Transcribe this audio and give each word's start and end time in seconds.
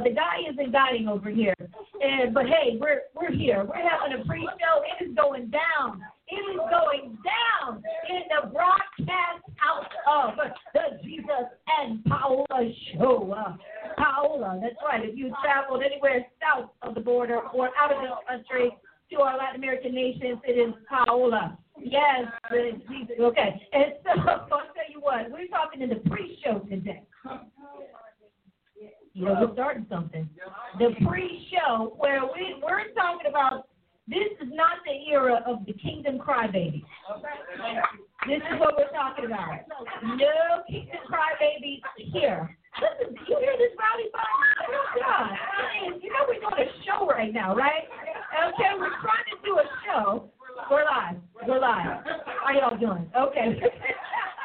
Know 0.00 0.08
the 0.08 0.14
guy 0.14 0.50
isn't 0.50 0.72
dying 0.72 1.08
over 1.08 1.30
here, 1.30 1.54
and 2.00 2.34
but 2.34 2.46
hey, 2.46 2.78
we're 2.80 3.02
we're 3.14 3.32
here. 3.32 3.64
We're 3.64 3.88
having 3.88 4.20
a 4.20 4.24
pre-show. 4.24 4.82
It 5.00 5.04
is 5.04 5.14
going 5.14 5.50
down. 5.50 6.02
It 6.28 6.36
is 6.36 6.60
going 6.70 7.18
down 7.24 7.82
in 8.08 8.22
the 8.28 8.48
broadcast 8.50 9.42
house 9.56 9.90
of 10.08 10.34
the 10.74 11.02
Jesus 11.02 11.50
and 11.80 12.04
Paula 12.04 12.72
show. 12.94 13.32
Uh, 13.32 13.56
Paula, 13.96 14.60
that's 14.62 14.76
right. 14.84 15.04
If 15.04 15.16
you 15.16 15.32
traveled 15.42 15.82
anywhere 15.82 16.24
south 16.40 16.70
of 16.82 16.94
the 16.94 17.00
border 17.00 17.40
or 17.52 17.70
out 17.80 17.92
of 17.92 18.00
the 18.00 18.10
country 18.28 18.76
to 19.12 19.20
our 19.20 19.36
Latin 19.36 19.56
American 19.56 19.94
nations, 19.94 20.38
it 20.44 20.52
is 20.52 20.74
Paula. 20.88 21.58
Yes, 21.82 22.26
Jesus. 22.88 23.16
Okay, 23.18 23.68
and 23.72 23.94
so 24.04 24.20
I'll 24.30 24.46
tell 24.48 24.90
you 24.90 25.00
what, 25.00 25.30
we're 25.30 25.48
talking 25.48 25.82
in 25.82 25.88
the 25.88 25.96
pre-show 26.08 26.60
today. 26.60 27.02
You 29.12 29.26
know, 29.26 29.36
we're 29.40 29.52
starting 29.54 29.86
something. 29.90 30.28
The 30.78 30.90
pre-show 31.06 31.94
where 31.98 32.22
we 32.22 32.62
we're 32.62 32.92
talking 32.94 33.28
about 33.28 33.66
this 34.06 34.30
is 34.40 34.48
not 34.52 34.78
the 34.86 35.12
era 35.12 35.42
of 35.46 35.66
the 35.66 35.72
kingdom 35.74 36.18
crybabies. 36.18 36.84
This 38.26 38.38
is 38.38 38.60
what 38.60 38.74
we're 38.76 38.90
talking 38.90 39.26
about. 39.26 39.66
No 40.02 40.62
kingdom 40.68 41.00
crybabies 41.10 41.80
here. 42.12 42.56
Listen, 42.78 43.16
you 43.28 43.38
hear 43.38 43.56
this 43.58 43.74
rowdy? 43.78 44.10
Oh 44.14 44.86
God! 45.00 45.30
You 46.00 46.08
know 46.10 46.24
we're 46.28 46.38
doing 46.38 46.68
a 46.68 46.84
show 46.86 47.06
right 47.06 47.32
now, 47.32 47.54
right? 47.54 47.82
Okay, 48.48 48.70
we're 48.78 48.94
trying 49.02 49.26
to 49.30 49.38
do 49.44 49.58
a 49.58 49.66
show. 49.84 50.30
We're 50.70 50.84
live. 50.84 51.16
We're 51.46 51.58
live. 51.58 52.04
How 52.44 52.52
y'all 52.52 52.78
doing? 52.78 53.10
Okay. 53.18 53.60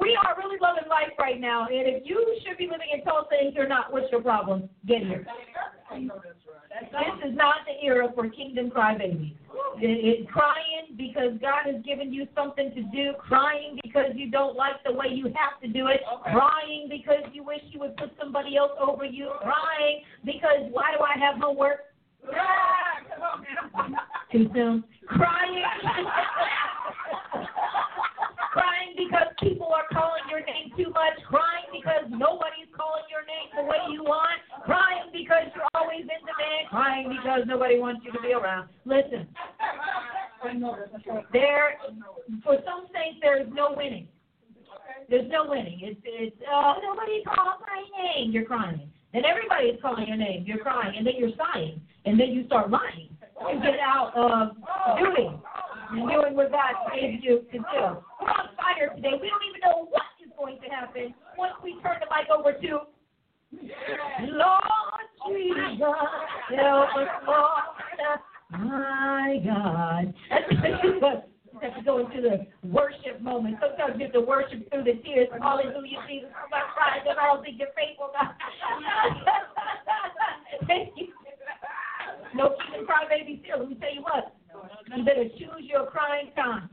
we 0.00 0.18
are 0.24 0.34
really 0.36 0.56
loving 0.60 0.88
life 0.88 1.12
right 1.18 1.40
now. 1.40 1.66
And 1.66 1.86
if 1.86 2.02
you 2.04 2.38
should 2.46 2.58
be 2.58 2.64
living 2.64 2.88
in 2.92 3.04
Tulsa 3.04 3.34
and 3.40 3.54
you're 3.54 3.68
not, 3.68 3.92
what's 3.92 4.10
your 4.10 4.22
problem? 4.22 4.68
Get 4.86 5.02
here. 5.02 5.26
This 5.90 7.30
is 7.30 7.36
not 7.36 7.56
the 7.66 7.86
era 7.86 8.08
for 8.14 8.28
kingdom 8.28 8.70
crybabies. 8.70 9.32
It, 9.78 10.20
it, 10.20 10.28
crying 10.28 10.96
because 10.96 11.38
God 11.40 11.72
has 11.72 11.82
given 11.84 12.12
you 12.12 12.26
something 12.34 12.72
to 12.74 12.82
do, 12.82 13.12
crying 13.18 13.78
because 13.82 14.10
you 14.14 14.30
don't 14.30 14.56
like 14.56 14.82
the 14.84 14.92
way 14.92 15.06
you 15.10 15.26
have 15.26 15.60
to 15.62 15.68
do 15.68 15.86
it, 15.86 16.00
crying 16.22 16.88
because 16.90 17.22
you 17.32 17.42
wish 17.42 17.60
you 17.70 17.80
would 17.80 17.96
put 17.96 18.10
somebody 18.18 18.56
else 18.56 18.72
over 18.80 19.04
you, 19.04 19.30
crying 19.40 20.02
because 20.24 20.70
why 20.70 20.92
do 20.96 21.02
I 21.02 21.18
have 21.18 21.40
homework? 21.40 21.80
Too 24.32 24.50
soon. 24.52 24.84
Crying. 25.06 25.62
because 28.96 29.28
people 29.38 29.68
are 29.70 29.86
calling 29.92 30.24
your 30.32 30.40
name 30.40 30.72
too 30.76 30.90
much, 30.90 31.16
crying 31.28 31.68
because 31.70 32.08
nobody's 32.08 32.72
calling 32.72 33.04
your 33.12 33.22
name 33.28 33.48
the 33.54 33.64
way 33.68 33.78
you 33.92 34.02
want, 34.02 34.40
crying 34.64 35.12
because 35.12 35.52
you're 35.54 35.68
always 35.76 36.02
in 36.02 36.20
demand, 36.24 36.64
crying 36.72 37.06
because 37.12 37.44
nobody 37.46 37.78
wants 37.78 38.00
you 38.04 38.10
to 38.12 38.20
be 38.24 38.32
around. 38.32 38.68
Listen, 38.84 39.28
there, 41.32 41.78
for 42.42 42.56
some 42.64 42.88
saints, 42.92 43.20
there 43.20 43.40
is 43.40 43.48
no 43.52 43.74
winning. 43.76 44.08
There's 45.08 45.30
no 45.30 45.46
winning. 45.48 45.80
It's, 45.82 46.00
it's 46.04 46.36
oh, 46.50 46.74
nobody 46.82 47.22
called 47.22 47.62
my 47.62 47.84
name. 48.02 48.32
You're 48.32 48.44
crying. 48.44 48.90
Then 49.12 49.24
everybody 49.24 49.68
is 49.68 49.80
calling 49.80 50.08
your 50.08 50.16
name. 50.16 50.44
You're 50.46 50.58
crying. 50.58 50.96
And 50.96 51.06
then 51.06 51.14
you're 51.16 51.36
sighing. 51.36 51.80
And 52.04 52.18
then 52.18 52.30
you 52.30 52.44
start 52.46 52.70
lying. 52.70 53.15
You 53.40 53.60
get 53.60 53.78
out 53.80 54.12
of 54.16 54.56
doing 54.98 55.40
and 55.90 56.08
doing 56.10 56.34
what 56.34 56.50
God 56.50 56.74
gave 56.94 57.22
you 57.22 57.44
to 57.52 57.58
do. 57.58 57.80
We're 58.20 58.30
on 58.32 58.48
fire 58.56 58.94
today. 58.96 59.12
We 59.20 59.28
don't 59.28 59.44
even 59.48 59.60
know 59.62 59.86
what 59.90 60.02
is 60.24 60.32
going 60.38 60.58
to 60.60 60.68
happen 60.68 61.14
once 61.38 61.52
we 61.62 61.78
turn 61.82 61.96
the 62.00 62.06
mic 62.10 62.28
over 62.30 62.52
to 62.52 62.86
Lord 64.22 65.06
Jesus. 65.28 65.78
Help 66.56 66.88
us, 66.96 67.08
Lord. 67.26 67.64
My 68.50 69.40
God. 69.44 70.14
have 71.62 71.74
to 71.74 71.82
go 71.84 71.98
into 71.98 72.20
the 72.20 72.46
worship 72.68 73.20
moment. 73.20 73.56
Sometimes 73.60 73.98
you 73.98 74.04
have 74.04 74.12
to 74.12 74.20
worship 74.20 74.70
through 74.70 74.84
the 74.84 74.94
tears. 75.04 75.28
Hallelujah, 75.40 75.98
Jesus. 76.08 76.30
Not 76.50 76.74
crying 76.74 77.02
because 77.02 77.16
I 77.20 77.26
don't 77.26 77.42
think 77.42 77.58
you're 77.58 77.68
faithful, 77.76 78.10
God. 78.12 78.34
Thank 80.66 80.90
you. 80.96 81.08
No 82.36 82.52
keeping 82.60 82.84
crybabies 82.84 83.40
here. 83.44 83.56
Let 83.56 83.68
me 83.68 83.76
tell 83.80 83.94
you 83.94 84.02
what. 84.02 84.36
You 84.94 85.04
better 85.04 85.24
choose 85.40 85.64
your 85.64 85.86
crying 85.86 86.30
time. 86.36 86.68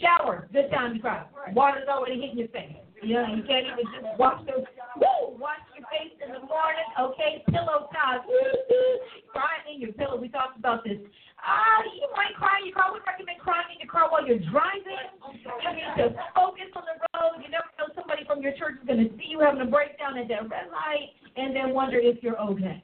Shower, 0.00 0.48
good 0.52 0.70
time 0.70 0.94
to 0.94 1.00
cry. 1.00 1.24
Water's 1.52 1.88
already 1.88 2.20
hitting 2.20 2.38
your 2.38 2.48
face. 2.48 2.76
You 3.02 3.20
know, 3.20 3.36
you 3.36 3.44
can't 3.44 3.68
even 3.68 3.84
just 3.92 4.16
wash 4.16 4.40
your 4.48 4.64
woo, 4.96 5.36
wash 5.36 5.60
your 5.76 5.84
face 5.92 6.16
in 6.24 6.32
the 6.32 6.40
morning. 6.40 6.88
Okay, 6.96 7.44
pillow 7.52 7.88
time. 7.92 8.24
Crying 9.32 9.76
in 9.76 9.80
your 9.80 9.92
pillow. 9.92 10.16
We 10.16 10.28
talked 10.28 10.56
about 10.56 10.84
this. 10.84 10.96
Ah, 11.36 11.52
uh, 11.52 11.80
you 11.92 12.08
might 12.16 12.32
cry 12.40 12.64
in 12.64 12.72
your 12.72 12.76
car. 12.76 12.92
We 12.96 13.04
recommend 13.04 13.40
crying 13.40 13.68
in 13.76 13.84
your 13.84 13.92
car 13.92 14.08
while 14.08 14.24
you're 14.24 14.40
driving. 14.48 15.04
You 15.36 15.70
need 15.76 15.92
to 16.00 16.16
focus 16.32 16.72
on 16.72 16.84
the 16.88 16.96
road. 17.12 17.44
You 17.44 17.52
never 17.52 17.68
know 17.76 17.92
somebody 17.92 18.24
from 18.24 18.40
your 18.40 18.56
church 18.56 18.80
is 18.80 18.86
going 18.88 19.04
to 19.04 19.12
see 19.20 19.28
you 19.28 19.40
having 19.40 19.60
a 19.60 19.68
breakdown 19.68 20.16
at 20.16 20.28
that 20.32 20.48
red 20.48 20.72
light 20.72 21.12
and 21.36 21.52
then 21.54 21.76
wonder 21.76 21.98
if 22.00 22.22
you're 22.22 22.40
okay. 22.40 22.80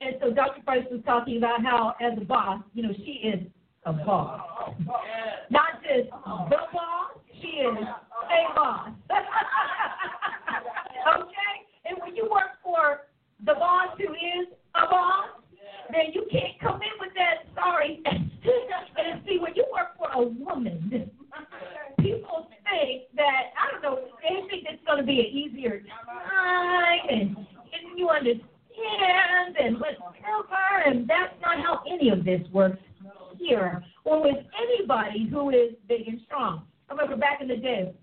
And 0.00 0.14
so 0.20 0.30
Dr. 0.30 0.62
Price 0.62 0.84
was 0.90 1.00
talking 1.04 1.38
about 1.38 1.62
how, 1.62 1.94
as 2.00 2.16
a 2.16 2.24
boss, 2.24 2.62
you 2.72 2.82
know, 2.84 2.92
she 2.96 3.20
is 3.26 3.40
a 3.84 3.92
boss. 3.92 4.40
Not 5.50 5.82
just 5.82 6.10
the 6.10 6.56
boss, 6.72 7.10
she 7.40 7.48
is 7.48 7.76
a 7.78 8.54
boss. 8.54 8.90
okay? 11.18 11.54
And 11.86 11.98
when 12.00 12.14
you 12.14 12.28
work 12.30 12.62
for 12.62 13.06
the 13.44 13.54
boss 13.54 13.88
who 13.98 14.12
is 14.12 14.48
a 14.76 14.86
boss, 14.86 15.28
then 15.90 16.12
you 16.12 16.26
can't 16.30 16.60
come 16.60 16.80
in 16.82 16.94
with 17.00 17.10
that 17.14 17.46
sorry. 17.56 18.00
and 18.06 18.30
see, 19.26 19.38
when 19.40 19.54
you 19.56 19.64
work 19.72 19.96
for 19.96 20.10
a 20.12 20.22
woman, 20.22 21.10
people 21.98 22.48
think 22.70 23.02
that, 23.16 23.50
I 23.58 23.72
don't 23.72 23.82
know, 23.82 23.98
they 24.22 24.46
think 24.48 24.66
it's 24.70 24.84
going 24.86 24.98
to 24.98 25.04
be 25.04 25.20
an 25.20 25.26
easier 25.26 25.80
time, 25.80 27.00
and, 27.10 27.36
and 27.36 27.98
you 27.98 28.08
understand 28.10 28.48
hands 28.78 29.56
and 29.58 29.78
let's 29.78 30.00
help 30.22 30.48
her. 30.50 30.82
And 30.86 31.08
that's 31.08 31.34
not 31.42 31.58
how 31.58 31.82
any 31.90 32.10
of 32.10 32.24
this 32.24 32.40
works 32.52 32.78
here 33.38 33.82
or 34.04 34.22
with 34.22 34.44
anybody 34.60 35.28
who 35.30 35.50
is 35.50 35.74
big 35.88 36.08
and 36.08 36.20
strong. 36.26 36.64
I 36.88 36.94
remember 36.94 37.16
back 37.16 37.40
in 37.40 37.48
the 37.48 37.56
day, 37.56 37.94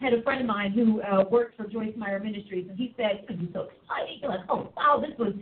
I 0.00 0.04
had 0.04 0.14
a 0.14 0.22
friend 0.22 0.40
of 0.40 0.46
mine 0.46 0.72
who 0.72 1.02
uh, 1.02 1.24
worked 1.30 1.56
for 1.56 1.66
Joyce 1.66 1.92
Meyer 1.96 2.20
Ministries, 2.20 2.66
and 2.70 2.78
he 2.78 2.94
said, 2.96 3.24
"It 3.28 3.38
was 3.38 3.48
so 3.52 3.68
exciting." 3.68 4.18
You're 4.22 4.30
like, 4.30 4.40
"Oh 4.48 4.72
wow, 4.74 5.02
this 5.04 5.16
was 5.18 5.34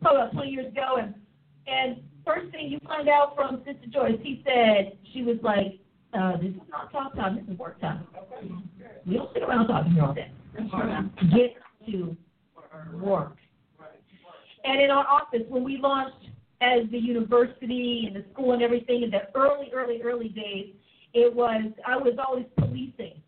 probably 0.00 0.20
about 0.22 0.32
20 0.34 0.50
years 0.50 0.66
ago." 0.68 0.98
And 1.00 1.14
and 1.66 1.96
first 2.24 2.52
thing 2.52 2.68
you 2.68 2.78
find 2.86 3.08
out 3.08 3.34
from 3.34 3.64
Sister 3.66 3.88
Joyce, 3.92 4.20
he 4.22 4.40
said 4.46 4.96
she 5.12 5.22
was 5.22 5.33
like, 5.44 5.78
uh, 6.12 6.36
"This 6.38 6.50
is 6.50 6.68
not 6.70 6.90
talk 6.92 7.14
time. 7.14 7.36
This 7.36 7.52
is 7.52 7.58
work 7.58 7.80
time. 7.80 8.06
We 9.06 9.14
don't 9.16 9.32
sit 9.32 9.42
around 9.42 9.68
talking 9.68 9.92
here 9.92 10.02
all 10.02 10.14
day. 10.14 10.30
Get 11.34 11.56
to 11.86 12.16
work." 12.94 13.36
And 14.64 14.80
in 14.80 14.90
our 14.90 15.06
office, 15.06 15.42
when 15.48 15.62
we 15.62 15.76
launched 15.76 16.28
as 16.60 16.88
the 16.90 16.98
university 16.98 18.04
and 18.06 18.16
the 18.16 18.24
school 18.32 18.52
and 18.52 18.62
everything 18.62 19.02
in 19.02 19.10
the 19.10 19.28
early, 19.34 19.70
early, 19.74 20.00
early 20.02 20.28
days, 20.30 20.74
it 21.12 21.32
was 21.34 21.72
I 21.86 21.96
was 21.96 22.14
always 22.18 22.46
policing 22.56 23.20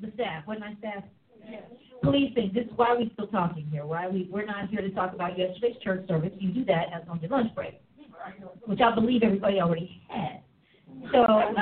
the 0.00 0.10
staff, 0.14 0.46
wasn't 0.46 0.64
I, 0.64 0.74
staff? 0.78 1.04
Yes. 1.48 1.62
Policing. 2.02 2.52
This 2.54 2.66
is 2.66 2.72
why 2.76 2.94
we're 2.98 3.10
still 3.14 3.28
talking 3.28 3.66
here. 3.70 3.86
Why 3.86 4.08
we 4.08 4.28
we're 4.30 4.44
not 4.44 4.68
here 4.68 4.80
to 4.80 4.90
talk 4.90 5.14
about 5.14 5.38
yesterday's 5.38 5.76
church 5.82 6.06
service. 6.08 6.32
You 6.38 6.50
do 6.52 6.64
that 6.66 6.86
as 6.94 7.02
on 7.08 7.20
your 7.20 7.30
lunch 7.30 7.54
break, 7.54 7.80
which 8.66 8.80
I 8.80 8.94
believe 8.94 9.22
everybody 9.22 9.60
already 9.60 10.02
had. 10.08 10.42
So 11.12 11.18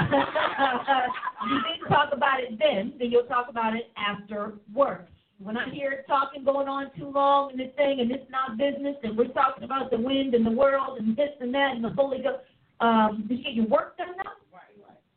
you 1.48 1.58
didn't 1.62 1.88
talk 1.88 2.10
about 2.12 2.40
it 2.40 2.58
then, 2.58 2.94
then 2.98 3.10
you'll 3.10 3.24
talk 3.24 3.48
about 3.48 3.74
it 3.74 3.90
after 3.96 4.54
work. 4.74 5.06
when 5.38 5.56
I 5.56 5.70
hear 5.70 6.04
talking 6.06 6.44
going 6.44 6.68
on 6.68 6.90
too 6.98 7.10
long 7.10 7.50
and 7.50 7.60
this 7.60 7.74
thing 7.76 8.00
and 8.00 8.10
it's 8.10 8.30
not 8.30 8.58
business 8.58 8.96
and 9.02 9.16
we're 9.16 9.28
talking 9.28 9.64
about 9.64 9.90
the 9.90 9.98
wind 9.98 10.34
and 10.34 10.44
the 10.44 10.50
world 10.50 10.98
and 10.98 11.16
this 11.16 11.30
and 11.40 11.52
that 11.54 11.72
and 11.74 11.82
the 11.82 11.90
Holy 11.90 12.18
Ghost, 12.18 12.44
um, 12.80 13.24
did 13.28 13.38
you 13.38 13.44
get 13.44 13.54
your 13.54 13.66
work 13.66 13.96
done 13.96 14.16
now? 14.24 14.32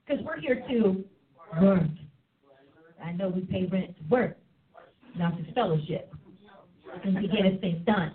Because 0.06 0.24
we're 0.26 0.40
here 0.40 0.64
to 0.70 1.04
work. 1.62 1.84
I 3.04 3.12
know 3.12 3.30
we 3.30 3.42
pay 3.42 3.66
rent 3.66 3.96
to 3.98 4.04
work, 4.10 4.38
not 5.18 5.38
to 5.38 5.54
fellowship, 5.54 6.12
and 7.04 7.16
to 7.16 7.22
get 7.28 7.62
things 7.62 7.86
done. 7.86 8.14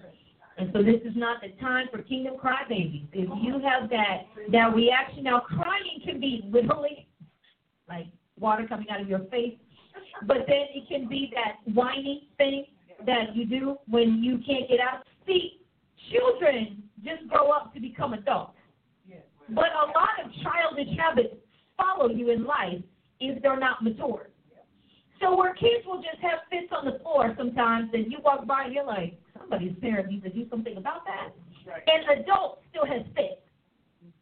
And 0.59 0.71
so 0.73 0.83
this 0.83 1.01
is 1.05 1.15
not 1.15 1.41
the 1.41 1.51
time 1.61 1.87
for 1.91 2.03
kingdom 2.03 2.35
crybabies. 2.35 3.07
If 3.13 3.29
you 3.43 3.61
have 3.61 3.89
that 3.91 4.27
that 4.51 4.75
reaction, 4.75 5.23
now 5.25 5.41
crying 5.41 6.01
can 6.05 6.19
be 6.21 6.43
literally 6.51 7.07
like 7.89 8.07
water 8.39 8.67
coming 8.69 8.91
out 8.91 9.01
of 9.01 9.09
your 9.09 9.21
face, 9.31 9.55
but 10.27 10.39
then 10.49 10.67
it 10.75 10.89
can 10.89 11.09
be 11.09 11.33
that 11.35 11.73
whiny 11.73 12.29
thing 12.39 12.67
that 13.07 13.35
you 13.37 13.47
do 13.47 13.77
when 13.89 14.23
you 14.23 14.39
can't 14.39 14.69
get 14.69 14.81
out. 14.81 15.05
See, 15.27 15.61
children 16.11 16.83
just 17.05 17.29
grow 17.29 17.51
up 17.51 17.73
to 17.75 17.81
become 17.81 18.13
adults, 18.13 18.57
but 19.51 19.67
a 19.67 19.87
lot 19.87 20.25
of 20.25 20.33
childish 20.43 20.97
habits 20.99 21.35
follow 21.77 22.11
you 22.11 22.31
in 22.31 22.45
life 22.45 22.83
if 23.21 23.41
they're 23.43 23.59
not 23.59 23.83
mature. 23.83 24.29
So 25.21 25.37
where 25.37 25.55
kids 25.55 25.85
will 25.87 26.03
just 26.03 26.23
have 26.23 26.41
fits 26.51 26.73
on 26.73 26.85
the 26.85 26.99
floor 27.01 27.35
sometimes, 27.37 27.91
and 27.93 28.11
you 28.11 28.19
walk 28.25 28.47
by 28.47 28.65
and 28.65 28.75
you're 28.75 28.85
like, 28.85 29.19
somebody's 29.39 29.75
parent 29.81 30.11
needs 30.11 30.25
to 30.25 30.31
do 30.31 30.47
something 30.49 30.77
about 30.77 31.05
that. 31.07 31.31
Right. 31.67 31.83
And 31.87 32.21
adult 32.21 32.61
still 32.71 32.87
has 32.87 33.03
fits. 33.15 33.43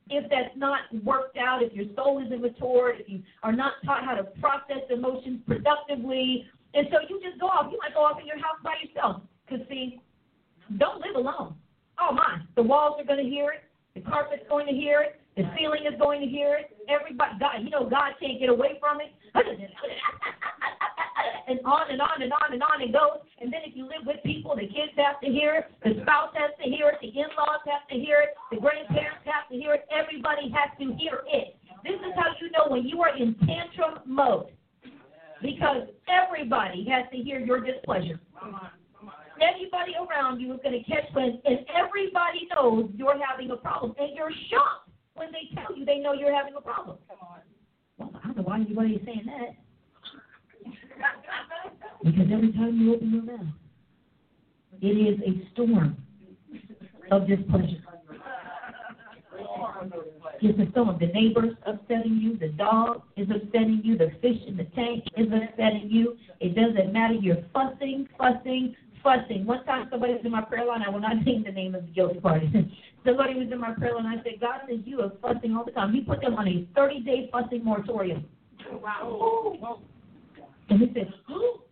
If 0.09 0.31
that's 0.31 0.57
not 0.57 0.81
worked 1.05 1.37
out, 1.37 1.63
if 1.63 1.73
your 1.73 1.87
soul 1.97 2.23
isn't 2.25 2.41
matured, 2.41 3.01
if 3.01 3.09
you 3.09 3.23
are 3.43 3.53
not 3.53 3.73
taught 3.85 4.05
how 4.05 4.15
to 4.15 4.25
process 4.41 4.83
emotions 4.89 5.41
productively, 5.47 6.47
and 6.75 6.87
so 6.93 6.99
you 7.09 7.21
just 7.21 7.41
go 7.41 7.47
off. 7.47 7.73
You 7.73 7.79
might 7.79 7.95
go 7.95 8.01
off 8.01 8.21
in 8.21 8.27
your 8.27 8.39
house 8.39 8.61
by 8.63 8.75
yourself. 8.83 9.23
Because, 9.49 9.67
see, 9.69 10.01
don't 10.79 11.01
live 11.01 11.17
alone. 11.17 11.57
Oh, 11.99 12.13
my. 12.13 12.41
The 12.55 12.63
walls 12.63 13.01
are 13.01 13.05
going 13.05 13.23
to 13.23 13.29
hear 13.29 13.51
it. 13.51 13.65
The 13.95 14.09
carpet's 14.09 14.45
going 14.49 14.67
to 14.67 14.73
hear 14.73 15.01
it. 15.01 15.21
The 15.37 15.45
ceiling 15.57 15.87
is 15.91 15.99
going 15.99 16.21
to 16.21 16.27
hear 16.27 16.57
it. 16.57 16.76
Everybody, 16.89 17.39
God, 17.39 17.63
you 17.63 17.71
know, 17.71 17.89
God 17.89 18.15
can't 18.21 18.39
get 18.39 18.49
away 18.49 18.79
from 18.81 19.01
it. 19.01 19.13
and 21.49 21.61
on 21.65 21.91
and 21.91 22.01
on 22.01 22.23
and 22.23 22.33
on 22.33 22.53
and 22.53 22.63
on 22.63 22.83
it 22.83 22.93
goes. 22.93 23.23
And 23.41 23.53
then 23.53 23.61
if 23.65 23.77
you 23.77 23.85
live 23.85 24.05
with 24.05 24.23
people, 24.25 24.55
the 24.55 24.67
kids 24.67 24.93
have 24.97 25.21
to 25.21 25.29
hear 25.29 25.63
it, 25.63 25.65
the 25.83 26.03
spouse 26.03 26.35
has 26.35 26.51
to 26.63 26.67
hear 26.69 26.91
it, 26.91 26.99
the 27.01 27.09
in-laws 27.09 27.63
have 27.67 27.87
to 27.91 27.97
hear 27.97 28.23
it, 28.23 28.35
the 28.51 28.59
grandparents 28.61 29.23
have 29.27 29.49
to 29.51 29.57
hear 29.57 29.75
it. 29.75 29.87
Everybody 29.91 30.51
has 30.51 30.71
to 30.79 30.95
hear 30.99 31.23
it. 31.27 31.57
This 31.85 31.99
is 32.03 32.13
how 32.17 32.35
you 32.41 32.51
know 32.51 32.67
when 32.69 32.87
you 32.87 33.01
are 33.03 33.17
in 33.17 33.37
tantrum 33.47 34.03
mode, 34.07 34.51
because 35.43 35.87
everybody 36.11 36.87
has 36.91 37.07
to 37.13 37.19
hear 37.19 37.39
your 37.39 37.61
displeasure. 37.61 38.19
Everybody 39.37 39.93
around 39.95 40.41
you 40.41 40.53
is 40.55 40.61
going 40.65 40.83
to 40.83 40.85
catch 40.91 41.07
wind, 41.15 41.39
and 41.45 41.61
everybody 41.71 42.49
knows 42.55 42.91
you're 42.97 43.21
having 43.23 43.51
a 43.51 43.57
problem, 43.57 43.95
and 43.99 44.17
you're 44.17 44.33
shocked 44.51 44.86
when 45.17 45.33
they 45.33 45.55
tell 45.55 45.77
you 45.77 45.85
they 45.85 45.99
know 45.99 46.13
you're 46.13 46.35
having 46.35 46.55
a 46.57 46.61
problem. 46.61 46.99
Come 47.09 47.19
on. 47.21 47.41
Well, 47.99 48.21
I 48.23 48.27
don't 48.27 48.37
know 48.37 48.43
why 48.43 48.57
anybody's 48.57 49.01
saying 49.05 49.27
that. 49.27 49.57
Because 52.05 52.27
every 52.33 52.53
time 52.53 52.79
you 52.79 52.95
open 52.95 53.11
your 53.11 53.23
mouth, 53.23 53.47
it 54.81 54.87
is 54.87 55.19
a 55.21 55.53
storm 55.53 55.97
of 57.11 57.27
displeasure. 57.27 57.83
It's 60.43 60.59
a 60.59 60.71
storm. 60.71 60.97
The 61.01 61.07
neighbors 61.07 61.55
upsetting 61.67 62.19
you, 62.21 62.37
the 62.37 62.49
dog 62.49 63.03
is 63.17 63.29
upsetting 63.31 63.81
you, 63.83 63.97
the 63.97 64.11
fish 64.21 64.37
in 64.47 64.57
the 64.57 64.65
tank 64.65 65.05
is 65.17 65.27
upsetting 65.27 65.89
you. 65.91 66.17
It 66.41 66.55
doesn't 66.55 66.93
matter. 66.93 67.15
You're 67.15 67.43
fussing, 67.53 68.09
fussing, 68.19 68.77
fussing. 69.03 69.47
One 69.47 69.65
time 69.65 69.89
somebody 69.91 70.15
was 70.15 70.23
in 70.25 70.31
my 70.31 70.43
prayer 70.43 70.67
line, 70.67 70.83
I 70.87 70.91
will 70.91 71.01
not 71.01 71.25
name 71.25 71.45
the 71.45 71.53
name 71.53 71.75
of 71.75 71.87
the 71.87 71.93
guilty 71.93 72.21
party. 72.21 72.51
somebody 73.07 73.35
was 73.35 73.49
in 73.51 73.61
my 73.61 73.73
prayer 73.73 73.95
line, 73.95 74.07
I 74.07 74.23
said, 74.23 74.41
God 74.41 74.61
says 74.69 74.81
you 74.85 75.01
are 75.01 75.13
fussing 75.21 75.55
all 75.55 75.65
the 75.65 75.73
time. 75.73 75.93
He 75.93 76.01
put 76.01 76.21
them 76.21 76.35
on 76.35 76.49
a 76.49 76.69
30 76.75 77.01
day 77.01 77.29
fussing 77.33 77.65
moratorium. 77.65 78.25
Wow. 78.73 79.81
And 80.69 80.81
he 80.81 80.93
said, 80.95 81.13
oh, 81.29 81.63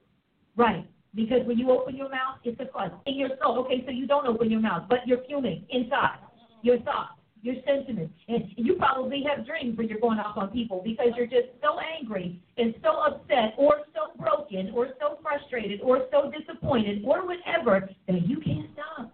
right. 0.56 0.86
Because 1.14 1.46
when 1.46 1.58
you 1.58 1.70
open 1.70 1.96
your 1.96 2.08
mouth, 2.08 2.38
it's 2.44 2.60
a 2.60 2.66
fuss. 2.72 2.90
In 3.06 3.14
your 3.14 3.30
soul, 3.42 3.58
okay, 3.60 3.82
so 3.84 3.90
you 3.90 4.06
don't 4.06 4.26
open 4.26 4.50
your 4.50 4.60
mouth, 4.60 4.84
but 4.88 4.98
you're 5.06 5.22
fuming 5.28 5.64
inside. 5.70 6.18
Your 6.62 6.78
thoughts, 6.80 7.13
your 7.44 7.56
sentiments. 7.66 8.14
And 8.26 8.44
you 8.56 8.74
probably 8.74 9.22
have 9.28 9.46
dreams 9.46 9.76
where 9.76 9.86
you're 9.86 10.00
going 10.00 10.18
off 10.18 10.38
on 10.38 10.48
people 10.48 10.80
because 10.82 11.08
you're 11.14 11.26
just 11.26 11.48
so 11.60 11.78
angry 11.78 12.40
and 12.56 12.74
so 12.82 12.90
upset 12.90 13.52
or 13.58 13.82
so 13.92 14.18
broken 14.18 14.72
or 14.74 14.88
so 14.98 15.18
frustrated 15.22 15.82
or 15.82 16.06
so 16.10 16.32
disappointed 16.36 17.02
or 17.04 17.26
whatever 17.26 17.88
that 18.08 18.26
you 18.26 18.40
can't 18.40 18.70
stop. 18.72 19.12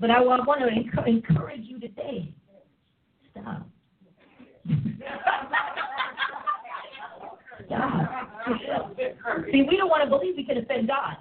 But 0.00 0.10
I 0.10 0.20
want 0.20 0.62
to 0.62 1.06
encourage 1.06 1.62
you 1.62 1.78
today 1.78 2.34
stop. 3.30 3.66
God. 7.68 8.08
See, 9.50 9.62
we 9.68 9.76
don't 9.76 9.88
want 9.88 10.02
to 10.04 10.08
believe 10.08 10.34
we 10.36 10.44
can 10.44 10.58
offend 10.58 10.88
God. 10.88 11.16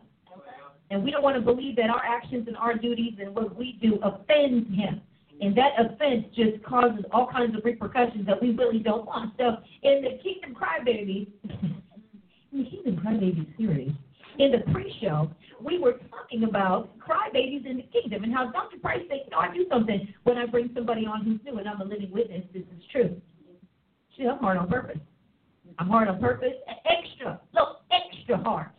And 0.89 1.03
we 1.03 1.11
don't 1.11 1.23
want 1.23 1.35
to 1.37 1.41
believe 1.41 1.75
that 1.77 1.89
our 1.89 2.03
actions 2.03 2.47
and 2.47 2.57
our 2.57 2.75
duties 2.75 3.13
and 3.19 3.33
what 3.33 3.55
we 3.55 3.77
do 3.81 3.99
offends 4.03 4.67
Him. 4.75 5.01
And 5.41 5.57
that 5.57 5.71
offense 5.79 6.25
just 6.35 6.63
causes 6.63 7.03
all 7.11 7.27
kinds 7.31 7.55
of 7.57 7.65
repercussions 7.65 8.27
that 8.27 8.39
we 8.41 8.51
really 8.51 8.79
don't 8.79 9.05
want. 9.05 9.33
So 9.37 9.57
in 9.81 10.03
the 10.03 10.19
Kingdom 10.21 10.55
Crybaby, 10.55 11.27
in 12.51 12.63
the 12.63 12.69
Kingdom 12.69 12.97
Crybaby 13.03 13.57
series, 13.57 13.91
in 14.37 14.51
the 14.51 14.71
pre-show, 14.71 15.31
we 15.63 15.79
were 15.79 15.99
talking 16.09 16.43
about 16.43 16.97
crybabies 16.99 17.65
in 17.65 17.77
the 17.77 17.87
kingdom 17.91 18.23
and 18.23 18.33
how 18.33 18.51
Dr. 18.51 18.77
Price 18.77 19.01
said, 19.09 19.21
you 19.25 19.31
know, 19.31 19.39
I 19.39 19.53
do 19.53 19.65
something 19.69 20.07
when 20.23 20.37
I 20.37 20.45
bring 20.45 20.69
somebody 20.73 21.05
on 21.05 21.23
who's 21.23 21.39
new 21.43 21.57
and 21.57 21.67
I'm 21.67 21.81
a 21.81 21.83
living 21.83 22.11
witness. 22.11 22.43
This 22.53 22.63
is 22.63 22.83
true. 22.91 23.21
See, 24.17 24.25
I'm 24.27 24.39
hard 24.39 24.57
on 24.57 24.67
purpose. 24.67 24.99
I'm 25.79 25.87
hard 25.87 26.07
on 26.07 26.19
purpose, 26.19 26.53
extra, 26.85 27.39
look, 27.53 27.81
extra 27.91 28.37
hard 28.37 28.69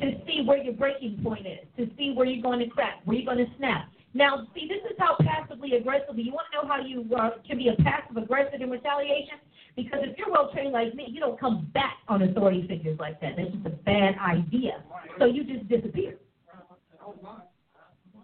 to 0.00 0.12
see 0.26 0.42
where 0.44 0.58
your 0.58 0.74
breaking 0.74 1.20
point 1.22 1.46
is, 1.46 1.66
to 1.76 1.88
see 1.96 2.12
where 2.14 2.26
you're 2.26 2.42
going 2.42 2.58
to 2.60 2.66
crack, 2.66 3.00
where 3.04 3.16
you're 3.16 3.34
going 3.34 3.44
to 3.44 3.52
snap. 3.56 3.88
Now, 4.14 4.46
see, 4.54 4.68
this 4.68 4.78
is 4.90 4.96
how 4.98 5.16
passively 5.20 5.72
aggressive. 5.72 6.16
You 6.16 6.32
want 6.32 6.46
to 6.52 6.62
know 6.62 6.72
how 6.72 6.80
you 6.80 7.04
uh, 7.16 7.30
can 7.46 7.58
be 7.58 7.68
a 7.68 7.82
passive 7.82 8.16
aggressive 8.16 8.60
in 8.60 8.70
retaliation? 8.70 9.38
Because 9.76 10.00
if 10.02 10.16
you're 10.16 10.30
well 10.30 10.50
trained 10.52 10.72
like 10.72 10.94
me, 10.94 11.06
you 11.08 11.18
don't 11.18 11.38
come 11.38 11.68
back 11.74 11.96
on 12.06 12.22
authority 12.22 12.64
figures 12.68 12.96
like 13.00 13.20
that. 13.20 13.34
That's 13.36 13.50
just 13.50 13.66
a 13.66 13.70
bad 13.70 14.14
idea. 14.18 14.84
So 15.18 15.24
you 15.24 15.42
just 15.42 15.68
disappear. 15.68 16.16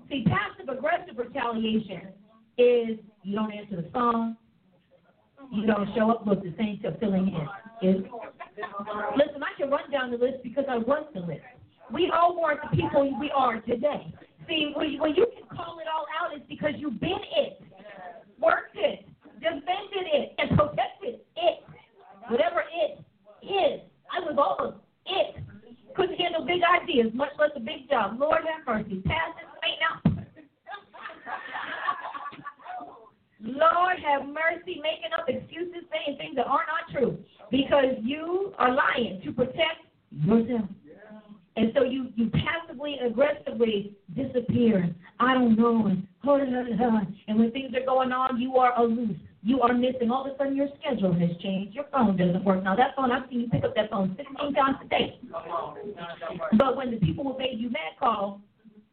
See, 0.08 0.24
passive 0.26 0.68
aggressive 0.68 1.18
retaliation 1.18 2.08
is 2.56 2.98
you 3.24 3.34
don't 3.34 3.52
answer 3.52 3.76
the 3.76 3.90
phone, 3.92 4.36
you 5.52 5.66
don't 5.66 5.88
show 5.96 6.10
up 6.10 6.24
with 6.26 6.42
the 6.42 6.54
same 6.56 6.80
filling 7.00 7.28
in 7.28 7.48
is, 7.82 8.02
listen, 9.16 9.42
I 9.42 9.58
can 9.58 9.70
run 9.70 9.90
down 9.90 10.10
the 10.10 10.18
list 10.18 10.42
because 10.42 10.64
I 10.68 10.76
run 10.76 11.04
the 11.14 11.20
list. 11.20 11.40
We 11.92 12.12
all 12.14 12.40
weren't 12.40 12.60
the 12.62 12.76
people 12.76 13.18
we 13.18 13.30
are 13.34 13.60
today. 13.60 14.14
See, 14.48 14.72
when 14.74 15.14
you 15.14 15.26
can 15.36 15.56
call 15.56 15.78
it 15.78 15.86
all 15.86 16.06
out, 16.18 16.36
it's 16.36 16.46
because 16.48 16.72
you've 16.76 17.00
been 17.00 17.20
it, 17.36 17.62
worked 18.40 18.76
it, 18.76 19.06
defended 19.34 20.06
it, 20.12 20.34
and 20.38 20.58
protected 20.58 21.20
it. 21.36 21.64
Whatever 22.28 22.62
it 22.72 23.00
is. 23.44 23.80
I 24.12 24.20
was 24.20 24.36
all 24.38 24.66
of 24.66 24.74
it. 25.06 25.36
Couldn't 25.96 26.16
handle 26.16 26.44
big 26.44 26.62
ideas, 26.62 27.12
much 27.14 27.30
less 27.38 27.50
a 27.56 27.60
big 27.60 27.88
job. 27.88 28.18
Lord 28.18 28.42
have 28.46 28.66
mercy. 28.66 29.02
Pass 29.06 29.34
this 29.36 29.48
right 29.62 29.78
now. 30.04 30.10
Lord 33.42 33.98
have 34.04 34.26
mercy, 34.26 34.80
making 34.82 35.12
up 35.18 35.28
excuses, 35.28 35.88
saying 35.90 36.18
things 36.18 36.36
that 36.36 36.46
are 36.46 36.64
not 36.68 36.92
true 36.92 37.18
because 37.50 37.96
you 38.02 38.52
are 38.58 38.72
lying 38.72 39.20
to 39.24 39.32
protect 39.32 39.88
yourself. 40.10 40.68
And 41.56 41.72
so 41.74 41.82
you, 41.82 42.08
you 42.14 42.30
passively, 42.30 42.96
aggressively 43.04 43.96
disappear. 44.14 44.94
I 45.18 45.34
don't 45.34 45.56
know. 45.58 45.86
And, 45.86 46.06
and 46.22 47.38
when 47.38 47.50
things 47.50 47.74
are 47.74 47.84
going 47.84 48.12
on, 48.12 48.40
you 48.40 48.56
are 48.56 48.78
aloof. 48.78 49.16
You 49.42 49.60
are 49.62 49.72
missing. 49.72 50.10
All 50.10 50.26
of 50.26 50.32
a 50.32 50.36
sudden, 50.36 50.54
your 50.54 50.68
schedule 50.80 51.12
has 51.12 51.30
changed. 51.42 51.74
Your 51.74 51.86
phone 51.90 52.16
doesn't 52.16 52.44
work. 52.44 52.62
Now, 52.62 52.76
that 52.76 52.94
phone, 52.94 53.10
I've 53.10 53.28
seen 53.28 53.40
you 53.40 53.48
pick 53.48 53.64
up 53.64 53.74
that 53.74 53.90
phone 53.90 54.16
16 54.16 54.54
times 54.54 54.76
a 54.84 54.88
day. 54.88 55.18
But 56.56 56.76
when 56.76 56.90
the 56.90 56.98
people 56.98 57.24
who 57.24 57.38
made 57.38 57.58
you 57.58 57.70
mad 57.70 57.98
call, 57.98 58.40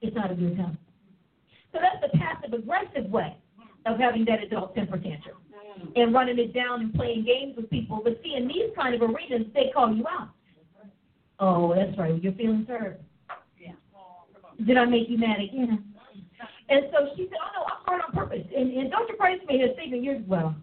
it's 0.01 0.15
not 0.15 0.31
a 0.31 0.35
good 0.35 0.57
time. 0.57 0.77
So 1.73 1.79
that's 1.81 2.01
the 2.01 2.17
passive 2.17 2.53
aggressive 2.53 3.11
way 3.11 3.37
of 3.85 3.99
having 3.99 4.25
that 4.25 4.41
adult 4.41 4.73
temper 4.75 4.97
tantrum 4.97 5.37
and 5.95 6.13
running 6.13 6.39
it 6.39 6.53
down 6.53 6.81
and 6.81 6.93
playing 6.93 7.25
games 7.25 7.55
with 7.55 7.69
people. 7.69 8.01
But 8.03 8.19
see, 8.23 8.35
in 8.35 8.47
these 8.47 8.71
kind 8.75 8.95
of 8.95 9.01
arenas, 9.01 9.47
they 9.53 9.69
call 9.73 9.93
you 9.93 10.05
out. 10.07 10.29
Oh, 11.39 11.75
that's 11.75 11.98
right. 11.98 12.22
You're 12.22 12.34
feeling 12.34 12.65
hurt. 12.67 13.00
Yeah. 13.60 13.74
Did 14.65 14.77
I 14.77 14.86
make 14.86 15.10
you 15.10 15.17
mad 15.17 15.39
again? 15.39 15.84
And 16.70 16.86
so 16.91 17.10
she 17.15 17.24
said, 17.29 17.38
Oh, 17.41 17.60
no, 17.60 17.65
I'm 17.65 17.86
hard 17.86 18.01
on 18.08 18.12
purpose. 18.13 18.46
And, 18.56 18.74
and 18.74 18.91
Dr. 18.91 19.13
Price 19.17 19.39
made 19.48 19.62
a 19.62 19.74
statement 19.75 20.03
years, 20.03 20.22
well, 20.27 20.56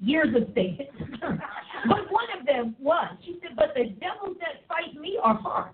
years 0.00 0.28
of 0.34 0.50
statements. 0.52 0.92
but 1.20 2.10
one 2.10 2.26
of 2.38 2.46
them 2.46 2.76
was, 2.80 3.16
she 3.24 3.38
said, 3.42 3.56
But 3.56 3.74
the 3.74 3.90
devils 4.00 4.36
that 4.40 4.66
fight 4.68 4.98
me 4.98 5.18
are 5.22 5.34
hard. 5.34 5.72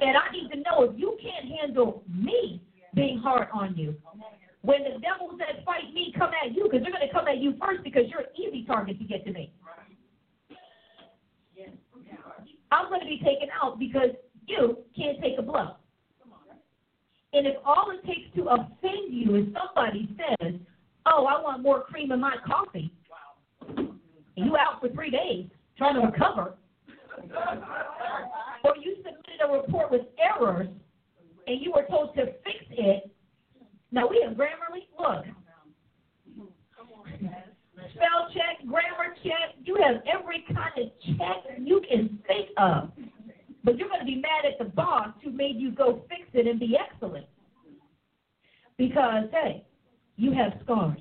that 0.00 0.14
I 0.16 0.32
need 0.32 0.50
to 0.52 0.56
know 0.58 0.90
if 0.90 0.98
you 0.98 1.16
can't 1.22 1.46
handle 1.60 2.02
me 2.08 2.62
being 2.94 3.18
hard 3.18 3.48
on 3.52 3.76
you. 3.76 3.94
When 4.62 4.82
the 4.82 4.98
devils 4.98 5.38
that 5.38 5.64
fight 5.64 5.94
me 5.94 6.12
come 6.18 6.30
at 6.44 6.54
you, 6.54 6.64
because 6.64 6.82
they're 6.82 6.92
going 6.92 7.06
to 7.06 7.14
come 7.14 7.28
at 7.28 7.38
you 7.38 7.54
first 7.60 7.84
because 7.84 8.04
you're 8.10 8.20
an 8.20 8.34
easy 8.36 8.64
target 8.66 8.98
to 8.98 9.04
get 9.04 9.24
to 9.24 9.32
me. 9.32 9.52
I'm 12.70 12.88
going 12.88 13.00
to 13.00 13.06
be 13.06 13.18
taken 13.18 13.48
out 13.62 13.78
because 13.78 14.10
you 14.46 14.78
can't 14.96 15.20
take 15.20 15.38
a 15.38 15.42
blow. 15.42 15.76
And 17.32 17.46
if 17.46 17.56
all 17.64 17.90
it 17.90 18.06
takes 18.06 18.34
to 18.36 18.48
offend 18.48 19.12
you 19.12 19.36
is 19.36 19.46
somebody 19.52 20.08
says, 20.16 20.54
"Oh, 21.06 21.26
I 21.26 21.42
want 21.42 21.62
more 21.62 21.82
cream 21.82 22.12
in 22.12 22.20
my 22.20 22.36
coffee," 22.46 22.90
and 23.76 24.00
you 24.36 24.56
out 24.56 24.80
for 24.80 24.88
three 24.88 25.10
days 25.10 25.46
trying 25.76 25.94
to 25.94 26.06
recover, 26.06 26.54
or 28.64 28.76
you 28.80 28.96
submitted 28.96 29.40
a 29.46 29.52
report 29.52 29.90
with 29.90 30.02
errors 30.18 30.68
and 31.48 31.62
you 31.62 31.72
were 31.72 31.86
told 31.88 32.14
to 32.14 32.26
fix 32.44 32.64
it. 32.70 33.10
Now 33.90 34.06
we 34.06 34.22
have 34.26 34.36
Grammarly. 34.36 34.86
Look, 34.98 35.24
spell 37.94 38.28
check, 38.32 38.66
grammar 38.66 39.14
check. 39.22 39.54
You 39.64 39.76
have 39.82 40.02
every 40.06 40.44
kind 40.48 40.72
of 40.76 40.90
check 41.16 41.58
you 41.58 41.82
can 41.88 42.18
think 42.26 42.48
of. 42.56 42.90
But 43.64 43.76
you're 43.76 43.88
going 43.88 44.00
to 44.00 44.06
be 44.06 44.16
mad 44.16 44.44
at 44.50 44.58
the 44.58 44.72
boss 44.72 45.08
who 45.22 45.30
made 45.30 45.56
you 45.56 45.70
go 45.70 46.02
fix 46.08 46.22
it 46.32 46.46
and 46.46 46.58
be 46.58 46.76
excellent. 46.76 47.26
Because, 48.76 49.24
hey, 49.32 49.64
you 50.16 50.32
have 50.32 50.52
scars. 50.62 50.98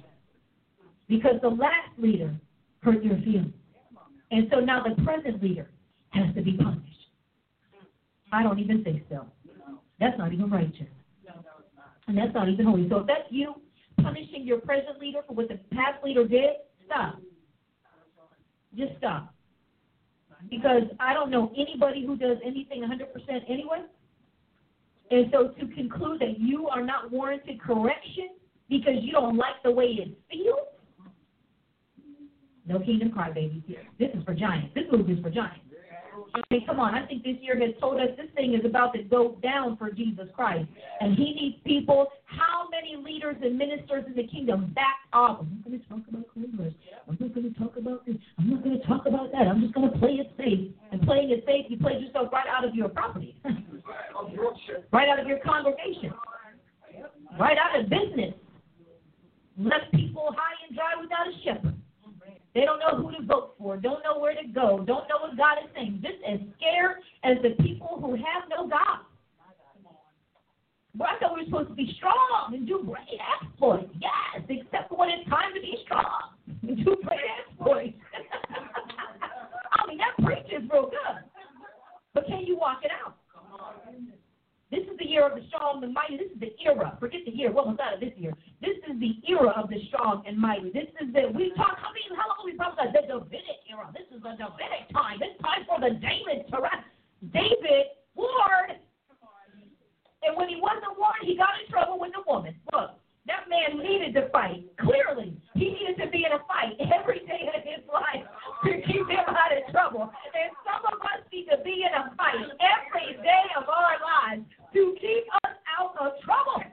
Because 1.07 1.35
the 1.41 1.49
last 1.49 1.97
leader 1.97 2.35
hurt 2.81 3.03
your 3.03 3.17
feelings. 3.17 3.53
And 4.31 4.47
so 4.51 4.59
now 4.59 4.83
the 4.83 5.01
present 5.03 5.41
leader 5.41 5.69
has 6.09 6.33
to 6.35 6.41
be 6.41 6.57
punished. 6.57 6.83
I 8.31 8.43
don't 8.43 8.59
even 8.59 8.83
think 8.83 9.03
so. 9.09 9.25
That's 9.99 10.17
not 10.17 10.33
even 10.33 10.49
righteous. 10.49 10.87
And 12.07 12.17
that's 12.17 12.33
not 12.33 12.49
even 12.49 12.65
holy. 12.65 12.89
So 12.89 12.97
if 12.99 13.07
that's 13.07 13.29
you 13.29 13.55
punishing 14.01 14.45
your 14.45 14.59
present 14.59 14.99
leader 14.99 15.19
for 15.27 15.33
what 15.33 15.47
the 15.47 15.59
past 15.73 16.03
leader 16.03 16.27
did, 16.27 16.51
stop. 16.87 17.21
Just 18.75 18.97
stop. 18.97 19.33
Because 20.49 20.83
I 20.99 21.13
don't 21.13 21.29
know 21.29 21.51
anybody 21.57 22.05
who 22.05 22.15
does 22.15 22.37
anything 22.45 22.81
100% 22.81 23.49
anyway. 23.49 23.83
And 25.09 25.27
so 25.31 25.49
to 25.59 25.67
conclude 25.73 26.19
that 26.21 26.39
you 26.39 26.67
are 26.67 26.83
not 26.83 27.11
warranted 27.11 27.61
correction 27.61 28.29
because 28.69 28.95
you 29.01 29.11
don't 29.11 29.37
like 29.37 29.55
the 29.63 29.71
way 29.71 29.85
it 29.85 30.17
feels, 30.29 30.67
no 32.65 32.79
kingdom 32.79 33.11
crybabies 33.11 33.65
here. 33.65 33.83
This 33.97 34.09
is 34.13 34.23
for 34.25 34.33
giants. 34.33 34.73
This 34.75 34.83
movie 34.91 35.13
is 35.13 35.19
for 35.21 35.29
giants. 35.29 35.66
I 36.33 36.41
mean, 36.49 36.65
come 36.65 36.79
on. 36.79 36.95
I 36.95 37.05
think 37.05 37.23
this 37.23 37.37
year 37.41 37.59
has 37.59 37.75
told 37.79 37.99
us 37.99 38.09
this 38.17 38.27
thing 38.35 38.53
is 38.53 38.65
about 38.65 38.93
to 38.93 39.03
go 39.03 39.37
down 39.41 39.77
for 39.77 39.91
Jesus 39.91 40.27
Christ. 40.35 40.67
And 40.99 41.17
he 41.17 41.33
needs 41.33 41.57
people. 41.65 42.07
How 42.25 42.67
many 42.69 43.01
leaders 43.01 43.37
and 43.41 43.57
ministers 43.57 44.05
in 44.07 44.15
the 44.15 44.27
kingdom 44.27 44.71
back 44.73 44.97
off? 45.13 45.39
I'm 45.41 45.49
not 45.55 45.65
going 45.65 45.79
to 45.79 45.87
talk 45.87 46.07
about 46.09 46.25
Congress. 46.33 46.73
I'm 47.07 47.17
not 47.19 47.33
going 47.33 47.53
to 47.53 47.59
talk 47.59 47.77
about 47.77 48.05
this. 48.05 48.15
I'm 48.37 48.49
not 48.49 48.63
going 48.63 48.79
to 48.79 48.87
talk 48.87 49.05
about 49.05 49.31
that. 49.31 49.47
I'm 49.47 49.61
just 49.61 49.73
going 49.73 49.91
to 49.91 49.97
play 49.99 50.19
it 50.19 50.31
safe. 50.37 50.71
And 50.91 51.01
playing 51.03 51.31
it 51.31 51.43
safe, 51.45 51.65
you 51.69 51.77
played 51.77 52.01
yourself 52.01 52.31
right 52.31 52.47
out 52.47 52.65
of 52.65 52.75
your 52.75 52.89
property, 52.89 53.39
right 54.91 55.09
out 55.09 55.19
of 55.19 55.27
your 55.27 55.39
congregation, 55.39 56.13
right 57.39 57.57
out 57.57 57.79
of 57.79 57.89
business. 57.89 58.33
Left 59.57 59.91
people 59.91 60.29
high 60.37 60.53
and 60.67 60.75
dry 60.75 60.93
without 61.01 61.27
a 61.27 61.33
shepherd. 61.43 61.73
They 62.57 62.65
don't 62.65 62.79
know 62.79 62.97
who 62.97 63.11
to 63.15 63.21
vote 63.23 63.53
for, 63.59 63.77
don't 63.77 64.01
know 64.03 64.17
where 64.17 64.33
to 64.33 64.47
go, 64.47 64.81
don't 64.81 65.07
know 65.07 65.21
what 65.21 65.37
God 65.37 65.61
is 65.63 65.69
saying. 65.75 66.01
Just 66.01 66.17
as 66.27 66.39
scared 66.57 66.97
as 67.23 67.37
the 67.43 67.51
people 67.61 68.01
who 68.01 68.15
have 68.15 68.49
no 68.49 68.67
God. 68.67 69.05
Well, 70.97 71.07
I 71.07 71.19
thought 71.19 71.35
we 71.35 71.41
were 71.41 71.45
supposed 71.45 71.69
to 71.69 71.75
be 71.75 71.93
strong 71.97 72.53
and 72.55 72.65
do 72.67 72.81
great 72.83 73.21
exploits. 73.21 73.93
Yes, 74.01 74.41
except 74.49 74.91
when 74.91 75.09
it's 75.09 75.29
time 75.29 75.53
to 75.53 75.61
be 75.61 75.77
strong 75.85 76.33
and 76.63 76.77
do 76.83 76.97
great 77.05 77.29
exploits. 77.45 77.93
I 79.77 79.87
mean, 79.87 79.99
that 79.99 80.17
preaches 80.25 80.67
real 80.73 80.89
good. 80.89 81.21
But 82.15 82.25
can 82.25 82.41
you 82.47 82.57
walk 82.57 82.79
it 82.81 82.89
out? 83.05 83.17
This 84.69 84.83
is 84.83 84.99
the 84.99 85.07
year 85.07 85.23
of 85.23 85.39
the 85.39 85.47
strong 85.47 85.79
and 85.83 85.93
mighty. 85.93 86.17
This 86.19 86.27
is 86.27 86.39
the 86.43 86.51
era. 86.59 86.97
Forget 86.99 87.23
the 87.23 87.31
year. 87.31 87.51
What 87.51 87.67
was 87.67 87.79
out 87.79 87.95
of 87.95 87.99
this 88.03 88.11
year? 88.17 88.35
This 88.59 88.75
is 88.83 88.99
the 88.99 89.15
era 89.23 89.55
of 89.55 89.69
the 89.69 89.79
strong 89.87 90.23
and 90.27 90.35
mighty. 90.37 90.71
This 90.75 90.91
is 90.99 91.07
the 91.15 91.31
we 91.31 91.55
talk. 91.55 91.79
I 91.79 91.87
mean, 91.95 92.11
how 92.11 92.27
long 92.27 92.43
have 92.43 92.47
we 92.47 92.59
prophesied 92.59 92.91
the 92.91 93.07
Davidic 93.07 93.63
era? 93.71 93.87
This 93.95 94.11
is 94.11 94.19
the 94.19 94.35
Davidic 94.35 94.91
time. 94.91 95.23
It's 95.23 95.39
time 95.39 95.63
for 95.63 95.79
the 95.79 95.95
David 95.95 96.51
to 96.51 96.57
rise. 96.59 96.83
David 97.31 97.95
warred, 98.13 98.75
and 100.27 100.35
when 100.35 100.49
he 100.51 100.59
wasn't 100.59 100.99
warned, 100.99 101.23
he 101.23 101.39
got 101.39 101.55
in 101.63 101.71
trouble 101.71 101.95
with 101.95 102.11
the 102.11 102.27
woman. 102.27 102.51
Look, 102.75 102.99
that 103.27 103.51
man 103.51 103.83
needed 103.83 104.13
to 104.15 104.29
fight. 104.29 104.63
Clearly, 104.79 105.35
he 105.53 105.75
needed 105.75 105.99
to 106.03 106.09
be 106.09 106.23
in 106.25 106.31
a 106.31 106.39
fight 106.47 106.79
every 106.79 107.19
day 107.27 107.51
of 107.51 107.61
his 107.63 107.83
life 107.91 108.23
to 108.63 108.71
keep 108.87 109.07
him 109.07 109.27
out 109.27 109.51
of 109.51 109.67
trouble. 109.71 110.07
And 110.07 110.49
some 110.63 110.83
of 110.87 110.99
us 111.01 111.27
need 111.31 111.47
to 111.51 111.59
be 111.63 111.83
in 111.83 111.93
a 111.93 112.15
fight 112.15 112.47
every 112.63 113.13
day 113.21 113.45
of 113.59 113.67
our 113.67 113.99
lives 113.99 114.47
to 114.73 114.95
keep 114.99 115.27
us 115.43 115.55
out 115.77 115.95
of 115.99 116.19
trouble. 116.23 116.63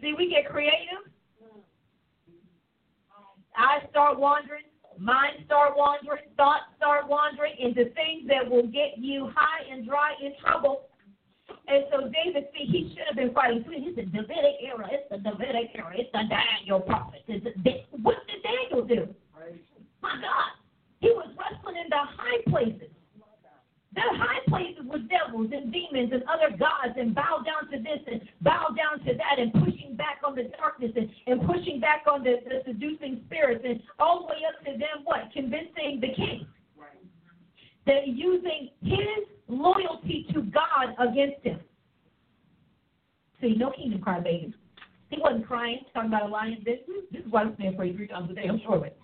See, 0.00 0.14
we 0.16 0.30
get 0.30 0.50
creative. 0.50 1.04
Eyes 3.56 3.86
start 3.90 4.18
wandering, 4.18 4.64
minds 4.98 5.44
start 5.46 5.76
wandering, 5.76 6.24
thoughts 6.36 6.64
start 6.76 7.08
wandering 7.08 7.54
into 7.58 7.84
things 7.94 8.26
that 8.26 8.48
will 8.48 8.66
get 8.66 8.98
you 8.98 9.30
high 9.34 9.62
and 9.70 9.86
dry 9.86 10.12
in 10.20 10.32
trouble. 10.42 10.88
And 11.66 11.84
so 11.90 12.12
David, 12.12 12.48
see, 12.52 12.66
he 12.68 12.92
should 12.92 13.08
have 13.08 13.16
been 13.16 13.32
fighting. 13.32 13.64
It's 13.66 13.96
the 13.96 14.04
Davidic 14.04 14.60
era. 14.60 14.88
It's 14.92 15.08
the 15.08 15.16
Davidic 15.16 15.72
era. 15.74 15.92
It's 15.96 16.12
the 16.12 16.28
Daniel 16.28 16.80
prophet. 16.80 17.24
It's 17.26 17.44
the, 17.44 17.52
what 18.02 18.16
did 18.28 18.44
Daniel 18.44 18.84
do? 18.84 19.14
My 20.02 20.20
God. 20.20 20.60
He 21.00 21.08
was 21.08 21.28
wrestling 21.40 21.80
in 21.80 21.88
the 21.88 22.04
high 22.04 22.40
places. 22.48 22.92
The 23.94 24.02
high 24.02 24.42
places 24.48 24.84
with 24.84 25.08
devils 25.08 25.52
and 25.54 25.72
demons 25.72 26.10
and 26.12 26.24
other 26.24 26.50
gods 26.50 26.98
and 26.98 27.14
bow 27.14 27.44
down 27.46 27.70
to 27.70 27.78
this 27.78 28.02
and 28.10 28.20
bow 28.42 28.74
down 28.74 28.98
to 29.06 29.14
that 29.14 29.38
and 29.38 29.52
pushing 29.52 29.94
back 29.96 30.18
on 30.26 30.34
the 30.34 30.50
darkness 30.58 30.90
and, 30.96 31.08
and 31.26 31.46
pushing 31.46 31.78
back 31.78 32.02
on 32.10 32.24
the, 32.24 32.42
the 32.44 32.60
seducing 32.66 33.22
spirits 33.26 33.64
and 33.64 33.80
all 34.00 34.26
the 34.26 34.34
way 34.34 34.42
up 34.44 34.58
to 34.66 34.72
them 34.72 35.04
what? 35.04 35.30
Convincing 35.32 36.00
the 36.00 36.12
king. 36.12 36.46
That 37.86 38.08
using 38.08 38.70
his 38.82 39.28
loyalty 39.48 40.26
to 40.32 40.42
God 40.42 40.94
against 40.98 41.42
him. 41.44 41.60
See, 43.40 43.54
no 43.56 43.70
kingdom 43.70 44.00
crybaby. 44.00 44.54
He 45.10 45.20
wasn't 45.20 45.46
crying, 45.46 45.80
talking 45.92 46.08
about 46.08 46.28
a 46.28 46.28
lion. 46.28 46.62
This, 46.64 46.78
this 47.12 47.20
is 47.24 47.30
why 47.30 47.44
this 47.44 47.58
man 47.58 47.76
prays 47.76 47.94
three 47.94 48.08
times 48.08 48.30
a 48.30 48.34
day, 48.34 48.46
I'm 48.48 48.60
sure 48.60 48.76
of 48.76 48.84
it. 48.84 48.98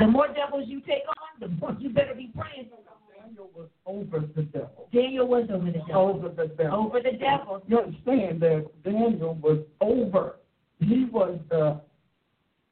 the 0.00 0.06
more 0.06 0.28
devils 0.28 0.64
you 0.66 0.80
take 0.80 1.04
on, 1.08 1.40
the 1.40 1.48
more 1.48 1.76
you 1.78 1.90
better 1.90 2.14
be 2.14 2.30
praying. 2.36 2.68
Daniel 3.28 3.50
was 3.54 3.68
over 3.86 4.20
the 4.34 4.42
devil. 4.42 4.88
Daniel 4.92 5.28
was 5.28 5.48
over 5.52 5.66
the 5.66 5.78
devil. 5.86 5.94
Over 5.94 6.28
the 6.28 6.46
devil. 6.48 6.86
Over 6.86 7.00
the 7.00 7.12
devil. 7.12 7.62
You 7.66 7.78
understand 7.78 8.40
that 8.40 8.66
Daniel 8.84 9.34
was 9.34 9.64
over. 9.80 10.36
He 10.80 11.06
was 11.10 11.38
the 11.50 11.80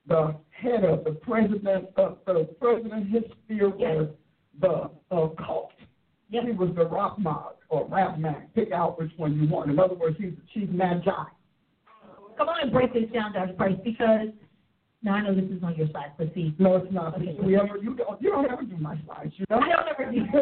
the 0.08 0.36
head 0.50 0.84
of 0.84 1.04
the 1.04 1.10
president 1.12 1.88
of 1.96 2.18
the 2.26 2.48
president. 2.60 3.10
His 3.10 3.24
spear 3.44 3.68
was 3.70 4.08
the 4.60 4.90
uh, 5.10 5.28
cult. 5.44 5.72
Yep. 6.30 6.44
He 6.44 6.52
was 6.52 6.70
the 6.74 6.86
rock 6.86 7.18
mod 7.18 7.54
or 7.68 7.86
rap 7.88 8.18
man. 8.18 8.48
Pick 8.54 8.72
out 8.72 8.98
which 8.98 9.12
one 9.16 9.40
you 9.40 9.48
want. 9.48 9.70
In 9.70 9.78
other 9.78 9.94
words, 9.94 10.16
he's 10.18 10.32
the 10.32 10.42
chief 10.52 10.68
magi. 10.70 11.10
Come 12.36 12.48
on 12.48 12.60
and 12.62 12.72
break 12.72 12.92
this 12.92 13.04
down, 13.14 13.32
Dr. 13.32 13.54
Price, 13.54 13.76
because 13.82 14.28
now 15.02 15.14
I 15.14 15.22
know 15.22 15.34
this 15.34 15.44
is 15.44 15.62
on 15.62 15.74
your 15.76 15.86
side, 15.92 16.12
but 16.18 16.34
see. 16.34 16.54
No, 16.58 16.76
it's 16.76 16.92
not. 16.92 17.14
Okay. 17.14 17.36
We 17.42 17.56
ever, 17.56 17.78
you 17.78 17.94
don't 17.94 18.20
you 18.20 18.30
don't 18.30 18.50
ever 18.50 18.62
do 18.62 18.76
my 18.76 18.98
slides. 19.06 19.32
You 19.36 19.46
know? 19.48 19.58
I 19.58 19.68
don't 19.68 19.88
ever 19.88 20.10
do 20.10 20.18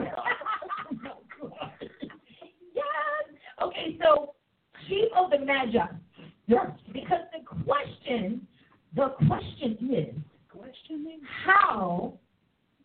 yes. 2.74 2.84
Okay, 3.62 3.98
so 4.02 4.34
chief 4.88 5.08
of 5.16 5.30
the 5.30 5.38
Magi. 5.38 5.78
Yes. 6.46 6.66
Because 6.92 7.20
the 7.32 7.44
question, 7.64 8.46
the 8.96 9.14
question 9.26 9.94
is, 9.94 10.14
questioning 10.48 11.20
how 11.44 12.14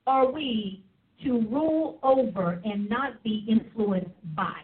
are 0.07 0.31
we 0.31 0.83
to 1.23 1.41
rule 1.49 1.99
over 2.03 2.61
and 2.63 2.89
not 2.89 3.21
be 3.23 3.45
influenced 3.49 4.09
by? 4.35 4.61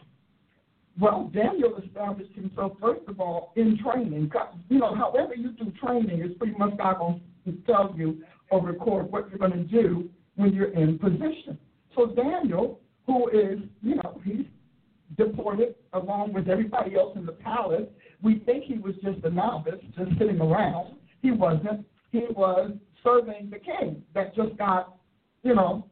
Well, 1.00 1.29
Daniel 1.33 1.77
established 1.85 2.33
himself 2.33 2.74
first 2.81 3.01
of 3.07 3.19
all 3.19 3.51
in 3.55 3.77
training. 3.83 4.31
You 4.69 4.79
know, 4.79 4.95
however 4.95 5.35
you 5.35 5.51
do 5.51 5.71
training 5.83 6.21
is 6.21 6.31
pretty 6.38 6.57
much 6.57 6.77
God 6.77 7.00
going 7.00 7.21
to 7.45 7.51
tell 7.65 7.93
you 7.97 8.24
or 8.50 8.62
record 8.65 9.12
what 9.12 9.29
you're 9.29 9.39
going 9.39 9.51
to 9.51 9.63
do 9.63 10.09
when 10.35 10.53
you're 10.53 10.71
in 10.71 10.97
position. 10.97 11.57
So 11.95 12.07
Daniel, 12.07 12.79
who 13.07 13.27
is, 13.29 13.59
you 13.81 13.95
know, 13.95 14.21
he's 14.24 14.45
deported 15.17 15.75
along 15.93 16.33
with 16.33 16.47
everybody 16.50 16.95
else 16.95 17.15
in 17.15 17.25
the 17.25 17.31
palace. 17.33 17.88
We 18.21 18.39
think 18.39 18.63
he 18.63 18.77
was 18.77 18.95
just 19.03 19.24
a 19.24 19.29
novice, 19.29 19.81
just 19.97 20.12
sitting 20.17 20.39
around. 20.41 20.95
He 21.21 21.31
wasn't. 21.31 21.85
He 22.12 22.21
was 22.29 22.71
serving 23.03 23.51
the 23.51 23.59
king 23.59 24.01
that 24.13 24.35
just 24.35 24.57
got, 24.57 24.97
you 25.43 25.55
know, 25.55 25.85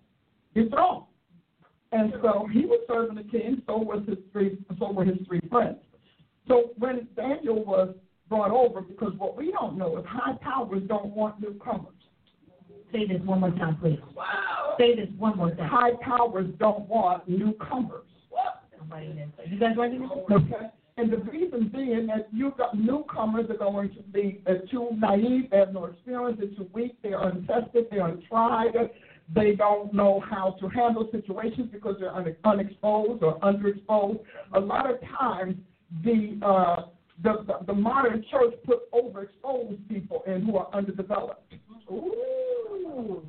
dethroned. 0.54 1.06
And 1.92 2.14
so 2.24 2.48
he 2.52 2.66
was 2.66 2.80
serving 2.88 3.16
the 3.16 3.24
king, 3.24 3.62
so 3.68 3.78
was 3.78 4.04
his 4.08 4.18
three 4.32 4.58
so 4.80 4.92
were 4.92 5.06
his 5.06 5.18
three 5.28 5.42
friends. 5.52 5.78
So 6.48 6.72
when 6.78 7.08
Daniel 7.16 7.64
was 7.64 7.96
brought 8.30 8.52
over, 8.52 8.82
because 8.82 9.14
what 9.18 9.38
we 9.38 9.52
don't 9.52 9.78
know 9.78 9.98
is 9.98 10.06
high 10.08 10.36
powers 10.42 10.82
don't 10.88 11.16
want 11.16 11.40
newcomers. 11.40 11.94
Say 12.92 13.08
this 13.08 13.22
one 13.24 13.42
more 13.42 13.52
time, 13.52 13.78
please. 13.78 14.00
Wow. 14.16 14.76
Say 14.80 14.96
this 14.96 15.10
one 15.18 15.38
more 15.38 15.52
time. 15.52 15.70
High 15.70 15.94
powers 16.02 16.48
don't 16.60 16.88
want 16.88 17.28
newcomers. 17.30 18.06
Somebody 18.78 19.08
didn't 19.08 19.34
say. 19.38 19.44
You 19.50 19.60
guys 19.60 19.76
writing 19.78 20.02
this? 20.02 20.10
Okay. 20.32 20.68
And 20.98 21.12
the 21.12 21.18
reason 21.18 21.72
being 21.74 22.06
that 22.08 22.28
you've 22.32 22.56
got 22.56 22.78
newcomers 22.78 23.50
are 23.50 23.58
going 23.58 23.90
to 23.96 24.02
be 24.02 24.44
uh, 24.46 24.66
too 24.70 24.90
naive, 24.98 25.50
they 25.50 25.58
have 25.58 25.74
no 25.74 25.86
experience, 25.86 26.38
they're 26.40 26.50
too 26.50 26.70
weak, 26.72 26.96
they're 27.02 27.22
untested, 27.22 27.88
they're 27.90 28.08
untried, 28.08 28.76
they 29.34 29.56
don't 29.56 29.94
know 29.94 30.22
how 30.30 30.52
to 30.60 30.68
handle 30.70 31.08
situations 31.12 31.70
because 31.72 31.96
they're 32.00 32.14
un- 32.14 32.36
unexposed 32.44 33.24
or 33.24 33.40
underexposed. 33.40 34.20
A 34.54 34.60
lot 34.60 34.90
of 34.90 34.98
times, 35.18 35.56
the, 36.04 36.40
uh, 36.46 36.86
the, 37.22 37.46
the 37.46 37.66
the 37.68 37.74
modern 37.74 38.26
church 38.32 38.54
put 38.66 38.92
overexposed 38.92 39.88
people 39.88 40.24
in 40.26 40.46
who 40.46 40.58
are 40.58 40.68
underdeveloped. 40.74 41.54
Ooh. 41.92 43.24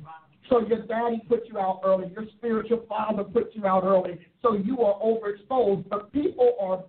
So 0.49 0.65
your 0.67 0.85
daddy 0.85 1.21
put 1.27 1.47
you 1.47 1.57
out 1.57 1.81
early, 1.83 2.11
your 2.11 2.25
spiritual 2.37 2.85
father 2.87 3.23
put 3.23 3.55
you 3.55 3.65
out 3.65 3.83
early, 3.83 4.19
so 4.41 4.53
you 4.53 4.81
are 4.81 4.99
overexposed. 4.99 5.89
But 5.89 6.11
people 6.11 6.55
are 6.59 6.83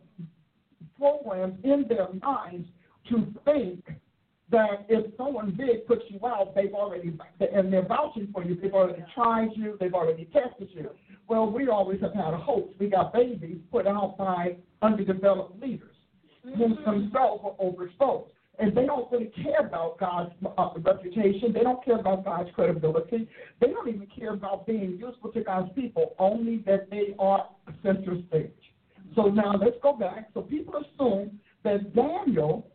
programmed 0.99 1.65
in 1.65 1.87
their 1.89 2.09
minds 2.23 2.69
to 3.11 3.27
think 3.45 3.85
that 4.51 4.87
if 4.89 5.17
someone 5.17 5.51
big 5.57 5.87
puts 5.87 6.03
you 6.09 6.25
out, 6.25 6.55
they've 6.55 6.73
already 6.73 7.19
and 7.41 7.73
they're 7.73 7.87
vouching 7.87 8.29
for 8.33 8.45
you. 8.45 8.57
They've 8.61 8.73
already 8.73 9.05
tried 9.15 9.51
you. 9.55 9.77
They've 9.81 9.95
already 9.95 10.27
tested 10.27 10.69
you. 10.73 10.91
Well, 11.29 11.51
we 11.51 11.69
always 11.69 12.01
have 12.03 12.15
had 12.15 12.33
a 12.33 12.39
hoax. 12.39 12.73
We 12.79 12.89
got 12.89 13.13
babies 13.13 13.59
put 13.73 13.87
out 13.87 14.17
by 14.17 14.57
underdeveloped 14.83 15.61
leaders 15.61 15.97
who 16.45 16.77
themselves 16.85 17.43
are 17.45 17.57
overexposed. 17.61 18.29
And 18.59 18.75
they 18.75 18.87
don't 18.87 19.11
really 19.13 19.31
care 19.43 19.67
about 19.67 19.99
God's 19.99 20.33
uh, 20.57 20.71
reputation. 20.79 21.53
They 21.53 21.61
don't 21.61 21.85
care 21.85 21.99
about 21.99 22.25
God's 22.25 22.49
credibility. 22.55 23.29
They 23.61 23.67
don't 23.67 23.89
even 23.89 24.07
care 24.19 24.33
about 24.33 24.67
being 24.67 24.97
useful 24.99 25.31
to 25.33 25.43
God's 25.43 25.71
people, 25.75 26.15
only 26.19 26.59
that 26.67 26.89
they 26.89 27.15
are 27.19 27.49
center 27.83 28.17
stage. 28.29 28.51
So 29.15 29.25
now 29.25 29.57
let's 29.61 29.77
go 29.83 29.93
back. 29.93 30.31
So 30.33 30.41
people 30.41 30.75
assume 30.77 31.39
that 31.65 31.95
Daniel, 31.95 32.67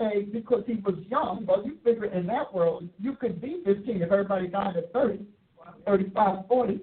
a, 0.00 0.22
because 0.32 0.64
he 0.66 0.74
was 0.74 0.94
young, 1.08 1.44
well, 1.46 1.64
you 1.64 1.76
figure 1.84 2.06
in 2.06 2.26
that 2.26 2.52
world, 2.52 2.88
you 2.98 3.14
could 3.14 3.40
be 3.40 3.62
15 3.64 4.02
if 4.02 4.12
everybody 4.12 4.48
died 4.48 4.76
at 4.76 4.92
30, 4.92 5.20
35, 5.86 6.46
40, 6.48 6.80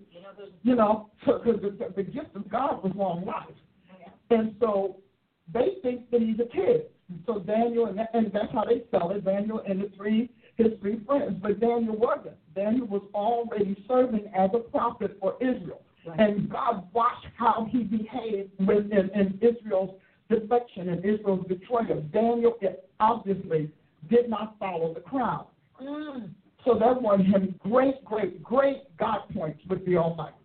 you 0.64 0.76
know, 0.76 1.10
because 1.26 1.62
the, 1.62 1.94
the 1.96 2.04
gift 2.04 2.36
of 2.36 2.50
God 2.50 2.84
was 2.84 2.92
long 2.96 3.26
life. 3.26 3.46
And 4.30 4.56
so 4.60 4.98
they 5.54 5.76
think 5.82 6.10
that 6.12 6.22
he's 6.22 6.40
a 6.40 6.50
kid. 6.50 6.88
So 7.26 7.40
Daniel, 7.40 7.86
and, 7.86 7.98
that, 8.00 8.10
and 8.14 8.32
that's 8.34 8.52
how 8.52 8.66
they 8.66 8.84
sell 8.90 9.12
it, 9.12 9.24
Daniel 9.24 9.62
and 9.68 9.82
the 9.82 9.92
three, 9.96 10.32
his 10.58 10.68
three 10.82 11.00
friends. 11.06 11.40
But 11.42 11.60
Daniel 11.60 11.96
wasn't. 11.96 12.36
Daniel 12.56 12.88
was 12.88 13.04
already 13.14 13.84
serving 13.88 14.32
as 14.36 14.50
a 14.54 14.60
prophet 14.60 15.18
for 15.20 15.36
Israel. 15.40 15.82
Right. 16.08 16.20
And 16.20 16.50
God 16.50 16.88
watched 16.94 17.28
how 17.38 17.68
he 17.72 17.84
behaved 17.84 18.52
within 18.60 19.10
in 19.14 19.40
Israel's 19.42 20.00
defection 20.30 20.90
and 20.90 21.06
Israel's 21.06 21.46
betrayal. 21.48 22.02
Daniel 22.14 22.58
obviously 23.00 23.70
did 24.10 24.30
not 24.30 24.56
follow 24.60 24.94
the 24.94 25.00
crowd. 25.00 25.48
Mm. 25.82 26.30
So 26.64 26.78
that 26.80 27.02
won 27.02 27.24
him 27.24 27.56
great, 27.60 28.04
great, 28.04 28.42
great 28.42 28.98
God 28.98 29.20
points 29.34 29.62
with 29.70 29.86
the 29.86 29.98
Almighty. 29.98 30.36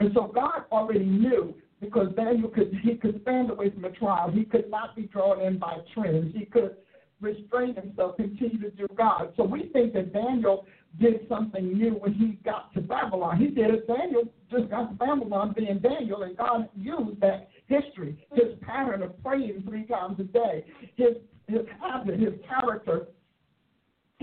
And 0.00 0.10
so 0.14 0.30
God 0.34 0.64
already 0.70 1.06
knew 1.06 1.54
because 1.80 2.08
Daniel 2.14 2.48
could 2.48 2.78
he 2.82 2.96
could 2.96 3.20
stand 3.22 3.50
away 3.50 3.70
from 3.70 3.82
the 3.82 3.90
trial. 3.90 4.30
He 4.30 4.44
could 4.44 4.70
not 4.70 4.94
be 4.94 5.02
drawn 5.02 5.40
in 5.40 5.58
by 5.58 5.78
trends. 5.94 6.34
He 6.36 6.44
could 6.44 6.76
restrain 7.20 7.74
himself, 7.74 8.16
continue 8.16 8.60
to 8.60 8.70
do 8.70 8.86
God. 8.96 9.32
So 9.36 9.44
we 9.44 9.70
think 9.72 9.94
that 9.94 10.12
Daniel 10.12 10.66
did 11.00 11.26
something 11.28 11.72
new 11.72 11.92
when 11.92 12.12
he 12.12 12.38
got 12.44 12.72
to 12.74 12.80
Babylon. 12.80 13.38
He 13.38 13.48
did 13.48 13.70
it. 13.70 13.86
Daniel 13.86 14.24
just 14.50 14.70
got 14.70 14.88
to 14.90 14.94
Babylon 14.94 15.54
being 15.56 15.78
Daniel, 15.78 16.22
and 16.22 16.36
God 16.36 16.68
used 16.76 17.20
that 17.20 17.48
history, 17.66 18.26
his 18.32 18.58
pattern 18.62 19.02
of 19.02 19.22
praying 19.22 19.64
three 19.68 19.84
times 19.84 20.18
a 20.20 20.24
day, 20.24 20.64
his 20.96 21.16
his 21.48 21.62
habit, 21.80 22.18
his 22.18 22.34
character. 22.48 23.06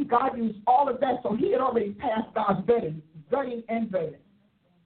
God 0.09 0.37
used 0.37 0.59
all 0.67 0.89
of 0.89 0.99
that, 0.99 1.17
so 1.23 1.35
he 1.35 1.51
had 1.51 1.61
already 1.61 1.91
passed 1.91 2.33
God's 2.35 2.67
vetting, 2.67 3.01
vetting 3.31 3.63
and 3.69 3.89
vetting. 3.89 4.17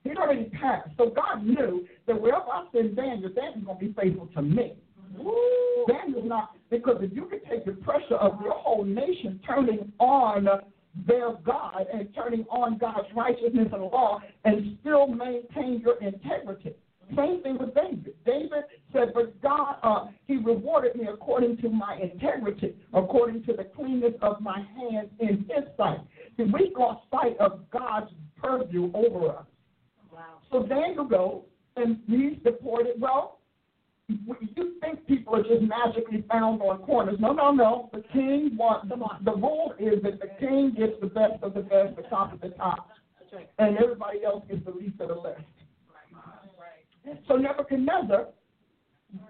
He'd 0.04 0.16
already 0.16 0.44
passed. 0.44 0.90
So 0.96 1.10
God 1.10 1.44
knew 1.44 1.86
that 2.06 2.20
wherever 2.20 2.44
I 2.44 2.66
send 2.72 2.94
Daniel, 2.94 3.28
Daniel's 3.30 3.64
going 3.64 3.78
to 3.78 3.84
be 3.86 3.92
faithful 4.00 4.28
to 4.34 4.42
me. 4.42 4.74
Ooh. 5.18 5.86
Daniel's 5.88 6.28
not, 6.28 6.50
because 6.70 6.96
if 7.00 7.12
you 7.14 7.24
could 7.24 7.44
take 7.50 7.64
the 7.64 7.72
pressure 7.72 8.16
of 8.16 8.40
your 8.42 8.52
whole 8.52 8.84
nation 8.84 9.40
turning 9.46 9.92
on 9.98 10.46
their 11.06 11.32
God 11.44 11.86
and 11.92 12.08
turning 12.14 12.44
on 12.50 12.78
God's 12.78 13.08
righteousness 13.14 13.68
and 13.72 13.82
law 13.82 14.20
and 14.44 14.76
still 14.80 15.06
maintain 15.06 15.80
your 15.80 15.96
integrity. 16.02 16.74
Same 17.16 17.42
thing 17.42 17.58
with 17.58 17.74
David. 17.74 18.14
David 18.24 18.64
said, 18.92 19.12
But 19.14 19.40
God, 19.40 19.76
uh, 19.82 20.06
He 20.26 20.36
rewarded 20.36 20.96
me 20.96 21.06
according 21.12 21.56
to 21.58 21.68
my 21.68 21.98
integrity, 22.00 22.74
according 22.92 23.44
to 23.44 23.52
the 23.52 23.64
cleanness 23.64 24.14
of 24.22 24.40
my 24.40 24.64
hands 24.76 25.08
in 25.20 25.46
His 25.48 25.64
sight. 25.76 26.00
See, 26.36 26.44
we 26.44 26.72
lost 26.76 27.02
sight 27.10 27.36
of 27.38 27.68
God's 27.70 28.10
purview 28.40 28.90
over 28.94 29.30
us. 29.30 29.46
So 30.50 30.62
Daniel 30.62 31.04
goes 31.04 31.42
and 31.76 31.98
he's 32.06 32.42
deported. 32.42 33.00
Well, 33.00 33.38
you 34.08 34.76
think 34.80 35.06
people 35.06 35.36
are 35.36 35.42
just 35.42 35.62
magically 35.62 36.24
found 36.30 36.62
on 36.62 36.78
corners. 36.78 37.18
No, 37.20 37.32
no, 37.32 37.50
no. 37.52 37.90
The 37.92 38.02
king 38.12 38.56
wants, 38.56 38.88
the 38.88 39.32
rule 39.32 39.74
is 39.78 40.02
that 40.02 40.20
the 40.20 40.28
king 40.40 40.74
gets 40.76 40.94
the 41.00 41.08
best 41.08 41.42
of 41.42 41.52
the 41.54 41.60
best, 41.60 41.96
the 41.96 42.02
top 42.02 42.32
of 42.32 42.40
the 42.40 42.48
top. 42.50 42.90
And 43.58 43.76
everybody 43.76 44.24
else 44.24 44.44
gets 44.48 44.64
the 44.64 44.70
least 44.70 44.98
of 45.00 45.08
the 45.08 45.14
list. 45.14 45.42
So 47.26 47.36
Nebuchadnezzar 47.36 48.28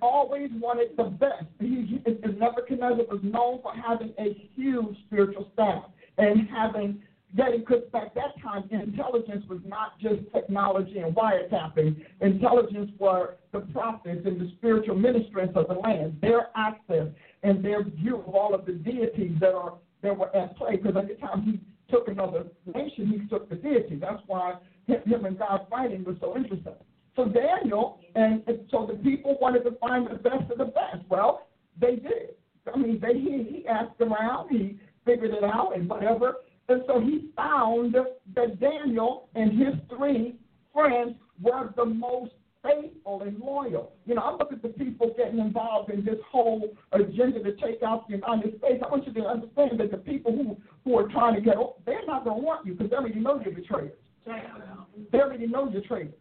always 0.03 0.51
wanted 0.55 0.97
the 0.97 1.05
best. 1.05 1.45
He, 1.61 2.01
Nebuchadnezzar 2.07 3.05
was 3.09 3.21
known 3.23 3.61
for 3.63 3.73
having 3.75 4.13
a 4.19 4.51
huge 4.55 4.97
spiritual 5.07 5.51
staff 5.55 5.85
and 6.19 6.49
having 6.49 7.03
getting 7.37 7.61
because 7.61 7.83
at 7.95 8.15
that 8.15 8.41
time 8.43 8.65
intelligence 8.71 9.45
was 9.49 9.61
not 9.67 9.99
just 10.01 10.21
technology 10.33 10.99
and 10.99 11.15
wiretapping. 11.15 11.97
Intelligence 12.21 12.91
were 12.99 13.37
the 13.53 13.61
prophets 13.61 14.23
and 14.25 14.41
the 14.41 14.51
spiritual 14.57 14.95
ministrants 14.95 15.55
of 15.55 15.69
the 15.69 15.75
land, 15.75 16.17
their 16.23 16.49
access 16.57 17.07
and 17.43 17.65
their 17.65 17.85
view 17.85 18.17
of 18.17 18.35
all 18.35 18.55
of 18.55 18.65
the 18.65 18.73
deities 18.73 19.37
that 19.41 19.53
are 19.53 19.75
that 20.03 20.17
were 20.17 20.35
at 20.35 20.57
play. 20.57 20.77
Because 20.77 20.95
the 20.95 21.15
time 21.15 21.43
he 21.43 21.61
took 21.93 22.09
another 22.09 22.45
nation, 22.75 23.07
he 23.07 23.29
took 23.29 23.49
the 23.49 23.57
deity. 23.57 23.97
That's 23.97 24.23
why 24.27 24.55
him 24.87 25.25
and 25.25 25.39
God 25.39 25.67
fighting 25.69 26.05
was 26.05 26.17
so 26.21 26.37
interesting. 26.37 26.75
So 27.17 27.25
Daniel 27.25 27.99
and, 28.15 28.43
and 28.47 28.61
so 28.71 28.87
the 28.87 28.95
people 29.03 29.37
wanted 29.49 29.65
to 29.71 29.77
find 29.79 30.07
the 30.07 30.15
best 30.17 30.51
of 30.51 30.59
the 30.59 30.67
best. 30.67 31.09
Well, 31.09 31.49
they 31.81 31.97
did. 31.97 32.35
I 32.73 32.77
mean, 32.77 33.01
they 33.01 33.15
he, 33.15 33.61
he 33.61 33.67
asked 33.67 34.01
around, 34.01 34.51
he 34.51 34.79
figured 35.07 35.33
it 35.33 35.45
out, 35.45 35.73
and 35.75 35.89
whatever. 35.89 36.35
And 36.69 36.83
so 36.87 37.01
he 37.01 37.31
found 37.35 37.95
that 38.35 38.61
Daniel 38.61 39.29
and 39.35 39.59
his 39.59 39.75
three 39.89 40.37
friends 40.73 41.15
were 41.41 41.73
the 41.77 41.87
most 41.87 42.33
faithful 42.63 43.23
and 43.23 43.39
loyal. 43.39 43.93
You 44.05 44.17
know, 44.17 44.23
I 44.23 44.33
look 44.33 44.53
at 44.53 44.61
the 44.61 44.69
people 44.69 45.15
getting 45.17 45.39
involved 45.39 45.91
in 45.91 46.05
this 46.05 46.19
whole 46.31 46.69
agenda 46.93 47.43
to 47.43 47.53
take 47.53 47.83
out 47.83 48.07
the 48.07 48.17
United 48.17 48.59
States. 48.59 48.83
I 48.85 48.91
want 48.91 49.07
you 49.07 49.15
to 49.15 49.21
understand 49.23 49.81
that 49.81 49.91
the 49.91 49.97
people 49.97 50.33
who, 50.33 50.57
who 50.85 50.99
are 50.99 51.09
trying 51.09 51.37
to 51.37 51.41
get, 51.41 51.55
they're 51.87 52.05
not 52.07 52.25
going 52.25 52.41
to 52.41 52.45
want 52.45 52.67
you 52.67 52.75
because 52.75 52.91
they 52.91 52.97
already 52.97 53.21
know 53.21 53.41
you're 53.43 53.55
betrayers. 53.55 53.93
They 54.27 55.19
already 55.21 55.47
know 55.47 55.71
you're 55.71 55.83
traitors. 55.83 56.13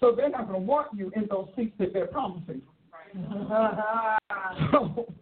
So 0.00 0.12
they're 0.16 0.30
not 0.30 0.48
going 0.48 0.60
to 0.60 0.66
want 0.66 0.88
you 0.96 1.12
in 1.14 1.26
those 1.30 1.48
seats 1.56 1.74
that 1.78 1.92
they're 1.92 2.06
promising. 2.06 2.62
Uh-huh. 3.14 4.18
so, 4.72 5.12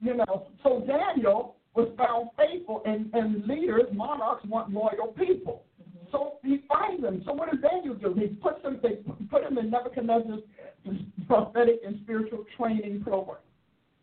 you 0.00 0.14
know, 0.14 0.48
so 0.62 0.84
Daniel 0.86 1.56
was 1.74 1.88
found 1.96 2.30
faithful, 2.36 2.82
and, 2.84 3.10
and 3.14 3.46
leaders, 3.46 3.84
monarchs, 3.92 4.44
want 4.46 4.72
loyal 4.72 5.14
people. 5.16 5.64
So 6.10 6.38
he 6.42 6.62
finds 6.68 7.02
them. 7.02 7.22
So 7.24 7.32
what 7.32 7.50
does 7.50 7.60
Daniel 7.60 7.94
do? 7.94 8.14
He 8.18 8.28
puts 8.28 8.62
them, 8.62 8.80
they 8.82 8.98
put 9.30 9.44
him 9.44 9.58
in 9.58 9.70
Nebuchadnezzar's 9.70 10.40
prophetic 11.26 11.80
and 11.86 12.00
spiritual 12.02 12.44
training 12.56 13.02
program. 13.02 13.38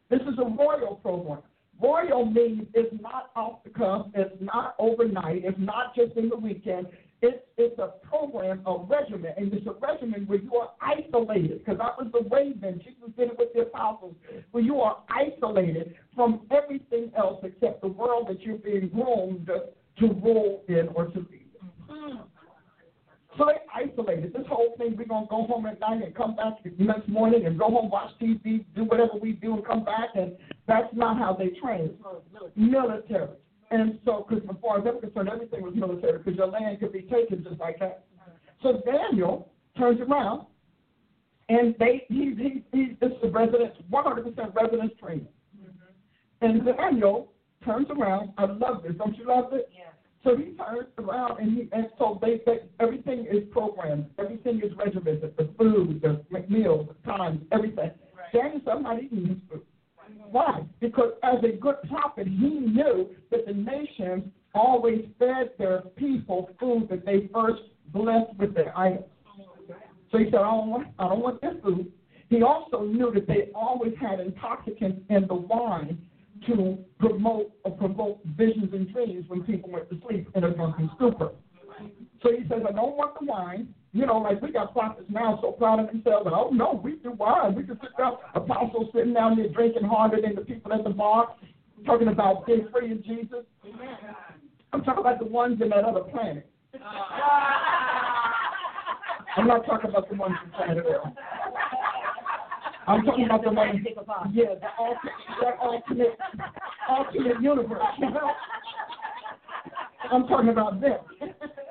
This 0.10 0.22
is 0.22 0.38
a 0.40 0.46
royal 0.46 1.00
program. 1.02 1.40
Royal 1.82 2.26
means 2.26 2.68
it's 2.74 2.96
not 3.02 3.32
off 3.36 3.64
the 3.64 3.70
cuff, 3.72 4.08
it's 4.14 4.36
not 4.40 4.76
overnight, 4.80 5.44
it's 5.44 5.60
not 5.60 5.94
just 5.94 6.16
in 6.16 6.30
the 6.30 6.38
weekend. 6.38 6.88
It's, 7.26 7.44
it's 7.58 7.80
a 7.80 7.94
program, 8.08 8.62
a 8.68 8.78
regimen, 8.78 9.34
and 9.36 9.52
it's 9.52 9.66
a 9.66 9.72
regimen 9.72 10.28
where 10.28 10.38
you 10.38 10.54
are 10.58 10.72
isolated, 10.80 11.58
because 11.58 11.80
that 11.80 11.98
was 11.98 12.12
the 12.14 12.28
way 12.30 12.54
then. 12.62 12.80
Jesus 12.84 13.10
did 13.18 13.30
it 13.30 13.38
with 13.40 13.52
the 13.56 13.62
apostles, 13.62 14.14
where 14.52 14.64
you 14.64 14.80
are 14.82 15.00
isolated 15.10 15.96
from 16.14 16.42
everything 16.52 17.12
else 17.18 17.40
except 17.44 17.82
the 17.82 17.88
world 17.88 18.28
that 18.30 18.42
you're 18.42 18.58
being 18.58 18.90
groomed 18.90 19.48
to 19.48 20.08
rule 20.24 20.62
in 20.68 20.88
or 20.94 21.06
to 21.06 21.18
lead. 21.18 21.50
Mm-hmm. 21.90 22.18
So 23.40 23.46
they 23.48 23.58
isolated. 23.74 24.32
This 24.32 24.46
whole 24.48 24.76
thing, 24.78 24.96
we're 24.96 25.06
going 25.06 25.26
to 25.26 25.30
go 25.30 25.48
home 25.48 25.66
at 25.66 25.80
night 25.80 26.04
and 26.04 26.14
come 26.14 26.36
back 26.36 26.64
the 26.64 26.72
next 26.78 27.10
morning 27.10 27.48
and 27.48 27.58
go 27.58 27.72
home, 27.72 27.90
watch 27.90 28.12
TV, 28.22 28.64
do 28.76 28.84
whatever 28.84 29.14
we 29.20 29.32
do, 29.32 29.56
and 29.56 29.66
come 29.66 29.84
back. 29.84 30.10
And 30.14 30.34
that's 30.68 30.94
not 30.94 31.18
how 31.18 31.34
they 31.34 31.50
train. 31.60 31.98
Mm-hmm. 32.06 32.72
Military. 32.72 33.30
And 33.72 34.00
so, 34.06 34.26
because 34.28 34.48
as 34.48 34.56
far 34.62 34.80
as 34.80 34.86
I'm 34.88 35.02
concerned, 35.02 35.30
everything 35.30 35.62
was 35.64 35.74
military 35.76 36.20
because 36.20 36.36
your 36.36 36.48
land 36.48 36.80
could 36.80 36.94
be 36.94 37.02
taken 37.02 37.44
just 37.44 37.60
like 37.60 37.80
that. 37.80 38.06
So 38.62 38.82
Daniel 38.86 39.52
turns 39.78 40.00
around 40.02 40.46
and 41.50 41.76
they 41.80 42.06
he 42.10 42.34
he 42.36 42.64
he 42.72 42.98
it's 43.02 43.22
the 43.22 43.30
residence 43.30 43.76
100% 43.92 44.56
residence 44.56 44.94
training. 45.00 45.28
Mm-hmm. 45.58 46.46
And 46.46 46.66
Daniel 46.66 47.32
turns 47.64 47.88
around. 47.90 48.32
I 48.38 48.46
love 48.46 48.84
this. 48.84 48.94
Don't 48.98 49.18
you 49.18 49.28
love 49.28 49.54
it? 49.54 49.70
Yeah. 49.76 49.86
So 50.24 50.36
he 50.36 50.54
turns 50.54 50.88
around 50.98 51.40
and 51.40 51.56
he 51.56 51.70
and 51.72 51.88
so 51.98 52.20
they, 52.22 52.42
they 52.46 52.62
everything 52.80 53.28
is 53.30 53.44
programmed, 53.52 54.08
everything 54.18 54.62
is 54.64 54.76
regimented, 54.76 55.36
the 55.38 55.50
food, 55.58 56.02
the 56.02 56.24
meals, 56.50 56.88
the 56.88 57.12
times, 57.12 57.42
everything. 57.52 57.92
Right. 58.16 58.34
Daniel 58.34 58.62
said, 58.66 58.74
I'm 58.74 58.84
not 58.84 59.04
eating 59.04 59.28
this 59.28 59.38
food. 59.50 59.62
Why? 60.32 60.64
Because 60.80 61.14
as 61.24 61.44
a 61.44 61.56
good 61.56 61.76
prophet, 61.88 62.28
he 62.28 62.50
knew 62.50 63.10
that 63.32 63.46
the 63.46 63.54
nations 63.54 64.26
always 64.54 65.06
fed 65.20 65.52
their 65.58 65.82
people 65.96 66.50
food 66.60 66.88
that 66.90 67.06
they 67.06 67.30
first 67.34 67.62
blessed 67.88 68.36
with 68.38 68.56
their 68.56 68.78
idols. 68.78 69.10
So 70.12 70.18
he 70.18 70.26
said, 70.26 70.36
I 70.36 70.52
don't 70.52 70.70
want 70.70 70.88
I 70.98 71.08
don't 71.08 71.22
want 71.22 71.42
this 71.42 71.56
food. 71.64 71.92
He 72.30 72.42
also 72.42 72.84
knew 72.84 73.12
that 73.14 73.28
they 73.28 73.50
always 73.54 73.94
had 74.00 74.20
intoxicants 74.20 75.02
in 75.10 75.28
the 75.28 75.36
wine 75.36 75.98
to 76.48 76.78
promote 77.00 77.52
or 77.64 77.72
provoke 77.72 78.24
visions 78.26 78.74
and 78.74 78.92
dreams 78.92 79.26
when 79.28 79.44
people 79.44 79.70
went 79.70 79.90
to 79.90 80.00
sleep 80.08 80.30
in 80.36 80.44
a 80.44 80.52
drunken 80.52 80.90
stupor. 80.96 81.32
So 82.24 82.32
he 82.32 82.48
says, 82.48 82.62
I 82.68 82.72
don't 82.72 82.96
want 82.96 83.20
the 83.20 83.26
wine. 83.26 83.74
You 83.96 84.06
know, 84.06 84.18
like 84.18 84.42
we 84.42 84.52
got 84.52 84.74
prophets 84.74 85.08
now 85.10 85.40
so 85.42 85.54
proud 85.54 85.80
of 85.80 85.88
themselves. 85.88 86.26
And, 86.26 86.36
oh, 86.36 86.50
no, 86.52 86.82
we 86.84 86.98
do 86.98 87.14
wine. 87.14 87.56
We 87.56 87.64
can 87.64 87.80
sit 87.80 87.96
down, 87.98 88.18
apostles 88.34 88.90
sitting 88.94 89.14
down 89.14 89.38
there 89.38 89.48
drinking 89.48 89.86
harder 89.86 90.20
than 90.22 90.36
the 90.36 90.42
people 90.42 90.74
at 90.74 90.84
the 90.84 90.90
bar, 90.90 91.34
talking 91.86 92.10
about 92.10 92.46
being 92.46 92.68
free 92.74 92.92
in 92.92 93.02
Jesus. 93.04 93.46
I'm 94.74 94.84
talking 94.84 95.00
about 95.00 95.20
the 95.20 95.26
ones 95.26 95.62
in 95.62 95.70
that 95.70 95.86
other 95.86 96.02
planet. 96.02 96.46
I'm 99.38 99.48
not 99.48 99.66
talking 99.66 99.90
about 99.90 100.10
the 100.10 100.16
ones 100.18 100.36
in 100.44 100.52
planet 100.52 100.84
Earth. 100.86 101.14
I'm 102.88 103.06
talking 103.06 103.24
about 103.28 103.46
the 103.46 103.52
ones, 103.52 103.80
yeah, 104.34 104.56
the 104.60 104.68
alternate, 104.78 105.14
the 105.40 105.56
alternate, 105.62 106.18
alternate 106.90 107.42
universe. 107.42 107.82
You 107.98 108.10
know? 108.10 108.32
I'm 110.12 110.28
talking 110.28 110.50
about 110.50 110.82
them. 110.82 110.98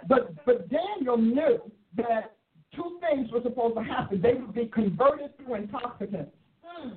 But 0.09 0.35
but 0.47 0.71
Daniel 0.71 1.19
knew 1.19 1.71
that 1.97 2.37
two 2.75 2.99
things 3.01 3.31
were 3.31 3.43
supposed 3.43 3.77
to 3.77 3.83
happen. 3.83 4.21
They 4.21 4.35
would 4.35 4.55
be 4.55 4.67
converted 4.67 5.37
through 5.37 5.55
intoxicants, 5.55 6.35
hmm. 6.63 6.91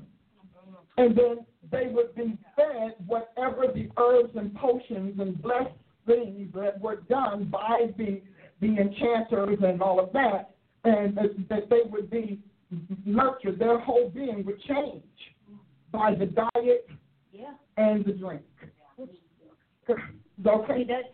and 0.97 1.15
then 1.17 1.45
they 1.71 1.87
would 1.87 2.15
be 2.15 2.37
fed 2.55 2.95
whatever 3.05 3.65
the 3.73 3.89
herbs 3.97 4.35
and 4.35 4.53
potions 4.55 5.19
and 5.19 5.41
blessed 5.41 5.69
things 6.05 6.49
that 6.55 6.79
were 6.79 6.97
done 7.09 7.45
by 7.51 7.87
the 7.97 8.21
the 8.59 8.75
enchanters 8.77 9.59
and 9.63 9.81
all 9.81 9.99
of 9.99 10.11
that, 10.13 10.55
and 10.83 11.15
that, 11.15 11.35
that 11.49 11.69
they 11.69 11.81
would 11.91 12.09
be 12.09 12.39
nurtured. 13.05 13.59
Their 13.59 13.79
whole 13.79 14.09
being 14.09 14.43
would 14.45 14.59
change 14.63 15.03
by 15.91 16.15
the 16.15 16.25
diet 16.25 16.89
Yeah. 17.31 17.53
and 17.77 18.03
the 18.05 18.13
drink. 18.13 18.41
Okay. 20.45 20.83
that, 20.83 21.13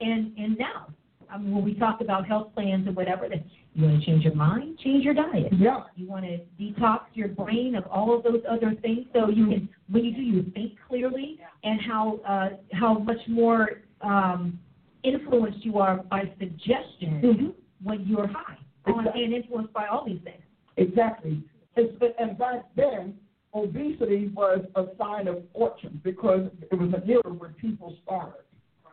and 0.00 0.36
and 0.36 0.58
now, 0.58 0.88
I 1.34 1.38
mean, 1.38 1.52
when 1.54 1.64
we 1.64 1.74
talk 1.74 2.00
about 2.00 2.26
health 2.26 2.54
plans 2.54 2.86
or 2.86 2.92
whatever, 2.92 3.28
that 3.28 3.42
you 3.74 3.84
want 3.84 3.98
to 4.00 4.06
change 4.06 4.24
your 4.24 4.34
mind, 4.36 4.78
change 4.78 5.04
your 5.04 5.14
diet. 5.14 5.52
Yeah. 5.58 5.80
You 5.96 6.06
want 6.08 6.24
to 6.24 6.38
detox 6.60 7.00
your 7.14 7.28
brain 7.28 7.74
of 7.74 7.84
all 7.88 8.16
of 8.16 8.22
those 8.22 8.40
other 8.48 8.74
things, 8.80 9.06
so 9.12 9.28
you 9.28 9.46
can, 9.48 9.68
when 9.90 10.04
you 10.04 10.14
do, 10.14 10.22
you 10.22 10.42
think 10.54 10.74
clearly, 10.88 11.40
and 11.64 11.80
how 11.80 12.20
uh, 12.28 12.50
how 12.72 12.98
much 12.98 13.18
more 13.26 13.82
um, 14.00 14.58
influenced 15.02 15.64
you 15.64 15.78
are 15.78 15.96
by 16.04 16.22
suggestion 16.38 17.20
Mhm. 17.22 17.54
when 17.82 18.06
you're 18.06 18.28
high, 18.28 18.56
on, 18.86 19.00
Exactly. 19.00 19.24
and 19.24 19.34
influenced 19.34 19.72
by 19.72 19.86
all 19.86 20.04
these 20.06 20.20
things. 20.22 20.42
Exactly. 20.76 21.42
It's, 21.76 22.14
and 22.20 22.38
back 22.38 22.66
then, 22.76 23.18
obesity 23.54 24.28
was 24.28 24.64
a 24.76 24.86
sign 24.96 25.26
of 25.26 25.42
fortune 25.52 26.00
because 26.04 26.48
it 26.70 26.78
was 26.78 26.92
an 26.94 27.02
era 27.10 27.32
where 27.32 27.50
people 27.50 27.96
starved 28.04 28.36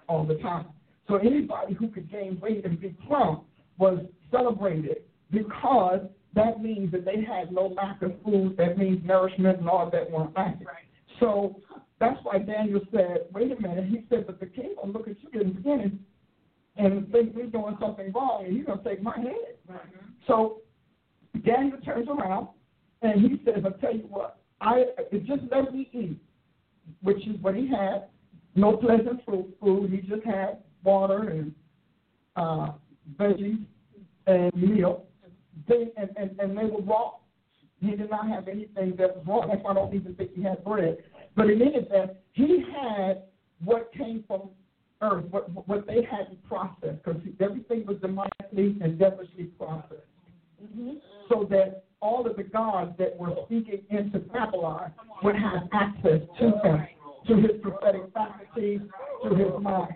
all 0.10 0.26
the 0.26 0.36
time. 0.36 0.66
So 1.08 1.18
anybody 1.18 1.74
who 1.74 1.90
could 1.90 2.10
gain 2.12 2.40
weight 2.40 2.66
and 2.66 2.80
be 2.80 2.96
plump 3.08 3.44
was 3.78 4.00
celebrated 4.30 5.04
because 5.32 6.02
that 6.34 6.62
means 6.62 6.92
that 6.92 7.06
they 7.06 7.22
had 7.22 7.52
no 7.52 7.68
lack 7.68 8.02
of 8.02 8.14
food. 8.24 8.56
That 8.58 8.78
means 8.78 9.04
nourishment 9.04 9.60
and 9.60 9.70
all 9.70 9.90
that 9.90 10.10
weren't 10.10 10.36
Right. 10.36 10.56
So 11.20 11.60
that's 12.00 12.20
why 12.24 12.40
Daniel 12.40 12.82
said, 12.92 13.26
wait 13.34 13.52
a 13.52 13.62
minute. 13.62 13.86
He 13.86 14.06
said, 14.10 14.26
but 14.26 14.40
the 14.40 14.46
king 14.48 14.76
will 14.82 14.92
look 14.92 15.08
at 15.08 15.22
you 15.22 15.30
getting 15.32 15.58
skinny 15.62 15.92
and 16.78 17.12
think 17.12 17.36
we're 17.36 17.48
doing 17.48 17.78
something 17.80 18.12
wrong, 18.14 18.46
and 18.46 18.56
he's 18.56 18.66
going 18.66 18.80
to 18.80 18.84
take 18.84 19.04
my 19.04 19.16
head. 19.18 19.58
Mm-hmm. 19.70 20.08
So 20.26 20.62
Daniel 21.46 21.78
turns 21.84 22.08
around 22.08 22.48
and 23.02 23.22
he 23.22 23.42
says, 23.46 23.64
I'll 23.66 23.72
tell 23.74 23.96
you 23.96 24.08
what, 24.10 24.40
I 24.62 24.86
just 25.26 25.42
let 25.52 25.74
me 25.74 25.90
eat, 25.92 26.18
which 27.02 27.28
is 27.28 27.36
what 27.42 27.56
he 27.56 27.68
had. 27.68 28.06
No 28.56 28.78
pleasant 28.78 29.22
food. 29.26 29.92
He 29.92 30.08
just 30.08 30.24
had 30.24 30.60
water 30.84 31.30
and 31.30 31.54
uh, 32.36 32.72
veggies 33.18 33.66
and 34.28 34.54
meal. 34.56 35.06
They, 35.68 35.88
and, 35.98 36.10
and, 36.18 36.40
and 36.40 36.58
they 36.58 36.66
were 36.66 36.82
raw. 36.82 37.14
He 37.80 37.92
did 37.92 38.10
not 38.10 38.28
have 38.28 38.48
anything 38.48 38.96
that 38.98 39.16
was 39.16 39.26
raw. 39.28 39.48
That's 39.48 39.64
why 39.64 39.72
I 39.72 39.74
don't 39.74 39.94
even 39.94 40.16
think 40.16 40.32
he 40.36 40.44
had 40.44 40.64
bread. 40.64 40.98
But 41.36 41.50
in 41.50 41.62
any 41.62 41.76
event, 41.76 42.12
he 42.34 42.64
had 42.76 43.24
what 43.64 43.92
came 43.94 44.24
from 44.28 44.50
earth, 45.02 45.26
what, 45.32 45.68
what 45.68 45.88
they 45.88 46.08
hadn't 46.10 46.48
processed, 46.48 47.04
because 47.04 47.22
everything 47.40 47.86
was 47.86 47.98
demonically 47.98 48.84
and 48.84 49.00
devilishly 49.00 49.46
processed 49.58 50.06
so 51.30 51.48
that 51.50 51.84
all 52.02 52.26
of 52.26 52.36
the 52.36 52.44
gods 52.44 52.94
that 52.98 53.18
were 53.18 53.34
speaking 53.46 53.82
into 53.90 54.20
Babylon 54.20 54.92
would 55.24 55.36
have 55.36 55.70
access 55.74 56.22
to 56.40 56.46
him, 56.64 56.88
to 57.28 57.36
his 57.36 57.52
prophetic 57.62 58.02
faculties, 58.14 58.82
to 59.24 59.36
his 59.36 59.48
mind. 59.62 59.94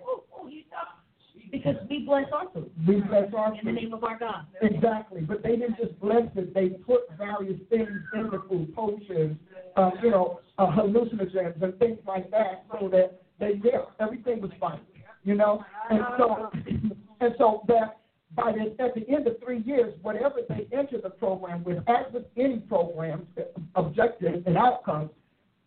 Because 1.56 1.76
we 1.90 2.00
bless 2.00 2.26
our 2.34 2.50
food 2.54 2.70
We 2.86 3.00
bless 3.00 3.34
our 3.34 3.58
in 3.58 3.66
the 3.66 3.72
name 3.72 3.94
of 3.94 4.04
our 4.04 4.20
God. 4.20 4.46
Exactly, 4.62 5.22
but 5.22 5.42
they 5.42 5.56
didn't 5.56 5.78
just 5.78 5.98
bless 6.02 6.24
it. 6.36 6.54
They 6.54 6.70
put 6.70 7.04
various 7.18 7.58
things 7.70 7.88
in 8.14 8.24
the 8.30 8.44
food, 8.50 8.76
potions, 8.76 9.38
uh, 9.78 9.92
you 10.04 10.12
know, 10.12 10.42
uh, 10.58 10.68
hallucinogens 10.68 11.62
and 11.62 11.80
things 11.80 12.00
like 12.06 12.30
that, 12.32 12.66
so 12.78 12.90
that 12.90 13.22
they 13.40 13.62
yeah, 13.64 13.84
everything 14.02 14.42
was 14.42 14.52
fine, 14.60 14.82
you 15.24 15.36
know. 15.36 15.64
And 15.90 16.02
so, 16.18 16.50
and 17.22 17.34
so 17.38 17.64
that 17.70 18.00
by 18.36 18.52
the 18.52 18.84
at 18.84 18.94
the 18.94 19.08
end 19.10 19.26
of 19.26 19.40
three 19.42 19.62
years, 19.62 19.94
whatever 20.02 20.42
they 20.50 20.68
entered 20.78 21.04
the 21.04 21.10
program 21.10 21.64
with, 21.64 21.78
as 21.88 22.12
with 22.14 22.26
any 22.36 22.58
program, 22.60 23.28
objectives 23.76 24.44
and 24.46 24.58
outcomes, 24.58 25.10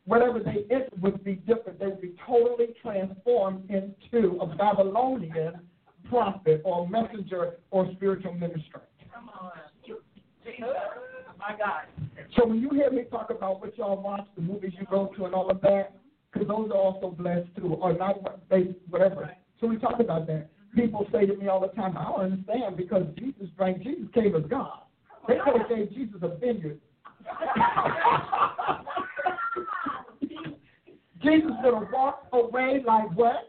whatever 0.04 0.38
they 0.38 0.66
entered 0.70 1.00
would 1.00 1.24
be 1.24 1.36
different. 1.36 1.78
They 1.78 1.86
would 1.86 2.02
be 2.02 2.14
totally 2.26 2.74
transformed 2.82 3.70
into 3.70 4.38
a 4.40 4.54
Babylonian 4.54 5.60
prophet 6.08 6.62
or 6.64 6.88
messenger 6.88 7.56
or 7.70 7.90
spiritual 7.92 8.34
minister. 8.34 8.82
Come 9.14 9.30
on. 9.40 9.52
Jesus. 9.84 10.02
My 11.38 11.56
God. 11.56 11.84
So 12.36 12.46
when 12.46 12.60
you 12.60 12.70
hear 12.70 12.90
me 12.90 13.04
talk 13.10 13.30
about 13.30 13.60
what 13.60 13.78
y'all 13.78 14.02
watch, 14.02 14.26
the 14.36 14.42
movies 14.42 14.72
you 14.78 14.86
go 14.90 15.12
to, 15.16 15.24
and 15.24 15.34
all 15.34 15.50
of 15.50 15.60
that, 15.60 15.92
because 16.32 16.48
those 16.48 16.70
are 16.70 16.76
also 16.76 17.10
blessed 17.10 17.48
too, 17.56 17.74
or 17.74 17.92
not 17.92 18.48
they 18.50 18.74
whatever. 18.90 19.30
So 19.60 19.68
we 19.68 19.78
talk 19.78 20.00
about 20.00 20.26
that. 20.26 20.48
People 20.74 21.06
say 21.12 21.26
to 21.26 21.36
me 21.36 21.48
all 21.48 21.60
the 21.60 21.68
time, 21.68 21.96
I 21.96 22.04
don't 22.04 22.32
understand 22.32 22.76
because 22.76 23.04
Jesus 23.18 23.46
drank. 23.56 23.82
Jesus 23.82 24.04
came 24.14 24.34
as 24.34 24.42
God. 24.50 24.80
They 25.26 25.36
could 25.44 25.60
have 25.60 25.68
gave 25.68 25.90
Jesus 25.90 26.16
a 26.22 26.36
vineyard. 26.36 26.80
Jesus 31.22 31.50
would 31.62 31.74
have 31.74 31.92
walked 31.92 32.28
away 32.32 32.82
like 32.86 33.10
what? 33.16 33.48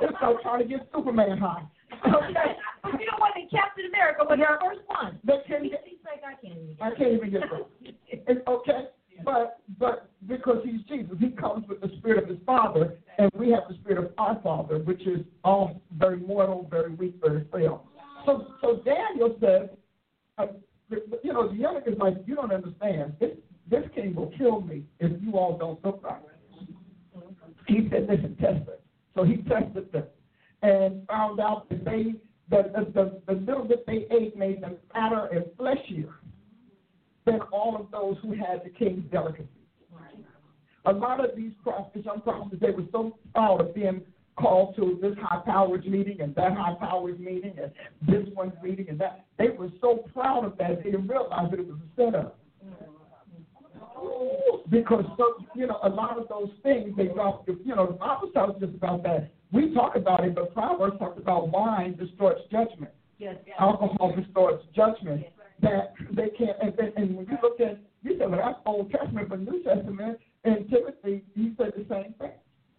It's 0.00 0.16
like 0.22 0.42
trying 0.42 0.60
to 0.60 0.68
get 0.68 0.88
Superman 0.94 1.38
high. 1.38 1.62
Okay. 2.06 2.54
You 2.84 3.06
don't 3.10 3.20
want 3.20 3.34
to 3.34 3.42
be 3.42 3.48
Captain 3.50 3.86
America, 3.86 4.24
but 4.28 4.38
your 4.38 4.58
first 4.62 4.80
one. 4.86 5.18
They 5.24 5.38
can't 5.48 5.64
He's 5.64 5.72
like, 6.04 6.22
I 6.24 6.40
can't 6.40 6.58
even. 6.58 6.76
I 6.80 6.90
can't 6.94 7.12
even 7.12 7.30
get 7.30 7.42
those. 7.50 7.66
It's 8.28 8.46
okay, 8.46 8.84
but 9.24 9.60
but 9.78 10.10
because 10.26 10.58
he's 10.64 10.80
Jesus, 10.82 11.16
he 11.18 11.30
comes 11.30 11.66
with 11.68 11.80
the 11.80 11.90
spirit 11.98 12.22
of 12.22 12.28
his 12.28 12.38
Father, 12.46 12.98
and 13.18 13.30
we 13.34 13.50
have 13.50 13.64
the 13.68 13.74
spirit 13.82 14.04
of 14.04 14.12
our 14.16 14.40
Father, 14.42 14.78
which 14.78 15.00
is 15.06 15.20
all 15.44 15.80
very 15.96 16.18
mortal, 16.18 16.68
very 16.70 16.94
weak, 16.94 17.14
very 17.20 17.44
frail. 17.50 17.86
So 18.26 18.46
so 18.60 18.80
Daniel 18.84 19.36
says, 19.40 19.70
uh, 20.38 20.46
you 21.22 21.32
know, 21.32 21.48
the 21.48 21.56
young 21.56 21.80
is 21.86 21.98
like, 21.98 22.14
you 22.26 22.36
don't 22.36 22.52
understand. 22.52 23.14
This 23.18 23.30
this 23.70 23.84
king 23.94 24.14
will 24.14 24.32
kill 24.38 24.60
me 24.60 24.84
if 25.00 25.20
you 25.22 25.32
all 25.32 25.58
don't 25.58 25.84
look 25.84 26.02
right. 26.02 26.22
He 27.66 27.86
said, 27.90 28.06
listen, 28.08 28.36
test 28.40 28.68
it. 28.68 28.82
So 29.14 29.24
he 29.24 29.38
tested 29.38 29.90
them 29.92 30.04
and 30.62 31.06
found 31.06 31.40
out 31.40 31.68
that 31.68 31.84
they 31.84 32.14
the, 32.50 32.90
the, 32.94 33.20
the 33.26 33.40
little 33.40 33.68
that 33.68 33.84
they 33.86 34.06
ate 34.10 34.36
made 34.36 34.62
them 34.62 34.76
fatter 34.92 35.26
and 35.26 35.44
fleshier 35.58 36.14
than 37.26 37.40
all 37.52 37.76
of 37.76 37.90
those 37.90 38.16
who 38.22 38.32
had 38.32 38.62
the 38.64 38.70
king's 38.70 39.04
delicacies. 39.10 39.48
A 40.86 40.92
lot 40.92 41.22
of 41.22 41.36
these 41.36 41.52
prophets, 41.62 42.06
young 42.06 42.22
prophets, 42.22 42.62
they 42.62 42.70
were 42.70 42.86
so 42.90 43.18
proud 43.34 43.60
of 43.60 43.74
being 43.74 44.00
called 44.36 44.74
to 44.76 44.98
this 45.02 45.14
high 45.20 45.42
powers 45.44 45.84
meeting 45.84 46.20
and 46.22 46.34
that 46.36 46.52
high 46.52 46.74
powers 46.80 47.18
meeting 47.18 47.54
and 47.60 47.72
this 48.06 48.26
one's 48.34 48.54
meeting 48.62 48.88
and 48.88 48.98
that. 48.98 49.26
They 49.38 49.48
were 49.50 49.68
so 49.80 50.08
proud 50.14 50.44
of 50.44 50.56
that 50.58 50.82
they 50.82 50.90
didn't 50.90 51.08
realize 51.08 51.50
that 51.50 51.60
it 51.60 51.66
was 51.66 51.76
a 51.76 52.00
setup. 52.00 52.38
Because 54.70 55.04
so, 55.16 55.44
you 55.54 55.66
know, 55.66 55.78
a 55.82 55.88
lot 55.88 56.18
of 56.18 56.28
those 56.28 56.50
things 56.62 56.94
they 56.96 57.06
don't 57.06 57.46
you 57.64 57.74
know, 57.74 57.86
the 57.86 57.92
Bible 57.92 58.30
tells 58.32 58.62
us 58.62 58.68
about 58.74 59.02
that. 59.04 59.30
We 59.52 59.72
talk 59.72 59.96
about 59.96 60.24
it, 60.24 60.34
but 60.34 60.52
Proverbs 60.52 60.98
talks 60.98 61.18
about 61.18 61.48
wine 61.48 61.96
distorts 61.96 62.42
judgment. 62.50 62.92
Yes, 63.18 63.36
yes. 63.46 63.56
Alcohol 63.58 64.14
distorts 64.14 64.64
judgment. 64.74 65.24
That 65.60 65.94
they 66.12 66.28
can't 66.38 66.56
and, 66.62 66.78
and, 66.78 66.96
and 66.96 67.16
when 67.16 67.26
you 67.26 67.36
look 67.42 67.60
at 67.60 67.80
you 68.02 68.16
said 68.18 68.30
well 68.30 68.40
that's 68.44 68.58
Old 68.64 68.92
Testament, 68.92 69.28
but 69.28 69.40
New 69.40 69.62
Testament 69.64 70.18
and 70.44 70.68
Timothy 70.70 71.24
he 71.34 71.54
said 71.56 71.72
the 71.76 71.84
same 71.88 72.14
thing. 72.18 72.32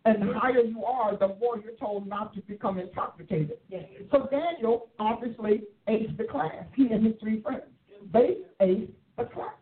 And 0.05 0.21
the 0.21 0.33
higher 0.33 0.61
you 0.61 0.85
are, 0.85 1.17
the 1.17 1.27
more 1.39 1.59
you're 1.59 1.75
told 1.79 2.07
not 2.07 2.33
to 2.35 2.41
become 2.41 2.79
intoxicated. 2.79 3.57
Yes. 3.67 3.83
So 4.11 4.29
Daniel 4.31 4.87
obviously 4.97 5.63
aced 5.89 6.17
the 6.17 6.23
class. 6.23 6.63
He 6.73 6.87
and 6.87 7.05
his 7.05 7.15
three 7.19 7.41
friends. 7.41 7.63
They 8.13 8.37
aced 8.61 8.91
the 9.17 9.25
class. 9.25 9.53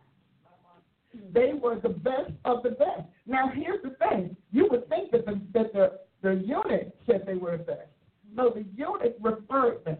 They 1.32 1.52
were 1.54 1.80
the 1.80 1.88
best 1.88 2.32
of 2.44 2.62
the 2.62 2.70
best. 2.70 3.02
Now 3.26 3.50
here's 3.54 3.82
the 3.82 3.96
thing: 4.08 4.36
you 4.52 4.68
would 4.70 4.88
think 4.88 5.10
that 5.12 5.26
the 5.26 5.40
that 5.54 5.72
the 5.72 6.00
the 6.22 6.34
eunuch 6.34 6.92
said 7.06 7.24
they 7.26 7.34
were 7.34 7.56
the 7.56 7.64
best. 7.64 7.88
No, 8.34 8.50
the 8.50 8.64
eunuch 8.76 9.16
referred 9.20 9.84
them, 9.84 9.98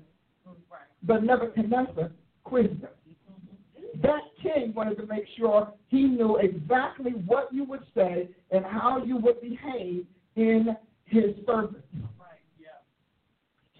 but 1.02 1.22
Nebuchadnezzar 1.22 2.10
quizzed 2.44 2.82
them. 2.82 2.90
That 4.02 4.20
king 4.42 4.72
wanted 4.74 4.96
to 4.98 5.06
make 5.06 5.24
sure 5.36 5.72
he 5.88 6.04
knew 6.04 6.36
exactly 6.36 7.12
what 7.26 7.52
you 7.52 7.64
would 7.64 7.84
say 7.94 8.28
and 8.50 8.64
how 8.64 9.02
you 9.04 9.16
would 9.16 9.40
behave 9.40 10.06
in 10.36 10.76
his 11.04 11.34
service. 11.46 11.82
Right. 11.94 12.38
Yeah. 12.60 12.68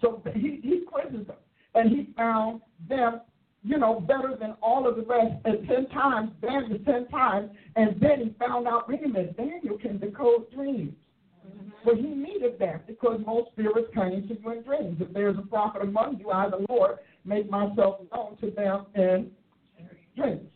So 0.01 0.21
he, 0.33 0.59
he 0.61 0.83
quizzes 0.85 1.27
them, 1.27 1.37
and 1.75 1.89
he 1.89 2.11
found 2.17 2.61
them, 2.89 3.21
you 3.63 3.77
know, 3.77 3.99
better 3.99 4.35
than 4.39 4.55
all 4.61 4.87
of 4.87 4.95
the 4.95 5.01
rest, 5.03 5.33
and 5.45 5.67
ten 5.67 5.87
times, 5.89 6.31
Daniel 6.41 6.79
ten 6.85 7.07
times, 7.07 7.49
and 7.75 7.99
then 7.99 8.19
he 8.23 8.35
found 8.39 8.67
out, 8.67 8.87
wait 8.87 9.03
a 9.03 9.07
minute, 9.07 9.35
Daniel 9.35 9.77
can 9.77 9.97
decode 9.99 10.49
dreams. 10.51 10.93
Mm-hmm. 11.45 11.69
Well, 11.85 11.95
he 11.95 12.07
needed 12.07 12.57
that 12.59 12.87
because 12.87 13.19
most 13.25 13.51
spirits 13.51 13.89
came 13.93 14.27
to 14.27 14.39
you 14.39 14.51
in 14.51 14.63
dreams. 14.63 14.97
If 15.01 15.13
there's 15.13 15.37
a 15.37 15.41
prophet 15.41 15.81
among 15.81 16.19
you, 16.19 16.29
I, 16.29 16.49
the 16.49 16.65
Lord, 16.69 16.99
make 17.25 17.49
myself 17.49 17.99
known 18.13 18.37
to 18.37 18.51
them 18.51 18.85
in 18.95 19.31
dreams. 20.15 20.47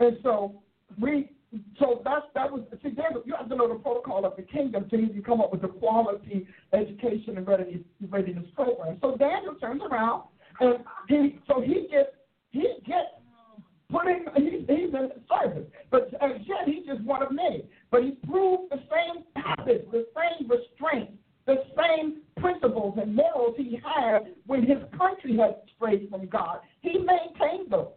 And 0.00 0.16
so 0.22 0.62
we, 1.00 1.30
so 1.78 2.00
that's 2.04 2.26
that 2.34 2.50
was 2.50 2.62
see, 2.82 2.90
Daniel, 2.90 3.22
you 3.26 3.34
have 3.36 3.48
to 3.48 3.56
know 3.56 3.68
the 3.68 3.74
protocol 3.74 4.24
of 4.24 4.36
the 4.36 4.42
kingdom 4.42 4.88
to 4.90 4.96
you 4.96 5.08
can 5.08 5.22
come 5.22 5.40
up 5.40 5.52
with 5.52 5.64
a 5.64 5.68
quality 5.68 6.46
education 6.72 7.36
and 7.36 7.46
readiness, 7.46 7.82
readiness 8.08 8.46
program. 8.54 8.98
So 9.00 9.16
Daniel 9.16 9.54
turns 9.54 9.82
around 9.90 10.24
and 10.60 10.78
he, 11.08 11.38
so 11.46 11.60
he 11.60 11.88
gets, 11.90 12.10
he 12.50 12.66
gets 12.86 13.08
put 13.90 14.06
in, 14.06 14.26
he, 14.36 14.60
he's 14.60 14.94
in 14.94 15.10
service, 15.28 15.66
but 15.90 16.08
as 16.20 16.32
yet 16.44 16.66
he's 16.66 16.86
just 16.86 17.02
one 17.02 17.22
of 17.22 17.32
many. 17.32 17.64
But 17.90 18.02
he 18.02 18.12
proved 18.28 18.70
the 18.70 18.80
same 18.90 19.24
habits, 19.36 19.86
the 19.90 20.06
same 20.14 20.48
restraint, 20.48 21.10
the 21.46 21.56
same 21.76 22.22
principles 22.36 22.98
and 23.00 23.14
morals 23.14 23.54
he 23.56 23.80
had 23.82 24.34
when 24.46 24.62
his 24.62 24.78
country 24.96 25.36
had 25.36 25.56
strayed 25.74 26.08
from 26.10 26.26
God. 26.26 26.58
He 26.82 26.98
maintained 26.98 27.70
those. 27.70 27.88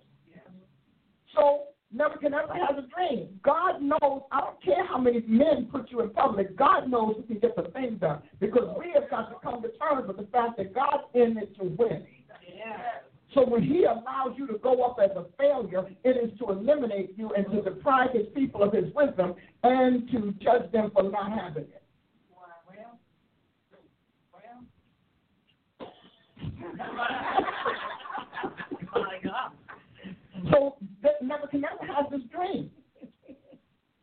So 1.35 1.63
Nebuchadnezzar 1.93 2.55
has 2.55 2.77
a 2.77 2.87
dream. 2.87 3.39
God 3.43 3.81
knows, 3.81 4.21
I 4.31 4.39
don't 4.39 4.63
care 4.63 4.85
how 4.87 4.97
many 4.97 5.21
men 5.27 5.67
put 5.71 5.91
you 5.91 6.01
in 6.01 6.11
public, 6.11 6.55
God 6.55 6.89
knows 6.89 7.15
who 7.17 7.23
can 7.23 7.39
get 7.39 7.55
the 7.55 7.69
thing 7.71 7.97
done. 7.99 8.21
Because 8.39 8.75
we 8.79 8.91
have 8.93 9.09
got 9.09 9.29
to 9.29 9.35
come 9.43 9.61
to 9.61 9.69
terms 9.77 10.07
with 10.07 10.17
the 10.17 10.27
fact 10.31 10.57
that 10.57 10.73
God's 10.73 11.03
in 11.13 11.37
it 11.37 11.55
to 11.57 11.65
win. 11.65 12.05
So 13.33 13.45
when 13.45 13.63
he 13.63 13.85
allows 13.85 14.35
you 14.37 14.45
to 14.47 14.57
go 14.57 14.83
up 14.83 14.97
as 15.01 15.11
a 15.15 15.25
failure, 15.37 15.87
it 16.03 16.17
is 16.17 16.37
to 16.39 16.49
eliminate 16.49 17.13
you 17.17 17.31
and 17.33 17.45
to 17.51 17.61
deprive 17.61 18.11
his 18.11 18.27
people 18.35 18.61
of 18.61 18.73
his 18.73 18.93
wisdom 18.93 19.35
and 19.63 20.09
to 20.11 20.33
judge 20.43 20.69
them 20.71 20.91
for 20.93 21.03
not 21.03 21.31
having 21.31 21.63
it. 21.63 21.83
So 30.51 30.75
Nebuchadnezzar 31.21 31.85
has 31.87 32.05
this 32.11 32.21
dream. 32.35 32.69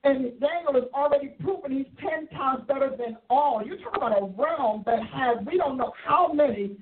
And 0.05 0.40
Daniel 0.40 0.73
has 0.75 0.85
already 0.94 1.35
proven 1.40 1.73
he's 1.73 1.87
10 2.01 2.29
times 2.29 2.62
better 2.66 2.90
than 2.97 3.18
all. 3.29 3.62
You 3.64 3.77
talk 3.79 3.97
about 3.97 4.12
a 4.12 4.25
realm 4.25 4.85
that 4.87 5.01
has, 5.12 5.44
we 5.44 5.59
don't 5.59 5.77
know 5.77 5.92
how 6.07 6.33
many 6.33 6.77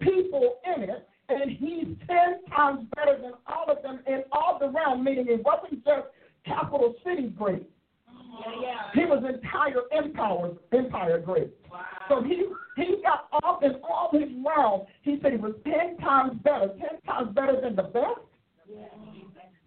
people 0.00 0.56
in 0.74 0.82
it, 0.82 1.08
and 1.40 1.50
he's 1.50 1.86
10 2.06 2.44
times 2.54 2.86
better 2.94 3.18
than 3.20 3.32
all 3.46 3.66
of 3.68 3.82
them 3.82 4.00
in 4.06 4.22
all 4.32 4.58
the 4.58 4.68
realm, 4.68 5.04
meaning 5.04 5.26
it 5.28 5.42
wasn't 5.44 5.84
just 5.84 6.08
capital 6.44 6.94
city 7.04 7.28
great. 7.28 7.68
Yeah, 8.06 8.52
yeah. 8.62 8.74
He 8.94 9.04
was 9.04 9.22
entire 9.28 9.82
empire, 9.92 10.52
empire 10.72 11.18
great. 11.20 11.50
Wow. 11.70 11.80
So 12.08 12.22
he 12.22 12.44
he 12.76 13.02
got 13.02 13.28
all 13.42 13.60
in 13.62 13.74
all 13.82 14.10
his 14.12 14.28
realm. 14.44 14.82
He 15.02 15.18
said 15.22 15.32
he 15.32 15.38
was 15.38 15.54
ten 15.64 15.98
times 15.98 16.40
better, 16.42 16.68
ten 16.78 17.00
times 17.02 17.34
better 17.34 17.60
than 17.60 17.76
the 17.76 17.82
best, 17.82 18.20
yeah. 18.68 18.84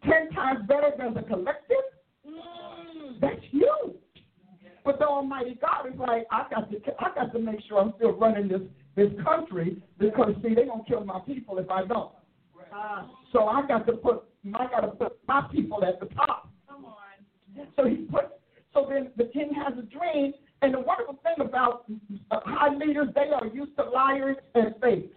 ten 0.03 0.31
times 0.31 0.67
better 0.67 0.91
than 0.97 1.13
the 1.13 1.21
collective. 1.21 1.77
Mm. 2.27 3.21
That's 3.21 3.41
huge. 3.51 3.95
But 4.83 4.99
the 4.99 5.07
Almighty 5.07 5.57
God 5.59 5.91
is 5.91 5.99
like, 5.99 6.27
I 6.31 6.45
got 6.49 6.69
to 6.69 6.77
I 6.99 7.13
got 7.15 7.33
to 7.33 7.39
make 7.39 7.59
sure 7.67 7.79
I'm 7.79 7.93
still 7.97 8.13
running 8.13 8.47
this 8.47 8.61
this 8.95 9.11
country 9.23 9.77
because 9.97 10.33
see 10.43 10.53
they're 10.53 10.65
gonna 10.65 10.83
kill 10.87 11.03
my 11.03 11.19
people 11.25 11.57
if 11.57 11.69
I 11.69 11.85
don't. 11.85 12.11
So 13.31 13.47
I 13.47 13.65
got 13.67 13.85
to 13.87 13.93
put 13.93 14.23
I 14.53 14.67
got 14.67 14.81
to 14.81 14.87
put 14.87 15.17
my 15.27 15.47
people 15.51 15.83
at 15.83 15.99
the 15.99 16.07
top. 16.07 16.49
So 17.75 17.85
he 17.85 17.95
put. 17.95 18.25
So 18.73 18.87
then 18.89 19.11
the 19.15 19.25
king 19.25 19.51
has 19.53 19.73
a 19.77 19.83
dream, 19.83 20.33
and 20.61 20.73
the 20.73 20.79
wonderful 20.79 21.19
thing 21.23 21.45
about 21.45 21.85
uh, 22.31 22.39
high 22.43 22.75
leaders, 22.75 23.07
they 23.15 23.29
are 23.33 23.47
used 23.47 23.75
to 23.77 23.83
liars 23.83 24.35
and 24.53 24.75
fakes. 24.81 25.15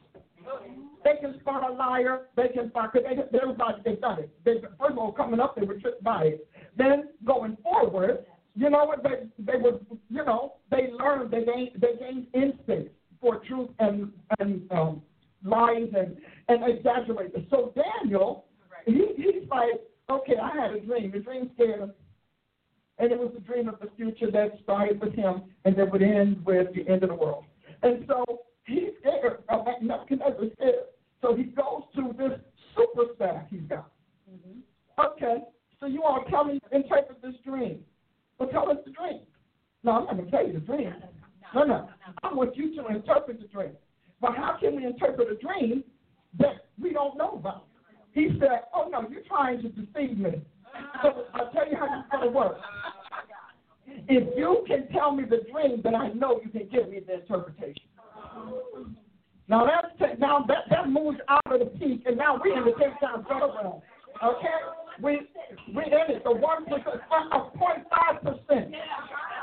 They 1.04 1.20
can 1.20 1.38
spot 1.40 1.68
a 1.68 1.72
liar. 1.72 2.26
They 2.36 2.48
can 2.48 2.70
spot 2.70 2.92
because 2.92 3.08
they, 3.32 3.38
everybody 3.38 3.82
they've 3.84 4.00
done 4.00 4.20
it. 4.20 4.30
They, 4.44 4.60
first 4.78 4.92
of 4.92 4.98
all, 4.98 5.12
coming 5.12 5.40
up, 5.40 5.56
they 5.56 5.66
were 5.66 5.78
tricked 5.78 6.02
by 6.04 6.22
it. 6.24 6.48
Then 6.76 7.08
going 7.24 7.56
forward, 7.62 8.24
you 8.54 8.70
know 8.70 8.84
what? 8.84 9.02
They 9.02 9.28
they 9.38 9.58
were 9.58 9.80
you 10.08 10.24
know 10.24 10.54
they 10.70 10.90
learned 10.92 11.32
they 11.32 11.44
gained 11.44 11.70
they 11.80 11.94
gained 11.98 12.26
instinct 12.34 12.94
for 13.20 13.40
truth 13.46 13.70
and 13.78 14.12
and 14.38 14.70
um, 14.70 15.02
lies 15.44 15.88
and 15.96 16.16
and 16.48 16.76
exaggerate. 16.76 17.32
So 17.50 17.72
Daniel, 17.74 18.46
he 18.86 19.14
he's 19.16 19.48
like, 19.50 19.80
okay, 20.10 20.36
I 20.42 20.60
had 20.60 20.72
a 20.72 20.80
dream. 20.80 21.10
The 21.12 21.20
dream 21.20 21.50
scared 21.54 21.80
him. 21.80 21.92
And 23.00 23.12
it 23.12 23.18
was 23.18 23.32
a 23.36 23.40
dream 23.40 23.68
of 23.68 23.78
the 23.80 23.88
future 23.96 24.30
that 24.32 24.58
started 24.64 25.00
with 25.00 25.14
him 25.14 25.42
and 25.64 25.76
that 25.76 25.92
would 25.92 26.02
end 26.02 26.44
with 26.44 26.74
the 26.74 26.88
end 26.90 27.04
of 27.04 27.10
the 27.10 27.14
world. 27.14 27.44
And 27.82 28.04
so 28.08 28.24
he's 28.66 28.90
scared. 29.00 29.38
Uh, 29.48 29.62
Nebuchadnezzar's 29.80 30.52
scared. 30.54 30.74
So 31.22 31.36
he 31.36 31.44
goes 31.44 31.82
to 31.94 32.12
this 32.18 32.40
super 32.76 33.12
staff 33.14 33.44
he's 33.50 33.60
got. 33.68 33.90
Okay, 34.98 35.38
so 35.78 35.86
you 35.86 36.02
all 36.02 36.24
tell 36.28 36.44
me, 36.44 36.58
interpret 36.72 37.22
this 37.22 37.34
dream. 37.44 37.80
Well, 38.38 38.48
tell 38.48 38.68
us 38.68 38.78
the 38.84 38.90
dream. 38.90 39.20
No, 39.84 39.92
I'm 39.92 40.04
not 40.06 40.16
going 40.16 40.24
to 40.24 40.30
tell 40.30 40.46
you 40.46 40.52
the 40.54 40.58
dream. 40.60 40.92
No, 41.54 41.64
no. 41.64 41.88
I 42.22 42.32
want 42.32 42.56
you 42.56 42.74
to 42.76 42.86
interpret 42.88 43.40
the 43.40 43.46
dream. 43.48 43.72
But 44.20 44.36
how 44.36 44.56
can 44.60 44.76
we 44.76 44.84
interpret 44.84 45.28
a 45.30 45.36
dream 45.36 45.84
that 46.38 46.66
we 46.80 46.92
don't 46.92 47.16
know 47.16 47.32
about? 47.34 47.66
He 48.12 48.30
said, 48.40 48.62
Oh, 48.74 48.88
no, 48.90 49.08
you're 49.08 49.22
trying 49.28 49.62
to 49.62 49.68
deceive 49.68 50.18
me. 50.18 50.42
So 51.02 51.24
I'll 51.34 51.50
tell 51.52 51.68
you 51.68 51.76
how 51.76 52.00
it's 52.00 52.10
going 52.10 52.24
to 52.24 52.30
work. 52.30 52.58
If 53.86 54.36
you 54.36 54.64
can 54.66 54.88
tell 54.92 55.12
me 55.12 55.24
the 55.24 55.40
dream, 55.50 55.80
then 55.82 55.94
I 55.94 56.08
know 56.08 56.40
you 56.44 56.50
can 56.50 56.68
give 56.68 56.90
me 56.90 57.00
the 57.00 57.20
interpretation. 57.20 57.84
Now 59.48 59.66
that's 59.66 60.18
now 60.20 60.44
that 60.46 60.64
that 60.70 60.90
moves 60.90 61.18
out 61.28 61.40
of 61.46 61.60
the 61.60 61.66
peak, 61.78 62.02
and 62.04 62.18
now 62.18 62.38
we're 62.42 62.58
in 62.58 62.64
the 62.66 62.72
ten 62.72 62.90
times 63.00 63.24
better 63.26 63.46
realm. 63.46 63.80
Okay, 64.22 64.46
we 65.02 65.20
we 65.74 65.84
in 65.84 66.16
it. 66.16 66.24
The 66.24 66.32
one 66.32 66.66
percent, 66.66 67.00
a 67.32 67.40
point 67.56 67.86
five 67.88 68.22
percent. 68.22 68.74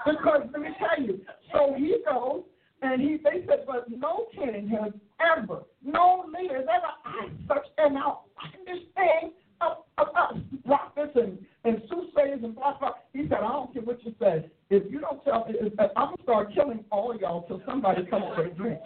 Because 0.06 0.42
let 0.52 0.62
me 0.62 0.70
tell 0.78 1.04
you, 1.04 1.22
so 1.52 1.74
he 1.76 1.98
goes 2.06 2.44
and 2.82 3.02
he 3.02 3.18
they 3.18 3.46
said, 3.48 3.66
but 3.66 3.90
no 3.90 4.28
king 4.36 4.70
has 4.70 4.94
ever, 5.38 5.64
no 5.84 6.26
leader 6.28 6.58
has 6.58 6.66
ever 6.70 6.92
asked 7.06 7.48
such 7.48 7.92
now 7.92 8.22
this 8.66 8.84
thing 8.96 9.32
of, 9.62 9.78
of 9.98 10.08
us 10.16 10.38
prophets 10.66 11.12
and 11.16 11.40
and 11.64 11.82
soothsayers 11.90 12.44
and 12.44 12.56
blah 12.56 12.78
blah. 12.78 12.92
He 13.14 13.24
said, 13.24 13.40
I 13.40 13.52
don't 13.52 13.74
care 13.74 13.82
what 13.82 14.04
you 14.06 14.14
say. 14.20 14.46
If 14.70 14.92
you 14.92 15.00
don't 15.00 15.24
tell 15.24 15.46
me, 15.48 15.56
I'm 15.80 15.90
gonna 15.96 16.24
start 16.24 16.54
killing 16.54 16.84
all 16.92 17.16
y'all 17.20 17.44
till 17.48 17.62
somebody 17.68 18.06
comes 18.06 18.26
with 18.38 18.52
a 18.52 18.56
dream. 18.56 18.78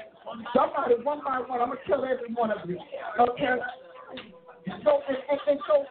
Somebody, 0.56 0.96
one 1.04 1.22
by 1.26 1.40
one. 1.40 1.60
I'm 1.60 1.70
gonna 1.70 1.80
kill 1.86 2.06
every 2.06 2.34
one 2.34 2.52
of 2.52 2.70
you. 2.70 2.80
Okay. 3.20 3.56
So 4.84 5.02
and, 5.08 5.18
and, 5.30 5.40
and 5.48 5.60
so 5.68 5.86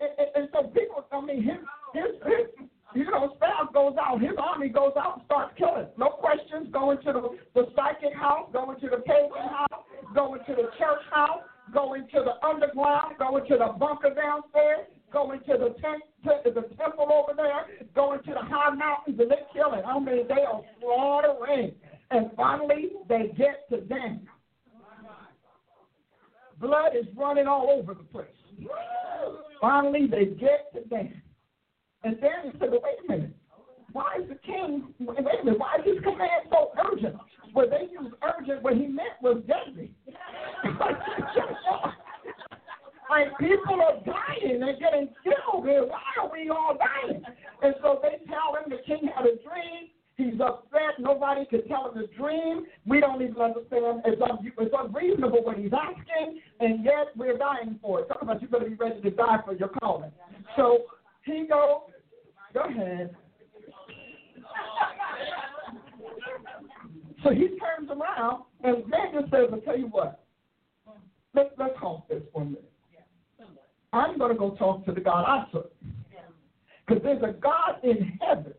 and, 0.00 0.10
and, 0.18 0.28
and 0.36 0.48
so 0.52 0.68
people. 0.68 1.04
I 1.12 1.20
mean, 1.20 1.42
his 1.42 1.58
his 1.92 2.22
his 2.24 2.68
you 2.94 3.04
know, 3.04 3.34
staff 3.36 3.72
goes 3.72 3.94
out, 4.00 4.20
his 4.20 4.32
army 4.38 4.68
goes 4.68 4.92
out 4.98 5.18
and 5.18 5.24
starts 5.26 5.54
killing. 5.56 5.86
No 5.96 6.08
questions, 6.08 6.68
going 6.72 6.98
to 6.98 7.12
the, 7.12 7.22
the 7.54 7.66
psychic 7.76 8.14
house, 8.14 8.50
going 8.52 8.80
to 8.80 8.88
the 8.88 8.98
pagan 8.98 9.48
house, 9.48 9.84
going 10.14 10.40
to 10.46 10.52
the 10.54 10.68
church 10.78 11.04
house, 11.12 11.42
going 11.72 12.08
to 12.12 12.24
the 12.24 12.46
underground, 12.46 13.14
going 13.18 13.46
to 13.46 13.56
the 13.58 13.69
bunker 13.80 14.14
downstairs, 14.14 14.86
going 15.12 15.40
to 15.40 15.52
the 15.58 15.74
tent, 15.80 16.02
to 16.24 16.50
the 16.50 16.62
temple 16.76 17.08
over 17.10 17.34
there, 17.34 17.66
going 17.94 18.22
to 18.22 18.30
the 18.30 18.42
high 18.42 18.70
mountains, 18.74 19.18
and 19.18 19.30
they're 19.30 19.48
killing. 19.52 19.82
I 19.84 19.98
mean, 19.98 20.28
they 20.28 20.42
are 20.42 20.60
slaughtering. 20.80 21.72
And 22.12 22.30
finally, 22.36 22.90
they 23.08 23.32
get 23.36 23.68
to 23.70 23.80
Daniel. 23.80 24.20
Blood 26.60 26.92
is 26.94 27.06
running 27.16 27.46
all 27.46 27.70
over 27.70 27.94
the 27.94 28.04
place. 28.04 28.28
Finally, 29.60 30.06
they 30.08 30.26
get 30.26 30.72
to 30.74 30.86
Daniel. 30.88 31.16
And 32.04 32.20
Daniel 32.20 32.52
said, 32.60 32.70
well, 32.70 32.80
wait 32.82 32.98
a 33.08 33.12
minute. 33.12 33.36
Why 33.92 34.18
is 34.22 34.28
the 34.28 34.36
king, 34.36 34.94
wait 35.00 35.18
a 35.18 35.22
minute, 35.22 35.58
why 35.58 35.76
is 35.80 35.94
his 35.94 36.02
command 36.04 36.46
so 36.50 36.70
urgent? 36.92 37.16
Well, 37.54 37.66
they 37.68 37.88
used 37.90 38.14
urgent, 38.22 38.62
what 38.62 38.74
he 38.74 38.86
meant 38.86 39.20
was 39.20 39.42
deadly. 39.46 39.90
like, 43.10 43.38
people 43.38 43.80
are 43.82 43.98
dying, 44.04 44.60
they're 44.60 44.78
getting 44.78 45.08
killed 45.24 45.66
here. 45.66 45.84
Why 45.84 46.02
are 46.20 46.30
we 46.30 46.48
all 46.50 46.78
dying? 46.78 47.22
And 47.62 47.74
so 47.82 48.00
they 48.02 48.24
tell 48.30 48.54
him 48.54 48.70
the 48.70 48.78
king 48.86 49.10
had 49.14 49.26
a 49.26 49.36
dream. 49.42 49.90
He's 50.16 50.40
upset. 50.40 51.00
Nobody 51.00 51.46
can 51.46 51.66
tell 51.66 51.90
him 51.90 52.02
the 52.02 52.06
dream. 52.16 52.66
We 52.86 53.00
don't 53.00 53.22
even 53.22 53.40
understand. 53.40 54.02
It's, 54.04 54.20
un- 54.22 54.52
it's 54.58 54.74
unreasonable 54.78 55.42
what 55.42 55.56
he's 55.56 55.72
asking, 55.72 56.40
and 56.60 56.84
yet 56.84 57.08
we're 57.16 57.38
dying 57.38 57.78
for 57.80 58.00
it. 58.00 58.08
Talk 58.08 58.22
about 58.22 58.42
you 58.42 58.48
better 58.48 58.68
be 58.68 58.74
ready 58.74 59.00
to 59.00 59.10
die 59.10 59.38
for 59.44 59.54
your 59.54 59.68
calling. 59.68 60.12
So 60.56 60.84
he 61.24 61.46
goes, 61.48 61.90
go 62.52 62.60
ahead. 62.60 63.16
So 67.22 67.30
he 67.30 67.48
turns 67.58 67.90
around 67.90 68.44
and 68.62 68.90
Daniel 68.90 69.24
says, 69.30 69.48
I'll 69.52 69.60
tell 69.60 69.78
you 69.78 69.86
what, 69.86 70.24
let's, 71.34 71.50
let's 71.58 71.74
hold 71.78 72.02
this 72.08 72.22
for 72.32 72.42
a 72.42 72.44
minute. 72.44 72.72
I'm 73.92 74.18
going 74.18 74.32
to 74.32 74.38
go 74.38 74.50
talk 74.56 74.84
to 74.86 74.92
the 74.92 75.00
God 75.00 75.24
I 75.26 75.44
serve. 75.52 75.64
Because 76.86 77.02
there's 77.02 77.22
a 77.22 77.32
God 77.38 77.76
in 77.82 78.18
heaven 78.20 78.54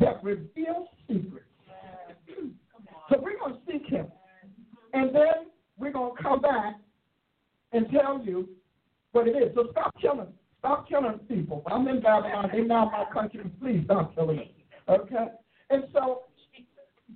that 0.00 0.22
reveals 0.22 0.88
secrets. 1.06 1.44
So 3.08 3.18
we're 3.20 3.38
going 3.38 3.54
to 3.54 3.60
seek 3.70 3.86
him. 3.86 4.06
And 4.92 5.14
then 5.14 5.50
we're 5.78 5.92
going 5.92 6.16
to 6.16 6.22
come 6.22 6.40
back 6.40 6.76
and 7.72 7.86
tell 7.90 8.22
you 8.24 8.48
what 9.12 9.28
it 9.28 9.32
is. 9.32 9.54
So 9.54 9.68
stop 9.70 9.94
killing. 10.00 10.32
Stop 10.58 10.88
killing 10.88 11.18
people. 11.28 11.62
I'm 11.66 11.86
in 11.88 12.00
Babylon. 12.00 12.50
They 12.52 12.62
now 12.62 12.90
my 12.90 13.04
country. 13.12 13.44
Please 13.60 13.82
stop 13.84 14.14
killing 14.14 14.36
them. 14.36 14.46
Okay? 14.88 15.26
And 15.70 15.84
so 15.92 16.22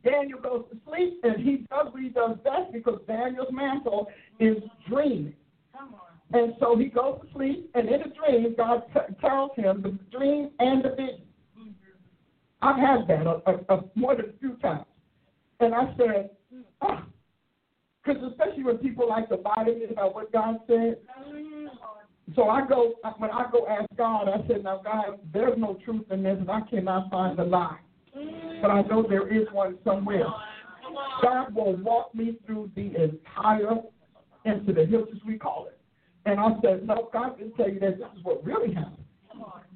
Daniel 0.04 0.40
goes 0.40 0.64
to 0.70 0.78
sleep, 0.86 1.20
and 1.22 1.40
he 1.40 1.66
does 1.70 1.92
what 1.92 2.02
he 2.02 2.08
does 2.08 2.36
best 2.44 2.72
because 2.72 3.00
Daniel's 3.06 3.52
mantle 3.52 4.08
is 4.40 4.56
dreaming. 4.88 5.34
And 6.32 6.54
so 6.60 6.76
he 6.76 6.86
goes 6.86 7.20
to 7.20 7.32
sleep, 7.34 7.70
and 7.74 7.88
in 7.88 8.02
a 8.02 8.08
dream, 8.08 8.54
God 8.56 8.82
t- 8.94 9.14
tells 9.20 9.50
him 9.56 9.82
the 9.82 9.98
dream 10.16 10.50
and 10.58 10.82
the 10.82 10.90
vision. 10.90 11.22
I've 12.62 12.78
had 12.78 13.06
that 13.08 13.26
a, 13.26 13.42
a, 13.50 13.76
a, 13.76 13.84
more 13.94 14.16
than 14.16 14.26
a 14.30 14.38
few 14.38 14.54
times. 14.56 14.86
And 15.60 15.74
I 15.74 15.94
said, 15.98 16.30
because 16.80 18.16
oh. 18.22 18.28
especially 18.28 18.64
when 18.64 18.78
people 18.78 19.08
like 19.08 19.28
to 19.28 19.36
lie 19.36 19.64
to 19.64 19.74
me 19.74 19.84
about 19.90 20.14
what 20.14 20.32
God 20.32 20.58
said. 20.66 20.98
So 22.34 22.48
I 22.48 22.66
go, 22.66 22.94
when 23.18 23.30
I 23.30 23.46
go 23.50 23.66
ask 23.66 23.86
God, 23.98 24.28
I 24.28 24.46
said, 24.46 24.64
now, 24.64 24.80
God, 24.82 25.18
there's 25.34 25.58
no 25.58 25.76
truth 25.84 26.06
in 26.10 26.22
this, 26.22 26.38
and 26.38 26.50
I 26.50 26.60
cannot 26.62 27.10
find 27.10 27.36
the 27.36 27.44
lie. 27.44 27.78
But 28.60 28.70
I 28.70 28.82
know 28.82 29.04
there 29.08 29.28
is 29.28 29.48
one 29.52 29.78
somewhere. 29.84 30.26
God 31.22 31.54
will 31.54 31.76
walk 31.76 32.14
me 32.14 32.38
through 32.46 32.70
the 32.76 32.94
entire 33.60 33.82
incident, 34.44 34.90
he'll 34.90 35.06
just 35.06 35.24
recall 35.24 35.66
it. 35.66 35.78
And 36.24 36.38
I 36.38 36.50
said, 36.62 36.86
no, 36.86 37.08
God 37.12 37.38
didn't 37.38 37.56
tell 37.56 37.68
you 37.68 37.80
that 37.80 37.98
this 37.98 38.06
is 38.16 38.24
what 38.24 38.44
really 38.44 38.72
happened. 38.74 39.04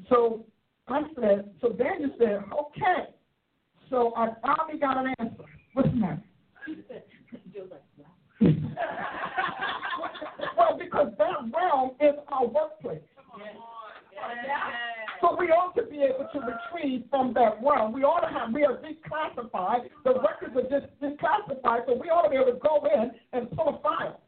So 0.08 0.44
I 0.88 1.02
said, 1.20 1.50
so 1.60 1.70
Daniel 1.70 2.10
said, 2.18 2.44
okay. 2.52 3.10
So 3.90 4.12
I 4.16 4.28
finally 4.42 4.78
got 4.80 4.98
an 4.98 5.14
answer. 5.18 5.44
What's 5.74 5.88
the 5.88 5.96
matter? 5.96 6.22
well, 10.56 10.78
because 10.78 11.12
that 11.18 11.34
realm 11.54 11.90
is 12.00 12.14
our 12.28 12.46
workplace. 12.46 13.00
So 15.20 15.36
we 15.38 15.46
ought 15.46 15.74
to 15.76 15.84
be 15.84 16.02
able 16.02 16.28
to 16.32 16.40
retrieve 16.40 17.04
from 17.10 17.32
that 17.34 17.58
realm. 17.62 17.92
We 17.92 18.02
ought 18.02 18.20
to 18.20 18.32
have, 18.32 18.52
we 18.52 18.64
are 18.64 18.78
declassified. 18.78 19.88
The 20.04 20.14
records 20.14 20.56
are 20.56 20.80
just 20.80 20.92
declassified, 21.00 21.86
so 21.86 21.94
we 21.94 22.08
ought 22.08 22.22
to 22.22 22.30
be 22.30 22.36
able 22.36 22.52
to 22.52 22.58
go 22.58 22.86
in 22.92 23.12
and 23.32 23.50
pull 23.52 23.76
a 23.76 23.82
file 23.82 24.20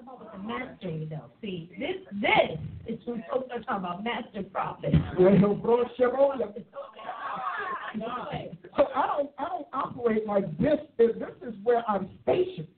Come 0.00 0.08
on 0.08 0.18
with 0.20 0.32
the 0.32 0.38
mastery, 0.38 1.06
though. 1.10 1.30
See, 1.42 1.70
this 1.78 1.96
this 2.22 2.58
is 2.86 2.98
we're 3.06 3.22
talking 3.30 3.64
about 3.68 4.02
master 4.02 4.42
prophet. 4.42 4.94
so 8.76 8.86
I 8.94 9.06
don't 9.06 9.30
I 9.38 9.44
don't 9.48 9.66
operate 9.74 10.26
like 10.26 10.46
this. 10.58 10.78
This 10.96 11.10
is 11.46 11.54
where 11.62 11.84
I'm 11.88 12.08
stationed. 12.22 12.68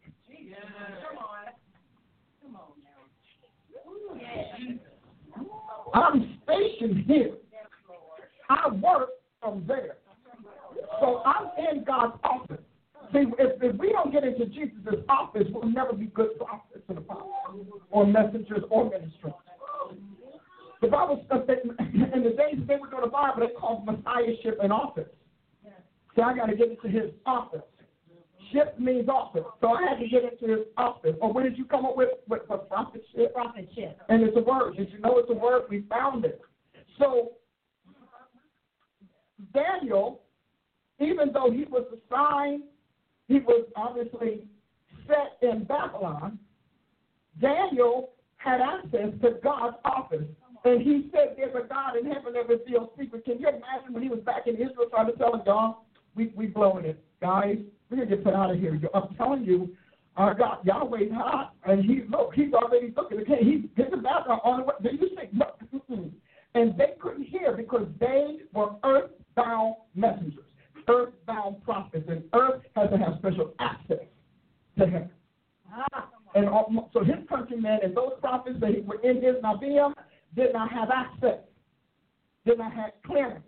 I'm 5.94 6.38
stationed 6.44 7.04
here. 7.06 7.32
I 8.48 8.68
work 8.70 9.10
from 9.40 9.64
there. 9.66 9.96
So 11.00 11.22
I'm 11.24 11.48
in 11.58 11.84
God's 11.84 12.14
office. 12.24 12.58
See, 13.12 13.24
if, 13.38 13.62
if 13.62 13.76
we 13.76 13.90
don't 13.90 14.12
get 14.12 14.24
into 14.24 14.46
Jesus' 14.46 15.04
office, 15.08 15.46
we'll 15.50 15.70
never 15.70 15.92
be 15.92 16.06
good 16.06 16.38
prophets 16.38 16.84
and 16.88 16.98
apostles 16.98 17.66
or 17.90 18.06
messengers 18.06 18.62
or 18.70 18.84
ministers. 18.84 19.32
The 20.80 20.88
Bible 20.88 21.24
says 21.30 21.42
that 21.46 21.58
in 22.14 22.22
the 22.24 22.30
days 22.30 22.56
that 22.56 22.66
they 22.66 22.76
were 22.76 22.88
doing 22.88 23.02
the 23.02 23.10
Bible, 23.10 23.46
they 23.46 23.54
called 23.54 23.86
messiahship 23.86 24.58
an 24.62 24.72
office. 24.72 25.08
So 26.16 26.22
I 26.22 26.34
got 26.36 26.46
to 26.46 26.56
get 26.56 26.70
into 26.70 26.88
his 26.88 27.10
office. 27.26 27.62
Ship 28.52 28.78
means 28.78 29.08
office. 29.08 29.44
So 29.60 29.72
I 29.72 29.82
had 29.82 29.98
to 29.98 30.08
get 30.08 30.24
into 30.24 30.52
his 30.52 30.66
office. 30.76 31.14
Or 31.20 31.32
what 31.32 31.44
did 31.44 31.56
you 31.56 31.64
come 31.64 31.86
up 31.86 31.96
with? 31.96 32.10
With, 32.28 32.42
with 32.48 32.60
prophetship? 32.70 33.32
Prophetship. 33.32 33.94
And 34.08 34.22
it's 34.22 34.36
a 34.36 34.40
word. 34.40 34.76
Did 34.76 34.90
you 34.92 35.00
know 35.00 35.18
it's 35.18 35.30
a 35.30 35.34
word? 35.34 35.62
We 35.70 35.84
found 35.88 36.24
it. 36.24 36.40
So 36.98 37.32
Daniel, 39.54 40.22
even 41.00 41.32
though 41.32 41.50
he 41.50 41.64
was 41.64 41.84
assigned 41.88 42.64
he 43.28 43.38
was 43.38 43.66
obviously 43.76 44.46
set 45.06 45.38
in 45.48 45.64
Babylon, 45.64 46.38
Daniel 47.40 48.10
had 48.36 48.60
access 48.60 49.10
to 49.22 49.38
God's 49.42 49.76
office. 49.84 50.26
And 50.64 50.82
he 50.82 51.10
said, 51.12 51.34
There's 51.36 51.54
a 51.54 51.66
God 51.66 51.96
in 51.96 52.10
heaven 52.10 52.34
that 52.34 52.48
reveals 52.48 52.90
secrets. 52.98 53.24
Can 53.24 53.40
you 53.40 53.48
imagine 53.48 53.92
when 53.92 54.02
he 54.02 54.08
was 54.08 54.20
back 54.20 54.46
in 54.46 54.54
Israel 54.54 54.86
trying 54.90 55.06
to 55.06 55.16
tell 55.16 55.42
God, 55.44 55.76
we 56.14 56.32
we 56.36 56.46
blowing 56.46 56.84
it. 56.84 57.02
Guys, 57.20 57.58
we're 57.92 58.04
gonna 58.04 58.16
get 58.16 58.24
put 58.24 58.34
out 58.34 58.50
of 58.50 58.58
here. 58.58 58.80
I'm 58.94 59.14
telling 59.16 59.44
you, 59.44 59.70
our 60.16 60.34
God 60.34 60.64
Yahweh's 60.64 61.12
hot 61.12 61.54
and 61.64 61.84
he 61.84 62.02
look, 62.08 62.32
he's 62.34 62.52
already 62.52 62.92
looking 62.96 63.20
at 63.20 63.26
He's 63.38 63.62
getting 63.76 64.02
back 64.02 64.26
on 64.28 64.60
the 64.60 64.64
way. 64.64 64.74
You 64.82 65.08
see? 65.10 65.28
Look, 65.32 65.58
and 66.54 66.76
they 66.76 66.94
couldn't 67.00 67.24
hear 67.24 67.56
because 67.56 67.86
they 68.00 68.38
were 68.52 68.70
earthbound 68.84 69.76
messengers 69.94 70.44
earthbound 70.88 71.62
prophets, 71.64 72.06
and 72.08 72.22
earth 72.34 72.62
has 72.76 72.90
to 72.90 72.98
have 72.98 73.14
special 73.18 73.54
access 73.58 74.04
to 74.78 74.86
him. 74.86 75.10
Ah. 75.72 76.08
And 76.34 76.48
all, 76.48 76.90
so 76.94 77.04
his 77.04 77.16
countrymen 77.28 77.80
and 77.82 77.94
those 77.94 78.12
prophets 78.20 78.58
that 78.60 78.84
were 78.86 79.00
in 79.02 79.16
his 79.16 79.36
Nabium 79.44 79.92
did 80.34 80.52
not 80.54 80.72
have 80.72 80.88
access, 80.90 81.40
did 82.46 82.58
not 82.58 82.72
have 82.72 82.90
clearance. 83.04 83.44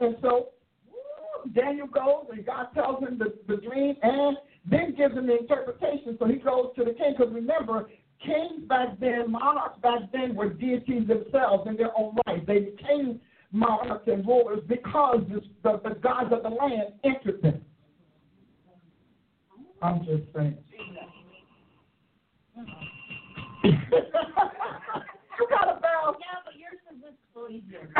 And 0.00 0.16
so 0.22 0.48
Daniel 1.52 1.86
goes 1.86 2.26
and 2.32 2.46
God 2.46 2.68
tells 2.74 3.02
him 3.02 3.18
the, 3.18 3.34
the 3.48 3.56
dream 3.60 3.96
and 4.02 4.36
then 4.68 4.94
gives 4.96 5.14
him 5.14 5.26
the 5.26 5.38
interpretation. 5.38 6.16
So 6.18 6.26
he 6.26 6.36
goes 6.36 6.72
to 6.76 6.84
the 6.84 6.92
king 6.92 7.14
because 7.16 7.32
remember, 7.32 7.88
kings 8.24 8.62
back 8.68 8.98
then, 9.00 9.30
monarchs 9.30 9.78
back 9.82 10.10
then 10.12 10.34
were 10.34 10.50
deities 10.50 11.06
themselves 11.06 11.68
in 11.68 11.76
their 11.76 11.96
own 11.96 12.16
right. 12.26 12.44
They 12.46 12.58
became 12.60 13.20
monarchs 13.52 14.08
and 14.08 14.26
rulers 14.26 14.60
because 14.68 15.20
the, 15.28 15.42
the, 15.62 15.80
the 15.88 15.94
gods 15.96 16.32
of 16.32 16.42
the 16.42 16.48
land 16.48 16.94
entered 17.04 17.42
them. 17.42 17.60
I'm 19.82 20.04
just 20.04 20.24
saying. 20.34 20.56
you 23.64 23.72
got 25.50 25.68
a 25.68 25.78
bell. 25.80 26.16
Yeah, 26.18 26.40
but 26.44 26.54
yours 26.56 26.78
is 26.90 26.96
this 27.02 27.14
easier. 27.50 27.90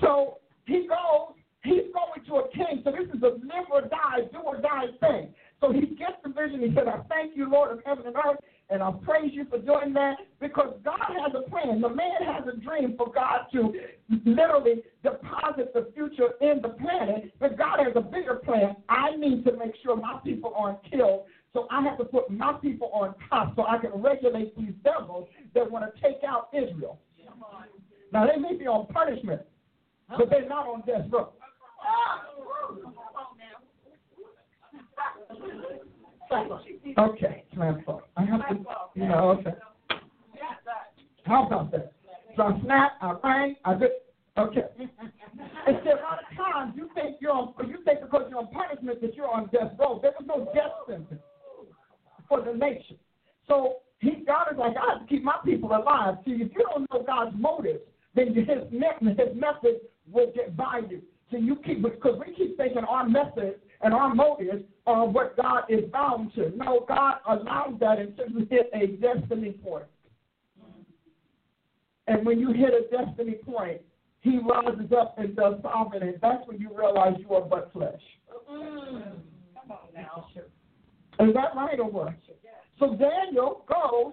so 0.00 0.38
he 0.64 0.86
goes, 0.88 1.34
he's 1.64 1.92
going 1.92 2.24
to 2.26 2.34
a 2.36 2.48
king. 2.50 2.82
So 2.84 2.92
this 2.92 3.08
is 3.14 3.22
a 3.22 3.38
live 3.44 3.70
or 3.70 3.82
die, 3.82 4.28
do 4.32 4.38
or 4.38 4.60
die 4.60 4.86
thing. 5.00 5.34
So 5.60 5.72
he 5.72 5.94
gets 5.94 6.18
the 6.24 6.30
vision. 6.30 6.60
He 6.60 6.74
said, 6.74 6.88
I 6.88 7.00
thank 7.08 7.36
you, 7.36 7.48
Lord 7.48 7.70
of 7.70 7.84
heaven 7.86 8.06
and 8.06 8.16
earth, 8.16 8.38
and 8.68 8.82
I 8.82 8.90
praise 9.04 9.30
you 9.32 9.44
for 9.48 9.58
doing 9.58 9.92
that 9.94 10.16
because 10.40 10.74
God 10.84 10.98
has 10.98 11.32
a 11.36 11.48
plan. 11.48 11.80
The 11.80 11.88
man 11.88 12.22
has 12.26 12.44
a 12.52 12.56
dream 12.56 12.94
for 12.96 13.12
God 13.12 13.46
to 13.52 13.72
literally 14.24 14.82
deposit 15.04 15.72
the 15.72 15.92
future 15.94 16.30
in 16.40 16.60
the 16.62 16.70
planet, 16.70 17.32
but 17.38 17.56
God 17.56 17.78
has 17.78 17.92
a 17.94 18.00
bigger 18.00 18.36
plan. 18.36 18.76
I 18.88 19.14
need 19.16 19.44
to 19.44 19.56
make 19.56 19.74
sure 19.84 19.96
my 19.96 20.18
people 20.24 20.52
aren't 20.56 20.82
killed. 20.90 21.26
So 21.52 21.68
I 21.70 21.82
have 21.82 21.98
to 21.98 22.04
put 22.04 22.30
my 22.30 22.54
people 22.54 22.90
on 22.92 23.14
top 23.28 23.54
so 23.54 23.66
I 23.66 23.78
can 23.78 23.92
regulate 24.02 24.56
these 24.56 24.72
devils 24.82 25.28
that 25.54 25.70
want 25.70 25.84
to 25.84 26.00
take 26.00 26.24
out 26.26 26.48
Israel. 26.52 26.98
Now 28.12 28.26
they 28.26 28.38
may 28.40 28.56
be 28.56 28.66
on 28.66 28.86
punishment, 28.86 29.42
but 30.18 30.30
they're 30.30 30.48
not 30.48 30.66
on 30.66 30.82
death 30.86 31.06
row. 31.10 31.32
Okay, 36.98 37.44
transfer. 37.54 37.98
I 38.16 38.24
have 38.24 38.48
to, 38.48 38.64
you 38.94 39.08
know, 39.08 39.30
okay. 39.30 39.54
How 41.24 41.46
about 41.46 41.70
that? 41.72 41.92
So 42.36 42.44
I 42.44 42.60
snap, 42.64 42.92
I 43.02 43.14
rang, 43.22 43.56
I 43.64 43.74
did, 43.74 43.90
okay. 44.38 44.62
See, 44.78 44.88
a 45.66 46.02
lot 46.02 46.20
of 46.20 46.36
times 46.36 46.74
you 46.76 46.88
think 46.94 47.16
you're 47.20 47.32
on, 47.32 47.54
you 47.68 47.78
think 47.84 48.00
because 48.00 48.26
you're 48.30 48.38
on 48.38 48.48
punishment 48.48 49.00
that 49.02 49.14
you're 49.14 49.28
on 49.28 49.48
death 49.52 49.72
row. 49.78 49.98
There 50.00 50.12
was 50.18 50.26
no 50.26 50.50
death 50.54 50.72
sentence 50.88 51.20
for 52.28 52.40
the 52.42 52.52
nation. 52.54 52.96
So 53.46 53.76
he, 54.00 54.24
God 54.26 54.46
is 54.52 54.58
like, 54.58 54.74
I 54.76 54.94
have 54.94 55.02
to 55.02 55.06
keep 55.08 55.22
my 55.22 55.36
people 55.44 55.70
alive. 55.70 56.16
See, 56.24 56.32
if 56.32 56.52
you 56.52 56.64
don't 56.70 56.90
know 56.90 57.04
God's 57.06 57.36
motives, 57.38 57.80
then 58.14 58.34
his, 58.34 58.46
his 58.46 58.72
message 58.72 59.82
will 60.10 60.32
get 60.34 60.56
by 60.56 60.82
you. 60.88 61.02
So 61.30 61.38
you 61.38 61.56
keep, 61.56 61.82
because 61.82 62.20
we 62.24 62.34
keep 62.34 62.56
thinking 62.56 62.84
our 62.84 63.08
message 63.08 63.58
and 63.80 63.94
our 63.94 64.14
motives 64.14 64.64
are 64.86 65.06
what 65.06 65.36
God 65.36 65.64
is 65.68 65.90
bound 65.90 66.34
to. 66.34 66.52
No, 66.56 66.84
God 66.86 67.16
allows 67.28 67.78
that 67.80 67.98
until 67.98 68.28
you 68.28 68.46
hit 68.50 68.70
a 68.74 68.86
destiny 68.98 69.52
point. 69.52 69.86
And 72.06 72.26
when 72.26 72.38
you 72.38 72.52
hit 72.52 72.70
a 72.74 72.90
destiny 72.94 73.36
point, 73.46 73.80
he 74.20 74.38
rises 74.38 74.92
up 74.96 75.18
and 75.18 75.34
does 75.34 75.54
something, 75.62 76.02
and 76.02 76.14
that's 76.20 76.46
when 76.46 76.60
you 76.60 76.70
realize 76.76 77.14
you 77.18 77.34
are 77.34 77.42
but 77.42 77.72
flesh. 77.72 78.00
Mm. 78.50 79.02
Come 79.54 79.70
on 79.70 79.78
now. 79.94 80.26
Is 81.20 81.34
that 81.34 81.56
right 81.56 81.78
or 81.78 81.90
what? 81.90 82.14
So 82.78 82.96
Daniel 82.96 83.64
goes 83.68 84.12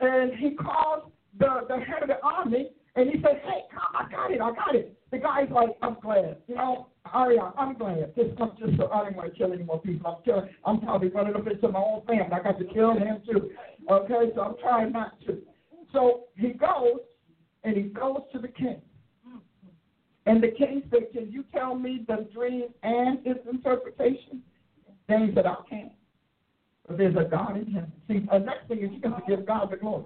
and 0.00 0.32
he 0.38 0.50
calls 0.56 1.10
the, 1.38 1.66
the 1.68 1.76
head 1.76 2.02
of 2.02 2.08
the 2.08 2.20
army 2.22 2.70
and 2.96 3.10
he 3.10 3.16
says, 3.16 3.36
Hey, 3.44 3.62
I 3.94 4.10
got 4.10 4.30
it, 4.30 4.40
I 4.40 4.52
got 4.52 4.74
it. 4.74 4.92
The 5.10 5.18
guy's 5.18 5.50
like, 5.50 5.70
I'm 5.82 5.96
glad. 6.02 6.38
You 6.48 6.56
know, 6.56 6.88
Arioch, 7.14 7.54
I'm 7.56 7.74
glad. 7.74 8.14
Just, 8.16 8.40
I'm 8.40 8.50
just 8.58 8.80
I 8.80 9.04
don't 9.04 9.16
want 9.16 9.32
to 9.32 9.38
kill 9.38 9.52
any 9.52 9.62
more 9.62 9.80
people. 9.80 10.10
I'm 10.10 10.22
killing 10.24 10.48
I'm 10.64 10.80
probably 10.80 11.08
running 11.08 11.36
up 11.36 11.46
into 11.46 11.68
my 11.68 11.78
own 11.78 12.02
family. 12.06 12.26
I 12.32 12.42
got 12.42 12.58
to 12.58 12.64
kill 12.64 12.92
him 12.92 13.22
too. 13.30 13.50
Okay, 13.90 14.32
so 14.34 14.40
I'm 14.42 14.56
trying 14.58 14.92
not 14.92 15.12
to. 15.26 15.38
So 15.92 16.22
he 16.36 16.48
goes 16.48 17.00
and 17.64 17.76
he 17.76 17.84
goes 17.84 18.20
to 18.32 18.38
the 18.38 18.48
king. 18.48 18.80
And 20.26 20.42
the 20.42 20.48
king 20.48 20.82
said, 20.90 21.12
Can 21.12 21.30
you 21.30 21.44
tell 21.54 21.74
me 21.74 22.04
the 22.08 22.26
dream 22.32 22.66
and 22.82 23.18
its 23.24 23.40
interpretation? 23.50 24.42
Then 25.08 25.28
he 25.28 25.34
said, 25.34 25.46
I 25.46 25.56
can't. 25.68 25.92
But 26.88 26.98
there's 26.98 27.14
a 27.16 27.24
God 27.24 27.56
in 27.56 27.66
heaven. 27.66 27.92
See, 28.08 28.20
the 28.30 28.38
next 28.38 28.66
thing 28.68 28.82
is 28.82 28.90
you 28.92 29.00
got 29.00 29.24
to 29.24 29.36
give 29.36 29.46
God 29.46 29.70
the 29.70 29.76
glory. 29.76 30.04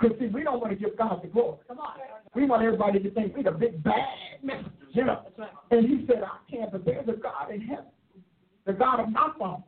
Because, 0.00 0.18
see, 0.18 0.26
we 0.26 0.42
don't 0.42 0.60
want 0.60 0.72
to 0.72 0.78
give 0.78 0.96
God 0.96 1.20
the 1.22 1.28
glory. 1.28 1.58
Come 1.68 1.78
on. 1.78 1.94
We 2.34 2.46
want 2.46 2.62
everybody 2.62 3.00
to 3.00 3.10
think 3.10 3.36
we're 3.36 3.42
the 3.42 3.50
big 3.50 3.82
bad 3.82 3.94
messengers, 4.42 4.72
you 4.92 5.04
know. 5.04 5.26
And 5.70 5.86
he 5.86 6.06
said, 6.06 6.22
I 6.22 6.38
can't, 6.50 6.72
but 6.72 6.84
there's 6.84 7.08
a 7.08 7.12
God 7.12 7.52
in 7.52 7.60
heaven, 7.60 7.86
the 8.66 8.72
God 8.72 9.00
of 9.00 9.08
my 9.10 9.30
fathers. 9.38 9.64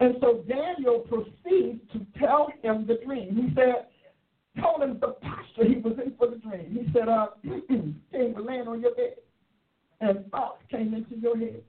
And 0.00 0.16
so 0.20 0.44
Daniel 0.48 1.00
proceeds 1.08 1.80
to 1.92 2.04
tell 2.18 2.52
him 2.62 2.86
the 2.88 2.98
dream. 3.06 3.36
He 3.36 3.54
said, 3.54 3.86
told 4.60 4.82
him 4.82 4.98
the 5.00 5.14
posture 5.22 5.64
he 5.64 5.76
was 5.76 5.94
in 6.04 6.14
for 6.18 6.28
the 6.28 6.36
dream. 6.36 6.70
He 6.72 6.92
said, 6.92 7.08
uh, 7.08 7.28
King, 7.42 8.00
we're 8.12 8.42
laying 8.42 8.66
on 8.66 8.80
your 8.80 8.94
bed 8.94 9.14
and 10.00 10.28
thoughts 10.32 10.62
came 10.70 10.92
into 10.92 11.16
your 11.16 11.38
head. 11.38 11.62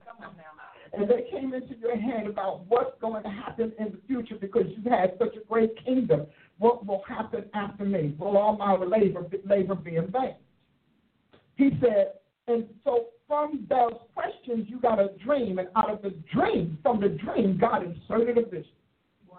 And 0.96 1.08
they 1.08 1.28
came 1.30 1.54
into 1.54 1.76
your 1.78 1.96
head 1.96 2.26
about 2.26 2.64
what's 2.68 2.98
going 3.00 3.22
to 3.22 3.28
happen 3.28 3.72
in 3.78 3.92
the 3.92 3.98
future 4.06 4.36
because 4.40 4.64
you've 4.68 4.84
had 4.84 5.14
such 5.18 5.34
a 5.36 5.44
great 5.46 5.72
kingdom. 5.84 6.26
What 6.58 6.86
will 6.86 7.02
happen 7.08 7.44
after 7.54 7.84
me? 7.84 8.14
Will 8.18 8.36
all 8.36 8.56
my 8.56 8.76
labor, 8.76 9.26
labor 9.44 9.74
be 9.74 9.96
in 9.96 10.10
vain? 10.10 10.36
He 11.56 11.70
said, 11.80 12.12
and 12.46 12.66
so 12.84 13.06
from 13.26 13.66
those 13.68 13.98
questions, 14.14 14.66
you 14.68 14.78
got 14.78 15.00
a 15.00 15.10
dream, 15.24 15.58
and 15.58 15.68
out 15.76 15.90
of 15.90 16.02
the 16.02 16.14
dream, 16.32 16.78
from 16.82 17.00
the 17.00 17.08
dream, 17.08 17.58
God 17.58 17.82
inserted 17.82 18.38
a 18.38 18.42
vision. 18.42 18.66
Wow. 19.28 19.38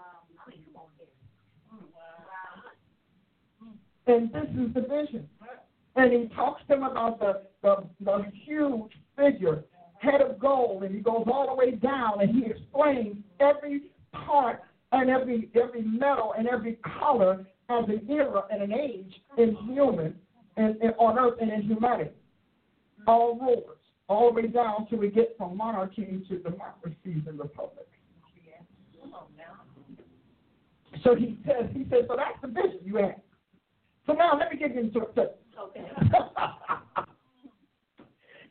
And 4.06 4.32
this 4.32 4.48
is 4.50 4.74
the 4.74 4.80
vision 4.80 5.28
and 5.96 6.12
he 6.12 6.34
talks 6.34 6.62
to 6.62 6.68
them 6.68 6.82
about 6.82 7.18
the, 7.18 7.42
the, 7.62 7.76
the 8.04 8.24
huge 8.44 8.92
figure, 9.16 9.64
head 9.98 10.20
of 10.20 10.38
gold, 10.38 10.82
and 10.82 10.94
he 10.94 11.00
goes 11.00 11.24
all 11.26 11.46
the 11.48 11.54
way 11.54 11.72
down 11.72 12.20
and 12.20 12.34
he 12.34 12.50
explains 12.50 13.16
every 13.40 13.90
part 14.12 14.62
and 14.92 15.10
every 15.10 15.50
every 15.54 15.82
metal 15.82 16.34
and 16.38 16.46
every 16.48 16.78
color 17.00 17.46
as 17.68 17.84
an 17.88 18.06
era 18.08 18.42
and 18.50 18.62
an 18.62 18.72
age 18.72 19.12
in 19.38 19.56
human 19.68 20.14
and, 20.56 20.76
and 20.80 20.94
on 20.98 21.18
earth 21.18 21.38
and 21.40 21.50
in 21.50 21.62
humanity. 21.62 22.10
All 23.06 23.38
rulers, 23.38 23.78
all 24.08 24.32
the 24.32 24.42
way 24.42 24.48
down 24.48 24.86
till 24.88 24.98
we 24.98 25.10
get 25.10 25.34
from 25.36 25.56
monarchy 25.56 26.24
to 26.28 26.38
democracies 26.38 27.22
and 27.26 27.38
republics. 27.38 27.82
So 31.04 31.14
he 31.14 31.38
says, 31.46 31.70
he 31.72 31.84
says, 31.90 32.04
so 32.08 32.16
that's 32.16 32.40
the 32.42 32.48
vision 32.48 32.80
you 32.82 32.96
have. 32.96 33.20
So 34.06 34.12
now 34.14 34.36
let 34.38 34.50
me 34.50 34.58
get 34.58 34.76
into 34.76 35.00
it. 35.00 35.38
Okay. 35.60 35.84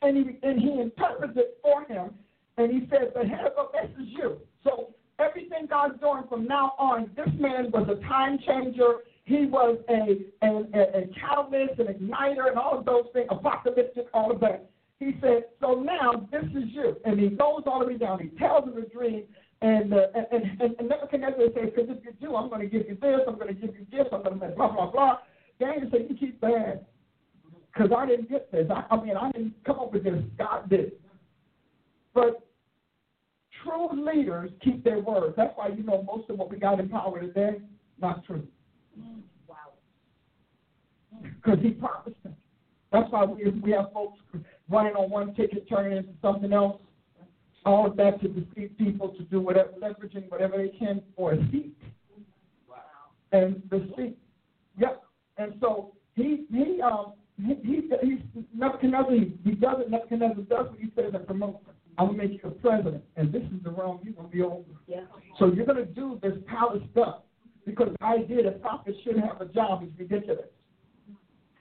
and 0.06 0.18
he 0.18 0.39
and 0.47 0.60
he 0.60 0.80
interprets 0.80 1.34
it 1.36 1.58
for 1.62 1.84
him, 1.86 2.14
and 2.58 2.72
he 2.72 2.88
says, 2.89 3.10
"The 3.16 3.28
head 3.28 3.51
of 3.58 3.68
this 3.74 3.89
is 3.99 4.08
you." 4.10 4.38
So 4.64 4.93
everything 5.20 5.66
God's 5.68 5.99
doing 5.99 6.24
from 6.30 6.45
now 6.45 6.74
on, 6.78 7.10
this 7.16 7.30
man 7.39 7.72
was 7.72 7.88
a 7.89 7.99
time 8.08 8.38
changer. 8.45 8.97
He 9.26 9.45
was 9.45 9.78
a 9.89 10.26
a, 10.45 10.49
a, 10.49 10.82
a 11.01 11.08
catalyst, 11.20 11.80
an 11.80 11.88
igniter, 11.88 12.47
and 12.49 12.58
all 12.58 12.78
of 12.78 12.86
those 12.86 13.06
things, 13.14 13.28
apocalyptic, 13.32 14.08
all 14.14 14.32
of 14.32 14.39
that. 14.41 14.70
He 14.99 15.18
said, 15.22 15.45
"So 15.60 15.82
now 15.82 16.28
this 16.32 16.43
is 16.43 16.70
you," 16.72 16.95
and 17.03 17.20
he 17.20 17.30
goes 17.30 17.64
all 17.66 17.80
the 17.80 17.88
way 17.88 17.97
down. 17.97 18.20
He 18.20 18.30
tells 18.38 18.66
him 18.66 18.76
the 18.76 18.88
dream. 18.88 19.24
And, 19.62 19.93
uh, 19.93 20.08
and, 20.14 20.43
and, 20.62 20.76
and 20.78 20.89
Nebuchadnezzar 20.89 21.47
says, 21.56 21.72
because 21.74 21.89
if 21.89 22.03
you 22.03 22.12
do, 22.22 22.36
I'm 22.36 22.49
going 22.49 22.62
to 22.62 22.68
give 22.68 22.88
you 22.89 22.97
this, 23.01 23.22
I'm 23.26 23.36
going 23.36 23.47
to 23.47 23.53
give 23.53 23.74
you 23.74 23.88
this, 23.89 24.06
I'm 24.12 24.22
going 24.22 24.38
to 24.38 24.47
blah, 24.49 24.72
blah, 24.72 24.91
blah. 24.91 25.18
Daniel 25.60 25.89
said, 25.89 26.08
you 26.10 26.16
keep 26.16 26.41
bad 26.41 26.86
because 27.76 27.91
I 27.95 28.05
didn't 28.05 28.30
get 28.30 28.51
this. 28.51 28.67
I, 28.69 28.86
I 28.89 29.03
mean, 29.03 29.17
I 29.17 29.32
didn't 29.32 29.53
come 29.65 29.80
up 29.80 29.93
with 29.93 30.03
this. 30.03 30.21
God 30.38 30.69
did. 30.69 30.93
But 32.13 32.47
true 33.63 33.89
leaders 33.93 34.51
keep 34.63 34.84
their 34.84 34.99
words. 34.99 35.36
That's 35.36 35.53
why 35.55 35.69
you 35.69 35.84
know 35.84 36.03
most 36.03 36.30
of 36.30 36.38
what 36.38 36.49
we 36.49 36.57
got 36.57 36.80
in 36.80 36.89
power 36.89 37.19
today, 37.19 37.61
not 37.99 38.26
true. 38.26 38.47
Wow. 39.47 39.55
Because 41.21 41.59
he 41.61 41.71
promised 41.71 42.21
them. 42.23 42.36
That's 42.91 43.11
why 43.11 43.26
we 43.26 43.49
we 43.49 43.71
have 43.71 43.91
folks 43.93 44.19
running 44.69 44.93
on 44.93 45.09
one 45.09 45.36
ticket, 45.36 45.67
turning 45.67 45.97
into 45.97 46.13
something 46.21 46.53
else. 46.53 46.82
All 47.65 47.88
of 47.88 47.97
that 47.97 48.21
to 48.21 48.28
deceive 48.28 48.78
people 48.78 49.09
to 49.09 49.23
do 49.23 49.41
whatever, 49.41 49.71
leveraging 49.82 50.30
whatever 50.30 50.55
they 50.55 50.69
can 50.69 51.01
for 51.17 51.34
a 51.34 51.38
seat. 51.51 51.76
Wow. 52.69 52.78
And 53.32 53.61
the 53.71 53.91
seat, 53.97 54.17
yep. 54.78 55.03
And 55.38 55.55
so 55.59 55.93
he 56.15 56.45
he 56.51 56.80
um 56.82 57.13
he, 57.38 57.56
he, 57.64 58.24
Nebuchadnezzar, 58.54 59.12
he, 59.12 59.52
does 59.52 59.76
it, 59.80 59.90
Nebuchadnezzar 59.90 60.44
does 60.44 60.70
what 60.70 60.80
he 60.80 60.90
says 60.96 61.12
and 61.14 61.28
promotes 61.28 61.60
I'm 61.98 62.08
going 62.08 62.20
to 62.20 62.28
make 62.28 62.44
you 62.44 62.50
a 62.50 62.52
president, 62.52 63.04
and 63.16 63.32
this 63.32 63.44
is 63.44 63.64
the 63.64 63.70
realm 63.70 64.00
you're 64.04 64.14
going 64.14 64.30
to 64.30 64.36
be 64.36 64.42
over. 64.42 64.64
Yeah. 64.88 65.02
So 65.40 65.48
you're 65.48 65.66
going 65.66 65.78
to 65.78 65.86
do 65.86 66.20
this 66.22 66.34
palace 66.48 66.84
stuff 66.92 67.22
because 67.66 67.90
the 68.00 68.06
idea 68.06 68.44
that 68.44 68.62
prophets 68.62 68.98
should 69.04 69.18
have 69.18 69.40
a 69.40 69.46
job 69.46 69.84
is 69.84 69.90
ridiculous. 69.98 70.48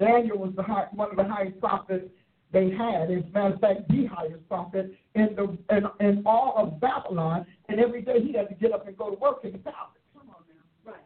Daniel 0.01 0.39
was 0.39 0.53
the 0.57 0.63
high, 0.63 0.87
one 0.93 1.11
of 1.11 1.17
the 1.17 1.25
highest 1.25 1.61
prophets 1.61 2.07
they 2.53 2.71
had. 2.71 3.11
As 3.11 3.23
a 3.23 3.31
matter 3.33 3.55
of 3.55 3.61
fact, 3.61 3.89
the 3.89 4.07
highest 4.07 4.47
prophet 4.49 4.93
in 5.15 5.37
the 5.37 5.57
in, 5.75 6.07
in 6.07 6.23
all 6.27 6.55
of 6.57 6.81
Babylon, 6.81 7.47
and 7.69 7.79
every 7.79 8.03
day 8.03 8.21
he 8.21 8.33
had 8.33 8.49
to 8.49 8.55
get 8.57 8.73
up 8.73 8.89
and 8.89 8.97
go 8.97 9.11
to 9.11 9.17
work 9.17 9.45
in 9.45 9.53
the 9.53 9.59
palace. 9.59 9.77
Come 10.13 10.31
on 10.31 10.43
now. 10.49 10.93
Right. 10.93 11.01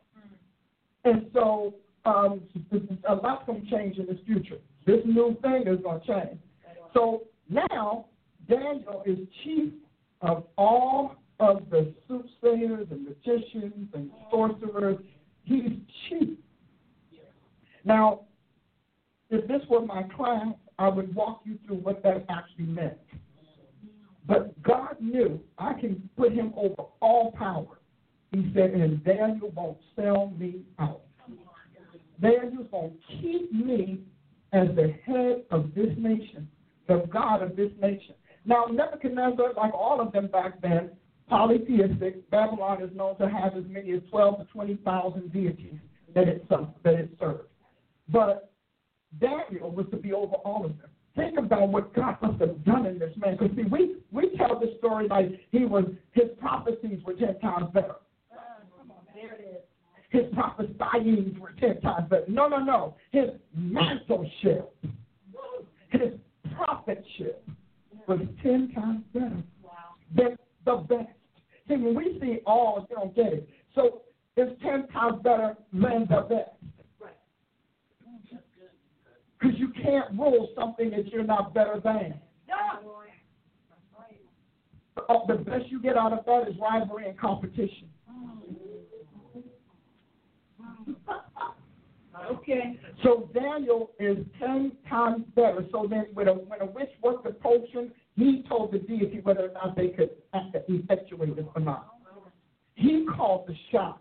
And 1.04 1.26
so 1.34 1.74
um, 2.08 2.40
a 3.08 3.14
lot's 3.14 3.44
going 3.46 3.64
to 3.64 3.70
change 3.70 3.98
in 3.98 4.06
this 4.06 4.18
future. 4.26 4.58
This 4.86 5.00
new 5.04 5.36
thing 5.42 5.64
is 5.66 5.80
going 5.82 6.00
to 6.00 6.06
change. 6.06 6.40
So 6.94 7.24
now 7.48 8.06
Daniel 8.48 9.02
is 9.04 9.18
chief 9.44 9.72
of 10.22 10.44
all 10.56 11.16
of 11.38 11.68
the 11.70 11.92
soothsayers 12.08 12.88
and 12.90 13.04
magicians 13.04 13.88
and 13.94 14.10
sorcerers. 14.30 14.96
He's 15.44 15.72
chief. 16.08 16.38
Now, 17.84 18.22
if 19.30 19.46
this 19.46 19.60
were 19.68 19.84
my 19.84 20.02
class, 20.16 20.54
I 20.78 20.88
would 20.88 21.14
walk 21.14 21.42
you 21.44 21.58
through 21.66 21.76
what 21.76 22.02
that 22.02 22.24
actually 22.28 22.66
meant. 22.66 22.98
But 24.26 24.60
God 24.62 24.96
knew 25.00 25.40
I 25.58 25.74
can 25.74 26.08
put 26.16 26.32
him 26.32 26.52
over 26.56 26.82
all 27.00 27.32
power. 27.32 27.78
He 28.32 28.50
said, 28.54 28.70
and 28.70 29.02
Daniel 29.04 29.50
won't 29.54 29.78
sell 29.96 30.32
me 30.38 30.62
out. 30.78 31.02
Daniel's 32.20 32.66
going 32.70 32.92
to 32.92 33.16
keep 33.20 33.52
me 33.52 34.00
as 34.52 34.68
the 34.74 34.94
head 35.04 35.44
of 35.50 35.74
this 35.74 35.94
nation, 35.98 36.48
the 36.86 37.06
God 37.12 37.42
of 37.42 37.56
this 37.56 37.70
nation. 37.80 38.14
Now, 38.44 38.64
Nebuchadnezzar, 38.64 39.54
like 39.56 39.74
all 39.74 40.00
of 40.00 40.12
them 40.12 40.28
back 40.28 40.60
then, 40.62 40.90
polytheistic, 41.28 42.28
Babylon 42.30 42.82
is 42.82 42.94
known 42.96 43.16
to 43.18 43.28
have 43.28 43.56
as 43.56 43.64
many 43.68 43.92
as 43.92 44.00
12 44.10 44.38
to 44.38 44.44
20,000 44.52 45.32
deities 45.32 45.74
that 46.14 46.28
it, 46.28 46.48
that 46.48 46.94
it 46.94 47.10
served. 47.20 47.48
But 48.08 48.50
Daniel 49.20 49.70
was 49.70 49.86
to 49.90 49.96
be 49.96 50.12
over 50.12 50.34
all 50.36 50.64
of 50.64 50.78
them. 50.78 50.90
Think 51.16 51.38
about 51.38 51.68
what 51.68 51.94
God 51.94 52.16
must 52.22 52.40
have 52.40 52.64
done 52.64 52.86
in 52.86 52.98
this 52.98 53.12
man. 53.16 53.36
Because 53.36 53.54
see, 53.56 53.64
we, 53.64 53.96
we 54.12 54.36
tell 54.36 54.58
this 54.58 54.70
story 54.78 55.08
like 55.08 55.28
he 55.50 55.64
was 55.64 55.84
his 56.12 56.26
prophecies 56.38 57.02
were 57.04 57.14
ten 57.14 57.38
times 57.40 57.66
better. 57.74 57.96
There 60.12 60.20
it 60.20 60.24
is. 60.24 60.30
His 60.32 60.38
prophesyings 60.38 61.38
were 61.38 61.52
ten 61.60 61.80
times 61.80 62.08
better. 62.08 62.24
No, 62.28 62.48
no, 62.48 62.58
no. 62.58 62.96
His 63.10 63.30
mantleship, 63.58 64.66
his 65.90 66.12
prophetship 66.54 67.36
was 68.06 68.20
ten 68.42 68.72
times 68.74 69.04
better 69.12 69.42
than 70.16 70.38
the 70.64 70.76
best. 70.76 71.08
See, 71.68 71.76
when 71.76 71.94
we 71.94 72.18
see 72.20 72.38
all, 72.46 72.86
you 72.88 72.96
don't 72.96 73.14
get 73.14 73.32
it. 73.32 73.48
So 73.74 74.02
it's 74.36 74.60
ten 74.62 74.88
times 74.88 75.20
better 75.22 75.56
than 75.72 76.06
the 76.08 76.26
best. 76.28 76.50
Because 79.38 79.56
you 79.58 79.68
can't 79.68 80.18
rule 80.18 80.48
something 80.58 80.90
that 80.90 81.06
you're 81.08 81.22
not 81.22 81.54
better 81.54 81.80
than. 81.82 82.14
Oh, 85.08 85.24
the 85.28 85.34
best 85.34 85.68
you 85.68 85.80
get 85.80 85.96
out 85.96 86.12
of 86.12 86.24
that 86.26 86.48
is 86.48 86.56
rivalry 86.60 87.08
and 87.08 87.18
competition. 87.18 87.88
Okay. 92.30 92.78
So 93.02 93.30
Daniel 93.32 93.90
is 93.98 94.18
ten 94.38 94.72
times 94.88 95.24
better. 95.36 95.64
So 95.70 95.86
then, 95.88 96.06
when 96.14 96.28
a 96.28 96.34
when 96.34 96.60
a 96.60 96.66
witch 96.66 96.90
worked 97.02 97.24
the 97.24 97.30
potion, 97.30 97.92
he 98.16 98.44
told 98.48 98.72
the 98.72 98.78
deity 98.78 99.20
whether 99.22 99.48
or 99.48 99.52
not 99.52 99.76
they 99.76 99.88
could 99.88 100.10
effectuate 100.34 101.38
it 101.38 101.46
or 101.54 101.60
not. 101.60 101.94
He 102.74 103.06
called 103.16 103.46
the 103.46 103.54
shots 103.70 104.00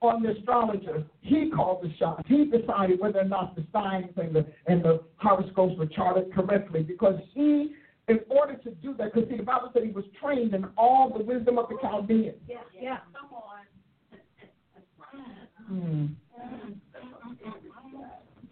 on 0.00 0.22
the 0.22 0.30
astrologer. 0.30 1.04
He 1.20 1.50
called 1.50 1.82
the 1.82 1.94
shots. 1.96 2.22
He 2.26 2.44
decided 2.44 3.00
whether 3.00 3.20
or 3.20 3.24
not 3.24 3.56
the 3.56 3.64
signs 3.72 4.10
and 4.16 4.34
the 4.34 4.46
and 4.66 4.82
the 4.82 5.02
horoscopes 5.16 5.78
were 5.78 5.86
charted 5.86 6.32
correctly 6.32 6.82
because 6.82 7.18
he, 7.34 7.74
in 8.08 8.20
order 8.28 8.54
to 8.56 8.70
do 8.70 8.94
that, 8.98 9.12
because 9.14 9.28
see 9.28 9.36
the 9.36 9.42
Bible 9.42 9.70
said 9.72 9.84
he 9.84 9.90
was 9.90 10.04
trained 10.22 10.54
in 10.54 10.66
all 10.76 11.12
the 11.16 11.24
wisdom 11.24 11.58
of 11.58 11.68
the 11.68 11.76
Chaldeans. 11.80 12.36
Yeah, 12.46 12.56
yeah. 12.78 12.98
Come 13.18 13.32
on. 13.32 13.57
Hmm. 15.68 16.06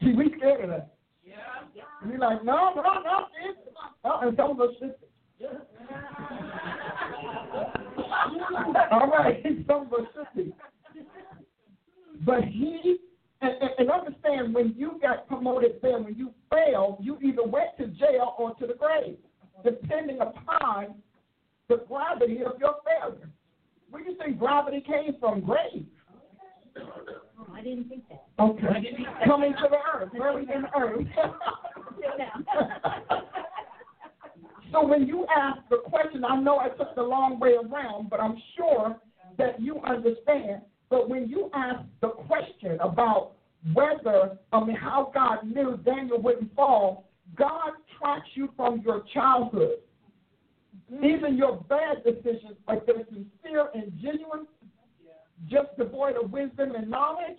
See, 0.02 0.12
we 0.12 0.34
scared 0.36 0.64
of 0.64 0.70
that. 0.70 0.94
Yeah. 1.24 1.34
We 2.06 2.18
like, 2.18 2.44
no, 2.44 2.72
no, 2.76 2.82
no, 2.82 3.26
it's, 3.42 3.58
uh, 4.04 4.18
and 4.22 4.36
some 4.36 4.50
of 4.50 4.60
us 4.60 4.74
just, 4.78 4.92
all 8.92 9.08
right, 9.08 9.42
some 9.66 9.86
of 9.86 9.92
us 9.94 10.06
should 10.34 10.52
But 12.26 12.44
he, 12.44 12.98
and, 13.40 13.52
and, 13.62 13.70
and 13.78 13.90
understand, 13.90 14.54
when 14.54 14.74
you 14.76 14.98
got 15.00 15.26
promoted 15.26 15.76
there, 15.80 15.98
when 15.98 16.16
you 16.16 16.32
failed, 16.50 16.98
you 17.00 17.18
either 17.22 17.44
went 17.44 17.76
to 17.78 17.86
jail 17.86 18.34
or 18.38 18.54
to 18.56 18.66
the 18.66 18.74
grave, 18.74 19.16
depending 19.64 20.20
upon 20.20 20.96
the 21.68 21.82
gravity 21.88 22.42
of 22.44 22.60
your 22.60 22.76
failure. 22.84 23.30
Where 23.90 24.04
do 24.04 24.10
you 24.10 24.18
think 24.18 24.38
gravity 24.38 24.84
came 24.86 25.16
from? 25.18 25.40
Grave. 25.40 25.86
Oh, 27.38 27.52
I 27.52 27.62
didn't 27.62 27.88
think 27.88 28.04
that. 28.08 28.24
Okay. 28.38 28.96
Coming 29.26 29.52
to 29.52 29.68
the 29.70 29.78
earth, 29.94 30.12
buried 30.12 30.50
in 30.50 30.62
the 30.62 30.78
earth. 30.78 31.06
So 34.72 34.86
when 34.86 35.06
you 35.06 35.26
ask 35.34 35.60
the 35.70 35.78
question, 35.88 36.24
I 36.24 36.38
know 36.38 36.58
I 36.58 36.68
took 36.68 36.94
the 36.94 37.02
long 37.02 37.38
way 37.38 37.54
around, 37.54 38.10
but 38.10 38.20
I'm 38.20 38.36
sure 38.56 38.96
that 39.38 39.60
you 39.60 39.80
understand. 39.80 40.62
But 40.90 41.08
when 41.08 41.28
you 41.28 41.50
ask 41.54 41.80
the 42.00 42.08
question 42.08 42.78
about 42.80 43.32
whether, 43.72 44.38
I 44.52 44.64
mean, 44.64 44.76
how 44.76 45.10
God 45.14 45.44
knew 45.44 45.78
Daniel 45.84 46.20
wouldn't 46.20 46.54
fall, 46.54 47.08
God 47.36 47.72
tracks 47.98 48.28
you 48.34 48.50
from 48.56 48.82
your 48.84 49.04
childhood. 49.14 49.78
Mm-hmm. 50.92 51.04
Even 51.04 51.36
your 51.36 51.64
bad 51.68 52.04
decisions, 52.04 52.56
like 52.68 52.86
they're 52.86 53.04
sincere 53.06 53.68
and 53.74 53.92
genuine, 54.00 54.46
just 55.48 55.76
devoid 55.78 56.16
of 56.22 56.30
wisdom 56.30 56.74
and 56.74 56.90
knowledge, 56.90 57.38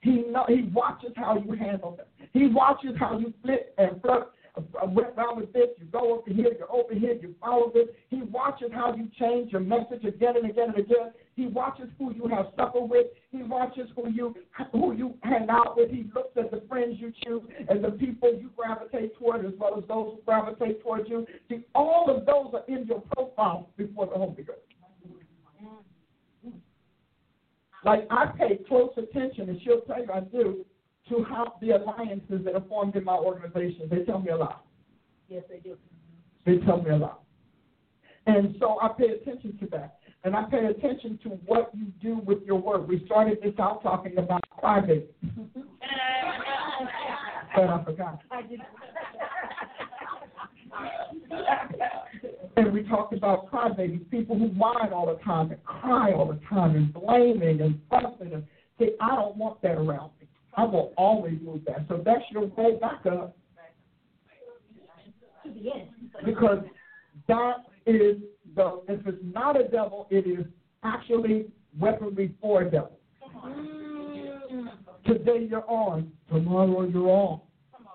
he 0.00 0.22
know, 0.30 0.44
he 0.48 0.70
watches 0.72 1.12
how 1.16 1.38
you 1.38 1.52
handle 1.52 1.96
them. 1.96 2.06
He 2.32 2.46
watches 2.48 2.94
how 2.98 3.18
you 3.18 3.32
flip 3.42 3.74
and 3.78 4.00
flirt. 4.02 4.28
Uh, 4.56 4.86
Around 5.16 5.38
with 5.38 5.52
this, 5.52 5.68
you 5.78 5.86
go 5.86 6.18
over 6.20 6.30
here, 6.30 6.52
you 6.52 6.66
over 6.70 6.94
here, 6.94 7.14
you 7.14 7.34
follow 7.40 7.72
this. 7.74 7.88
He 8.10 8.22
watches 8.22 8.70
how 8.72 8.94
you 8.94 9.08
change 9.18 9.50
your 9.50 9.60
message 9.60 10.04
again 10.04 10.36
and 10.36 10.48
again 10.48 10.68
and 10.68 10.78
again. 10.78 11.12
He 11.34 11.46
watches 11.46 11.88
who 11.98 12.14
you 12.14 12.28
have 12.28 12.46
supper 12.56 12.80
with. 12.80 13.06
He 13.30 13.42
watches 13.42 13.88
who 13.96 14.10
you 14.10 14.34
who 14.70 14.94
you 14.94 15.14
hang 15.22 15.48
out 15.50 15.76
with. 15.76 15.90
He 15.90 16.04
looks 16.14 16.36
at 16.36 16.52
the 16.52 16.62
friends 16.68 16.96
you 16.98 17.12
choose 17.24 17.42
and 17.68 17.82
the 17.82 17.90
people 17.90 18.32
you 18.32 18.50
gravitate 18.56 19.18
toward, 19.18 19.44
as 19.44 19.52
well 19.58 19.76
as 19.76 19.88
those 19.88 20.14
who 20.14 20.20
gravitate 20.24 20.82
towards 20.82 21.08
you. 21.08 21.26
See, 21.48 21.64
all 21.74 22.06
of 22.08 22.24
those 22.24 22.54
are 22.54 22.64
in 22.72 22.86
your 22.86 23.02
profile 23.12 23.70
before 23.76 24.06
the 24.06 24.14
Holy 24.14 24.42
Ghost. 24.42 24.60
Like 27.84 28.06
I 28.10 28.26
pay 28.26 28.58
close 28.66 28.90
attention, 28.96 29.48
and 29.50 29.60
she'll 29.62 29.82
tell 29.82 30.00
you 30.00 30.10
I 30.12 30.20
do, 30.20 30.64
to 31.08 31.24
how 31.24 31.54
the 31.60 31.72
alliances 31.72 32.44
that 32.44 32.54
are 32.54 32.64
formed 32.68 32.96
in 32.96 33.04
my 33.04 33.16
organization. 33.16 33.88
They 33.90 34.04
tell 34.04 34.20
me 34.20 34.30
a 34.30 34.36
lot. 34.36 34.64
Yes, 35.28 35.42
they 35.48 35.58
do. 35.58 35.76
They 36.46 36.58
tell 36.64 36.80
me 36.82 36.90
a 36.90 36.96
lot. 36.96 37.22
And 38.26 38.56
so 38.58 38.78
I 38.80 38.88
pay 38.88 39.08
attention 39.08 39.58
to 39.58 39.66
that. 39.72 39.98
And 40.24 40.34
I 40.34 40.44
pay 40.44 40.64
attention 40.64 41.18
to 41.24 41.28
what 41.46 41.70
you 41.74 41.86
do 42.00 42.20
with 42.24 42.42
your 42.44 42.58
work. 42.58 42.88
We 42.88 43.04
started 43.04 43.38
this 43.42 43.52
out 43.58 43.82
talking 43.82 44.16
about 44.16 44.42
private. 44.58 45.14
but 47.54 47.68
I 47.68 47.84
forgot. 47.84 48.20
I 48.30 48.42
did. 48.42 48.60
And 52.56 52.72
we 52.72 52.84
talked 52.84 53.12
about 53.12 53.50
crybabies, 53.50 54.08
people 54.10 54.38
who 54.38 54.46
whine 54.46 54.92
all 54.92 55.06
the 55.06 55.22
time 55.24 55.50
and 55.50 55.62
cry 55.64 56.12
all 56.12 56.26
the 56.26 56.40
time 56.48 56.76
and 56.76 56.92
blaming 56.92 57.60
and 57.60 57.80
fussing 57.90 58.32
and 58.32 58.44
say, 58.78 58.90
I 59.00 59.16
don't 59.16 59.36
want 59.36 59.60
that 59.62 59.72
around 59.72 60.10
me. 60.20 60.28
I 60.56 60.64
will 60.64 60.92
always 60.96 61.34
move 61.42 61.62
that. 61.66 61.84
So 61.88 62.00
that's 62.04 62.22
your 62.30 62.46
way 62.46 62.76
back 62.80 63.04
up 63.06 63.36
To 65.44 65.50
the 65.50 65.72
end. 65.72 65.90
because 66.24 66.64
that 67.26 67.64
is 67.86 68.18
the 68.54 68.82
if 68.88 69.04
it's 69.06 69.18
not 69.22 69.60
a 69.60 69.64
devil, 69.64 70.06
it 70.10 70.26
is 70.26 70.46
actually 70.84 71.46
weaponry 71.78 72.34
for 72.40 72.62
a 72.62 72.70
devil. 72.70 72.98
Mm. 73.44 74.68
Today 75.04 75.46
you're 75.50 75.68
on, 75.68 76.12
tomorrow 76.30 76.82
you're 76.88 77.10
on. 77.10 77.40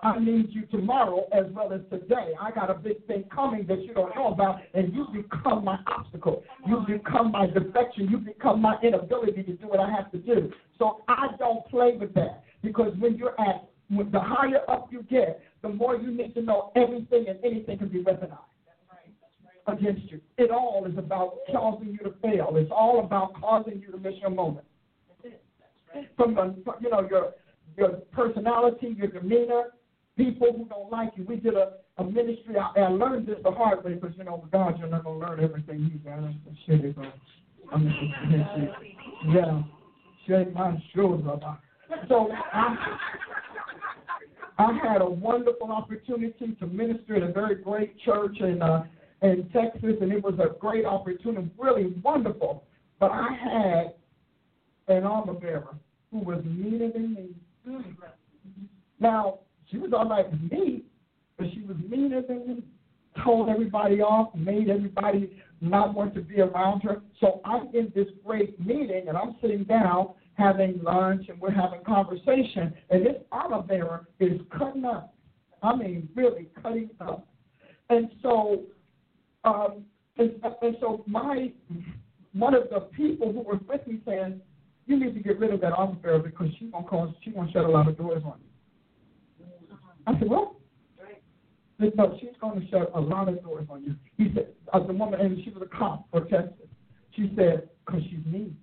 I 0.02 0.18
need 0.18 0.48
you 0.50 0.66
tomorrow 0.66 1.28
as 1.32 1.44
well 1.52 1.72
as 1.72 1.80
today. 1.90 2.32
I 2.40 2.50
got 2.50 2.70
a 2.70 2.74
big 2.74 3.06
thing 3.06 3.24
coming 3.34 3.66
that 3.66 3.82
you 3.82 3.92
don't 3.92 4.14
know 4.14 4.28
about, 4.28 4.60
and 4.74 4.94
you 4.94 5.06
become 5.12 5.64
my 5.64 5.78
obstacle. 5.86 6.42
You 6.66 6.84
become 6.86 7.32
my 7.32 7.46
defection. 7.46 8.08
You 8.08 8.18
become 8.18 8.62
my 8.62 8.76
inability 8.82 9.42
to 9.42 9.52
do 9.52 9.66
what 9.66 9.80
I 9.80 9.90
have 9.90 10.10
to 10.12 10.18
do. 10.18 10.52
So 10.78 11.02
I 11.08 11.28
don't 11.38 11.66
play 11.68 11.96
with 11.98 12.14
that 12.14 12.44
because 12.62 12.92
when 12.98 13.16
you're 13.16 13.38
at, 13.40 13.68
when 13.88 14.10
the 14.10 14.20
higher 14.20 14.62
up 14.70 14.88
you 14.90 15.02
get, 15.02 15.42
the 15.62 15.68
more 15.68 15.96
you 15.96 16.10
need 16.10 16.34
to 16.34 16.42
know 16.42 16.72
everything 16.76 17.26
and 17.28 17.38
anything 17.44 17.78
can 17.78 17.88
be 17.88 18.02
weaponized 18.02 18.38
against 19.66 20.10
you. 20.10 20.20
It 20.38 20.50
all 20.50 20.86
is 20.90 20.96
about 20.96 21.34
causing 21.52 21.88
you 21.88 21.98
to 21.98 22.14
fail. 22.22 22.52
It's 22.56 22.70
all 22.74 23.00
about 23.00 23.34
causing 23.38 23.80
you 23.80 23.92
to 23.92 23.98
miss 23.98 24.14
your 24.20 24.30
moment. 24.30 24.66
From 26.16 26.34
the, 26.34 26.54
you 26.80 26.88
know, 26.88 27.06
your 27.10 27.34
your 27.76 27.90
personality, 28.12 28.94
your 28.96 29.08
demeanor, 29.08 29.64
people 30.24 30.52
who 30.52 30.66
don't 30.66 30.90
like 30.90 31.12
you. 31.16 31.24
We 31.24 31.36
did 31.36 31.54
a, 31.54 31.72
a 31.98 32.04
ministry, 32.04 32.56
I, 32.56 32.80
I 32.80 32.88
learned 32.88 33.26
this 33.26 33.36
the 33.42 33.50
hard 33.50 33.84
way 33.84 33.94
because, 33.94 34.14
you 34.16 34.24
know, 34.24 34.40
with 34.42 34.50
God, 34.50 34.78
you're 34.78 34.88
not 34.88 35.04
going 35.04 35.20
to 35.20 35.26
learn 35.26 35.42
everything 35.42 35.90
you 35.92 35.98
got. 35.98 36.20
Shit 36.66 36.84
is. 36.84 36.94
I'm 37.72 37.84
just, 37.84 37.96
yeah. 39.34 39.62
Shake 40.26 40.52
my 40.52 40.82
shoulder. 40.94 41.38
So 42.08 42.28
I, 42.52 42.98
I 44.58 44.78
had 44.86 45.00
a 45.00 45.08
wonderful 45.08 45.72
opportunity 45.72 46.56
to 46.60 46.66
minister 46.66 47.16
at 47.16 47.22
a 47.22 47.32
very 47.32 47.54
great 47.56 47.98
church 48.00 48.36
in 48.40 48.60
uh, 48.60 48.84
in 49.22 49.48
Texas, 49.52 49.96
and 50.00 50.12
it 50.12 50.22
was 50.22 50.34
a 50.38 50.58
great 50.58 50.84
opportunity, 50.84 51.50
really 51.58 51.94
wonderful. 52.02 52.64
But 52.98 53.10
I 53.12 53.28
had 54.88 54.94
an 54.94 55.04
armor 55.04 55.34
bearer 55.34 55.76
who 56.10 56.18
was 56.20 56.42
meaner 56.44 56.90
than 56.92 57.14
me. 57.14 57.28
Now, 58.98 59.40
she 59.70 59.78
was 59.78 59.92
all 59.92 60.08
with 60.08 60.50
me, 60.50 60.82
but 61.38 61.46
she 61.52 61.62
was 61.62 61.76
meaner 61.88 62.22
than 62.22 62.46
me. 62.46 62.64
told 63.24 63.48
everybody 63.48 64.00
off, 64.00 64.34
made 64.34 64.68
everybody 64.68 65.36
not 65.60 65.94
want 65.94 66.14
to 66.14 66.20
be 66.20 66.40
around 66.40 66.80
her. 66.80 67.02
So 67.20 67.40
I'm 67.44 67.68
in 67.74 67.92
this 67.94 68.06
great 68.24 68.58
meeting 68.64 69.08
and 69.08 69.16
I'm 69.16 69.36
sitting 69.40 69.64
down 69.64 70.10
having 70.34 70.80
lunch 70.82 71.28
and 71.28 71.40
we're 71.40 71.50
having 71.50 71.82
conversation 71.84 72.72
and 72.88 73.04
this 73.04 73.16
armor 73.30 73.62
bearer 73.62 74.06
is 74.20 74.40
cutting 74.56 74.84
up. 74.84 75.14
I 75.62 75.76
mean, 75.76 76.08
really 76.14 76.48
cutting 76.62 76.90
up. 77.00 77.26
And 77.90 78.10
so, 78.22 78.62
um, 79.44 79.84
and, 80.16 80.32
and 80.62 80.76
so 80.80 81.04
my 81.06 81.52
one 82.32 82.54
of 82.54 82.70
the 82.70 82.80
people 82.80 83.32
who 83.32 83.40
was 83.40 83.60
with 83.68 83.86
me 83.86 84.00
saying, 84.06 84.40
"You 84.86 84.98
need 84.98 85.14
to 85.14 85.20
get 85.20 85.38
rid 85.38 85.52
of 85.52 85.60
that 85.62 85.72
armor 85.72 85.96
bearer 85.96 86.20
because 86.20 86.48
she's 86.58 86.70
gonna 86.70 86.86
cause 86.86 87.12
she's 87.22 87.34
gonna 87.34 87.50
shut 87.50 87.64
a 87.64 87.68
lot 87.68 87.88
of 87.88 87.98
doors 87.98 88.22
on 88.24 88.38
you." 88.40 88.49
I 90.06 90.18
said, 90.18 90.28
"What?" 90.28 90.54
No, 91.80 92.16
she's 92.20 92.30
going 92.40 92.60
to 92.60 92.68
shut 92.68 92.90
a 92.94 93.00
lot 93.00 93.28
of 93.28 93.42
doors 93.42 93.66
on 93.70 93.82
you. 93.82 93.94
He 94.18 94.32
said, 94.34 94.48
uh, 94.72 94.80
the 94.86 94.92
woman, 94.92 95.18
and 95.18 95.42
she 95.42 95.50
was 95.50 95.62
a 95.62 95.76
cop 95.76 96.10
for 96.10 96.20
Texas. 96.20 96.68
She 97.16 97.32
said, 97.36 97.70
because 97.84 98.02
she's 98.02 98.24
mean. 98.26 98.56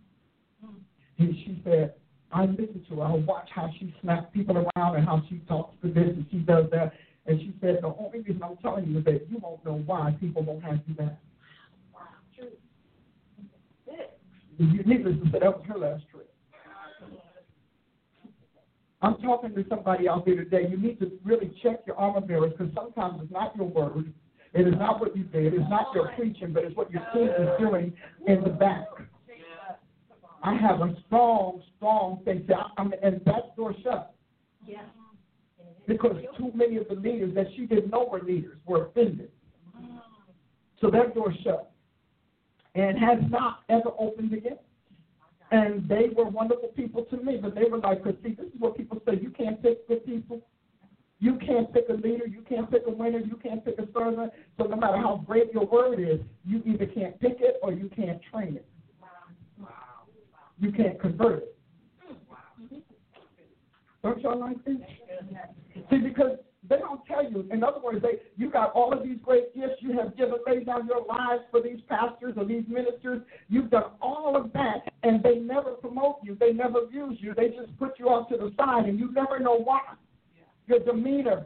And 1.18 1.36
she 1.44 1.60
said, 1.64 1.96
I 2.32 2.46
listen 2.46 2.86
to 2.90 2.98
her. 2.98 3.04
I 3.04 3.14
watch 3.14 3.50
how 3.54 3.72
she 3.80 3.94
snaps 4.02 4.28
people 4.34 4.58
around 4.58 4.98
and 4.98 5.06
how 5.06 5.24
she 5.30 5.40
talks 5.48 5.76
to 5.82 5.88
this 5.88 6.10
and 6.10 6.26
she 6.30 6.38
does 6.38 6.66
that. 6.72 6.94
And 7.26 7.40
she 7.40 7.54
said, 7.60 7.80
the 7.82 7.88
only 7.88 8.20
reason 8.20 8.42
I'm 8.44 8.58
telling 8.58 8.86
you 8.86 9.00
is 9.00 9.06
that 9.06 9.28
you 9.30 9.40
won't 9.42 9.66
know 9.66 9.82
why 9.86 10.16
people 10.20 10.44
won't 10.44 10.64
have 10.64 10.80
you 10.88 10.94
back. 10.94 11.18
Wow, 11.94 12.02
true. 12.36 12.50
Needless 14.60 15.16
to 15.24 15.32
say, 15.32 15.40
that 15.40 15.58
was 15.58 15.66
her 15.68 15.78
last 15.78 16.04
trip. 16.12 16.17
I'm 19.02 19.18
talking 19.18 19.54
to 19.54 19.66
somebody 19.70 20.10
out 20.10 20.26
there 20.26 20.36
today. 20.36 20.68
You 20.70 20.78
need 20.78 21.00
to 21.00 21.12
really 21.24 21.54
check 21.62 21.82
your 21.86 21.96
armor 21.98 22.22
bearers 22.22 22.54
because 22.58 22.74
sometimes 22.74 23.22
it's 23.24 23.32
not 23.32 23.56
your 23.56 23.68
word. 23.68 24.12
It 24.54 24.68
is 24.68 24.74
not 24.80 25.00
what 25.00 25.16
you 25.16 25.24
did. 25.24 25.54
It's 25.54 25.70
not 25.70 25.88
your 25.94 26.12
preaching, 26.16 26.52
but 26.52 26.64
it's 26.64 26.76
what 26.76 26.90
your 26.90 27.06
team 27.14 27.28
is 27.28 27.50
doing 27.60 27.94
in 28.26 28.44
the 28.44 28.50
back. 28.50 28.88
I 30.44 30.56
have 30.56 30.82
a 30.82 30.96
strong, 31.06 31.62
strong 31.76 32.22
thing. 32.26 32.48
I 32.78 32.84
mean, 32.84 32.94
and 33.04 33.22
that 33.26 33.56
door 33.56 33.76
shut. 33.84 34.16
Yeah. 34.66 34.84
Because 35.88 36.16
too 36.38 36.52
many 36.56 36.78
of 36.78 36.88
the 36.88 36.96
leaders 36.96 37.36
that 37.36 37.48
she 37.56 37.66
didn't 37.66 37.92
know 37.92 38.08
were 38.12 38.22
leaders 38.22 38.58
were 38.66 38.88
offended. 38.88 39.30
So 40.82 40.90
that 40.92 41.14
door 41.14 41.34
shut. 41.44 41.72
And 42.76 42.98
has 42.98 43.20
not 43.30 43.60
ever 43.70 43.90
opened 44.00 44.34
again. 44.34 44.58
And 45.52 45.88
they 45.88 46.10
were 46.16 46.26
wonderful 46.26 46.70
people 46.70 47.04
to 47.06 47.18
me, 47.18 47.38
but 47.42 47.56
they 47.56 47.66
were 47.66 47.78
like, 47.78 48.04
because 48.04 48.20
see, 48.24 48.34
this 48.34 48.48
is 48.48 48.60
what 48.60 48.76
people 48.76 49.02
say, 49.08 49.18
you 49.22 49.30
can't 49.30 49.62
pick 49.62 49.88
good 49.88 50.06
people. 50.06 50.42
You 51.20 51.36
can't 51.36 51.74
pick 51.74 51.86
a 51.90 51.94
leader, 51.94 52.28
you 52.28 52.44
can't 52.48 52.70
pick 52.70 52.84
a 52.86 52.92
winner, 52.92 53.20
you 53.20 53.38
can't 53.38 53.64
pick 53.66 53.80
a 53.80 53.88
servant. 53.92 54.32
So 54.58 54.66
no 54.66 54.76
matter 54.76 54.98
how 54.98 55.24
great 55.26 55.52
your 55.52 55.66
word 55.66 56.00
is, 56.00 56.20
you 56.46 56.62
either 56.66 56.86
can't 56.86 57.20
pick 57.20 57.38
it 57.40 57.56
or 57.64 57.72
you 57.72 57.90
can't 57.96 58.22
train 58.32 58.58
it. 58.58 58.68
You 60.60 60.72
can't 60.72 61.00
convert 61.00 61.44
it. 61.44 61.58
Don't 64.04 64.22
y'all 64.22 64.40
like 64.40 64.64
this? 64.64 64.78
See, 65.90 65.98
because 65.98 66.38
they 66.70 66.78
don't 66.78 67.06
tell 67.06 67.30
you. 67.30 67.48
In 67.52 67.64
other 67.64 67.80
words, 67.80 68.02
they 68.02 68.20
you 68.36 68.50
got 68.50 68.74
all 68.74 68.94
of 68.94 69.04
these 69.04 69.18
great 69.24 69.56
gifts. 69.56 69.76
You 69.80 69.94
have 69.94 70.18
given 70.18 70.38
laid 70.46 70.66
down 70.66 70.88
your 70.88 71.06
lives 71.06 71.44
for 71.52 71.62
these 71.62 71.80
pastors 71.88 72.34
or 72.38 72.46
these 72.46 72.64
ministers. 72.68 73.22
You've 73.50 73.70
done 73.70 73.92
all 74.02 74.36
of 74.36 74.52
that, 74.54 74.92
and 75.04 75.24
they 75.24 75.36
never 75.36 75.72
promote 75.72 76.18
you. 76.24 76.36
They 76.40 76.54
never 76.54 76.82
use 76.92 77.18
you. 77.20 77.34
They 77.36 77.50
just 77.50 77.78
put 77.78 78.00
you 78.00 78.10
off 78.10 78.30
to 78.30 78.38
the 78.38 78.52
side, 78.58 78.86
and 78.86 79.00
you 79.00 79.12
never 79.12 79.40
know 79.40 79.58
why. 79.58 79.82
Your 80.68 80.80
demeanor, 80.80 81.46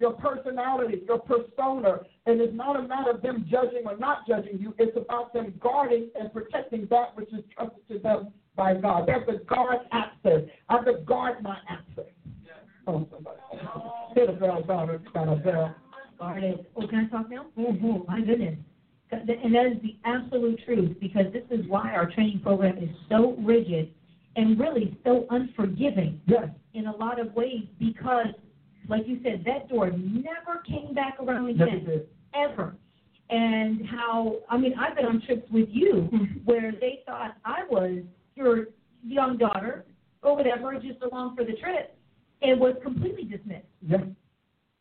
your 0.00 0.12
personality, 0.12 1.02
your 1.06 1.20
persona, 1.20 2.00
and 2.26 2.40
it's 2.40 2.54
not 2.54 2.78
a 2.78 2.88
matter 2.88 3.10
of 3.10 3.22
them 3.22 3.46
judging 3.50 3.82
or 3.84 3.96
not 3.96 4.26
judging 4.26 4.58
you. 4.58 4.74
It's 4.78 4.96
about 4.96 5.32
them 5.32 5.54
guarding 5.60 6.10
and 6.18 6.32
protecting 6.32 6.86
that 6.90 7.14
which 7.14 7.28
is 7.32 7.44
trusted 7.54 7.88
to 7.88 7.98
them 7.98 8.32
by 8.56 8.74
God. 8.74 9.08
Have 9.08 9.26
to 9.26 9.44
guard 9.44 9.78
access. 9.92 10.42
I 10.68 10.74
have 10.74 10.84
to 10.86 10.94
guard 11.04 11.42
my 11.42 11.56
access. 11.68 12.10
Oh. 12.86 13.06
Hit 14.14 14.28
a 14.28 14.32
bell, 14.32 14.62
daughter. 14.62 15.00
Got 15.14 15.28
a 15.28 15.36
bell. 15.36 15.74
Oh, 16.20 16.86
can 16.88 17.06
I 17.06 17.08
talk 17.08 17.28
now? 17.30 17.46
Mm-hmm. 17.58 18.10
My 18.10 18.20
goodness. 18.20 18.56
And 19.10 19.54
that 19.54 19.66
is 19.66 19.82
the 19.82 19.96
absolute 20.04 20.60
truth 20.64 20.96
because 21.00 21.26
this 21.32 21.42
is 21.50 21.66
why 21.66 21.92
our 21.92 22.10
training 22.10 22.40
program 22.40 22.78
is 22.78 22.88
so 23.08 23.36
rigid 23.40 23.92
and 24.36 24.58
really 24.58 24.96
so 25.04 25.26
unforgiving 25.30 26.20
yes. 26.26 26.48
in 26.72 26.86
a 26.86 26.96
lot 26.96 27.20
of 27.20 27.34
ways 27.34 27.64
because, 27.78 28.28
like 28.88 29.02
you 29.06 29.20
said, 29.22 29.44
that 29.44 29.68
door 29.68 29.90
never 29.90 30.62
came 30.66 30.94
back 30.94 31.18
around 31.20 31.50
again. 31.50 32.04
Ever. 32.34 32.74
And 33.28 33.86
how, 33.86 34.36
I 34.48 34.56
mean, 34.56 34.74
I've 34.78 34.96
been 34.96 35.06
on 35.06 35.22
trips 35.26 35.50
with 35.50 35.68
you 35.70 36.08
mm-hmm. 36.12 36.38
where 36.44 36.72
they 36.72 37.00
thought 37.04 37.36
I 37.44 37.64
was 37.68 38.02
your 38.34 38.68
young 39.04 39.36
daughter 39.36 39.84
or 40.22 40.36
whatever, 40.36 40.74
just 40.74 41.02
along 41.02 41.36
for 41.36 41.44
the 41.44 41.52
trip 41.54 41.96
and 42.42 42.60
was 42.60 42.74
completely 42.82 43.24
dismissed. 43.24 43.66
Yeah. 43.86 43.98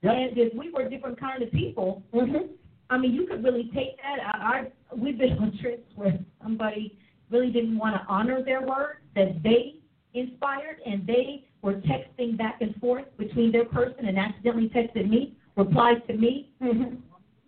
Yeah. 0.02 0.12
And 0.12 0.38
if 0.38 0.54
we 0.54 0.72
were 0.72 0.90
different 0.90 1.20
kind 1.20 1.44
of 1.44 1.52
people, 1.52 2.04
mm-hmm. 2.14 2.54
I 2.90 2.98
mean, 2.98 3.14
you 3.14 3.28
could 3.28 3.44
really 3.44 3.70
take 3.74 3.98
that. 3.98 4.20
I, 4.34 4.38
I 4.38 4.96
we've 4.96 5.18
been 5.18 5.38
on 5.38 5.58
trips 5.62 5.88
where 5.96 6.20
somebody 6.42 6.98
really 7.30 7.52
didn't 7.52 7.78
want 7.78 7.96
to 7.96 8.06
honor 8.08 8.44
their 8.44 8.62
word 8.62 8.98
that 9.16 9.42
they 9.44 9.76
inspired, 10.14 10.78
and 10.86 11.08
they 11.08 11.46
were 11.62 11.76
texting 11.76 12.38
back 12.38 12.58
and 12.62 12.76
forth 12.78 13.06
between 13.18 13.52
their 13.52 13.66
person 13.66 14.06
and 14.06 14.18
accidentally 14.18 14.70
texted 14.70 15.10
me, 15.10 15.38
replied 15.56 16.06
to 16.08 16.14
me, 16.14 16.52
mm-hmm. 16.62 16.96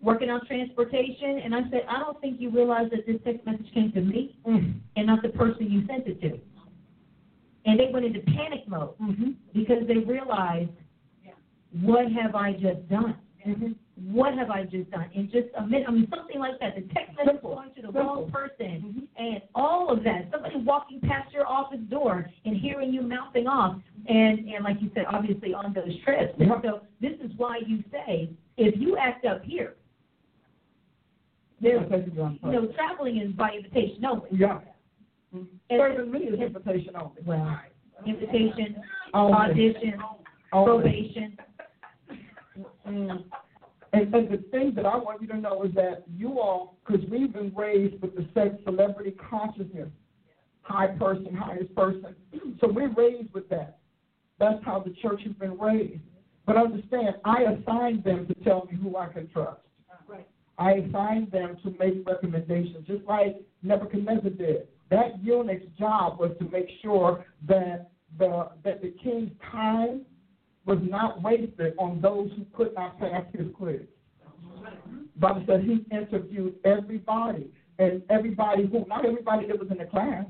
working 0.01 0.29
on 0.29 0.45
transportation, 0.45 1.41
and 1.43 1.53
I 1.53 1.61
said, 1.69 1.81
I 1.89 1.99
don't 1.99 2.19
think 2.21 2.39
you 2.39 2.49
realize 2.49 2.89
that 2.91 3.05
this 3.05 3.17
text 3.25 3.45
message 3.45 3.73
came 3.73 3.91
to 3.93 4.01
me 4.01 4.37
mm-hmm. 4.47 4.77
and 4.95 5.07
not 5.07 5.21
the 5.21 5.29
person 5.29 5.69
you 5.69 5.85
sent 5.87 6.07
it 6.07 6.21
to 6.21 6.39
and 7.65 7.79
they 7.79 7.89
went 7.91 8.05
into 8.05 8.19
panic 8.19 8.67
mode 8.67 8.97
mm-hmm. 8.99 9.31
because 9.53 9.87
they 9.87 9.97
realized, 9.97 10.69
what 11.81 12.11
have 12.11 12.35
I 12.35 12.53
just 12.53 12.87
done? 12.89 13.15
Mm-hmm. 13.47 13.71
What 14.11 14.33
have 14.35 14.49
I 14.49 14.63
just 14.63 14.89
done? 14.89 15.09
In 15.13 15.29
just 15.29 15.47
a 15.57 15.65
minute, 15.65 15.85
I 15.87 15.91
mean, 15.91 16.07
something 16.15 16.39
like 16.39 16.59
that. 16.59 16.75
The 16.75 16.81
text 16.93 17.15
message 17.17 17.41
going 17.41 17.71
to 17.75 17.81
the 17.81 17.91
wrong 17.91 18.31
person, 18.31 18.83
mm-hmm. 18.85 19.23
and 19.23 19.41
all 19.53 19.91
of 19.91 20.03
that. 20.03 20.29
Somebody 20.31 20.57
walking 20.57 20.99
past 21.01 21.31
your 21.33 21.47
office 21.47 21.79
door 21.89 22.29
and 22.45 22.57
hearing 22.57 22.93
you 22.93 23.01
mouthing 23.01 23.47
off, 23.47 23.79
and 24.07 24.39
and 24.39 24.63
like 24.63 24.77
you 24.81 24.89
said, 24.95 25.05
obviously 25.11 25.53
on 25.53 25.73
those 25.73 25.91
trips. 26.03 26.33
Yeah. 26.37 26.61
So 26.63 26.81
this 27.01 27.13
is 27.23 27.31
why 27.37 27.59
you 27.65 27.83
say, 27.91 28.29
if 28.57 28.79
you 28.79 28.97
act 28.97 29.25
up 29.25 29.43
here, 29.43 29.75
there's, 31.61 31.89
you 31.89 32.51
know, 32.51 32.67
traveling 32.75 33.17
is 33.17 33.31
by 33.33 33.51
invitation 33.51 34.03
only. 34.05 34.29
Yeah. 34.31 34.59
Serving 35.69 36.11
me 36.11 36.19
is 36.19 36.39
invitation 36.39 36.95
only. 36.95 37.21
Well, 37.25 37.59
invitation, 38.05 38.75
Only. 39.13 39.33
audition, 39.33 39.93
Only. 40.51 40.65
probation. 40.65 41.37
Mm. 42.87 43.23
And, 43.93 44.13
and 44.13 44.29
the 44.31 44.43
thing 44.51 44.73
that 44.75 44.85
I 44.85 44.95
want 44.97 45.21
you 45.21 45.27
to 45.27 45.37
know 45.37 45.63
is 45.63 45.73
that 45.75 46.03
you 46.15 46.39
all, 46.39 46.77
because 46.85 47.03
we've 47.09 47.31
been 47.33 47.53
raised 47.55 48.01
with 48.01 48.15
the 48.15 48.27
sex 48.33 48.55
celebrity 48.63 49.15
consciousness, 49.29 49.89
high 50.61 50.87
person, 50.87 51.33
highest 51.35 51.73
person. 51.75 52.15
So 52.61 52.71
we're 52.71 52.93
raised 52.93 53.33
with 53.33 53.49
that. 53.49 53.79
That's 54.39 54.63
how 54.63 54.79
the 54.79 54.91
church 55.01 55.21
has 55.25 55.33
been 55.33 55.59
raised. 55.59 56.01
But 56.45 56.55
understand, 56.55 57.15
I 57.25 57.43
assigned 57.43 58.03
them 58.03 58.25
to 58.27 58.33
tell 58.43 58.65
me 58.71 58.77
who 58.81 58.95
I 58.95 59.07
can 59.07 59.27
trust. 59.29 59.59
Right. 60.07 60.27
I 60.57 60.73
assigned 60.73 61.31
them 61.31 61.57
to 61.63 61.75
make 61.77 62.07
recommendations, 62.07 62.87
just 62.87 63.03
like 63.03 63.41
Nebuchadnezzar 63.63 64.29
did. 64.29 64.67
That 64.89 65.23
eunuch's 65.23 65.67
job 65.77 66.19
was 66.19 66.31
to 66.39 66.49
make 66.49 66.67
sure 66.81 67.25
that 67.47 67.89
the 68.17 68.49
that 68.63 68.81
the 68.81 68.93
king's 69.03 69.31
time 69.51 70.01
was 70.65 70.79
not 70.81 71.21
wasted 71.21 71.73
on 71.77 71.99
those 72.01 72.29
who 72.37 72.45
could 72.55 72.73
not 72.75 72.99
pass 72.99 73.23
his 73.33 73.47
quiz. 73.55 73.81
Bible 75.17 75.43
said 75.47 75.61
he 75.61 75.85
interviewed 75.95 76.55
everybody, 76.63 77.49
and 77.79 78.01
everybody 78.09 78.65
who 78.65 78.85
not 78.87 79.05
everybody 79.05 79.47
that 79.47 79.59
was 79.59 79.69
in 79.71 79.77
the 79.77 79.85
class. 79.85 80.25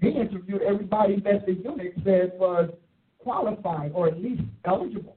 He 0.00 0.08
interviewed 0.08 0.62
everybody 0.62 1.20
that 1.20 1.44
the 1.44 1.52
eunuch 1.52 1.92
said 2.04 2.32
was 2.38 2.70
qualified 3.18 3.92
or 3.94 4.08
at 4.08 4.20
least 4.20 4.42
eligible. 4.64 5.16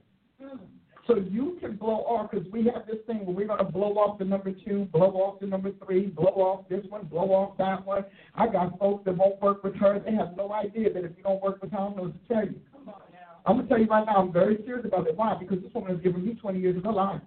So 1.06 1.16
you 1.16 1.58
can 1.60 1.76
blow 1.76 2.04
off 2.06 2.30
because 2.30 2.46
we 2.50 2.64
have 2.64 2.86
this 2.86 2.96
thing 3.06 3.26
where 3.26 3.36
we're 3.36 3.46
going 3.46 3.58
to 3.58 3.70
blow 3.70 3.92
off 3.94 4.18
the 4.18 4.24
number 4.24 4.52
two, 4.52 4.86
blow 4.86 5.10
off 5.10 5.38
the 5.38 5.46
number 5.46 5.70
three, 5.84 6.06
blow 6.06 6.30
off 6.30 6.68
this 6.68 6.84
one, 6.88 7.04
blow 7.06 7.30
off 7.32 7.58
that 7.58 7.84
one. 7.84 8.06
I 8.34 8.46
got 8.46 8.78
folks 8.78 9.04
that 9.04 9.16
won't 9.16 9.40
work 9.42 9.62
with 9.62 9.74
her. 9.76 9.98
They 9.98 10.14
have 10.14 10.34
no 10.36 10.52
idea 10.52 10.92
that 10.92 11.04
if 11.04 11.12
you 11.16 11.22
don't 11.22 11.42
work 11.42 11.60
with 11.60 11.72
her, 11.72 11.78
I 11.78 11.80
don't 11.80 11.96
know 11.96 12.02
what 12.04 12.28
to 12.28 12.34
tell 12.34 12.44
you. 12.44 12.60
I'm 13.46 13.56
going 13.56 13.68
to 13.68 13.74
tell 13.74 13.78
you 13.78 13.86
right 13.86 14.06
now, 14.06 14.16
I'm 14.16 14.32
very 14.32 14.58
serious 14.64 14.86
about 14.86 15.06
it. 15.06 15.16
Why? 15.16 15.34
Because 15.38 15.62
this 15.62 15.72
woman 15.74 15.92
has 15.94 16.02
given 16.02 16.24
me 16.24 16.34
20 16.34 16.58
years 16.58 16.78
of 16.78 16.84
her 16.84 16.92
life. 16.92 17.20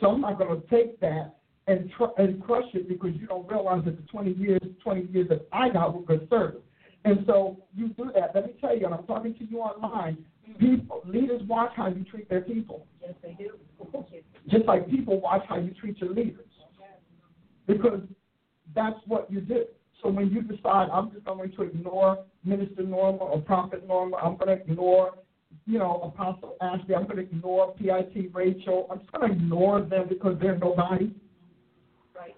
So 0.00 0.10
I'm 0.10 0.20
not 0.20 0.38
going 0.38 0.60
to 0.60 0.66
take 0.68 1.00
that 1.00 1.36
and 1.66 1.90
tr- 1.96 2.14
and 2.18 2.42
crush 2.42 2.64
it 2.74 2.88
because 2.88 3.10
you 3.16 3.26
don't 3.26 3.48
realize 3.48 3.84
that 3.84 3.96
the 3.96 4.02
20 4.08 4.32
years, 4.34 4.60
20 4.82 5.12
years 5.12 5.28
that 5.28 5.48
I 5.52 5.68
got 5.68 5.94
were 5.94 6.02
good 6.02 6.28
service. 6.30 6.60
And 7.04 7.24
so 7.26 7.56
you 7.74 7.88
do 7.88 8.10
that. 8.14 8.30
Let 8.34 8.46
me 8.46 8.52
tell 8.60 8.76
you, 8.76 8.86
and 8.86 8.94
I'm 8.94 9.04
talking 9.04 9.34
to 9.34 9.44
you 9.44 9.58
online. 9.58 10.18
People, 10.58 11.02
leaders 11.04 11.42
watch 11.48 11.72
how 11.74 11.88
you 11.88 12.04
treat 12.04 12.28
their 12.28 12.42
people. 12.42 12.86
Yes, 13.00 13.14
they 13.22 13.32
do. 13.32 13.50
Just 14.48 14.66
like 14.66 14.88
people 14.88 15.20
watch 15.20 15.42
how 15.48 15.56
you 15.56 15.72
treat 15.72 15.98
your 15.98 16.10
leaders. 16.10 16.46
Because 17.66 18.00
that's 18.74 18.98
what 19.06 19.30
you 19.30 19.40
do. 19.40 19.64
So 20.02 20.08
when 20.08 20.30
you 20.30 20.42
decide 20.42 20.88
I'm 20.92 21.12
just 21.12 21.24
going 21.24 21.52
to 21.52 21.62
ignore 21.62 22.24
Minister 22.44 22.82
Norma 22.82 23.18
or 23.18 23.40
Prophet 23.40 23.86
Norma, 23.86 24.16
I'm 24.16 24.36
going 24.36 24.48
to 24.48 24.64
ignore, 24.64 25.12
you 25.64 25.78
know, 25.78 26.00
Apostle 26.02 26.56
Ashley, 26.60 26.94
I'm 26.94 27.04
going 27.04 27.16
to 27.16 27.22
ignore 27.22 27.72
PIT 27.74 28.34
Rachel, 28.34 28.88
I'm 28.90 28.98
just 28.98 29.12
going 29.12 29.28
to 29.30 29.36
ignore 29.36 29.80
them 29.80 30.06
because 30.08 30.36
they're 30.40 30.58
nobody. 30.58 31.14
Right. 32.16 32.34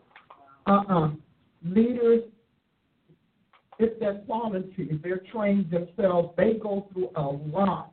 Uh-uh. 0.67 1.11
Leaders, 1.65 2.25
if 3.79 3.99
they're 3.99 4.21
if 4.27 5.03
they're 5.03 5.23
trained 5.33 5.71
themselves, 5.71 6.35
they 6.37 6.55
go 6.55 6.89
through 6.93 7.11
a 7.17 7.23
lot 7.23 7.93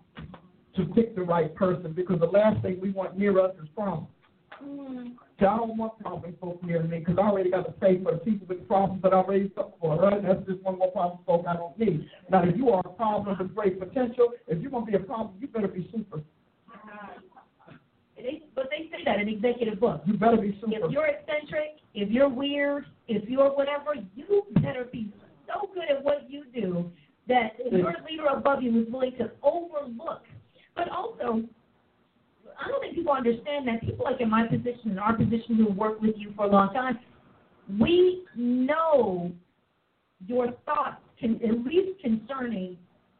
to 0.76 0.86
pick 0.96 1.16
the 1.16 1.22
right 1.22 1.54
person 1.56 1.94
because 1.94 2.20
the 2.20 2.28
last 2.28 2.62
thing 2.62 2.80
we 2.82 2.92
want 2.92 3.18
near 3.18 3.40
us 3.40 3.52
is 3.62 3.68
problems. 3.76 4.08
Mm. 4.64 5.16
See, 5.40 5.46
I 5.46 5.58
don't 5.58 5.76
want 5.76 6.00
problem 6.00 6.36
folk 6.40 6.64
near 6.64 6.84
me 6.84 7.00
because 7.00 7.16
I 7.18 7.24
already 7.24 7.50
got 7.50 7.66
to 7.66 7.72
pay 7.72 8.02
for 8.02 8.12
the 8.12 8.20
people 8.20 8.48
with 8.48 8.68
problems 8.68 9.02
that 9.02 9.14
I 9.14 9.24
raised 9.24 9.58
up 9.58 9.76
for, 9.82 9.98
right? 9.98 10.22
That's 10.22 10.46
just 10.48 10.62
one 10.62 10.78
more 10.78 10.92
problem 10.92 11.20
folk 11.26 11.46
I 11.48 11.56
don't 11.56 11.78
need. 11.80 12.08
Now, 12.30 12.44
if 12.44 12.56
you 12.56 12.70
are 12.70 12.82
a 12.86 12.90
problem 12.90 13.38
with 13.40 13.56
great 13.56 13.80
potential, 13.80 14.30
if 14.48 14.62
you're 14.62 14.72
going 14.72 14.86
to 14.86 14.92
be 14.92 14.98
a 14.98 15.02
problem, 15.02 15.36
you 15.40 15.48
better 15.48 15.68
be 15.68 15.90
super. 15.92 16.22
They, 18.16 18.44
but 18.54 18.70
they 18.70 18.88
say 18.92 19.04
that 19.06 19.20
in 19.20 19.28
executive 19.28 19.80
book. 19.80 20.04
You 20.06 20.14
better 20.14 20.38
be 20.38 20.56
super. 20.62 20.86
If 20.86 20.92
you're 20.92 21.08
eccentric, 21.08 21.80
if 21.96 22.10
you're 22.12 22.30
weird, 22.30 22.86
if 23.08 23.28
you're 23.28 23.50
whatever, 23.50 23.96
you 24.16 24.44
better 24.62 24.86
be 24.86 25.12
so 25.54 25.70
good 25.74 25.90
at 25.90 26.04
what 26.04 26.30
you 26.30 26.46
do 26.54 26.92
that 27.28 27.52
your 27.72 27.96
leader 28.10 28.26
above 28.34 28.62
you 28.62 28.82
is 28.82 28.92
willing 28.92 29.14
to 29.18 29.32
overlook. 29.44 30.24
But 30.76 30.90
also, 30.90 31.44
I 32.60 32.68
don't 32.68 32.82
think 32.82 32.96
people 32.96 33.14
understand 33.14 33.68
that 33.68 33.82
people 33.82 34.06
like 34.06 34.22
in 34.22 34.30
my 34.30 34.48
position, 34.48 34.92
in 34.92 35.00
our 35.00 35.16
position, 35.16 35.56
who 35.56 35.72
work 35.72 36.02
with 36.02 36.16
you 36.18 36.34
for 36.36 36.46
a 36.46 36.50
long 36.50 36.74
time, 36.74 37.00
we 37.80 38.26
know 38.36 39.32
your 40.28 40.52
thoughts 40.66 41.02
can 41.20 41.36
at 41.44 41.64
least 41.66 42.00
concerning 42.02 42.78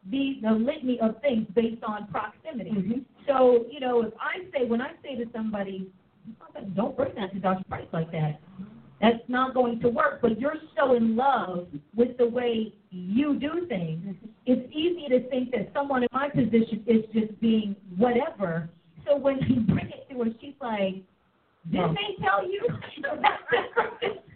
the 0.10 0.38
the 0.42 0.52
litany 0.52 1.00
of 1.00 1.22
things 1.22 1.48
based 1.56 1.84
on 1.84 2.08
proximity. 2.08 2.72
Mhm. 2.72 3.06
So, 3.28 3.66
you 3.70 3.80
know, 3.80 4.02
if 4.02 4.14
I 4.20 4.46
say 4.52 4.66
when 4.66 4.82
I 4.82 4.94
say 5.04 5.16
to 5.16 5.30
somebody, 5.32 5.92
don't 6.76 6.96
bring 6.98 7.14
that 7.16 7.34
to 7.34 7.40
Dr. 7.40 7.64
Price 7.66 7.88
like 7.94 8.12
that. 8.12 8.40
That's 9.02 9.24
not 9.28 9.54
going 9.54 9.80
to 9.82 9.90
work. 9.90 10.22
But 10.22 10.40
you're 10.40 10.56
so 10.78 10.94
in 10.96 11.16
love 11.16 11.68
with 11.96 12.18
the 12.18 12.28
way 12.28 12.74
you 12.92 13.40
do 13.40 13.66
things. 13.68 14.16
It's 14.46 14.72
easy 14.72 15.08
to 15.10 15.28
think 15.30 15.52
that 15.52 15.72
someone 15.74 16.04
in 16.04 16.10
my 16.12 16.30
position 16.30 16.84
is 16.88 17.04
just 17.14 17.40
being 17.42 17.76
whatever. 17.98 18.70
So 19.08 19.16
when 19.18 19.40
you 19.48 19.62
bring 19.62 19.88
it 19.90 20.08
to 20.12 20.20
her, 20.24 20.30
she's 20.40 20.54
like, 20.62 20.96
didn't 21.72 21.94
No. 21.94 21.94
they 21.94 22.24
tell 22.24 22.48
you? 22.50 22.62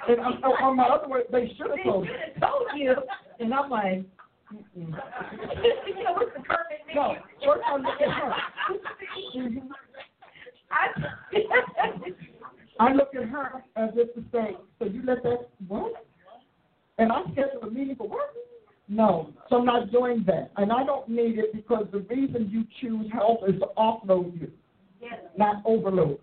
And 0.07 0.19
on, 0.19 0.43
on 0.43 0.75
my 0.77 0.83
other 0.83 1.07
way, 1.07 1.21
they 1.31 1.51
should 1.57 1.65
have 1.71 1.83
told 1.83 2.07
told 2.39 2.67
you. 2.75 2.93
And 3.39 3.51
I'm 3.51 3.71
like, 3.71 4.03
you 4.75 4.85
know 4.85 6.13
what's 6.13 6.31
the 6.37 6.43
perfect 6.43 6.85
thing? 6.85 6.95
No, 6.95 7.15
first 7.43 7.63
I 7.67 7.75
look 7.77 7.99
at 7.99 8.11
her. 8.11 8.33
Mhm. 9.35 9.67
I, 10.69 10.87
I 12.79 12.93
look 12.93 13.15
at 13.15 13.29
her 13.29 13.63
as 13.75 13.89
if 13.95 14.13
to 14.15 14.23
say, 14.31 14.57
so 14.79 14.85
you 14.85 15.01
let 15.05 15.23
that, 15.23 15.49
what? 15.67 16.05
And 16.97 17.11
I 17.11 17.21
schedule 17.31 17.63
a 17.63 17.69
meeting 17.69 17.95
for 17.95 18.07
what? 18.07 18.33
No, 18.87 19.33
so 19.49 19.57
I'm 19.57 19.65
not 19.65 19.91
doing 19.91 20.23
that. 20.27 20.51
And 20.57 20.71
I 20.71 20.85
don't 20.85 21.09
need 21.09 21.39
it 21.39 21.53
because 21.53 21.87
the 21.91 21.99
reason 21.99 22.49
you 22.51 22.65
choose 22.81 23.11
health 23.11 23.39
is 23.47 23.59
to 23.59 23.67
offload 23.77 24.39
you, 24.39 24.51
yes. 25.01 25.13
not 25.37 25.63
overload. 25.65 26.19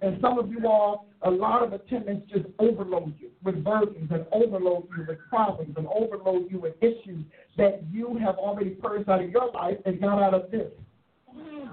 And 0.00 0.18
some 0.20 0.38
of 0.38 0.50
you 0.50 0.66
all, 0.66 1.06
a 1.22 1.30
lot 1.30 1.62
of 1.62 1.72
attendants 1.72 2.30
just 2.32 2.46
overload 2.58 3.14
you 3.20 3.30
with 3.42 3.62
burdens 3.62 4.10
and 4.10 4.24
overload 4.32 4.88
you 4.96 5.04
with 5.06 5.18
problems 5.28 5.74
and 5.76 5.86
overload 5.88 6.50
you 6.50 6.60
with 6.60 6.74
issues 6.80 7.24
that 7.56 7.82
you 7.90 8.18
have 8.18 8.36
already 8.36 8.70
purged 8.70 9.08
out 9.08 9.22
of 9.22 9.30
your 9.30 9.50
life 9.52 9.76
and 9.84 10.00
got 10.00 10.22
out 10.22 10.34
of 10.34 10.50
this. 10.50 10.70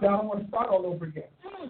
So 0.01 0.07
I 0.07 0.11
don't 0.11 0.27
want 0.27 0.41
to 0.41 0.47
start 0.47 0.69
all 0.69 0.85
over 0.85 1.05
again. 1.05 1.23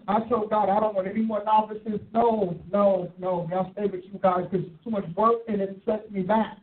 I 0.07 0.19
told 0.27 0.49
God 0.49 0.69
I 0.69 0.79
don't 0.79 0.95
want 0.95 1.07
any 1.07 1.21
more 1.21 1.43
novices. 1.43 1.99
No, 2.13 2.59
no, 2.71 3.11
no. 3.17 3.49
I'll 3.53 3.71
stay 3.73 3.85
with 3.85 4.03
you 4.11 4.19
guys 4.21 4.45
because 4.49 4.65
it's 4.65 4.83
too 4.83 4.89
much 4.89 5.05
work 5.15 5.41
and 5.47 5.61
it 5.61 5.81
sets 5.85 6.09
me 6.11 6.21
back. 6.21 6.57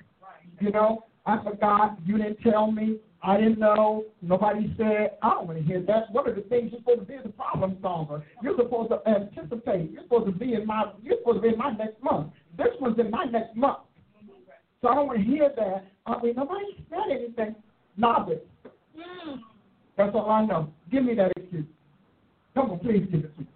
You 0.60 0.70
know, 0.70 1.06
I 1.26 1.42
forgot. 1.42 1.98
You 2.04 2.18
didn't 2.18 2.40
tell 2.42 2.70
me. 2.70 2.98
I 3.22 3.36
didn't 3.36 3.58
know. 3.58 4.04
Nobody 4.20 4.74
said. 4.76 5.12
I 5.22 5.30
don't 5.30 5.46
want 5.46 5.58
to 5.58 5.64
hear 5.64 5.80
that. 5.82 6.10
One 6.10 6.28
of 6.28 6.34
the 6.34 6.42
things 6.42 6.72
you're 6.72 6.80
supposed 6.80 7.00
to 7.00 7.06
be 7.06 7.14
is 7.14 7.24
a 7.24 7.28
problem 7.28 7.78
solver. 7.80 8.24
You're 8.42 8.56
supposed 8.56 8.90
to 8.90 9.00
anticipate. 9.08 9.92
You're 9.92 10.02
supposed 10.02 10.26
to 10.26 10.32
be 10.32 10.54
in 10.54 10.66
my. 10.66 10.92
You're 11.02 11.18
supposed 11.18 11.38
to 11.38 11.42
be 11.42 11.48
in 11.48 11.58
my 11.58 11.72
next 11.72 12.02
month. 12.02 12.32
This 12.56 12.68
one's 12.80 12.98
in 12.98 13.10
my 13.10 13.24
next 13.24 13.56
month. 13.56 13.78
So 14.80 14.88
I 14.88 14.96
don't 14.96 15.06
want 15.06 15.20
to 15.20 15.24
hear 15.24 15.50
that. 15.56 15.86
I 16.06 16.20
mean, 16.20 16.34
nobody 16.36 16.84
said 16.90 17.10
anything. 17.10 17.54
Novice. 17.96 18.38
Mm. 18.96 19.38
That's 19.97 20.14
all 20.14 20.30
I 20.30 20.45
know. 20.45 20.72
Give 20.90 21.05
me 21.05 21.14
that 21.14 21.32
excuse. 21.36 21.66
Come 22.55 22.70
on, 22.70 22.78
please 22.80 23.07
give 23.11 23.24
it 23.24 23.34
to 23.34 23.40
me. 23.40 23.47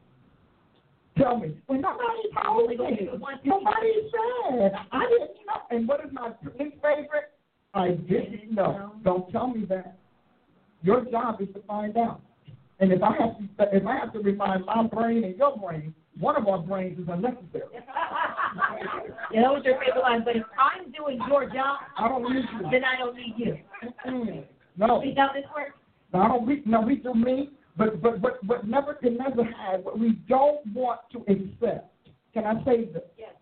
Tell 1.18 1.38
me. 1.38 1.56
Well, 1.66 1.80
nobody 1.80 2.28
told 2.44 2.68
me. 2.68 3.08
Nobody 3.44 3.92
said. 4.10 4.72
I 4.92 5.06
didn't 5.08 5.30
know. 5.46 5.60
And 5.70 5.88
what 5.88 6.04
is 6.04 6.12
my 6.12 6.32
least 6.58 6.76
favorite? 6.82 7.32
I 7.72 7.90
didn't 7.90 8.52
know. 8.52 8.92
Don't 9.02 9.30
tell 9.32 9.48
me 9.48 9.64
that. 9.66 9.96
Your 10.82 11.04
job 11.06 11.40
is 11.40 11.48
to 11.54 11.62
find 11.62 11.96
out. 11.96 12.20
And 12.80 12.92
if 12.92 13.02
I 13.02 13.12
have 13.16 13.38
to, 13.38 13.76
if 13.76 13.86
I 13.86 13.96
have 13.96 14.12
to 14.12 14.18
remind 14.20 14.66
my 14.66 14.86
brain 14.86 15.24
and 15.24 15.36
your 15.36 15.56
brain, 15.56 15.94
one 16.20 16.36
of 16.36 16.46
our 16.46 16.58
brains 16.58 16.98
is 16.98 17.06
unnecessary. 17.08 17.64
Yeah, 19.32 19.42
that 19.42 19.52
was 19.52 19.62
your 19.64 19.78
favorite 19.80 20.02
line. 20.02 20.22
But 20.24 20.36
if 20.36 20.42
I'm 20.58 20.90
doing 20.92 21.18
your 21.28 21.46
job, 21.46 21.78
I 21.98 22.08
don't 22.08 22.22
need 22.22 22.44
you. 22.52 22.70
then 22.70 22.84
I 22.84 22.96
don't 22.98 23.16
need 23.16 23.34
you. 23.36 23.58
No. 24.76 25.00
See 25.02 25.14
how 25.16 25.30
this 25.34 25.44
works? 25.54 25.72
No, 26.12 26.20
I 26.20 26.28
don't, 26.28 26.46
we, 26.46 26.62
no, 26.64 26.80
we 26.80 26.96
do 26.96 27.14
me, 27.14 27.50
but 27.76 28.00
but 28.02 28.22
but 28.22 28.42
what 28.44 28.66
Nebuchadnezzar 28.66 29.44
had, 29.44 29.84
what 29.84 29.98
we 29.98 30.12
don't 30.28 30.60
want 30.74 31.00
to 31.12 31.18
accept. 31.30 31.92
Can 32.32 32.44
I 32.44 32.64
say 32.64 32.84
this? 32.84 33.02
Yes. 33.18 33.32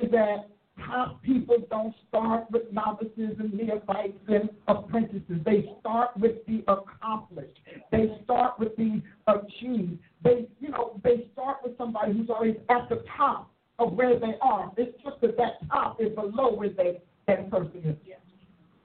Is 0.00 0.10
that 0.10 0.48
how 0.76 1.18
people 1.22 1.56
don't 1.70 1.94
start 2.08 2.50
with 2.50 2.62
novices 2.72 3.36
and 3.38 3.52
neophytes 3.52 4.18
and 4.28 4.48
apprentices. 4.68 5.40
They 5.44 5.70
start 5.80 6.16
with 6.16 6.44
the 6.46 6.64
accomplished. 6.66 7.58
They 7.90 8.18
start 8.24 8.58
with 8.58 8.74
the 8.76 9.02
achieved. 9.26 9.98
They, 10.24 10.48
you 10.60 10.70
know, 10.70 11.00
they 11.04 11.28
start 11.32 11.58
with 11.64 11.76
somebody 11.76 12.12
who's 12.12 12.30
always 12.30 12.56
at 12.70 12.88
the 12.88 13.04
top 13.16 13.50
of 13.78 13.92
where 13.92 14.18
they 14.18 14.34
are. 14.40 14.72
It's 14.76 14.96
just 15.02 15.20
that 15.20 15.36
that 15.36 15.68
top 15.68 16.00
is 16.00 16.14
below 16.14 16.54
where 16.54 16.70
they 16.70 17.00
that 17.26 17.50
person 17.50 17.80
is. 17.84 17.96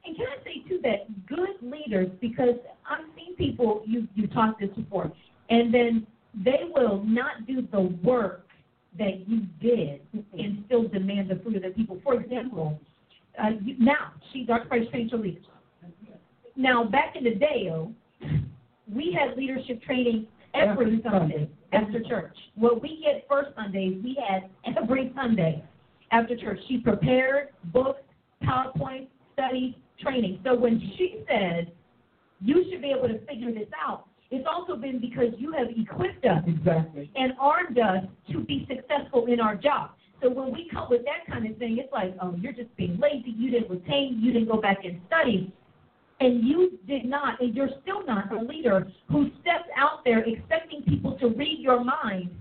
And 0.08 0.16
can 0.16 0.26
I 0.26 0.44
say 0.44 0.70
too 0.70 0.80
that 0.84 1.28
good 1.28 1.50
leaders, 1.62 2.10
because 2.22 2.56
I've 2.90 3.06
seen 3.16 3.36
people 3.36 3.84
you 3.86 4.08
you 4.16 4.28
talked 4.28 4.62
this 4.62 4.70
before, 4.70 5.12
and 5.50 5.74
then 5.74 6.08
they 6.34 6.70
will 6.74 7.04
not 7.04 7.46
do 7.46 7.68
the 7.72 7.82
work 8.04 8.48
that 8.98 9.28
you 9.28 9.42
did 9.62 10.02
and 10.34 10.64
still 10.66 10.88
demand 10.88 11.30
the 11.30 11.36
fruit 11.44 11.58
of 11.58 11.64
the 11.64 11.70
people. 11.70 12.00
For 12.04 12.16
example, 12.16 12.80
uh, 13.42 13.50
you, 13.62 13.76
now 13.80 14.14
she 14.32 14.44
Dr. 14.44 14.68
Price 14.68 14.88
trains 14.90 15.12
her. 15.12 15.20
Now 16.56 16.86
back 16.86 17.16
in 17.16 17.24
the 17.24 17.36
day, 17.36 17.70
oh, 17.72 17.92
we 18.92 19.16
had 19.18 19.38
leadership 19.38 19.84
training 19.84 20.28
every 20.54 21.02
Sunday. 21.04 21.50
after 21.74 22.02
church. 22.04 22.36
What 22.56 22.82
we 22.82 23.04
get 23.04 23.26
first 23.28 23.50
Sundays, 23.56 24.02
we 24.04 24.18
had 24.28 24.50
every 24.76 25.12
Sunday 25.16 25.64
after 26.12 26.36
church. 26.38 26.60
She 26.68 26.78
prepared 26.78 27.50
books, 27.66 28.02
PowerPoint, 28.44 29.08
studies, 29.34 29.76
training. 30.02 30.40
So 30.44 30.56
when 30.56 30.80
she 30.98 31.24
said, 31.28 31.72
you 32.42 32.66
should 32.70 32.82
be 32.82 32.92
able 32.92 33.08
to 33.08 33.20
figure 33.26 33.52
this 33.52 33.70
out, 33.86 34.06
it's 34.30 34.46
also 34.50 34.76
been 34.76 35.00
because 35.00 35.34
you 35.38 35.54
have 35.54 35.68
equipped 35.70 36.26
us 36.26 36.44
Exactly. 36.46 37.10
and 37.16 37.34
armed 37.40 37.80
us 37.80 38.04
to 38.32 38.40
be 38.44 38.68
successful 38.68 39.26
in 39.28 39.40
our 39.40 39.56
job. 39.56 39.92
So 40.22 40.30
when 40.30 40.52
we 40.52 40.68
come 40.72 40.90
with 40.90 41.04
that 41.06 41.32
kind 41.32 41.50
of 41.50 41.58
thing, 41.58 41.78
it's 41.80 41.94
like, 41.94 42.16
oh, 42.22 42.36
you're 42.40 42.54
just 42.54 42.76
being 42.76 43.00
lazy. 43.00 43.34
You 43.38 43.52
didn't 43.52 43.70
retain. 43.70 44.20
You 44.22 44.34
didn't 44.34 44.50
go 44.50 44.60
back 44.60 44.80
and 44.84 45.00
study. 45.08 45.54
And 46.20 46.44
you 46.44 46.80
did 46.88 47.06
not, 47.06 47.40
and 47.40 47.54
you're 47.54 47.70
still 47.84 48.04
not 48.06 48.34
a 48.34 48.44
leader 48.44 48.88
who 49.10 49.30
steps 49.42 49.70
out 49.78 50.04
there 50.04 50.24
expecting 50.26 50.82
people 50.82 51.18
to 51.20 51.28
read 51.28 51.60
your 51.60 51.84
mind 51.84 52.32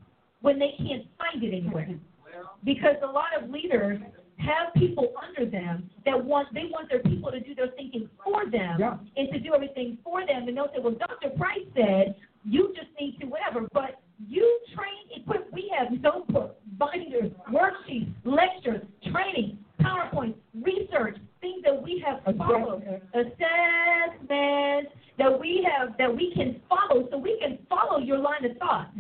when 0.41 0.59
they 0.59 0.75
can't 0.79 1.05
find 1.19 1.45
it 1.45 1.55
anywhere. 1.55 1.87
Mm-hmm. 1.87 2.45
Because 2.65 2.97
a 3.03 3.07
lot 3.07 3.27
of 3.41 3.51
leaders 3.51 4.01
have 4.39 4.75
people 4.75 5.13
under 5.27 5.51
them 5.51 5.89
that 6.05 6.23
want 6.23 6.53
they 6.53 6.65
want 6.71 6.89
their 6.89 7.01
people 7.01 7.31
to 7.31 7.41
do 7.41 7.55
their 7.55 7.69
thinking 7.77 8.09
for 8.23 8.45
them 8.51 8.77
yeah. 8.79 8.97
and 9.17 9.33
to 9.33 9.41
do 9.41 9.55
everything 9.55 9.99
for 10.05 10.27
them, 10.27 10.49
and 10.49 10.57
they'll 10.57 10.69
say, 10.75 10.81
well, 10.83 10.95
Dr. 10.95 11.31
Price 11.37 11.65
said 11.75 12.15
you 12.45 12.73
just 12.77 12.89
need 13.01 13.19
to 13.21 13.27
whatever, 13.27 13.67
but 13.73 14.01
you 14.29 14.61
train 14.75 15.21
equip. 15.23 15.53
We 15.53 15.73
have 15.77 15.93
notebooks, 16.01 16.55
binders, 16.79 17.33
worksheets, 17.53 18.13
lectures, 18.25 18.83
training, 19.13 19.59
PowerPoint, 19.81 20.35
research, 20.55 21.17
things 21.41 21.63
that 21.65 21.83
we 21.83 22.03
have 22.07 22.23
followed, 22.37 22.83
assessments 23.15 24.93
that 25.19 25.41
we 25.41 25.67
have 25.71 25.97
that 25.99 26.15
we 26.15 26.33
can 26.35 26.61
follow, 26.69 27.09
so 27.11 27.19
we 27.19 27.39
can 27.41 27.59
follow 27.69 27.99
your 27.99 28.19
line 28.19 28.45
of 28.45 28.57
thought, 28.59 28.91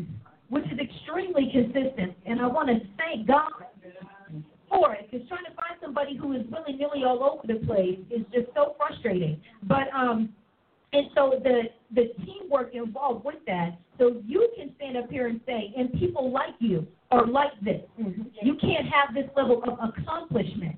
which 0.48 0.64
is 0.66 0.78
extremely 0.78 1.50
consistent. 1.52 2.14
And 2.24 2.40
I 2.40 2.46
want 2.46 2.68
to 2.68 2.78
thank 2.96 3.26
God 3.26 3.50
Assessment. 4.70 5.10
because 5.10 5.28
trying 5.28 5.44
to 5.44 5.50
find 5.50 5.78
somebody 5.80 6.16
who 6.16 6.32
is 6.32 6.42
willy 6.50 6.76
nilly 6.76 7.04
all 7.04 7.22
over 7.22 7.46
the 7.46 7.64
place 7.66 7.98
is 8.10 8.22
just 8.32 8.46
so 8.54 8.74
frustrating. 8.76 9.40
But 9.64 9.92
um, 9.94 10.30
and 10.92 11.08
so 11.14 11.40
the 11.42 11.62
the 11.94 12.12
teamwork 12.24 12.74
involved 12.74 13.24
with 13.24 13.44
that. 13.46 13.78
So 13.98 14.22
you 14.26 14.48
can 14.56 14.72
stand 14.76 14.96
up 14.96 15.10
here 15.10 15.28
and 15.28 15.40
say, 15.46 15.72
and 15.76 15.92
people 15.94 16.30
like 16.30 16.54
you 16.58 16.86
or 17.10 17.26
like 17.26 17.58
this. 17.62 17.80
Mm-hmm. 18.00 18.22
You 18.42 18.56
can't 18.60 18.86
have 18.86 19.14
this 19.14 19.24
level 19.36 19.62
of 19.64 19.78
accomplishment 19.88 20.76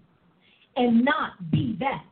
and 0.76 1.04
not 1.04 1.50
be 1.50 1.76
that. 1.80 2.04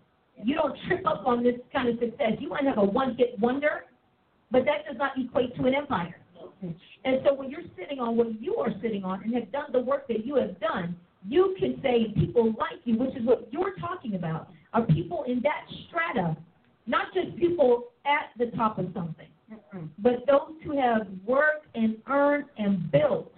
You 0.42 0.54
don't 0.54 0.76
trip 0.86 1.06
up 1.06 1.26
on 1.26 1.42
this 1.42 1.54
kind 1.72 1.88
of 1.88 1.98
success. 1.98 2.32
You 2.38 2.48
might 2.48 2.64
have 2.64 2.78
a 2.78 2.84
one 2.84 3.16
hit 3.16 3.38
wonder, 3.38 3.84
but 4.50 4.64
that 4.64 4.86
does 4.86 4.96
not 4.98 5.12
equate 5.16 5.54
to 5.56 5.64
an 5.64 5.74
empire. 5.74 6.16
And 7.04 7.20
so 7.24 7.34
when 7.34 7.50
you're 7.50 7.60
sitting 7.78 8.00
on 8.00 8.16
what 8.16 8.40
you 8.40 8.56
are 8.56 8.70
sitting 8.82 9.04
on 9.04 9.22
and 9.22 9.34
have 9.34 9.52
done 9.52 9.66
the 9.72 9.78
work 9.78 10.08
that 10.08 10.26
you 10.26 10.36
have 10.36 10.58
done, 10.58 10.96
you 11.28 11.56
can 11.58 11.80
say 11.82 12.12
people 12.14 12.54
like 12.58 12.80
you, 12.84 12.96
which 12.96 13.16
is 13.16 13.24
what 13.24 13.48
you're 13.50 13.74
talking 13.80 14.14
about, 14.14 14.48
are 14.72 14.82
people 14.82 15.24
in 15.26 15.40
that 15.42 15.64
strata, 15.88 16.36
not 16.86 17.06
just 17.14 17.36
people 17.36 17.84
at 18.04 18.30
the 18.38 18.54
top 18.56 18.78
of 18.78 18.86
something, 18.94 19.26
but 19.98 20.24
those 20.26 20.54
who 20.64 20.78
have 20.78 21.06
worked 21.26 21.66
and 21.74 21.96
earned 22.08 22.44
and 22.58 22.90
built 22.92 23.32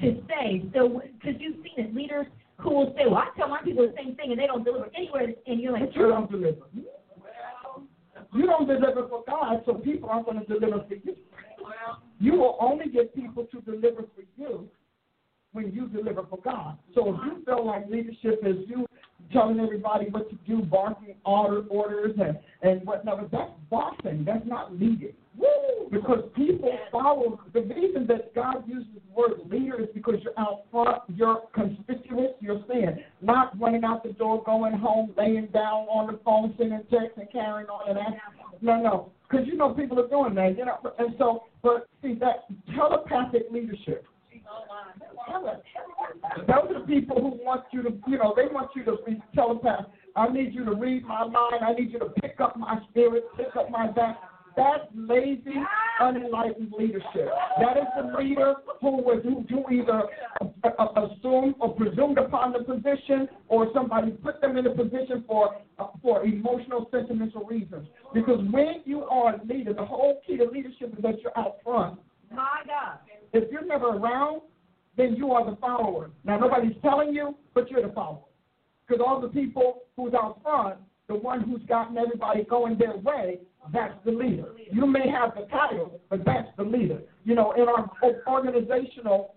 to 0.00 0.22
say. 0.28 0.64
So, 0.74 1.02
because 1.20 1.40
you've 1.40 1.56
seen 1.56 1.84
it, 1.84 1.94
leaders 1.94 2.26
who 2.58 2.70
will 2.70 2.94
say, 2.96 3.06
"Well, 3.06 3.18
I 3.18 3.30
tell 3.36 3.48
my 3.48 3.62
people 3.62 3.86
the 3.86 3.94
same 3.96 4.16
thing, 4.16 4.32
and 4.32 4.40
they 4.40 4.46
don't 4.46 4.64
deliver 4.64 4.90
anywhere," 4.94 5.34
and 5.46 5.60
you're 5.60 5.72
like, 5.72 5.86
But 5.86 5.96
you 5.96 6.08
don't 6.08 6.30
deliver. 6.30 6.66
Well, 7.20 7.82
You 8.32 8.46
don't 8.46 8.66
deliver 8.66 9.08
for 9.08 9.22
God, 9.26 9.62
so 9.64 9.74
people 9.74 10.08
aren't 10.08 10.26
going 10.26 10.40
to 10.40 10.46
deliver 10.46 10.84
for 10.84 10.94
you. 10.94 11.16
Well, 11.62 12.02
You 12.18 12.32
will 12.34 12.56
only 12.60 12.88
get 12.88 13.14
people 13.14 13.46
to 13.46 13.60
deliver 13.60 14.02
for 14.02 14.22
you 14.36 14.68
when 15.54 15.72
you 15.72 15.86
deliver 15.88 16.24
for 16.28 16.38
God. 16.44 16.76
So 16.94 17.14
if 17.14 17.20
you 17.24 17.44
feel 17.44 17.64
like 17.64 17.88
leadership 17.88 18.40
is 18.44 18.56
you 18.66 18.86
telling 19.32 19.60
everybody 19.60 20.06
what 20.10 20.28
to 20.28 20.36
do, 20.46 20.62
barking 20.62 21.14
order, 21.24 21.64
orders 21.70 22.12
and, 22.20 22.38
and 22.62 22.86
whatnot, 22.86 23.30
that's 23.30 23.50
bossing. 23.70 24.24
That's 24.26 24.46
not 24.46 24.72
leading. 24.72 25.14
Because 25.90 26.24
people 26.34 26.76
follow. 26.90 27.40
The 27.52 27.62
reason 27.62 28.06
that 28.08 28.34
God 28.34 28.66
uses 28.66 28.88
the 28.94 29.14
word 29.14 29.40
leader 29.50 29.80
is 29.80 29.88
because 29.94 30.16
you're 30.22 30.38
out 30.38 30.62
front, 30.70 31.02
you're 31.08 31.42
conspicuous, 31.52 32.32
you're 32.40 32.62
seeing, 32.68 32.98
not 33.22 33.58
running 33.60 33.84
out 33.84 34.02
the 34.02 34.12
door, 34.12 34.42
going 34.44 34.72
home, 34.72 35.14
laying 35.16 35.46
down 35.46 35.86
on 35.88 36.12
the 36.12 36.18
phone, 36.24 36.54
sending 36.58 36.82
texts 36.90 37.16
and 37.16 37.30
carrying 37.30 37.68
on 37.68 37.88
and 37.88 37.98
that. 37.98 38.18
No, 38.60 38.80
no, 38.80 39.12
because 39.28 39.46
you 39.46 39.56
know 39.56 39.74
people 39.74 40.00
are 40.00 40.08
doing 40.08 40.34
that, 40.34 40.56
you 40.56 40.64
know. 40.64 40.78
And 40.98 41.14
so, 41.18 41.44
but 41.62 41.88
see 42.02 42.14
that 42.14 42.46
telepathic 42.74 43.42
leadership. 43.50 44.06
Those 46.46 46.76
are 46.76 46.86
people 46.86 47.20
who 47.20 47.44
want 47.44 47.64
you 47.72 47.82
to, 47.82 47.90
you 48.06 48.18
know, 48.18 48.34
they 48.36 48.46
want 48.52 48.70
you 48.76 48.84
to 48.84 48.98
be 49.06 49.22
telepath. 49.34 49.86
I 50.16 50.28
need 50.28 50.54
you 50.54 50.64
to 50.64 50.74
read 50.74 51.04
my 51.04 51.26
mind. 51.26 51.64
I 51.66 51.72
need 51.72 51.92
you 51.92 51.98
to 51.98 52.06
pick 52.20 52.40
up 52.40 52.56
my 52.56 52.78
spirit, 52.90 53.24
pick 53.36 53.56
up 53.56 53.70
my 53.70 53.90
back. 53.90 54.18
That's 54.56 54.84
lazy, 54.94 55.54
unenlightened 56.00 56.72
leadership. 56.78 57.28
That 57.58 57.76
is 57.76 57.86
the 57.96 58.16
leader 58.16 58.54
who 58.80 58.98
was 58.98 59.20
who, 59.24 59.44
who 59.48 59.68
either 59.74 60.02
assumed 60.96 61.56
or 61.58 61.74
presumed 61.74 62.18
upon 62.18 62.52
the 62.52 62.60
position, 62.60 63.28
or 63.48 63.68
somebody 63.74 64.12
put 64.12 64.40
them 64.40 64.56
in 64.56 64.66
a 64.68 64.70
position 64.70 65.24
for 65.26 65.56
for 66.02 66.22
emotional, 66.24 66.88
sentimental 66.92 67.44
reasons. 67.44 67.88
Because 68.12 68.38
when 68.52 68.82
you 68.84 69.02
are 69.04 69.34
a 69.34 69.44
leader, 69.44 69.74
the 69.74 69.84
whole 69.84 70.20
key 70.24 70.36
to 70.36 70.44
leadership 70.44 70.94
is 70.96 71.02
that 71.02 71.20
you're 71.20 71.36
out 71.36 71.56
front. 71.64 71.98
"My 72.30 72.62
God." 72.64 72.98
If 73.34 73.50
you're 73.50 73.66
never 73.66 73.88
around, 73.88 74.42
then 74.96 75.14
you 75.16 75.32
are 75.32 75.48
the 75.48 75.56
follower. 75.56 76.10
Now 76.24 76.38
nobody's 76.38 76.76
telling 76.82 77.12
you, 77.12 77.36
but 77.52 77.70
you're 77.70 77.86
the 77.86 77.92
follower. 77.92 78.22
Because 78.86 79.02
all 79.04 79.20
the 79.20 79.28
people 79.28 79.82
who's 79.96 80.14
out 80.14 80.40
front, 80.42 80.78
the 81.08 81.14
one 81.14 81.40
who's 81.42 81.62
gotten 81.68 81.98
everybody 81.98 82.44
going 82.44 82.78
their 82.78 82.96
way, 82.96 83.40
that's 83.72 83.94
the 84.04 84.12
leader. 84.12 84.52
You 84.70 84.86
may 84.86 85.08
have 85.08 85.34
the 85.34 85.46
title, 85.46 86.00
but 86.08 86.24
that's 86.24 86.48
the 86.56 86.62
leader. 86.62 87.00
You 87.24 87.34
know, 87.34 87.52
in 87.52 87.62
our 87.62 87.90
organizational 88.28 89.34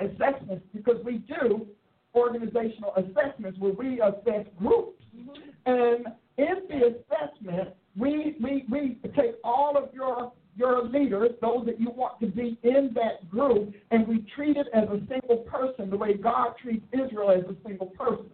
assessments, 0.00 0.64
because 0.74 0.96
we 1.04 1.18
do 1.18 1.66
organizational 2.14 2.94
assessments 2.96 3.58
where 3.58 3.72
we 3.72 4.00
assess 4.00 4.46
groups. 4.58 5.02
Mm-hmm. 5.16 5.30
And 5.66 6.06
in 6.36 6.54
the 6.68 6.96
assessment, 6.98 7.70
we, 7.96 8.36
we, 8.42 8.64
we 8.70 8.98
take 9.16 9.36
all 9.42 9.76
of 9.76 9.94
your 9.94 10.32
your 10.56 10.84
leaders, 10.84 11.30
those 11.40 11.66
that 11.66 11.80
you 11.80 11.90
want 11.90 12.20
to 12.20 12.26
be 12.26 12.58
in 12.62 12.94
that 12.94 13.28
group, 13.30 13.74
and 13.90 14.06
we 14.06 14.24
treat 14.34 14.56
it 14.56 14.66
as 14.72 14.84
a 14.84 15.00
single 15.08 15.38
person, 15.38 15.90
the 15.90 15.96
way 15.96 16.14
God 16.14 16.54
treats 16.62 16.84
Israel 16.92 17.30
as 17.30 17.44
a 17.44 17.56
single 17.66 17.88
person, 17.88 18.26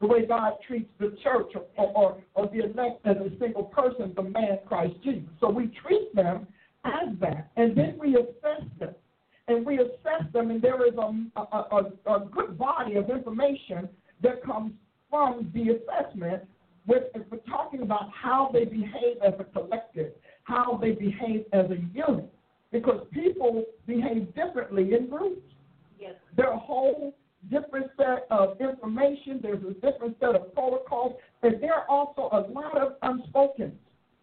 the 0.00 0.06
way 0.06 0.26
God 0.26 0.54
treats 0.66 0.90
the 0.98 1.16
church 1.22 1.52
or, 1.54 1.64
or, 1.76 2.22
or 2.34 2.46
the 2.48 2.64
elect 2.64 3.06
as 3.06 3.16
a 3.16 3.30
single 3.38 3.64
person, 3.64 4.12
the 4.16 4.22
man 4.22 4.58
Christ 4.66 4.94
Jesus. 5.02 5.28
So 5.40 5.48
we 5.48 5.70
treat 5.86 6.14
them 6.14 6.46
as 6.84 7.16
that, 7.20 7.50
and 7.56 7.76
then 7.76 7.96
we 7.98 8.16
assess 8.16 8.66
them. 8.78 8.94
And 9.48 9.64
we 9.64 9.78
assess 9.78 10.26
them, 10.32 10.50
and 10.50 10.60
there 10.60 10.84
is 10.86 10.94
a, 10.94 11.40
a, 11.40 11.82
a, 12.06 12.14
a 12.14 12.26
good 12.32 12.58
body 12.58 12.96
of 12.96 13.10
information 13.10 13.88
that 14.22 14.42
comes 14.44 14.72
from 15.08 15.52
the 15.54 15.76
assessment 15.76 16.42
with, 16.86 17.04
we're 17.30 17.38
talking 17.48 17.82
about 17.82 18.10
how 18.10 18.50
they 18.52 18.64
behave 18.64 19.18
as 19.24 19.34
a 19.38 19.44
collective 19.44 20.12
how 20.46 20.78
they 20.80 20.92
behave 20.92 21.44
as 21.52 21.66
a 21.70 21.76
unit 21.92 22.32
because 22.70 23.06
people 23.12 23.64
behave 23.86 24.32
differently 24.34 24.94
in 24.94 25.08
groups. 25.08 25.42
Yes. 25.98 26.14
There 26.36 26.46
are 26.46 26.54
a 26.54 26.58
whole 26.58 27.14
different 27.50 27.90
set 27.96 28.26
of 28.30 28.60
information, 28.60 29.40
there's 29.42 29.62
a 29.62 29.74
different 29.74 30.16
set 30.20 30.36
of 30.36 30.54
protocols, 30.54 31.16
and 31.42 31.60
there 31.60 31.74
are 31.74 31.88
also 31.88 32.28
a 32.32 32.46
lot 32.52 32.76
of 32.78 32.92
unspoken. 33.02 33.72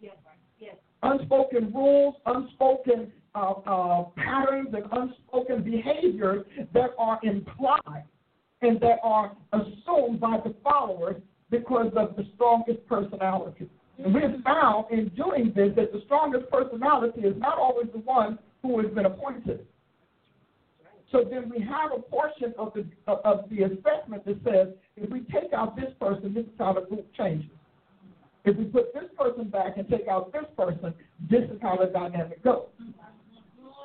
Yes. 0.00 0.14
Yes. 0.58 0.76
Unspoken 1.02 1.72
rules, 1.74 2.14
unspoken 2.24 3.12
uh, 3.34 3.52
uh, 3.66 4.04
patterns, 4.16 4.68
and 4.72 4.84
unspoken 4.92 5.62
behaviors 5.62 6.46
that 6.72 6.90
are 6.98 7.20
implied 7.22 8.04
and 8.62 8.80
that 8.80 8.98
are 9.02 9.36
assumed 9.52 10.20
by 10.20 10.38
the 10.42 10.54
followers 10.62 11.16
because 11.50 11.92
of 11.96 12.16
the 12.16 12.26
strongest 12.34 12.86
personality. 12.86 13.68
And 14.02 14.14
we 14.14 14.22
have 14.22 14.42
found 14.42 14.90
in 14.90 15.08
doing 15.10 15.52
this 15.54 15.70
that 15.76 15.92
the 15.92 16.02
strongest 16.04 16.50
personality 16.50 17.20
is 17.22 17.36
not 17.38 17.58
always 17.58 17.86
the 17.92 18.00
one 18.00 18.38
who 18.62 18.80
has 18.80 18.90
been 18.92 19.06
appointed. 19.06 19.66
So 21.12 21.22
then 21.30 21.48
we 21.48 21.64
have 21.64 21.92
a 21.96 22.00
portion 22.00 22.54
of 22.58 22.72
the 22.74 22.84
of 23.12 23.48
the 23.48 23.62
assessment 23.62 24.24
that 24.24 24.40
says 24.44 24.68
if 24.96 25.10
we 25.10 25.20
take 25.32 25.52
out 25.52 25.76
this 25.76 25.92
person, 26.00 26.34
this 26.34 26.44
is 26.44 26.50
how 26.58 26.72
the 26.72 26.80
group 26.80 27.06
changes. 27.16 27.50
If 28.44 28.56
we 28.56 28.64
put 28.64 28.92
this 28.92 29.04
person 29.16 29.48
back 29.48 29.76
and 29.76 29.88
take 29.88 30.08
out 30.08 30.32
this 30.32 30.44
person, 30.56 30.92
this 31.30 31.44
is 31.44 31.58
how 31.62 31.76
the 31.76 31.86
dynamic 31.86 32.42
goes. 32.42 32.66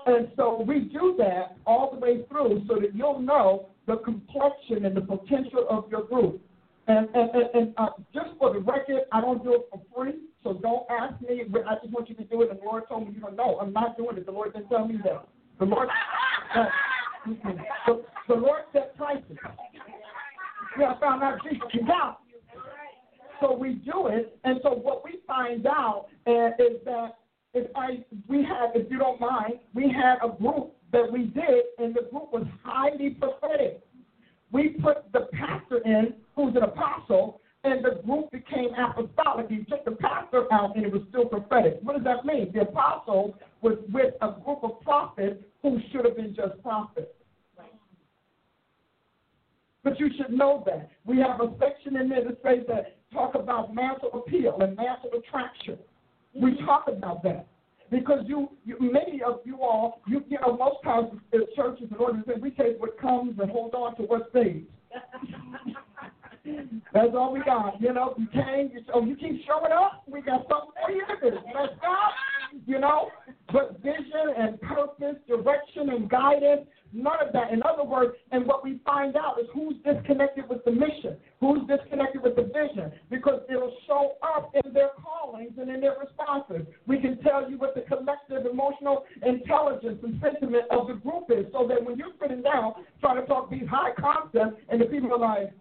And 0.05 0.30
so 0.36 0.64
we 0.68 0.80
do 0.80 1.16
that 1.20 1.57
all 1.68 1.91
the 1.93 1.99
way 1.99 2.26
through 2.30 2.64
so 2.68 2.76
that 2.82 2.95
you'll 2.95 3.20
know 3.20 3.68
the 3.86 3.97
complexion 3.97 4.86
and 4.86 4.97
the 4.97 5.01
potential 5.01 5.68
of 5.70 5.86
your 5.91 6.03
group. 6.03 6.41
And, 6.89 7.07
and, 7.13 7.29
and, 7.35 7.49
and 7.53 7.73
uh, 7.77 7.89
just 8.11 8.29
for 8.39 8.51
the 8.51 8.59
record, 8.59 9.03
I 9.11 9.21
don't 9.21 9.43
do 9.43 9.53
it 9.53 9.61
for 9.69 9.79
free, 9.95 10.15
so 10.43 10.53
don't 10.53 10.89
ask 10.89 11.21
me. 11.21 11.43
I 11.67 11.75
just 11.75 11.93
want 11.93 12.09
you 12.09 12.15
to 12.15 12.23
do 12.23 12.41
it. 12.41 12.49
And 12.49 12.59
the 12.59 12.65
Lord 12.65 12.83
told 12.89 13.07
me, 13.07 13.13
you 13.15 13.35
know, 13.35 13.59
I'm 13.61 13.71
not 13.71 13.95
doing 13.95 14.17
it. 14.17 14.25
The 14.25 14.31
Lord 14.31 14.53
didn't 14.53 14.69
tell 14.69 14.87
me 14.87 14.95
that. 15.03 15.27
The 15.59 15.65
Lord, 15.65 15.87
uh, 16.55 16.65
the, 17.27 18.03
the 18.27 18.33
Lord 18.33 18.61
set 18.73 18.97
prices. 18.97 19.37
Yeah, 20.79 20.93
I 20.95 20.99
found 20.99 21.21
out 21.21 21.37
Jesus 21.43 21.61
is 21.75 21.87
out. 21.93 22.21
So 23.39 23.55
we 23.55 23.73
do 23.73 24.07
it, 24.07 24.37
and 24.43 24.59
so 24.63 24.71
what 24.71 25.05
we 25.05 25.19
find 25.27 25.67
out 25.67 26.07
uh, 26.25 26.47
is 26.57 26.83
that 26.85 27.19
if 27.53 27.67
I 27.75 28.03
we 28.27 28.37
had, 28.43 28.71
if 28.75 28.91
you 28.91 28.97
don't 28.97 29.21
mind, 29.21 29.59
we 29.73 29.83
had 29.83 30.17
a 30.23 30.35
group 30.35 30.73
that 30.91 31.09
we 31.11 31.25
did, 31.25 31.65
and 31.77 31.95
the 31.95 32.01
group 32.09 32.33
was 32.33 32.45
highly 32.63 33.11
prophetic. 33.11 33.81
We 34.51 34.69
put 34.69 35.11
the 35.13 35.27
pastor 35.33 35.79
in, 35.85 36.15
who's 36.35 36.55
an 36.55 36.63
apostle, 36.63 37.41
and 37.63 37.83
the 37.83 38.01
group 38.05 38.31
became 38.31 38.69
apostolic. 38.73 39.47
You 39.49 39.65
took 39.65 39.85
the 39.85 39.91
pastor 39.91 40.51
out, 40.51 40.75
and 40.75 40.85
it 40.85 40.91
was 40.91 41.01
still 41.09 41.25
prophetic. 41.25 41.79
What 41.81 41.95
does 41.95 42.05
that 42.05 42.25
mean? 42.25 42.51
The 42.53 42.61
apostle 42.61 43.35
was 43.61 43.77
with 43.91 44.13
a 44.21 44.31
group 44.43 44.63
of 44.63 44.81
prophets 44.81 45.43
who 45.61 45.79
should 45.91 46.05
have 46.05 46.15
been 46.15 46.33
just 46.35 46.61
prophets. 46.63 47.11
But 49.83 49.99
you 49.99 50.09
should 50.17 50.31
know 50.31 50.63
that. 50.65 50.89
We 51.05 51.17
have 51.19 51.39
a 51.41 51.53
section 51.59 51.97
in 51.97 52.09
there 52.09 52.23
that 52.23 52.37
says 52.43 52.65
that 52.67 52.97
talk 53.13 53.35
about 53.35 53.73
mantle 53.73 54.09
appeal 54.13 54.57
and 54.61 54.75
mantle 54.75 55.11
attraction. 55.17 55.77
We 56.33 56.57
talk 56.65 56.85
about 56.87 57.23
that. 57.23 57.47
Because 57.91 58.23
you, 58.27 58.49
you 58.65 58.77
many 58.79 59.21
of 59.23 59.39
you 59.45 59.61
all, 59.61 60.01
you, 60.07 60.23
you 60.29 60.37
know, 60.41 60.55
most 60.55 60.83
times 60.83 61.09
churches 61.55 61.87
and 61.89 61.99
organizations, 61.99 62.41
we 62.41 62.51
take 62.51 62.79
what 62.79 62.99
comes 62.99 63.39
and 63.39 63.49
hold 63.49 63.73
on 63.73 63.95
to 63.97 64.03
what 64.03 64.29
stays. 64.29 64.63
That's 66.93 67.13
all 67.13 67.33
we 67.33 67.41
got. 67.41 67.81
You 67.81 67.93
know, 67.93 68.13
you 68.17 68.27
came, 68.27 68.71
you, 68.73 68.81
oh, 68.93 69.05
you 69.05 69.15
keep 69.15 69.45
showing 69.45 69.71
up, 69.71 70.03
we 70.07 70.21
got 70.21 70.45
something 70.49 70.71
for 70.83 70.91
you. 70.91 71.03
Let's 71.23 71.73
go. 71.81 71.95
You 72.65 72.79
know, 72.79 73.09
but 73.51 73.79
vision 73.83 74.33
and 74.37 74.59
purpose, 74.61 75.17
direction 75.27 75.89
and 75.89 76.09
guidance, 76.09 76.67
none 76.93 77.17
of 77.25 77.31
that. 77.33 77.51
In 77.51 77.61
other 77.63 77.83
words, 77.83 78.15
and 78.31 78.45
what 78.47 78.63
we 78.63 78.79
find 78.85 79.15
out 79.15 79.39
is 79.39 79.47
who's 79.53 79.75
disconnected 79.85 80.49
with 80.49 80.63
the 80.65 80.71
mission? 80.71 81.17
Who's 81.39 81.61
disconnected 81.67 82.23
with 82.23 82.35
the 82.35 82.43
vision? 82.43 82.91
Because 83.09 83.41
it'll 83.49 83.75
show 83.85 84.13
up 84.23 84.51
in 84.63 84.73
their 84.73 84.89
callings 85.01 85.53
and 85.59 85.69
in 85.69 85.81
their 85.81 85.95
responses. 85.99 86.65
We 86.87 86.99
can 86.99 87.21
tell 87.21 87.49
you 87.49 87.57
what 87.57 87.75
the 87.75 87.81
collective 87.81 88.45
emotional 88.51 89.05
intelligence 89.23 89.99
and 90.03 90.19
sentiment 90.21 90.65
of 90.71 90.87
the 90.87 90.95
group 90.95 91.29
is 91.29 91.45
so 91.51 91.67
that 91.67 91.83
when 91.83 91.97
you're 91.97 92.13
sitting 92.21 92.41
down 92.41 92.73
trying 92.99 93.21
to 93.21 93.27
talk 93.27 93.51
these 93.51 93.67
high 93.69 93.91
concepts 93.99 94.59
and 94.69 94.81
the 94.81 94.85
people 94.85 95.13
are 95.13 95.19
like, 95.19 95.53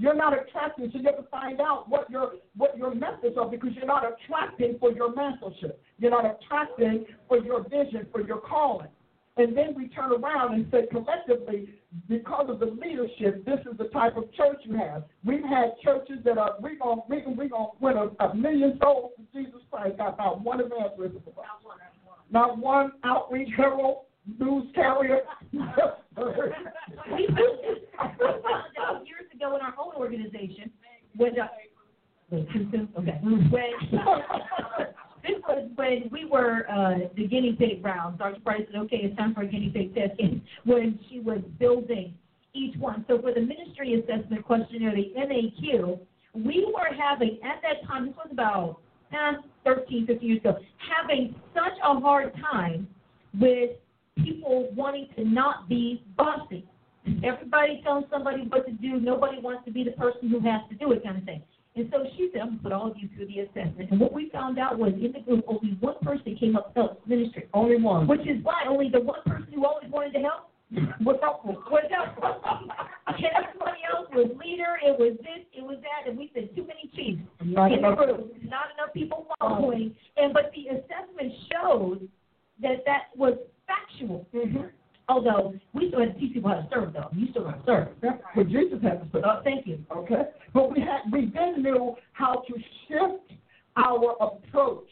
you're 0.00 0.14
not 0.14 0.32
attracting, 0.32 0.90
so 0.90 0.98
you 0.98 1.04
have 1.04 1.18
to 1.18 1.30
find 1.30 1.60
out 1.60 1.86
what 1.90 2.08
your 2.08 2.32
what 2.56 2.78
your 2.78 2.94
methods 2.94 3.36
are 3.38 3.46
because 3.46 3.68
you're 3.74 3.84
not 3.84 4.02
attracting 4.02 4.78
for 4.80 4.90
your 4.90 5.12
mentorship. 5.12 5.74
You're 5.98 6.10
not 6.10 6.24
attracting 6.24 7.04
for 7.28 7.36
your 7.36 7.64
vision, 7.64 8.06
for 8.10 8.22
your 8.22 8.38
calling. 8.38 8.88
And 9.36 9.54
then 9.54 9.74
we 9.76 9.88
turn 9.88 10.10
around 10.12 10.54
and 10.54 10.66
say 10.70 10.86
collectively, 10.90 11.68
because 12.08 12.46
of 12.48 12.60
the 12.60 12.66
leadership, 12.66 13.44
this 13.44 13.60
is 13.70 13.76
the 13.76 13.88
type 13.88 14.16
of 14.16 14.32
church 14.32 14.56
you 14.64 14.74
have. 14.78 15.04
We've 15.22 15.44
had 15.44 15.72
churches 15.84 16.16
that 16.24 16.38
are 16.38 16.54
we 16.62 16.76
gonna 16.76 17.02
we 17.10 17.20
gonna 17.20 17.36
we 17.36 17.48
gonna 17.50 17.68
win 17.78 17.96
a, 17.98 18.24
a 18.24 18.34
million 18.34 18.78
souls 18.82 19.12
to 19.18 19.38
Jesus 19.38 19.60
Christ. 19.70 19.98
Got 19.98 20.16
not 20.16 20.40
one 20.40 20.60
evangelist, 20.60 21.16
not 22.30 22.56
one 22.56 22.92
outreach 23.04 23.50
herald, 23.54 24.04
news 24.38 24.64
carrier. 24.74 25.20
we 26.16 27.28
years 29.04 29.26
ago 29.34 29.56
in 29.56 29.62
our 29.62 29.74
own 29.78 29.94
organization 29.96 30.70
when 31.16 31.38
uh? 31.40 31.48
Okay. 32.32 33.20
When 33.22 33.50
this 35.22 35.40
was 35.48 35.68
when 35.74 36.08
we 36.12 36.24
were 36.24 36.64
uh, 36.70 37.08
the 37.16 37.26
guinea 37.26 37.56
pig 37.58 37.84
round. 37.84 38.18
Dr. 38.18 38.40
Price 38.40 38.62
said, 38.70 38.80
"Okay, 38.82 38.98
it's 38.98 39.16
time 39.16 39.34
for 39.34 39.42
a 39.42 39.46
guinea 39.46 39.70
pig 39.70 39.94
test." 39.94 40.18
And 40.20 40.40
when 40.64 40.98
she 41.08 41.20
was 41.20 41.40
building 41.58 42.14
each 42.54 42.76
one, 42.76 43.04
so 43.08 43.20
for 43.20 43.34
the 43.34 43.40
ministry 43.40 43.94
assessment 43.94 44.44
questionnaire, 44.44 44.94
the 44.94 45.12
MAQ, 45.16 45.98
we 46.34 46.72
were 46.72 46.94
having 46.96 47.38
at 47.42 47.60
that 47.62 47.86
time. 47.88 48.06
This 48.06 48.16
was 48.16 48.28
about 48.30 48.80
eh, 49.12 49.32
13, 49.64 50.06
15 50.06 50.28
years 50.28 50.40
ago, 50.40 50.58
having 50.78 51.34
such 51.54 51.78
a 51.82 52.00
hard 52.00 52.32
time 52.52 52.86
with 53.40 53.70
people 54.18 54.68
wanting 54.74 55.08
to 55.16 55.24
not 55.24 55.68
be 55.68 56.02
bossy. 56.16 56.66
Everybody 57.24 57.80
telling 57.82 58.04
somebody 58.10 58.42
what 58.48 58.66
to 58.66 58.72
do. 58.72 59.00
Nobody 59.00 59.40
wants 59.40 59.64
to 59.64 59.72
be 59.72 59.84
the 59.84 59.92
person 59.92 60.28
who 60.28 60.40
has 60.40 60.60
to 60.68 60.76
do 60.76 60.92
it, 60.92 61.02
kind 61.02 61.18
of 61.18 61.24
thing. 61.24 61.42
And 61.76 61.88
so 61.92 62.04
she 62.16 62.30
said, 62.32 62.42
I'm 62.42 62.48
going 62.48 62.58
to 62.58 62.62
put 62.64 62.72
all 62.72 62.90
of 62.90 62.96
you 62.98 63.08
through 63.14 63.26
the 63.26 63.40
assessment. 63.40 63.90
And 63.90 64.00
what 64.00 64.12
we 64.12 64.28
found 64.30 64.58
out 64.58 64.78
was 64.78 64.92
in 64.94 65.12
the 65.12 65.20
group, 65.20 65.44
only 65.46 65.76
one 65.80 65.94
person 66.02 66.36
came 66.36 66.56
up 66.56 66.74
to 66.74 66.80
help 66.80 67.06
ministry. 67.06 67.48
Only 67.54 67.80
one. 67.80 68.06
Which 68.06 68.22
is 68.22 68.42
why 68.42 68.64
only 68.68 68.90
the 68.90 69.00
one 69.00 69.22
person 69.24 69.52
who 69.54 69.64
always 69.64 69.90
wanted 69.90 70.12
to 70.14 70.18
help 70.18 70.50
was 71.00 71.16
helpful. 71.22 71.62
Was 71.70 71.84
helpful. 71.90 72.42
and 73.06 73.24
everybody 73.38 73.80
else 73.86 74.08
was 74.12 74.30
leader. 74.42 74.78
It 74.82 74.98
was 74.98 75.16
this. 75.18 75.46
It 75.52 75.62
was 75.62 75.78
that. 75.82 76.08
And 76.08 76.18
we 76.18 76.30
said 76.34 76.50
too 76.54 76.66
many 76.66 76.90
chiefs 76.94 77.22
Not 77.42 77.72
in 77.72 77.82
the 77.82 77.94
group. 77.94 78.34
Not 78.44 78.74
enough 78.74 78.92
people 78.92 79.26
following. 79.38 79.94
And 80.16 80.34
but 80.34 80.52
the 80.54 80.74
assessment 80.74 81.32
showed 81.52 82.08
that 82.62 82.84
that 82.84 83.14
was 83.16 83.34
factual. 83.70 84.26
Mm-hmm. 84.34 84.66
Although 85.08 85.54
we 85.72 85.88
still 85.88 86.00
had 86.00 86.14
to 86.14 86.20
teach 86.20 86.34
people 86.34 86.50
how 86.50 86.56
to 86.56 86.68
serve, 86.72 86.92
though. 86.92 87.08
You 87.12 87.26
still 87.30 87.44
got 87.44 87.58
to 87.58 87.66
serve. 87.66 87.88
Yeah, 88.02 88.10
but 88.34 88.48
Jesus 88.48 88.78
had 88.82 89.00
to 89.00 89.08
say. 89.12 89.22
Uh, 89.24 89.42
thank 89.42 89.66
you. 89.66 89.78
Okay? 89.96 90.22
But 90.54 90.70
we 90.70 90.80
had 90.80 91.10
we 91.12 91.32
then 91.34 91.62
knew 91.62 91.96
how 92.12 92.44
to 92.46 92.54
shift 92.86 93.40
our 93.76 94.16
approach 94.20 94.86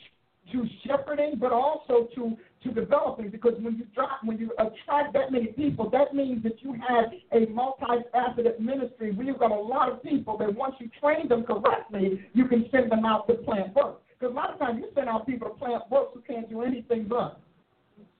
to 0.52 0.64
shepherding, 0.84 1.34
but 1.38 1.52
also 1.52 2.08
to 2.16 2.36
to 2.64 2.72
developing. 2.72 3.30
Because 3.30 3.54
when 3.60 3.76
you 3.76 3.84
drop, 3.94 4.20
when 4.24 4.38
you 4.38 4.50
attract 4.58 5.12
that 5.12 5.30
many 5.30 5.48
people, 5.48 5.88
that 5.90 6.14
means 6.14 6.42
that 6.42 6.60
you 6.62 6.74
have 6.88 7.12
a 7.32 7.46
multifaceted 7.46 8.58
ministry. 8.58 9.12
where 9.12 9.26
you've 9.26 9.38
got 9.38 9.52
a 9.52 9.54
lot 9.54 9.92
of 9.92 10.02
people 10.02 10.36
that 10.38 10.52
once 10.52 10.74
you 10.80 10.90
train 11.00 11.28
them 11.28 11.44
correctly, 11.44 12.20
you 12.34 12.46
can 12.46 12.68
send 12.72 12.90
them 12.90 13.04
out 13.04 13.28
to 13.28 13.34
plant 13.34 13.74
work. 13.74 14.00
Because 14.18 14.32
a 14.32 14.36
lot 14.36 14.52
of 14.52 14.58
times 14.58 14.80
you 14.80 14.88
send 14.96 15.08
out 15.08 15.26
people 15.26 15.48
to 15.48 15.54
plant 15.54 15.82
work 15.90 16.08
who 16.12 16.20
can't 16.22 16.48
do 16.50 16.62
anything 16.62 17.06
but. 17.08 17.40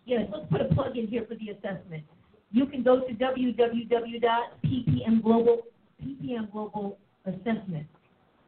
Yes, 0.09 0.27
let's 0.33 0.47
put 0.51 0.61
a 0.63 0.75
plug 0.75 0.97
in 0.97 1.07
here 1.07 1.27
for 1.29 1.35
the 1.35 1.51
assessment. 1.51 2.03
You 2.51 2.65
can 2.65 2.83
go 2.83 3.01
to 3.01 3.13
www.ppmglobal, 3.13 5.59
PPM 6.03 6.51
Global 6.51 6.97
Assessment. 7.27 7.87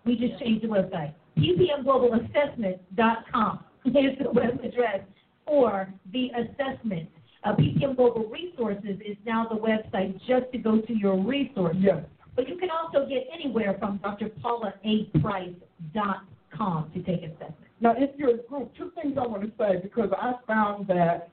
We 0.07 0.17
just 0.17 0.39
changed 0.41 0.65
the 0.65 0.69
website. 0.69 1.13
ppmglobalassessment.com 1.37 3.65
is 3.85 4.19
the 4.23 4.31
web 4.33 4.59
address 4.65 5.01
for 5.47 5.93
the 6.15 6.31
assessment. 6.31 7.11
Uh, 7.45 7.55
PPM 7.55 7.95
Global 7.95 8.25
Resources 8.25 8.99
is 9.05 9.19
now 9.27 9.47
the 9.47 9.57
website 9.57 10.19
just 10.27 10.51
to 10.53 10.59
go 10.59 10.81
to 10.81 10.95
your 10.95 11.23
resources. 11.23 11.83
Yes. 11.83 12.03
But 12.37 12.49
you 12.49 12.57
can 12.57 12.71
also 12.71 13.07
get 13.07 13.29
anywhere 13.31 13.77
from 13.79 13.99
drpaulaaprice.com 13.99 16.91
to 16.95 17.03
take 17.03 17.23
assessment. 17.23 17.55
Now, 17.83 17.95
if 17.99 18.17
you're 18.17 18.37
a 18.37 18.39
group, 18.45 18.75
two 18.79 18.93
things 18.95 19.19
I 19.21 19.27
want 19.27 19.43
to 19.43 19.53
say 19.59 19.77
because 19.83 20.11
I 20.17 20.37
found 20.47 20.89
that 20.89 21.29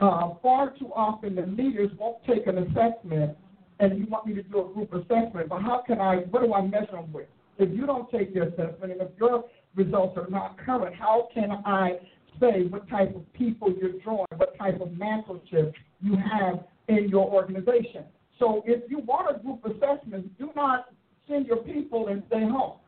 uh, 0.00 0.34
far 0.42 0.74
too 0.78 0.90
often 0.94 1.34
the 1.34 1.42
leaders 1.42 1.90
won't 1.98 2.24
take 2.26 2.46
an 2.46 2.58
assessment, 2.58 3.36
and 3.80 3.98
you 3.98 4.06
want 4.06 4.26
me 4.26 4.34
to 4.34 4.42
do 4.42 4.66
a 4.66 4.74
group 4.74 4.92
assessment. 4.94 5.48
But 5.48 5.62
how 5.62 5.82
can 5.86 6.00
I? 6.00 6.16
What 6.30 6.42
do 6.42 6.54
I 6.54 6.62
measure 6.62 6.92
them 6.92 7.12
with? 7.12 7.26
If 7.58 7.70
you 7.76 7.86
don't 7.86 8.10
take 8.10 8.32
the 8.32 8.44
assessment, 8.44 8.92
and 8.92 9.00
if 9.02 9.08
your 9.18 9.44
results 9.74 10.16
are 10.16 10.28
not 10.28 10.58
current, 10.58 10.94
how 10.96 11.28
can 11.34 11.50
I 11.66 11.98
say 12.40 12.64
what 12.68 12.88
type 12.88 13.14
of 13.14 13.30
people 13.34 13.72
you're 13.78 14.00
drawing, 14.02 14.26
what 14.36 14.56
type 14.58 14.80
of 14.80 14.88
mentorship 14.88 15.74
you 16.00 16.16
have 16.16 16.64
in 16.88 17.08
your 17.08 17.28
organization? 17.30 18.04
So, 18.38 18.62
if 18.66 18.90
you 18.90 19.00
want 19.00 19.36
a 19.36 19.38
group 19.38 19.64
assessment, 19.66 20.36
do 20.38 20.50
not 20.56 20.86
send 21.28 21.46
your 21.46 21.58
people 21.58 22.08
and 22.08 22.22
stay 22.28 22.42
home. 22.42 22.79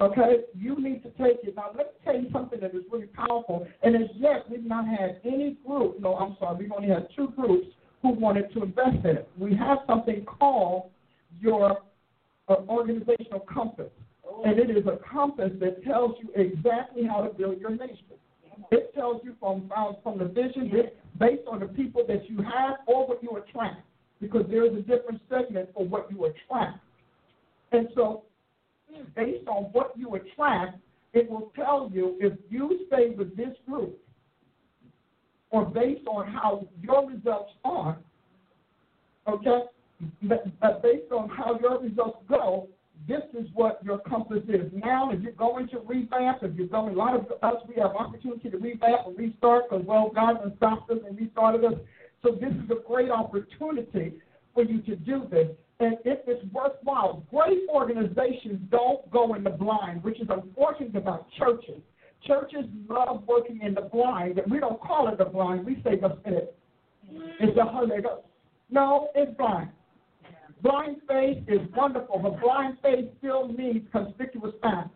Okay, 0.00 0.44
you 0.54 0.80
need 0.80 1.02
to 1.02 1.10
take 1.10 1.38
it. 1.42 1.54
Now, 1.56 1.70
let 1.76 1.86
me 1.86 1.92
tell 2.04 2.16
you 2.16 2.30
something 2.32 2.60
that 2.60 2.74
is 2.74 2.84
really 2.90 3.06
powerful. 3.06 3.66
And 3.82 3.94
as 3.94 4.08
yet, 4.16 4.48
we've 4.50 4.64
not 4.64 4.86
had 4.86 5.20
any 5.24 5.58
group. 5.66 6.00
No, 6.00 6.14
I'm 6.16 6.36
sorry. 6.38 6.56
We've 6.56 6.72
only 6.72 6.88
had 6.88 7.08
two 7.14 7.28
groups 7.36 7.66
who 8.02 8.10
wanted 8.10 8.52
to 8.54 8.62
invest 8.62 9.04
in 9.04 9.16
it. 9.18 9.28
We 9.38 9.54
have 9.56 9.78
something 9.86 10.24
called 10.24 10.90
your 11.38 11.78
uh, 12.48 12.54
organizational 12.68 13.40
compass, 13.40 13.90
and 14.44 14.58
it 14.58 14.70
is 14.70 14.86
a 14.86 14.98
compass 15.12 15.52
that 15.60 15.84
tells 15.84 16.16
you 16.22 16.30
exactly 16.34 17.04
how 17.04 17.22
to 17.22 17.34
build 17.34 17.60
your 17.60 17.70
ministry. 17.70 18.16
It 18.70 18.94
tells 18.94 19.22
you 19.24 19.34
from 19.40 19.70
from 20.02 20.18
the 20.18 20.26
vision 20.26 20.70
based 21.18 21.46
on 21.46 21.60
the 21.60 21.66
people 21.66 22.04
that 22.08 22.28
you 22.28 22.38
have 22.38 22.76
or 22.86 23.06
what 23.06 23.22
you 23.22 23.36
attract, 23.36 23.82
because 24.20 24.46
there 24.48 24.64
is 24.64 24.72
a 24.72 24.80
different 24.80 25.20
segment 25.28 25.70
for 25.74 25.84
what 25.84 26.10
you 26.10 26.24
attract. 26.24 26.78
And 27.72 27.88
so 27.94 28.24
based 29.14 29.48
on 29.48 29.64
what 29.72 29.92
you 29.96 30.14
attract, 30.14 30.78
it 31.12 31.28
will 31.28 31.52
tell 31.56 31.90
you 31.92 32.16
if 32.20 32.32
you 32.48 32.86
stay 32.86 33.10
with 33.10 33.36
this 33.36 33.56
group 33.68 33.98
or 35.50 35.64
based 35.64 36.06
on 36.06 36.30
how 36.30 36.66
your 36.80 37.08
results 37.08 37.52
are, 37.64 37.98
okay, 39.28 39.62
but, 40.22 40.82
based 40.82 41.12
on 41.12 41.28
how 41.28 41.58
your 41.60 41.80
results 41.80 42.18
go, 42.28 42.68
this 43.08 43.22
is 43.38 43.46
what 43.54 43.82
your 43.82 43.98
compass 43.98 44.42
is. 44.48 44.70
Now, 44.72 45.10
if 45.10 45.20
you're 45.20 45.32
going 45.32 45.68
to 45.68 45.80
revamp, 45.80 46.42
if 46.42 46.54
you're 46.54 46.66
going, 46.66 46.94
a 46.94 46.98
lot 46.98 47.14
of 47.16 47.26
us, 47.42 47.62
we 47.66 47.74
have 47.80 47.92
opportunity 47.96 48.50
to 48.50 48.58
revamp 48.58 49.06
and 49.06 49.18
restart 49.18 49.68
because, 49.68 49.84
well, 49.86 50.10
God 50.14 50.36
has 50.44 50.52
stopped 50.58 50.90
us 50.90 50.98
and 51.06 51.18
restarted 51.18 51.64
us. 51.64 51.74
So 52.22 52.32
this 52.32 52.52
is 52.52 52.70
a 52.70 52.86
great 52.86 53.10
opportunity 53.10 54.14
for 54.54 54.62
you 54.62 54.82
to 54.82 54.96
do 54.96 55.26
this. 55.30 55.48
And 55.80 55.96
if 56.04 56.18
it's 56.26 56.44
worthwhile, 56.52 57.24
great 57.30 57.60
organizations 57.70 58.60
don't 58.70 59.10
go 59.10 59.34
in 59.34 59.42
the 59.42 59.50
blind, 59.50 60.04
which 60.04 60.20
is 60.20 60.28
unfortunate 60.28 60.94
about 60.94 61.26
churches. 61.38 61.80
Churches 62.26 62.66
love 62.86 63.22
working 63.26 63.60
in 63.62 63.72
the 63.74 63.80
blind, 63.80 64.38
and 64.38 64.52
we 64.52 64.60
don't 64.60 64.78
call 64.80 65.08
it 65.08 65.16
the 65.16 65.24
blind. 65.24 65.64
We 65.64 65.76
say 65.82 65.98
the 65.98 66.18
spirit. 66.20 66.54
It's 67.40 67.56
the 67.56 67.64
Holy 67.64 68.02
Ghost. 68.02 68.26
No, 68.70 69.08
it's 69.14 69.34
blind. 69.38 69.70
Blind 70.62 70.96
faith 71.08 71.38
is 71.48 71.60
wonderful, 71.74 72.18
but 72.18 72.38
blind 72.40 72.76
faith 72.82 73.06
still 73.18 73.48
needs 73.48 73.86
conspicuous 73.90 74.54
facts. 74.60 74.90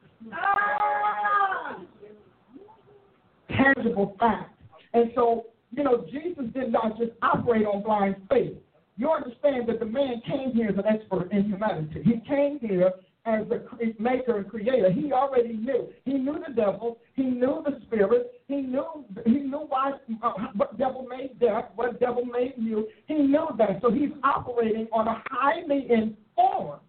Tangible 3.49 4.15
facts. 4.21 4.51
And 4.93 5.11
so, 5.15 5.47
you 5.71 5.83
know, 5.83 6.05
Jesus 6.13 6.45
did 6.53 6.71
not 6.71 6.99
just 6.99 7.13
operate 7.23 7.65
on 7.65 7.83
blind 7.83 8.17
faith. 8.29 8.53
You 8.97 9.11
understand 9.11 9.69
that 9.69 9.81
the 9.81 9.87
man 9.87 10.23
came 10.27 10.53
here 10.53 10.69
as 10.69 10.79
an 10.79 10.87
expert 10.87 11.33
in 11.33 11.45
humanity. 11.45 12.03
He 12.05 12.21
came 12.29 12.59
here 12.61 12.93
as 13.27 13.45
the 13.49 13.67
maker 13.99 14.39
and 14.39 14.49
creator. 14.49 14.93
He 14.93 15.13
already 15.13 15.55
knew. 15.55 15.89
He 16.05 16.15
knew 16.15 16.39
the 16.47 16.55
devil. 16.55 16.99
He 17.15 17.23
knew 17.23 17.65
the 17.65 17.81
spirit. 17.87 18.43
He 18.47 18.61
knew 18.61 19.05
he 19.25 19.33
knew 19.33 19.67
why 19.69 19.93
uh, 20.23 20.33
what 20.55 20.79
devil 20.79 21.07
made 21.09 21.41
death, 21.41 21.65
what 21.75 21.99
devil 21.99 22.25
made 22.25 22.55
you. 22.57 22.87
He 23.07 23.15
knew 23.15 23.49
that. 23.59 23.81
So 23.81 23.91
he's 23.91 24.11
operating 24.23 24.87
on 24.93 25.09
a 25.09 25.23
highly 25.31 25.89
informed 25.91 26.81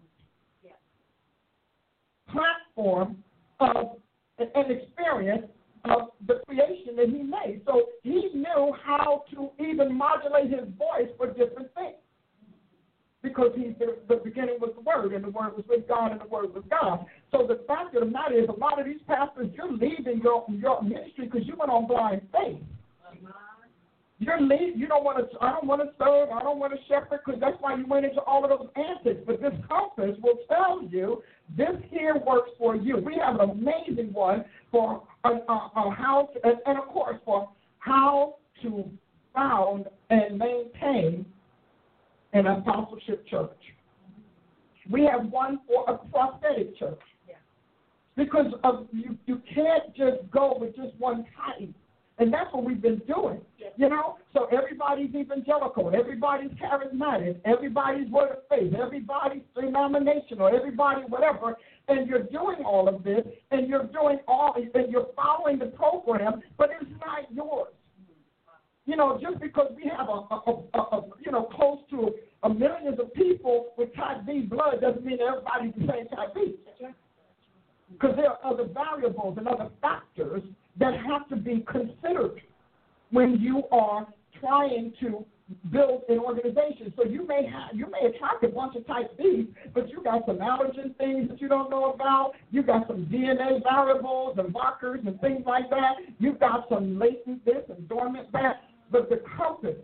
platform 2.30 3.16
of 3.60 3.96
an 4.38 4.70
experience 4.70 5.46
of 5.90 6.10
the 6.26 6.40
creation 6.46 6.96
that 6.96 7.08
he 7.08 7.22
made. 7.22 7.62
So 7.66 7.86
he 8.02 8.30
knew 8.34 8.74
how 8.84 9.24
to 9.32 9.50
even 9.62 9.94
modulate 9.94 10.50
his 10.50 10.68
voice 10.78 11.10
for 11.16 11.28
different 11.28 11.72
things. 11.74 11.96
Because 13.22 13.50
he's 13.56 13.74
the, 13.78 13.96
the, 14.08 14.20
beginning 14.22 14.58
was 14.60 14.70
the 14.76 14.82
Word, 14.82 15.12
and 15.12 15.24
the 15.24 15.30
Word 15.30 15.56
was 15.56 15.64
with 15.68 15.88
God, 15.88 16.12
and 16.12 16.20
the 16.20 16.28
Word 16.28 16.54
was 16.54 16.62
God. 16.70 17.06
So 17.32 17.44
the 17.46 17.64
fact 17.66 17.94
of 17.96 18.04
the 18.04 18.10
matter 18.10 18.38
is, 18.38 18.48
a 18.48 18.52
lot 18.52 18.78
of 18.78 18.86
these 18.86 19.00
pastors, 19.08 19.48
you're 19.54 19.72
leaving 19.72 20.20
your 20.22 20.44
your 20.48 20.80
ministry 20.82 21.26
because 21.26 21.44
you 21.44 21.56
went 21.56 21.72
on 21.72 21.88
blind 21.88 22.22
faith. 22.30 22.62
You're 24.18 24.40
leave, 24.40 24.78
you 24.78 24.86
don't 24.86 25.04
want 25.04 25.30
to. 25.30 25.38
I 25.42 25.52
don't 25.52 25.66
want 25.66 25.82
to 25.82 25.88
serve. 25.98 26.30
I 26.30 26.40
don't 26.40 26.58
want 26.58 26.72
to 26.72 26.78
shepherd 26.88 27.20
because 27.24 27.38
that's 27.38 27.56
why 27.60 27.76
you 27.76 27.86
went 27.86 28.06
into 28.06 28.20
all 28.20 28.44
of 28.44 28.50
those 28.50 28.68
antics. 28.74 29.20
But 29.26 29.42
this 29.42 29.52
conference 29.68 30.18
will 30.22 30.38
tell 30.48 30.82
you 30.88 31.22
this 31.54 31.76
here 31.90 32.16
works 32.26 32.50
for 32.56 32.74
you. 32.74 32.96
We 32.96 33.20
have 33.22 33.38
an 33.40 33.50
amazing 33.50 34.14
one 34.14 34.46
for 34.70 35.02
uh, 35.26 35.52
uh, 35.52 35.68
uh, 35.76 35.90
how, 35.90 36.28
to, 36.32 36.48
and, 36.48 36.58
and 36.66 36.78
of 36.78 36.86
course 36.88 37.16
for 37.24 37.48
how 37.78 38.36
to 38.62 38.84
found 39.34 39.86
and 40.10 40.38
maintain 40.38 41.26
an 42.32 42.46
apostleship 42.46 43.26
church. 43.28 43.50
We 44.90 45.04
have 45.04 45.30
one 45.30 45.60
for 45.66 45.84
a 45.88 45.98
prophetic 45.98 46.78
church. 46.78 47.00
Because 48.16 48.46
of 48.64 48.86
you, 48.92 49.18
you 49.26 49.42
can't 49.54 49.94
just 49.94 50.30
go 50.30 50.56
with 50.58 50.74
just 50.74 50.94
one 50.98 51.26
type. 51.36 51.68
And 52.18 52.32
that's 52.32 52.50
what 52.52 52.64
we've 52.64 52.80
been 52.80 53.02
doing. 53.06 53.40
You 53.76 53.90
know? 53.90 54.16
So 54.32 54.46
everybody's 54.46 55.14
evangelical, 55.14 55.92
everybody's 55.94 56.50
charismatic, 56.52 57.36
everybody's 57.44 58.10
word 58.10 58.30
of 58.30 58.38
faith, 58.48 58.72
everybody's 58.74 59.42
denominational, 59.54 60.48
everybody 60.48 61.02
whatever. 61.08 61.56
And 61.88 62.08
you're 62.08 62.24
doing 62.24 62.64
all 62.64 62.88
of 62.88 63.04
this 63.04 63.24
and 63.50 63.68
you're 63.68 63.86
doing 63.86 64.18
all 64.26 64.54
and 64.56 64.90
you're 64.90 65.08
following 65.14 65.58
the 65.58 65.66
program, 65.66 66.42
but 66.58 66.70
it's 66.80 66.90
not 67.00 67.32
yours. 67.32 67.72
You 68.86 68.96
know, 68.96 69.18
just 69.20 69.40
because 69.40 69.72
we 69.76 69.90
have 69.96 70.08
a, 70.08 70.12
a, 70.12 70.62
a, 70.74 70.78
a 70.78 71.04
you 71.24 71.32
know 71.32 71.44
close 71.44 71.78
to 71.90 72.12
a 72.42 72.48
millions 72.48 72.98
of 73.00 73.12
people 73.14 73.68
with 73.76 73.94
type 73.94 74.26
B 74.26 74.40
blood 74.40 74.80
doesn't 74.80 75.04
mean 75.04 75.18
everybody's 75.20 75.74
the 75.74 75.92
same 75.92 76.08
type 76.08 76.34
B. 76.34 76.54
Because 77.92 78.16
there 78.16 78.30
are 78.30 78.38
other 78.44 78.64
variables 78.64 79.38
and 79.38 79.46
other 79.46 79.70
factors 79.80 80.42
that 80.78 80.94
have 81.06 81.28
to 81.28 81.36
be 81.36 81.64
considered 81.70 82.40
when 83.10 83.38
you 83.40 83.62
are 83.70 84.06
trying 84.40 84.92
to 85.00 85.24
build 85.70 86.02
an 86.08 86.18
organization. 86.18 86.92
So 86.96 87.04
you 87.04 87.26
may 87.26 87.46
have 87.46 87.74
you 87.74 87.86
may 87.86 88.08
attract 88.08 88.42
a 88.44 88.48
bunch 88.48 88.76
of 88.76 88.86
type 88.86 89.16
Bs, 89.18 89.48
but 89.74 89.88
you 89.88 90.02
got 90.02 90.26
some 90.26 90.38
allergen 90.38 90.96
things 90.96 91.28
that 91.28 91.40
you 91.40 91.48
don't 91.48 91.70
know 91.70 91.92
about. 91.92 92.32
You 92.50 92.62
got 92.62 92.86
some 92.88 93.06
DNA 93.06 93.62
variables 93.62 94.38
and 94.38 94.52
markers 94.52 95.00
and 95.06 95.20
things 95.20 95.44
like 95.46 95.70
that. 95.70 95.94
You've 96.18 96.40
got 96.40 96.68
some 96.68 96.98
latent 96.98 97.44
this 97.44 97.62
and 97.68 97.88
dormant 97.88 98.32
that. 98.32 98.62
But 98.90 99.08
the 99.08 99.20
compass, 99.36 99.76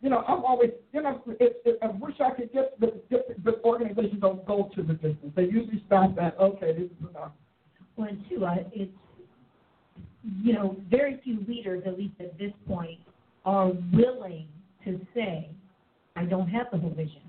you 0.00 0.10
know, 0.10 0.18
I'm 0.28 0.44
always, 0.44 0.70
you 0.92 1.02
know, 1.02 1.20
it, 1.40 1.60
it, 1.64 1.78
I 1.82 1.86
wish 1.86 2.14
I 2.20 2.30
could 2.30 2.52
get 2.52 2.78
the, 2.78 3.00
get 3.10 3.44
the, 3.44 3.60
organizations 3.64 4.20
don't 4.20 4.46
go 4.46 4.70
to 4.74 4.82
the 4.82 4.92
distance. 4.94 5.32
They 5.34 5.44
usually 5.44 5.82
stop 5.86 6.16
at, 6.20 6.38
okay, 6.38 6.72
this 6.72 6.84
is 6.84 7.10
enough. 7.10 7.32
Well, 7.96 8.08
and 8.08 8.24
two, 8.28 8.44
I, 8.44 8.64
it's 8.72 8.92
you 10.42 10.52
know 10.52 10.76
very 10.90 11.20
few 11.22 11.44
leaders, 11.46 11.82
at 11.86 11.98
least 11.98 12.14
at 12.20 12.36
this 12.38 12.52
point, 12.66 12.98
are 13.44 13.72
willing 13.92 14.48
to 14.84 15.00
say, 15.14 15.50
"I 16.16 16.24
don't 16.24 16.48
have 16.48 16.66
the 16.72 16.78
whole 16.78 16.94
vision," 16.94 17.22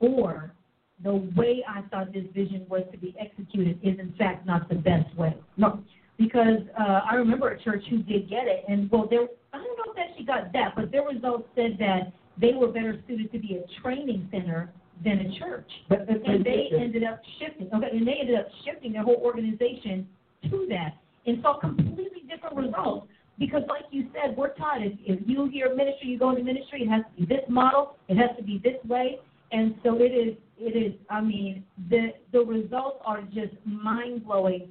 or 0.00 0.54
the 1.02 1.14
way 1.36 1.64
I 1.68 1.82
thought 1.90 2.12
this 2.12 2.24
vision 2.34 2.66
was 2.68 2.82
to 2.92 2.98
be 2.98 3.14
executed 3.18 3.78
is 3.82 3.98
in 3.98 4.14
fact 4.16 4.46
not 4.46 4.68
the 4.68 4.76
best 4.76 5.14
way. 5.16 5.36
No, 5.56 5.82
because 6.18 6.60
uh, 6.78 7.00
I 7.10 7.14
remember 7.16 7.48
a 7.50 7.62
church 7.62 7.84
who 7.90 7.98
did 8.02 8.28
get 8.28 8.46
it, 8.46 8.64
and 8.68 8.90
well, 8.90 9.06
there 9.08 9.26
I 9.52 9.58
don't 9.58 9.76
know 9.78 9.92
if 9.92 9.96
that 9.96 10.16
she 10.16 10.24
got 10.24 10.52
that, 10.52 10.74
but 10.76 10.90
their 10.90 11.04
results 11.04 11.48
said 11.54 11.76
that 11.78 12.12
they 12.40 12.52
were 12.52 12.68
better 12.68 13.00
suited 13.06 13.32
to 13.32 13.38
be 13.38 13.58
a 13.58 13.82
training 13.82 14.28
center 14.30 14.72
than 15.04 15.20
a 15.20 15.38
church, 15.38 15.70
but 15.88 16.06
if 16.08 16.22
and 16.24 16.44
they 16.44 16.70
ended 16.72 17.04
up 17.04 17.20
shifting. 17.38 17.68
Okay, 17.74 17.88
and 17.92 18.06
they 18.06 18.18
ended 18.20 18.38
up 18.38 18.46
shifting 18.64 18.92
their 18.92 19.02
whole 19.02 19.20
organization 19.22 20.06
to 20.50 20.66
that, 20.68 20.96
and 21.26 21.42
saw 21.42 21.58
completely 21.58 22.22
different 22.28 22.56
results. 22.56 23.08
Because, 23.38 23.62
like 23.68 23.84
you 23.90 24.08
said, 24.12 24.36
we're 24.36 24.54
taught 24.54 24.82
if, 24.82 24.92
if 25.04 25.20
you 25.26 25.46
hear 25.46 25.74
ministry, 25.74 26.08
you 26.08 26.18
go 26.18 26.30
into 26.30 26.44
ministry. 26.44 26.82
It 26.82 26.88
has 26.88 27.02
to 27.16 27.20
be 27.20 27.26
this 27.26 27.44
model. 27.48 27.96
It 28.08 28.16
has 28.16 28.36
to 28.36 28.42
be 28.42 28.60
this 28.62 28.82
way. 28.88 29.18
And 29.52 29.74
so 29.82 29.96
it 29.96 30.12
is. 30.12 30.36
It 30.56 30.76
is. 30.76 30.94
I 31.10 31.20
mean, 31.20 31.64
the 31.90 32.12
the 32.32 32.40
results 32.40 32.98
are 33.04 33.22
just 33.22 33.54
mind 33.64 34.24
blowing 34.24 34.68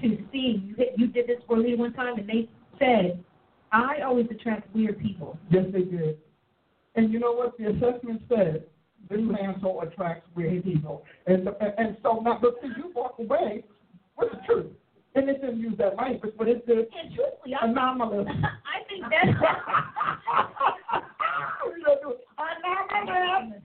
to 0.00 0.18
see. 0.32 0.62
You, 0.64 0.76
you 0.96 1.06
did 1.08 1.26
this 1.26 1.38
for 1.46 1.58
a 1.58 1.76
one 1.76 1.92
time, 1.92 2.18
and 2.18 2.28
they 2.28 2.48
said, 2.78 3.22
"I 3.72 4.00
always 4.02 4.26
attract 4.30 4.72
weird 4.74 5.00
people." 5.00 5.38
Yes, 5.50 5.64
they 5.72 5.82
did. 5.82 6.18
And 6.94 7.12
you 7.12 7.18
know 7.18 7.32
what 7.32 7.58
the 7.58 7.66
assessment 7.66 8.22
said? 8.28 8.64
This 9.10 9.20
mantle 9.20 9.82
attracts 9.82 10.28
weird 10.34 10.64
people. 10.64 11.04
And, 11.26 11.48
and, 11.60 11.74
and 11.76 11.96
so 12.02 12.20
now, 12.24 12.38
but 12.40 12.54
see, 12.62 12.68
you 12.76 12.92
walk 12.94 13.16
away 13.18 13.64
with 14.16 14.30
the 14.30 14.38
truth. 14.46 14.72
And 15.14 15.28
it 15.28 15.40
didn't 15.40 15.60
use 15.60 15.78
that 15.78 15.96
language, 15.96 16.34
but 16.36 16.48
it 16.48 16.66
did. 16.66 16.78
And 16.78 17.14
truthfully, 17.14 17.54
I, 17.54 17.66
Anomalous. 17.66 18.26
I 18.34 18.82
think 18.88 19.04
that's 19.10 19.26
We 21.66 21.82
don't 21.82 22.02
do 22.02 22.10
it. 22.10 22.26
Anomalous. 22.38 23.60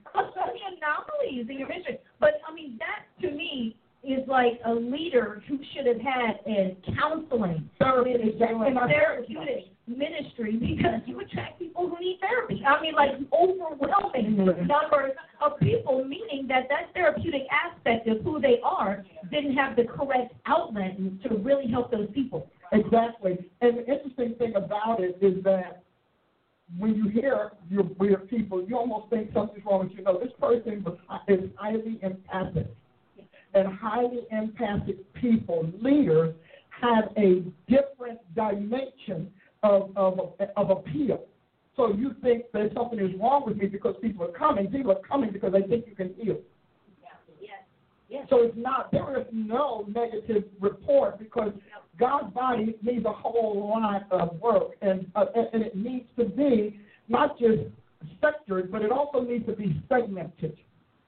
anomalies 0.77 1.49
in 1.49 1.57
your 1.57 1.67
ministry. 1.67 1.99
But 2.19 2.41
I 2.47 2.53
mean, 2.53 2.77
that 2.79 3.05
to 3.21 3.31
me 3.33 3.75
is 4.03 4.27
like 4.27 4.59
a 4.65 4.73
leader 4.73 5.41
who 5.47 5.59
should 5.73 5.85
have 5.87 6.01
had 6.01 6.39
a 6.47 6.77
counseling 6.97 7.69
Therapy, 7.79 8.13
and 8.13 8.39
therapeutic 8.89 9.65
ministry 9.89 10.57
because 10.57 11.01
you 11.05 11.19
attract 11.19 11.59
people 11.59 11.89
who 11.89 11.99
need 11.99 12.19
therapy. 12.21 12.63
I 12.65 12.81
mean, 12.81 12.93
like 12.93 13.11
overwhelming 13.33 14.37
Mhm. 14.37 14.67
numbers 14.67 15.13
of 15.41 15.59
people, 15.59 16.03
meaning 16.03 16.47
that 16.47 16.69
that 16.69 16.93
therapeutic 16.93 17.47
aspect 17.51 18.07
of 18.07 18.21
who 18.21 18.39
they 18.39 18.59
are 18.61 19.03
didn't 19.31 19.55
have 19.55 19.75
the 19.75 19.85
correct 19.85 20.33
outlet 20.45 20.97
to 21.23 21.35
really 21.35 21.67
help 21.67 21.91
those 21.91 22.09
people. 22.11 22.47
Exactly. 22.71 23.49
And 23.61 23.77
the 23.77 23.87
interesting 23.87 24.35
thing 24.35 24.55
about 24.55 24.99
it 24.99 25.17
is 25.21 25.43
that 25.43 25.83
when 26.77 26.95
you 26.95 27.09
hear 27.09 27.51
your 27.69 27.83
weird 27.97 28.29
people, 28.29 28.63
you 28.63 28.77
almost 28.77 29.09
think 29.09 29.33
something's 29.33 29.65
wrong 29.65 29.79
with 29.79 29.97
you. 29.97 30.03
No, 30.03 30.19
this 30.19 30.31
person 30.33 30.85
is 31.27 31.49
highly 31.55 31.99
empathic. 32.03 32.67
And 33.55 33.67
highly 33.67 34.27
empathic 34.31 35.11
people, 35.13 35.67
leaders, 35.81 36.35
have 36.69 37.11
a 37.17 37.43
different 37.67 38.19
dimension 38.35 39.33
of, 39.63 39.91
of, 39.95 40.33
of 40.57 40.69
appeal. 40.69 41.25
So 41.75 41.93
you 41.93 42.15
think 42.21 42.51
that 42.53 42.71
something 42.73 42.99
is 42.99 43.11
wrong 43.19 43.43
with 43.45 43.57
me 43.57 43.67
because 43.67 43.95
people 44.01 44.25
are 44.25 44.31
coming. 44.37 44.67
People 44.67 44.91
are 44.91 45.07
coming 45.07 45.31
because 45.31 45.53
they 45.53 45.61
think 45.61 45.85
you 45.87 45.95
can 45.95 46.13
heal. 46.15 46.37
Yes. 48.09 48.25
So 48.29 48.41
it's 48.41 48.57
not, 48.57 48.91
there 48.91 49.19
is 49.19 49.27
no 49.31 49.85
negative 49.87 50.45
report 50.59 51.19
because 51.19 51.53
God's 51.99 52.33
body 52.33 52.75
needs 52.81 53.05
a 53.05 53.13
whole 53.13 53.69
lot 53.69 54.07
of 54.11 54.39
work 54.41 54.71
and, 54.81 55.05
uh, 55.15 55.25
and 55.35 55.47
and 55.53 55.63
it 55.63 55.75
needs 55.75 56.07
to 56.17 56.25
be 56.25 56.79
not 57.07 57.37
just 57.37 57.61
sectored, 58.21 58.71
but 58.71 58.81
it 58.81 58.91
also 58.91 59.21
needs 59.21 59.45
to 59.45 59.53
be 59.53 59.79
segmented. 59.87 60.57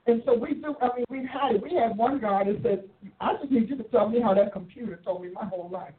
And 0.05 0.21
so 0.25 0.35
we 0.35 0.53
do, 0.53 0.75
I 0.81 0.95
mean, 0.95 1.05
we've 1.09 1.29
had 1.29 1.55
it. 1.55 1.63
We 1.63 1.73
had 1.73 1.97
one 1.97 2.19
guy 2.19 2.43
that 2.43 2.59
said, 2.61 2.89
I 3.19 3.33
just 3.39 3.51
need 3.51 3.69
you 3.69 3.77
to 3.77 3.83
tell 3.85 4.07
me 4.07 4.21
how 4.21 4.35
that 4.35 4.53
computer 4.53 4.99
told 5.03 5.23
me 5.23 5.29
my 5.33 5.45
whole 5.45 5.69
life. 5.71 5.93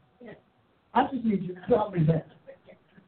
I 0.93 1.07
just 1.11 1.25
need 1.25 1.41
you 1.43 1.55
to 1.55 1.61
tell 1.67 1.89
me 1.91 2.05
that. 2.07 2.27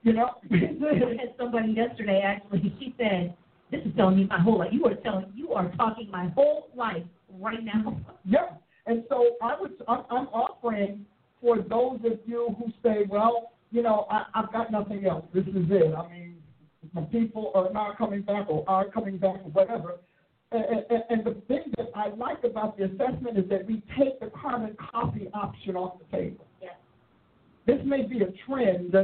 You 0.05 0.13
know? 0.13 0.29
I 0.51 1.17
had 1.19 1.33
somebody 1.37 1.73
yesterday 1.73 2.21
actually. 2.23 2.73
She 2.79 2.93
said, 2.97 3.35
"This 3.71 3.81
is 3.81 3.91
telling 3.97 4.17
me 4.17 4.25
my 4.25 4.39
whole 4.39 4.59
life. 4.59 4.69
You 4.71 4.85
are 4.85 4.95
telling, 4.95 5.25
you 5.35 5.51
are 5.53 5.69
talking 5.75 6.09
my 6.11 6.29
whole 6.29 6.69
life 6.75 7.03
right 7.29 7.63
now." 7.63 7.99
Yeah, 8.27 8.57
and 8.87 9.03
so 9.07 9.35
I 9.39 9.55
would, 9.59 9.73
I'm, 9.87 10.03
I'm 10.09 10.27
offering 10.29 11.05
for 11.41 11.57
those 11.57 11.99
of 12.11 12.19
you 12.25 12.55
who 12.57 12.71
say, 12.81 13.05
well, 13.07 13.51
you 13.69 13.83
know, 13.83 14.07
I, 14.09 14.25
I've 14.33 14.51
got 14.51 14.71
nothing 14.71 15.05
else. 15.05 15.25
This 15.31 15.45
is 15.45 15.69
it. 15.69 15.93
I 15.95 16.09
mean, 16.09 16.37
my 16.93 17.01
people 17.03 17.51
are 17.53 17.71
not 17.71 17.99
coming 17.99 18.21
back 18.23 18.47
or 18.49 18.67
are 18.67 18.89
coming 18.89 19.19
back 19.19 19.35
or 19.43 19.51
whatever. 19.51 19.99
And, 20.51 20.63
and, 20.89 21.03
and 21.09 21.23
the 21.23 21.39
thing 21.47 21.71
that 21.77 21.89
I 21.95 22.09
like 22.09 22.43
about 22.43 22.77
the 22.77 22.85
assessment 22.85 23.37
is 23.37 23.49
that 23.49 23.67
we 23.67 23.83
take 23.97 24.19
the 24.19 24.31
carbon 24.41 24.75
copy 24.91 25.27
option 25.33 25.75
off 25.75 25.99
the 25.99 26.17
table. 26.17 26.45
Yes. 26.61 26.73
This 27.67 27.79
may 27.85 28.03
be 28.03 28.21
a 28.21 28.31
trend, 28.47 28.95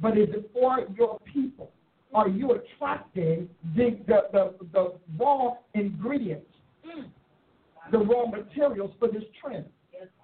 but 0.00 0.16
is 0.18 0.28
it 0.30 0.50
for 0.52 0.80
your 0.96 1.18
people? 1.32 1.70
Are 2.14 2.28
you 2.28 2.52
attracting 2.52 3.48
the, 3.76 3.98
the, 4.06 4.20
the, 4.32 4.54
the 4.72 4.94
raw 5.18 5.52
ingredients 5.74 6.50
mm. 6.84 7.10
the 7.90 7.98
raw 7.98 8.26
materials 8.26 8.92
for 8.98 9.08
this 9.08 9.24
trend. 9.40 9.64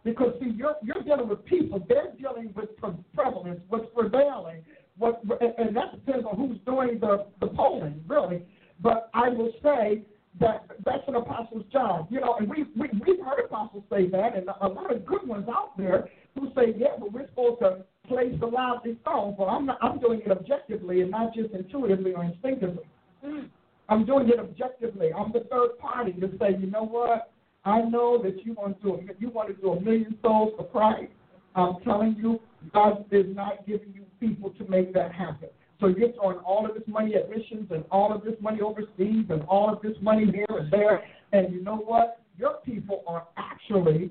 Because 0.04 0.34
see, 0.40 0.50
you're 0.50 0.76
you're 0.82 1.02
dealing 1.02 1.28
with 1.28 1.44
people; 1.44 1.84
they're 1.88 2.12
dealing 2.18 2.52
with 2.56 2.70
prevalence, 3.14 3.60
what's 3.68 3.86
prevailing, 3.94 4.64
what, 4.96 5.20
and- 5.40 5.54
and 5.58 5.76
that 5.76 5.92
depends 5.92 6.24
on 6.24 6.36
who's 6.36 6.58
doing 6.64 6.98
the 7.00 7.26
the 7.40 7.48
polling, 7.48 8.02
really. 8.08 8.42
But 8.80 9.10
I 9.12 9.28
will 9.28 9.52
say 9.62 10.02
that 10.40 10.64
that's 10.84 11.02
an 11.08 11.16
apostle's 11.16 11.64
job, 11.72 12.06
you 12.10 12.20
know. 12.20 12.36
And 12.38 12.48
we 12.48 12.64
we 12.76 12.88
we've 13.06 13.20
heard 13.24 13.44
apostles 13.44 13.84
say 13.90 14.08
that, 14.08 14.36
and 14.36 14.48
a 14.60 14.68
lot 14.68 14.94
of 14.94 15.04
good 15.04 15.26
ones 15.26 15.46
out 15.48 15.76
there 15.76 16.08
who 16.34 16.50
say, 16.54 16.74
yeah, 16.76 16.96
but 16.98 17.12
we're 17.12 17.26
supposed 17.28 17.60
to 17.60 17.84
place 18.06 18.34
the 18.40 18.46
loudly 18.46 18.98
songs. 19.04 19.36
Well, 19.38 19.48
I'm 19.48 19.66
not, 19.66 19.78
I'm 19.82 19.98
doing 19.98 20.20
it 20.24 20.30
objectively 20.30 21.02
and 21.02 21.10
not 21.10 21.34
just 21.34 21.52
intuitively 21.52 22.14
or 22.14 22.24
instinctively. 22.24 22.84
Mm. 23.24 23.48
I'm 23.88 24.04
doing 24.04 24.28
it 24.28 24.38
objectively. 24.38 25.10
I'm 25.12 25.32
the 25.32 25.46
third 25.50 25.78
party 25.78 26.12
to 26.12 26.30
say, 26.38 26.56
you 26.58 26.70
know 26.70 26.84
what? 26.84 27.30
I 27.64 27.82
know 27.82 28.20
that 28.22 28.44
you 28.44 28.54
want 28.54 28.80
to 28.80 28.82
do 28.82 28.94
a, 28.94 29.00
you 29.18 29.30
want 29.30 29.48
to 29.48 29.54
do 29.60 29.72
a 29.72 29.80
million 29.80 30.16
souls 30.22 30.54
for 30.56 30.66
Christ. 30.66 31.12
I'm 31.54 31.76
telling 31.84 32.16
you, 32.18 32.40
God 32.72 33.04
is 33.10 33.26
not 33.34 33.66
giving 33.66 33.92
you 33.94 34.04
people 34.20 34.50
to 34.50 34.68
make 34.68 34.92
that 34.94 35.12
happen. 35.12 35.48
So 35.80 35.88
you're 35.88 36.12
throwing 36.12 36.38
all 36.38 36.66
of 36.66 36.74
this 36.74 36.84
money 36.86 37.14
at 37.14 37.28
missions 37.28 37.68
and 37.70 37.84
all 37.90 38.12
of 38.12 38.24
this 38.24 38.34
money 38.40 38.60
overseas 38.60 39.26
and 39.28 39.42
all 39.48 39.72
of 39.72 39.82
this 39.82 39.96
money 40.00 40.26
here 40.32 40.46
and 40.48 40.70
there. 40.72 41.02
And 41.32 41.52
you 41.52 41.62
know 41.62 41.76
what? 41.76 42.20
Your 42.38 42.58
people 42.64 43.02
are 43.06 43.26
actually 43.36 44.10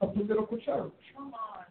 a 0.00 0.06
political 0.06 0.58
church. 0.58 0.92
Come 1.16 1.32
on. 1.34 1.65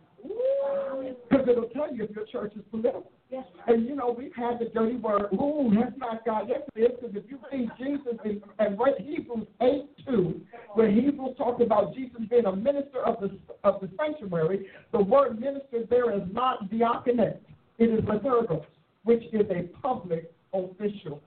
Because 1.30 1.48
it'll 1.50 1.70
tell 1.70 1.94
you 1.94 2.04
if 2.04 2.12
your 2.12 2.26
church 2.26 2.54
is 2.56 2.64
political. 2.72 3.12
Yes. 3.30 3.44
And 3.68 3.86
you 3.88 3.96
know, 3.96 4.16
we've 4.18 4.36
had 4.36 4.60
the 4.60 4.66
dirty 4.74 4.96
word, 4.96 5.28
ooh, 5.34 5.72
that's 5.76 5.98
not 5.98 6.26
God. 6.26 6.48
Yes, 6.48 6.62
it 6.76 6.80
is, 6.80 6.92
because 7.00 7.16
if 7.16 7.24
you 7.30 7.40
read 7.52 7.70
Jesus 7.78 8.18
in, 8.24 8.42
and 8.60 8.78
read 8.80 8.96
Hebrews 9.00 9.48
8 9.62 10.06
2, 10.08 10.42
where 10.76 10.92
Hebrews 10.92 11.36
talks 11.38 11.62
about 11.64 11.96
Jesus 11.96 12.22
being 12.30 12.46
a 12.46 12.56
minister 12.56 13.04
of 13.06 13.20
the 13.20 13.38
of 13.64 13.82
the 13.82 13.90
sanctuary, 13.98 14.68
the 14.92 15.04
word 15.04 15.40
minister 15.40 15.84
there 15.90 16.16
is 16.16 16.24
not 16.32 16.70
diaconate, 16.70 17.42
it 17.80 17.86
is 17.86 18.02
liturgos, 18.02 18.66
which 19.04 19.24
is 19.34 19.50
a 19.50 19.64
public 19.82 20.32
official 20.54 21.22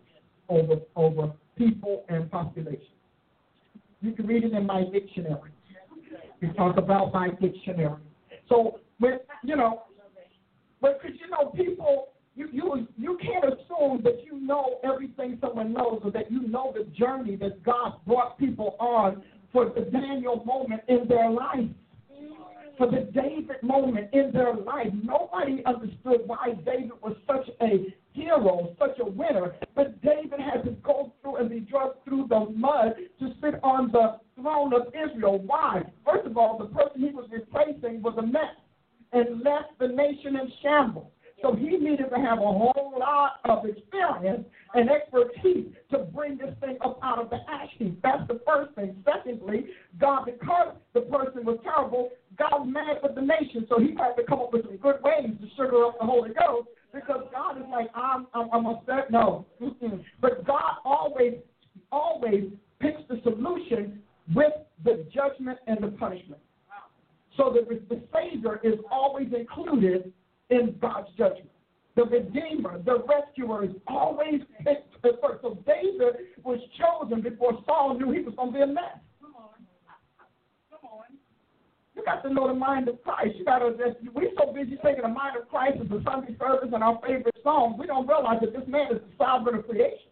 over 0.49 0.77
over 0.97 1.33
people 1.57 2.05
and 2.09 2.31
population. 2.31 2.81
You 4.01 4.13
can 4.13 4.27
read 4.27 4.45
it 4.45 4.53
in 4.53 4.65
my 4.65 4.85
dictionary. 4.85 5.51
We 6.41 6.49
talk 6.53 6.77
about 6.77 7.13
my 7.13 7.31
dictionary. 7.41 7.97
So, 8.49 8.79
when, 8.99 9.19
you 9.45 9.57
know, 9.57 9.83
but 10.81 11.01
because 11.03 11.19
you 11.21 11.29
know, 11.31 11.51
people, 11.51 12.09
you 12.35 12.49
you 12.53 12.87
you 12.97 13.19
can't 13.21 13.45
assume 13.45 14.03
that 14.05 14.25
you 14.25 14.41
know 14.41 14.79
everything 14.85 15.39
someone 15.41 15.73
knows, 15.73 16.01
or 16.05 16.11
that 16.13 16.31
you 16.31 16.47
know 16.47 16.73
the 16.77 16.85
journey 16.97 17.37
that 17.37 17.63
God 17.63 17.95
brought 18.07 18.39
people 18.39 18.77
on 18.79 19.23
for 19.53 19.67
the 19.67 19.83
Daniel 19.91 20.45
moment 20.45 20.83
in 20.89 21.09
their 21.09 21.31
life, 21.31 21.67
for 22.77 22.89
the 22.91 23.11
David 23.13 23.63
moment 23.63 24.11
in 24.13 24.31
their 24.33 24.55
life. 24.55 24.89
Nobody 25.03 25.65
understood 25.67 26.21
why 26.27 26.55
David 26.65 26.93
was 27.03 27.17
such 27.27 27.49
a 27.61 27.93
hero, 28.13 28.77
such 28.79 28.99
a 29.01 29.05
winner, 29.05 29.57
but 29.75 30.01
David 30.03 30.41
had 30.41 30.65
to 30.65 30.71
go 30.83 31.13
through 31.23 31.37
and 31.37 31.51
be 31.51 31.61
dragged 31.61 32.05
through 32.05 32.27
the 32.29 32.47
mud 32.55 32.95
to 33.19 33.33
sit 33.41 33.55
on 33.63 33.91
the 33.91 34.21
throne 34.37 34.73
of 34.75 34.93
Israel. 34.95 35.39
Why? 35.39 35.83
First 36.05 36.27
of 36.27 36.37
all, 36.37 36.59
the 36.59 36.67
person 36.67 37.01
he 37.01 37.11
was 37.11 37.29
replacing 37.33 38.03
was 38.03 38.15
a 38.19 38.23
mess 38.23 38.55
and 39.13 39.43
left 39.43 39.79
the 39.79 39.89
nation 39.89 40.37
in 40.37 40.53
shambles. 40.63 41.11
So 41.43 41.55
he 41.55 41.77
needed 41.77 42.11
to 42.11 42.17
have 42.17 42.39
a 42.39 42.43
whole 42.43 42.95
lot 42.99 43.41
of 43.45 43.65
experience 43.65 44.45
and 44.75 44.91
expertise 44.91 45.67
to 45.91 45.99
bring 45.99 46.37
this 46.37 46.55
thing 46.61 46.79
up 46.85 46.99
out 47.03 47.19
of 47.19 47.31
the 47.31 47.39
ash 47.49 47.71
heap. 47.79 48.01
That's 48.03 48.27
the 48.27 48.41
first 48.45 48.75
thing. 48.75 49.05
Secondly, 49.05 49.67
God, 50.01 50.25
because 50.25 50.75
the 50.95 51.03
person 51.03 51.45
was 51.45 51.59
terrible, 51.63 52.11
God 52.37 52.67
was 52.67 52.69
mad 52.69 52.97
with 53.03 53.15
the 53.15 53.21
nation, 53.21 53.67
so 53.69 53.79
he 53.79 53.95
had 53.97 54.15
to 54.17 54.25
come 54.29 54.41
up 54.41 54.53
with 54.53 54.65
some 54.65 54.77
good 54.79 54.97
ways 55.03 55.31
to 55.41 55.49
sugar 55.57 55.85
up 55.85 55.99
the 56.01 56.07
Holy 56.07 56.31
Ghost 56.31 56.69
because 56.93 57.23
God 57.33 57.59
is 57.59 57.65
like, 57.71 57.89
I'm, 57.95 58.27
I'm, 58.35 58.49
I'm 58.53 58.67
upset. 58.67 59.11
No. 59.11 59.47
Mm-mm. 59.63 60.03
But 60.21 60.45
God 60.45 60.79
always, 60.85 61.35
always 61.93 62.45
picks 62.81 63.01
the 63.09 63.21
solution 63.23 64.03
with 64.35 64.53
the 64.85 65.07
judgment 65.15 65.59
and 65.67 65.83
the 65.83 65.89
punishment. 65.89 66.41
So 67.39 67.55
the, 67.55 67.81
the 67.89 68.03
Savior 68.13 68.61
is 68.65 68.75
always 68.91 69.29
included 69.33 70.13
in 70.51 70.75
God's 70.83 71.09
judgment. 71.17 71.49
The 71.95 72.05
Redeemer, 72.05 72.83
the 72.85 73.05
Rescuer 73.07 73.65
is 73.65 73.71
always 73.87 74.41
first. 75.03 75.43
So 75.43 75.57
David 75.65 76.35
was 76.43 76.59
chosen 76.77 77.23
before 77.23 77.53
Saul 77.65 77.97
knew 77.97 78.11
he 78.11 78.21
was 78.21 78.35
going 78.35 78.53
to 78.53 78.55
be 78.55 78.63
a 78.63 78.67
mess. 78.67 78.99
Come 79.23 79.37
on. 79.37 79.55
Come 80.71 80.91
on. 80.91 81.15
You 81.95 82.05
got 82.05 82.23
to 82.23 82.35
know 82.35 82.49
the 82.49 82.55
mind 82.55 82.89
of 82.89 83.03
Christ. 83.03 83.37
You 83.37 83.45
got 83.45 83.61
to. 83.61 83.75
We're 84.13 84.31
so 84.37 84.53
busy 84.53 84.77
taking 84.85 85.03
the 85.03 85.09
mind 85.09 85.37
of 85.41 85.49
Christ 85.49 85.79
as 85.81 85.91
a 85.91 86.03
Sunday 86.03 86.37
service 86.39 86.71
and 86.73 86.83
our 86.83 87.01
favorite 87.07 87.37
song, 87.45 87.77
we 87.79 87.87
don't 87.87 88.07
realize 88.07 88.39
that 88.41 88.53
this 88.53 88.67
man 88.67 88.93
is 88.93 88.99
the 88.99 89.25
sovereign 89.25 89.57
of 89.57 89.67
creation. 89.67 90.11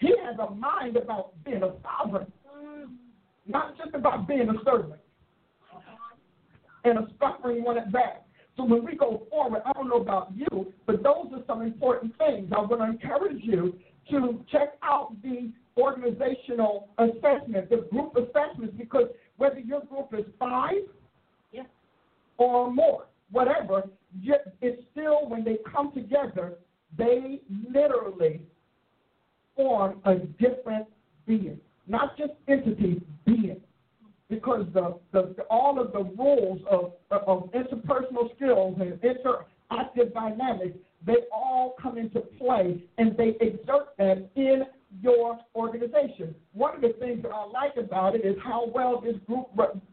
He 0.00 0.12
has 0.24 0.36
a 0.38 0.54
mind 0.54 0.96
about 0.96 1.32
being 1.44 1.62
a 1.62 1.72
sovereign, 1.82 2.30
mm. 2.48 2.88
not 3.46 3.76
just 3.78 3.94
about 3.94 4.26
being 4.28 4.48
a 4.48 4.64
servant 4.64 5.00
and 6.84 6.98
a 6.98 7.08
suffering 7.18 7.64
one 7.64 7.78
at 7.78 7.90
that. 7.92 8.26
So 8.56 8.64
when 8.64 8.84
we 8.84 8.94
go 8.96 9.26
forward, 9.30 9.62
I 9.66 9.72
don't 9.72 9.88
know 9.88 10.00
about 10.00 10.32
you, 10.34 10.72
but 10.86 11.02
those 11.02 11.26
are 11.32 11.42
some 11.46 11.62
important 11.62 12.16
things. 12.18 12.52
I 12.56 12.60
want 12.60 12.80
to 12.82 12.84
encourage 12.84 13.42
you 13.42 13.76
to 14.10 14.44
check 14.52 14.74
out 14.82 15.14
the 15.22 15.50
organizational 15.76 16.88
assessment, 16.98 17.68
the 17.70 17.88
group 17.90 18.14
assessments, 18.16 18.74
because 18.78 19.08
whether 19.38 19.58
your 19.58 19.80
group 19.82 20.10
is 20.16 20.24
five 20.38 20.82
Yes. 21.52 21.66
or 22.36 22.70
more, 22.72 23.06
whatever, 23.30 23.88
it's 24.60 24.82
still 24.92 25.28
when 25.28 25.42
they 25.44 25.58
come 25.74 25.92
together, 25.92 26.54
they 26.96 27.40
literally 27.72 28.40
form 29.56 30.00
a 30.04 30.16
different 30.16 30.86
being, 31.26 31.58
not 31.88 32.16
just 32.16 32.32
entity, 32.46 33.00
being. 33.24 33.60
Because 34.30 34.66
the, 34.72 34.98
the, 35.12 35.42
all 35.50 35.78
of 35.78 35.92
the 35.92 36.02
rules 36.02 36.60
of, 36.70 36.92
of 37.10 37.50
interpersonal 37.52 38.34
skills 38.36 38.78
and 38.80 38.98
interactive 39.02 40.14
dynamics, 40.14 40.78
they 41.06 41.16
all 41.32 41.74
come 41.80 41.98
into 41.98 42.20
play 42.38 42.82
and 42.98 43.16
they 43.16 43.36
exert 43.40 43.96
them 43.98 44.24
in 44.36 44.62
your 45.02 45.38
organization. 45.54 46.34
One 46.52 46.76
of 46.76 46.80
the 46.80 46.94
things 46.98 47.22
that 47.22 47.32
I 47.32 47.44
like 47.46 47.76
about 47.76 48.14
it 48.14 48.24
is 48.24 48.36
how 48.42 48.70
well 48.74 49.00
this 49.00 49.16
group 49.26 49.48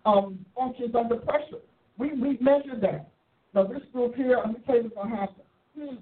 um, 0.06 0.46
functions 0.56 0.96
under 0.96 1.18
pressure. 1.18 1.60
We, 1.98 2.14
we 2.14 2.38
measure 2.40 2.80
that. 2.82 3.10
Now, 3.54 3.64
this 3.64 3.82
group 3.92 4.16
here, 4.16 4.38
let 4.38 4.54
me 4.54 4.60
tell 4.66 4.76
you 4.78 4.84
what's 4.84 4.96
going 4.96 5.10
to 5.10 5.16
happen. 5.18 5.98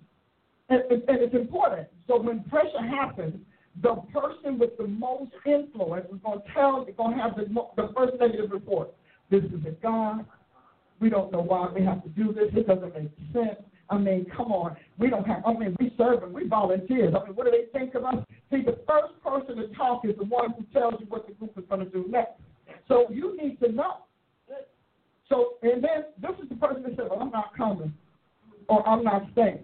And, 0.69 0.81
and, 0.91 1.09
and 1.09 1.21
it's 1.21 1.33
important. 1.33 1.87
So 2.07 2.21
when 2.21 2.43
pressure 2.43 2.81
happens, 2.81 3.35
the 3.81 3.95
person 4.13 4.59
with 4.59 4.77
the 4.77 4.87
most 4.87 5.31
influence 5.45 6.07
is 6.11 6.19
going 6.23 6.41
to 6.41 6.53
tell, 6.53 6.85
is 6.87 6.95
going 6.97 7.17
to 7.17 7.23
have 7.23 7.35
the, 7.35 7.45
the 7.75 7.93
first 7.95 8.13
negative 8.19 8.51
report. 8.51 8.93
This 9.29 9.43
is 9.43 9.65
a 9.67 9.71
God. 9.81 10.25
We 10.99 11.09
don't 11.09 11.31
know 11.31 11.41
why 11.41 11.69
we 11.73 11.83
have 11.85 12.03
to 12.03 12.09
do 12.09 12.33
this. 12.33 12.49
It 12.53 12.67
doesn't 12.67 12.93
make 12.93 13.11
sense. 13.31 13.59
I 13.89 13.97
mean, 13.97 14.25
come 14.35 14.51
on. 14.51 14.75
We 14.97 15.09
don't 15.09 15.25
have, 15.25 15.43
I 15.45 15.53
mean, 15.53 15.75
we 15.79 15.93
serve 15.97 16.23
and 16.23 16.33
we 16.33 16.47
volunteers. 16.47 17.13
I 17.15 17.25
mean, 17.25 17.35
what 17.35 17.45
do 17.45 17.51
they 17.51 17.77
think 17.77 17.95
of 17.95 18.05
us? 18.05 18.15
See, 18.51 18.61
the 18.61 18.79
first 18.87 19.13
person 19.23 19.55
to 19.57 19.67
talk 19.75 20.05
is 20.05 20.15
the 20.17 20.25
one 20.25 20.51
who 20.51 20.63
tells 20.73 20.95
you 20.99 21.07
what 21.07 21.25
the 21.27 21.33
group 21.33 21.57
is 21.57 21.63
going 21.69 21.85
to 21.85 21.89
do 21.89 22.05
next. 22.09 22.33
So 22.87 23.05
you 23.09 23.37
need 23.41 23.59
to 23.61 23.71
know. 23.71 23.97
So, 25.29 25.53
and 25.61 25.83
then 25.83 26.05
this 26.21 26.31
is 26.43 26.49
the 26.49 26.55
person 26.55 26.83
that 26.83 26.95
said, 26.95 27.05
well, 27.09 27.19
I'm 27.21 27.31
not 27.31 27.55
coming 27.55 27.93
or 28.67 28.87
I'm 28.87 29.03
not 29.03 29.23
staying. 29.31 29.63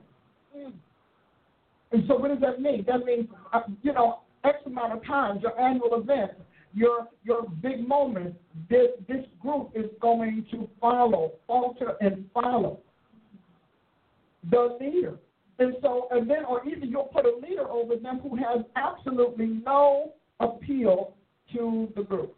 And 1.95 2.03
so 2.09 2.17
what 2.17 2.27
does 2.27 2.41
that 2.41 2.59
mean? 2.59 2.83
That 2.85 3.05
means, 3.05 3.29
uh, 3.53 3.61
you 3.81 3.93
know, 3.93 4.19
X 4.43 4.57
amount 4.65 4.91
of 4.91 5.05
times, 5.05 5.41
your 5.41 5.57
annual 5.57 5.93
event, 5.93 6.31
your 6.73 7.07
your 7.23 7.43
big 7.63 7.87
moment, 7.87 8.35
this, 8.69 8.87
this 9.07 9.23
group 9.41 9.71
is 9.73 9.85
going 10.01 10.45
to 10.51 10.67
follow, 10.81 11.31
falter 11.47 11.93
and 12.01 12.29
follow 12.33 12.79
the 14.51 14.77
leader. 14.81 15.17
And 15.57 15.75
so, 15.81 16.09
and 16.11 16.29
then, 16.29 16.43
or 16.43 16.67
either 16.67 16.85
you'll 16.85 17.03
put 17.03 17.23
a 17.23 17.33
leader 17.41 17.69
over 17.69 17.95
them 17.95 18.19
who 18.19 18.35
has 18.35 18.65
absolutely 18.75 19.61
no 19.65 20.11
appeal 20.41 21.13
to 21.53 21.87
the 21.95 22.03
group. 22.03 22.35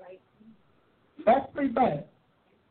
Right. 0.00 0.20
That's 1.24 1.46
pretty 1.54 1.72
bad. 1.72 2.06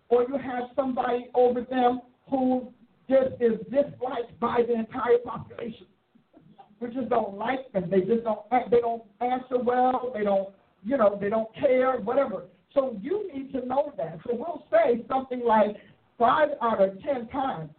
Or 0.10 0.23
you 0.23 0.38
have 0.38 0.64
somebody 0.76 1.30
over 1.34 1.61
them 1.61 2.02
who 2.30 2.73
just 3.12 3.42
is 3.42 3.60
disliked 3.66 4.40
by 4.40 4.64
the 4.68 4.74
entire 4.74 5.18
population. 5.24 5.88
We 6.80 6.88
just 6.90 7.10
don't 7.10 7.38
like 7.38 7.72
them. 7.74 7.90
They 7.92 8.02
just 8.02 8.24
don't. 8.24 8.40
They 8.72 8.80
don't 8.80 9.04
answer 9.20 9.60
well. 9.64 10.12
They 10.16 10.24
don't. 10.24 10.50
You 10.84 10.98
know. 10.98 11.18
They 11.20 11.30
don't 11.30 11.54
care. 11.56 11.98
Whatever. 11.98 12.46
So 12.74 12.98
you 13.02 13.30
need 13.34 13.52
to 13.52 13.66
know 13.66 13.94
that. 13.98 14.20
So 14.26 14.34
we'll 14.34 14.66
say 14.72 15.04
something 15.08 15.42
like 15.46 15.76
five 16.18 16.50
out 16.62 16.82
of 16.82 17.02
ten 17.04 17.28
times 17.28 17.70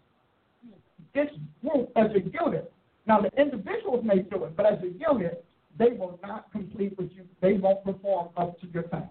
this 1.14 1.28
group 1.62 1.90
as 1.96 2.10
a 2.12 2.20
unit. 2.20 2.72
Now 3.06 3.20
the 3.20 3.30
individuals 3.40 4.04
may 4.04 4.20
do 4.20 4.44
it, 4.44 4.56
but 4.56 4.66
as 4.66 4.78
a 4.82 4.92
unit, 5.10 5.44
they 5.78 5.90
will 5.90 6.18
not 6.22 6.52
complete 6.52 6.96
what 6.96 7.12
you. 7.14 7.24
They 7.40 7.54
won't 7.54 7.84
perform 7.84 8.28
up 8.36 8.60
to 8.60 8.66
your 8.68 8.84
task. 8.84 9.10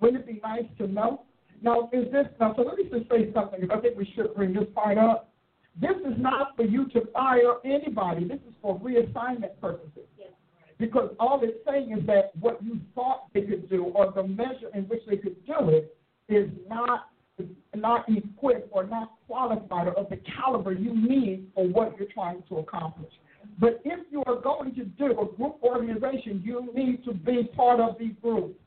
Wouldn't 0.00 0.20
it 0.20 0.26
be 0.26 0.40
nice 0.42 0.64
to 0.78 0.86
know? 0.86 1.22
Now, 1.62 1.88
is 1.92 2.10
this 2.10 2.26
now? 2.40 2.54
So 2.56 2.62
let 2.62 2.76
me 2.76 2.84
just 2.90 3.08
say 3.08 3.32
something. 3.32 3.70
I 3.70 3.80
think 3.80 3.96
we 3.96 4.10
should 4.16 4.34
bring 4.34 4.52
this 4.52 4.64
part 4.74 4.98
up. 4.98 5.31
This 5.80 5.96
is 6.06 6.14
not 6.18 6.54
for 6.56 6.64
you 6.64 6.88
to 6.90 7.06
fire 7.12 7.54
anybody. 7.64 8.24
This 8.24 8.40
is 8.48 8.54
for 8.60 8.78
reassignment 8.78 9.58
purposes. 9.60 10.06
Because 10.78 11.14
all 11.20 11.40
it's 11.42 11.58
saying 11.66 11.96
is 11.96 12.04
that 12.06 12.32
what 12.40 12.62
you 12.62 12.80
thought 12.94 13.32
they 13.32 13.42
could 13.42 13.70
do, 13.70 13.84
or 13.84 14.12
the 14.12 14.24
measure 14.24 14.68
in 14.74 14.82
which 14.84 15.02
they 15.08 15.16
could 15.16 15.36
do 15.46 15.68
it, 15.68 15.96
is 16.28 16.50
not 16.68 17.08
not 17.74 18.04
equipped 18.08 18.68
or 18.72 18.84
not 18.84 19.12
qualified 19.26 19.88
or 19.88 19.94
of 19.94 20.08
the 20.10 20.18
caliber 20.36 20.72
you 20.72 20.94
need 20.94 21.50
for 21.54 21.66
what 21.66 21.96
you're 21.98 22.08
trying 22.12 22.42
to 22.48 22.58
accomplish. 22.58 23.12
But 23.58 23.80
if 23.84 24.00
you 24.10 24.22
are 24.26 24.36
going 24.36 24.74
to 24.74 24.84
do 24.84 25.06
a 25.18 25.36
group 25.36 25.56
organization, 25.62 26.42
you 26.44 26.70
need 26.74 27.04
to 27.04 27.14
be 27.14 27.44
part 27.56 27.80
of 27.80 27.98
the 27.98 28.08
group 28.20 28.58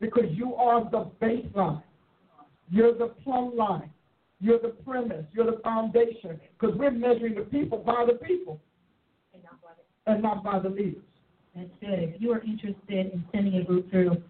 because 0.00 0.24
you 0.30 0.54
are 0.54 0.88
the 0.90 1.10
baseline. 1.20 1.82
You're 2.70 2.96
the 2.96 3.08
plumb 3.22 3.56
line. 3.56 3.90
You're 4.40 4.58
the 4.58 4.68
premise. 4.68 5.24
You're 5.32 5.46
the 5.46 5.60
foundation 5.62 6.38
because 6.58 6.76
we're 6.76 6.90
measuring 6.90 7.36
the 7.36 7.42
people 7.42 7.78
by 7.78 8.04
the 8.06 8.14
people 8.14 8.60
and 10.06 10.22
not 10.22 10.42
by 10.44 10.58
the 10.58 10.68
leaders. 10.68 11.02
That's 11.54 11.70
good. 11.80 11.98
If 12.00 12.20
you 12.20 12.32
are 12.32 12.40
interested 12.40 13.12
in 13.12 13.24
sending 13.32 13.54
a 13.56 13.64
group 13.64 13.90
through, 13.90 14.22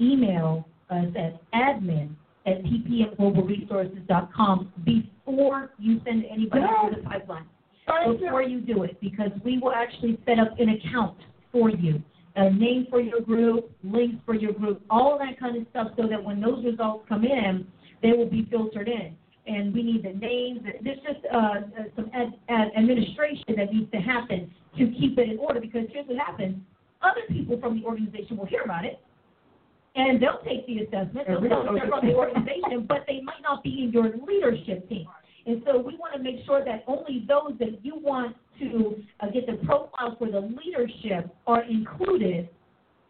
email 0.00 0.68
us 0.90 1.06
at 1.16 1.40
admin 1.52 2.10
at 2.46 2.62
ppmglobalresources.com 2.62 4.72
before 4.84 5.72
you 5.78 6.00
send 6.04 6.24
anybody 6.26 6.60
Yeah. 6.62 6.88
through 6.88 7.02
the 7.02 7.08
pipeline. 7.08 7.44
Thank 7.86 8.20
Before 8.20 8.42
you. 8.42 8.58
you 8.58 8.74
do 8.74 8.82
it, 8.84 9.00
because 9.00 9.32
we 9.44 9.58
will 9.58 9.72
actually 9.72 10.18
set 10.24 10.38
up 10.38 10.58
an 10.60 10.68
account 10.68 11.16
for 11.50 11.70
you, 11.70 12.00
a 12.36 12.50
name 12.50 12.86
for 12.90 13.00
your 13.00 13.20
group, 13.20 13.70
links 13.82 14.22
for 14.24 14.34
your 14.34 14.52
group, 14.52 14.82
all 14.90 15.18
that 15.18 15.38
kind 15.38 15.56
of 15.56 15.66
stuff, 15.70 15.88
so 15.96 16.06
that 16.06 16.22
when 16.22 16.40
those 16.40 16.62
results 16.64 17.06
come 17.08 17.24
in, 17.24 17.66
they 18.02 18.12
will 18.12 18.26
be 18.28 18.44
filtered 18.50 18.88
in. 18.88 19.16
And 19.48 19.72
we 19.72 19.82
need 19.82 20.02
the 20.04 20.12
names. 20.12 20.60
There's 20.82 20.98
just 20.98 21.24
uh, 21.32 21.36
uh, 21.36 21.60
some 21.96 22.10
ad, 22.14 22.34
ad 22.50 22.68
administration 22.76 23.56
that 23.56 23.72
needs 23.72 23.90
to 23.92 23.98
happen 23.98 24.52
to 24.76 24.86
keep 25.00 25.18
it 25.18 25.30
in 25.30 25.38
order. 25.38 25.60
Because 25.60 25.86
here's 25.90 26.06
what 26.06 26.18
happens: 26.18 26.56
other 27.02 27.22
people 27.28 27.58
from 27.58 27.80
the 27.80 27.86
organization 27.86 28.36
will 28.36 28.46
hear 28.46 28.62
about 28.62 28.84
it, 28.84 29.00
and 29.96 30.22
they'll 30.22 30.42
take 30.44 30.66
the 30.66 30.80
assessment. 30.80 31.26
They'll 31.26 31.40
tell 31.48 31.64
they're 31.64 31.86
know 31.86 31.98
from 31.98 32.06
the 32.06 32.14
organization, 32.14 32.84
but 32.86 33.04
they 33.08 33.22
might 33.22 33.42
not 33.42 33.62
be 33.62 33.84
in 33.84 33.90
your 33.90 34.10
leadership 34.26 34.88
team. 34.88 35.06
And 35.46 35.62
so 35.64 35.78
we 35.78 35.96
want 35.96 36.12
to 36.14 36.22
make 36.22 36.44
sure 36.44 36.62
that 36.62 36.84
only 36.86 37.24
those 37.26 37.58
that 37.58 37.82
you 37.82 37.98
want 37.98 38.36
to 38.60 39.02
uh, 39.20 39.30
get 39.30 39.46
the 39.46 39.54
profile 39.66 40.14
for 40.18 40.30
the 40.30 40.40
leadership 40.40 41.34
are 41.46 41.62
included 41.62 42.50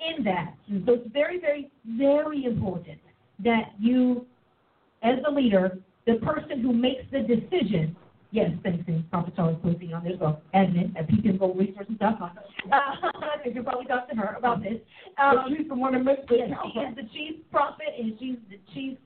in 0.01 0.24
that. 0.24 0.55
So 0.86 0.93
it's 0.94 1.12
very, 1.12 1.40
very, 1.40 1.69
very 1.85 2.44
important 2.44 2.98
that 3.43 3.73
you, 3.81 4.24
as 5.02 5.16
the 5.24 5.31
leader, 5.31 5.78
the 6.09 6.14
person 6.24 6.62
who 6.62 6.72
makes 6.72 7.05
the 7.12 7.20
decision, 7.20 7.94
yes, 8.30 8.51
thanks, 8.62 8.82
and 8.89 9.09
Prophet 9.10 9.36
Charles 9.36 9.59
posting 9.62 9.93
on 9.93 10.05
there 10.05 10.14
as 10.14 10.18
well, 10.18 10.40
admin 10.55 10.97
at 10.97 11.06
ppmglobalresources.com. 11.06 12.30
Uh, 12.72 13.10
you 13.44 13.52
can 13.52 13.62
probably 13.62 13.85
talk 13.85 14.09
to 14.09 14.16
her 14.16 14.35
about 14.39 14.62
this. 14.62 14.80
Um, 15.18 15.44
she's 15.48 15.68
the 15.68 15.74
one 15.74 15.93
that 15.93 16.02
makes 16.02 16.22
the 16.28 16.36
Yes, 16.39 16.48
she 16.72 16.80
is 16.80 16.97
the 16.97 17.02
chief 17.12 17.36
prophet 17.52 17.93
and 17.98 18.14
she's 18.18 18.36
the 18.48 18.56
chief 18.72 18.97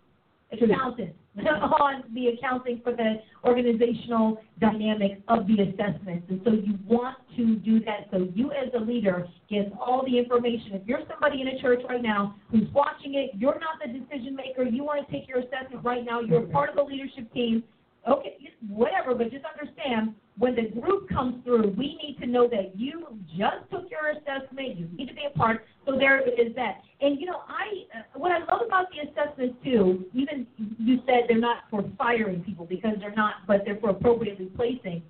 accountant 0.52 1.14
on 1.80 2.04
the 2.14 2.28
accounting 2.28 2.80
for 2.84 2.92
the 2.92 3.14
organizational 3.44 4.42
dynamics 4.60 5.20
of 5.28 5.46
the 5.46 5.62
assessments. 5.62 6.26
And 6.28 6.40
so 6.44 6.52
you 6.52 6.78
want 6.86 7.16
to 7.36 7.56
do 7.56 7.80
that 7.80 8.08
so 8.10 8.28
you 8.34 8.52
as 8.52 8.68
a 8.76 8.80
leader 8.80 9.26
get 9.48 9.72
all 9.80 10.04
the 10.04 10.18
information. 10.18 10.72
If 10.72 10.86
you're 10.86 11.00
somebody 11.08 11.40
in 11.40 11.48
a 11.48 11.60
church 11.60 11.80
right 11.88 12.02
now 12.02 12.36
who's 12.50 12.68
watching 12.72 13.14
it, 13.14 13.30
you're 13.34 13.58
not 13.58 13.80
the 13.84 13.98
decision 13.98 14.36
maker, 14.36 14.64
you 14.64 14.84
want 14.84 15.06
to 15.06 15.12
take 15.12 15.26
your 15.26 15.38
assessment 15.38 15.82
right 15.82 16.04
now, 16.04 16.20
you're 16.20 16.42
part 16.42 16.68
of 16.70 16.76
the 16.76 16.82
leadership 16.82 17.32
team, 17.32 17.64
okay, 18.06 18.36
whatever, 18.68 19.14
but 19.14 19.30
just 19.30 19.44
understand 19.44 20.14
when 20.38 20.54
the 20.54 20.80
group 20.80 21.09
comes 21.09 21.44
through, 21.44 21.74
we 21.76 21.98
need 22.02 22.16
to 22.20 22.26
know 22.26 22.48
that 22.48 22.72
you 22.74 23.06
just 23.36 23.70
took 23.70 23.90
your 23.90 24.10
assessment. 24.10 24.78
You 24.78 24.88
need 24.96 25.09
to 25.09 25.14
be 25.14 25.22
a 25.32 25.38
part. 25.38 25.64
So 25.86 25.96
there 25.98 26.20
is 26.20 26.54
that. 26.56 26.80
And 27.00 27.20
you 27.20 27.26
know, 27.26 27.42
I 27.48 27.98
uh, 27.98 28.18
what 28.18 28.32
I 28.32 28.38
love 28.38 28.62
about 28.66 28.86
the 28.90 29.10
assessments 29.10 29.56
too. 29.62 30.06
Even 30.14 30.46
you 30.78 31.00
said 31.06 31.24
they're 31.28 31.38
not 31.38 31.64
for 31.70 31.84
firing 31.98 32.42
people 32.42 32.64
because 32.64 32.94
they're 33.00 33.14
not, 33.14 33.46
but 33.46 33.62
they're 33.64 33.78
for 33.78 33.90
appropriately 33.90 34.46
placing. 34.56 35.02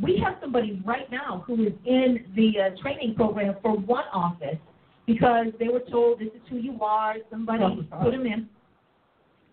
We 0.00 0.22
have 0.24 0.38
somebody 0.40 0.82
right 0.84 1.10
now 1.10 1.44
who 1.46 1.66
is 1.66 1.72
in 1.84 2.24
the 2.34 2.52
uh, 2.58 2.80
training 2.80 3.16
program 3.16 3.56
for 3.60 3.76
one 3.76 4.04
office 4.12 4.56
because 5.06 5.46
they 5.58 5.68
were 5.68 5.82
told 5.90 6.20
this 6.20 6.28
is 6.28 6.40
who 6.48 6.56
you 6.56 6.78
are. 6.80 7.16
Somebody 7.30 7.86
put 8.02 8.12
them 8.12 8.24
in 8.24 8.48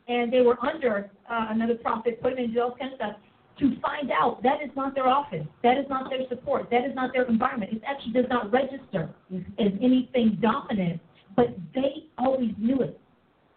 and 0.07 0.31
they 0.31 0.41
were 0.41 0.57
under 0.65 1.09
uh, 1.29 1.47
another 1.49 1.75
prophet, 1.75 2.21
put 2.21 2.35
them 2.35 2.45
in 2.45 2.53
jail, 2.53 2.75
kind 2.79 2.93
of 2.93 2.97
stuff, 2.97 3.15
to 3.59 3.79
find 3.81 4.11
out 4.11 4.41
that 4.43 4.61
is 4.63 4.69
not 4.75 4.95
their 4.95 5.07
office, 5.07 5.45
that 5.63 5.77
is 5.77 5.85
not 5.89 6.09
their 6.09 6.27
support, 6.29 6.69
that 6.71 6.85
is 6.85 6.95
not 6.95 7.11
their 7.13 7.23
environment. 7.25 7.73
It 7.73 7.81
actually 7.85 8.13
does 8.13 8.29
not 8.29 8.51
register 8.51 9.09
mm-hmm. 9.31 9.39
as 9.59 9.73
anything 9.81 10.37
dominant, 10.41 11.01
but 11.35 11.55
they 11.73 12.05
always 12.17 12.51
knew 12.57 12.81
it. 12.81 12.99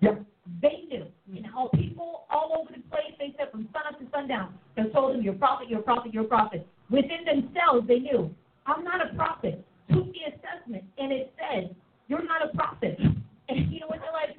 Yep. 0.01 0.25
They 0.63 0.85
knew. 0.89 1.07
And 1.35 1.47
how 1.47 1.71
people 1.75 2.25
all 2.31 2.57
over 2.59 2.71
the 2.73 2.83
place, 2.91 3.13
they 3.19 3.35
said 3.39 3.51
from 3.51 3.69
sun 3.73 3.83
up 3.89 3.99
to 4.01 4.07
sundown, 4.13 4.55
they 4.77 4.85
told 4.85 5.15
them, 5.15 5.23
you're 5.23 5.35
a 5.35 5.39
prophet, 5.39 5.69
you're 5.69 5.81
a 5.81 5.83
prophet, 5.83 6.13
you're 6.13 6.25
a 6.25 6.29
prophet. 6.29 6.67
Within 6.91 7.25
themselves, 7.25 7.87
they 7.87 7.99
knew, 7.99 8.35
I'm 8.67 8.83
not 8.85 9.01
a 9.01 9.15
prophet. 9.15 9.65
Took 9.93 10.07
the 10.13 10.21
assessment, 10.29 10.85
and 10.99 11.13
it 11.13 11.33
said, 11.39 11.75
you're 12.09 12.25
not 12.25 12.45
a 12.45 12.57
prophet. 12.57 12.99
And 13.51 13.73
you 13.73 13.81
know 13.81 13.89
what, 13.89 13.99
they're 13.99 14.13
like, 14.13 14.39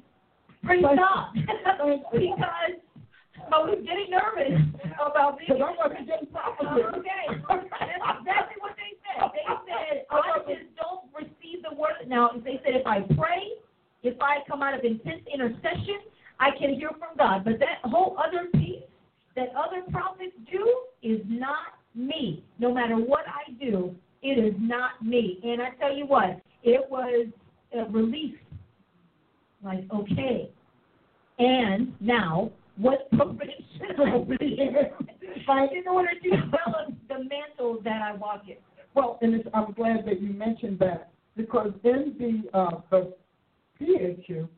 praise 0.64 0.82
God. 0.96 1.34
because 2.14 2.80
I 3.50 3.58
was 3.58 3.78
getting 3.84 4.10
nervous 4.10 4.60
about 5.00 5.38
being. 5.38 5.58
Because 5.58 5.74
I 5.74 5.88
wasn't 5.88 6.06
getting 6.06 6.28
prophecy. 6.28 6.82
Okay, 6.94 7.24
that's 7.48 8.06
exactly 8.20 8.56
what 8.60 8.76
they 8.76 8.92
said. 9.02 9.30
They 9.34 9.46
said, 9.66 10.04
I 10.10 10.38
just 10.46 10.68
don't 10.76 11.08
receive 11.16 11.62
the 11.62 11.74
word. 11.74 12.06
Now, 12.06 12.30
they 12.44 12.60
said, 12.64 12.76
if 12.76 12.86
I 12.86 13.00
pray, 13.16 13.58
if 14.02 14.20
I 14.20 14.38
come 14.48 14.62
out 14.62 14.74
of 14.74 14.84
intense 14.84 15.22
intercession, 15.32 16.06
I 16.40 16.50
can 16.58 16.74
hear 16.74 16.90
from 16.90 17.16
God. 17.18 17.44
But 17.44 17.58
that 17.60 17.82
whole 17.84 18.16
other 18.18 18.48
piece 18.54 18.82
that 19.36 19.48
other 19.56 19.82
prophets 19.90 20.36
do 20.50 20.62
is 21.02 21.20
not 21.26 21.78
me. 21.94 22.44
No 22.58 22.72
matter 22.72 22.96
what 22.96 23.24
I 23.26 23.52
do, 23.52 23.94
it 24.22 24.38
is 24.38 24.54
not 24.58 25.04
me. 25.04 25.40
And 25.42 25.60
I 25.60 25.70
tell 25.80 25.94
you 25.94 26.06
what, 26.06 26.40
it 26.62 26.88
was 26.90 27.26
a 27.76 27.84
relief. 27.90 28.36
Like, 29.64 29.84
okay. 29.92 30.50
And 31.38 31.94
now, 32.00 32.50
what 32.76 33.10
preparation 33.10 33.62
I 33.98 34.18
be 34.38 35.78
in 35.78 35.88
order 35.88 36.10
to 36.22 36.30
develop 36.30 36.94
the 37.08 37.18
mantle 37.18 37.80
that 37.84 38.02
I 38.02 38.14
walk 38.14 38.42
in? 38.48 38.56
Well, 38.94 39.18
and 39.22 39.34
it's, 39.34 39.48
I'm 39.54 39.72
glad 39.72 40.06
that 40.06 40.20
you 40.20 40.32
mentioned 40.32 40.78
that 40.80 41.10
because 41.36 41.72
in 41.84 42.14
the 42.18 42.58
uh, 42.58 42.80
the 42.90 43.14
PHU, 43.80 44.48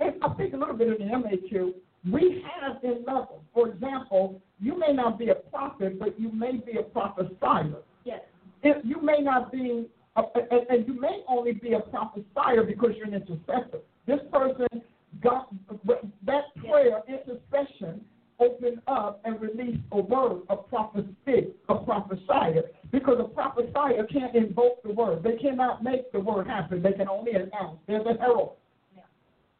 and 0.00 0.14
I 0.22 0.34
think 0.34 0.54
a 0.54 0.56
little 0.56 0.76
bit 0.76 0.88
in 0.88 1.08
the 1.08 1.14
MHU, 1.14 1.72
we 2.12 2.44
have 2.60 2.82
in 2.84 3.04
levels. 3.06 3.42
For 3.54 3.68
example, 3.68 4.40
you 4.60 4.78
may 4.78 4.92
not 4.92 5.18
be 5.18 5.30
a 5.30 5.34
prophet, 5.34 5.98
but 5.98 6.18
you 6.20 6.30
may 6.32 6.52
be 6.52 6.78
a 6.78 6.82
prophesier. 6.82 7.76
Yes. 8.04 8.20
If 8.62 8.84
you 8.84 9.00
may 9.02 9.18
not 9.20 9.50
be, 9.50 9.88
a, 10.16 10.22
and, 10.50 10.66
and 10.68 10.86
you 10.86 11.00
may 11.00 11.22
only 11.28 11.52
be 11.52 11.72
a 11.72 11.80
prophesier 11.80 12.62
because 12.64 12.90
you're 12.96 13.06
an 13.06 13.14
intercessor. 13.14 13.80
This 14.06 14.20
person 14.32 14.66
got 15.22 15.48
that 16.24 16.44
prayer, 16.56 17.02
intercession, 17.08 18.04
opened 18.38 18.80
up 18.86 19.20
and 19.24 19.40
released 19.40 19.82
a 19.92 20.00
word, 20.00 20.42
a 20.50 20.56
prophecy, 20.56 21.54
a 21.68 21.74
prophesier. 21.74 22.64
Because 22.92 23.18
a 23.18 23.24
prophesier 23.24 24.04
can't 24.12 24.34
invoke 24.34 24.82
the 24.82 24.92
word. 24.92 25.22
They 25.22 25.36
cannot 25.36 25.82
make 25.82 26.12
the 26.12 26.20
word 26.20 26.46
happen. 26.46 26.82
They 26.82 26.92
can 26.92 27.08
only 27.08 27.32
announce. 27.32 27.78
They're 27.86 28.04
the 28.04 28.14
herald. 28.20 28.52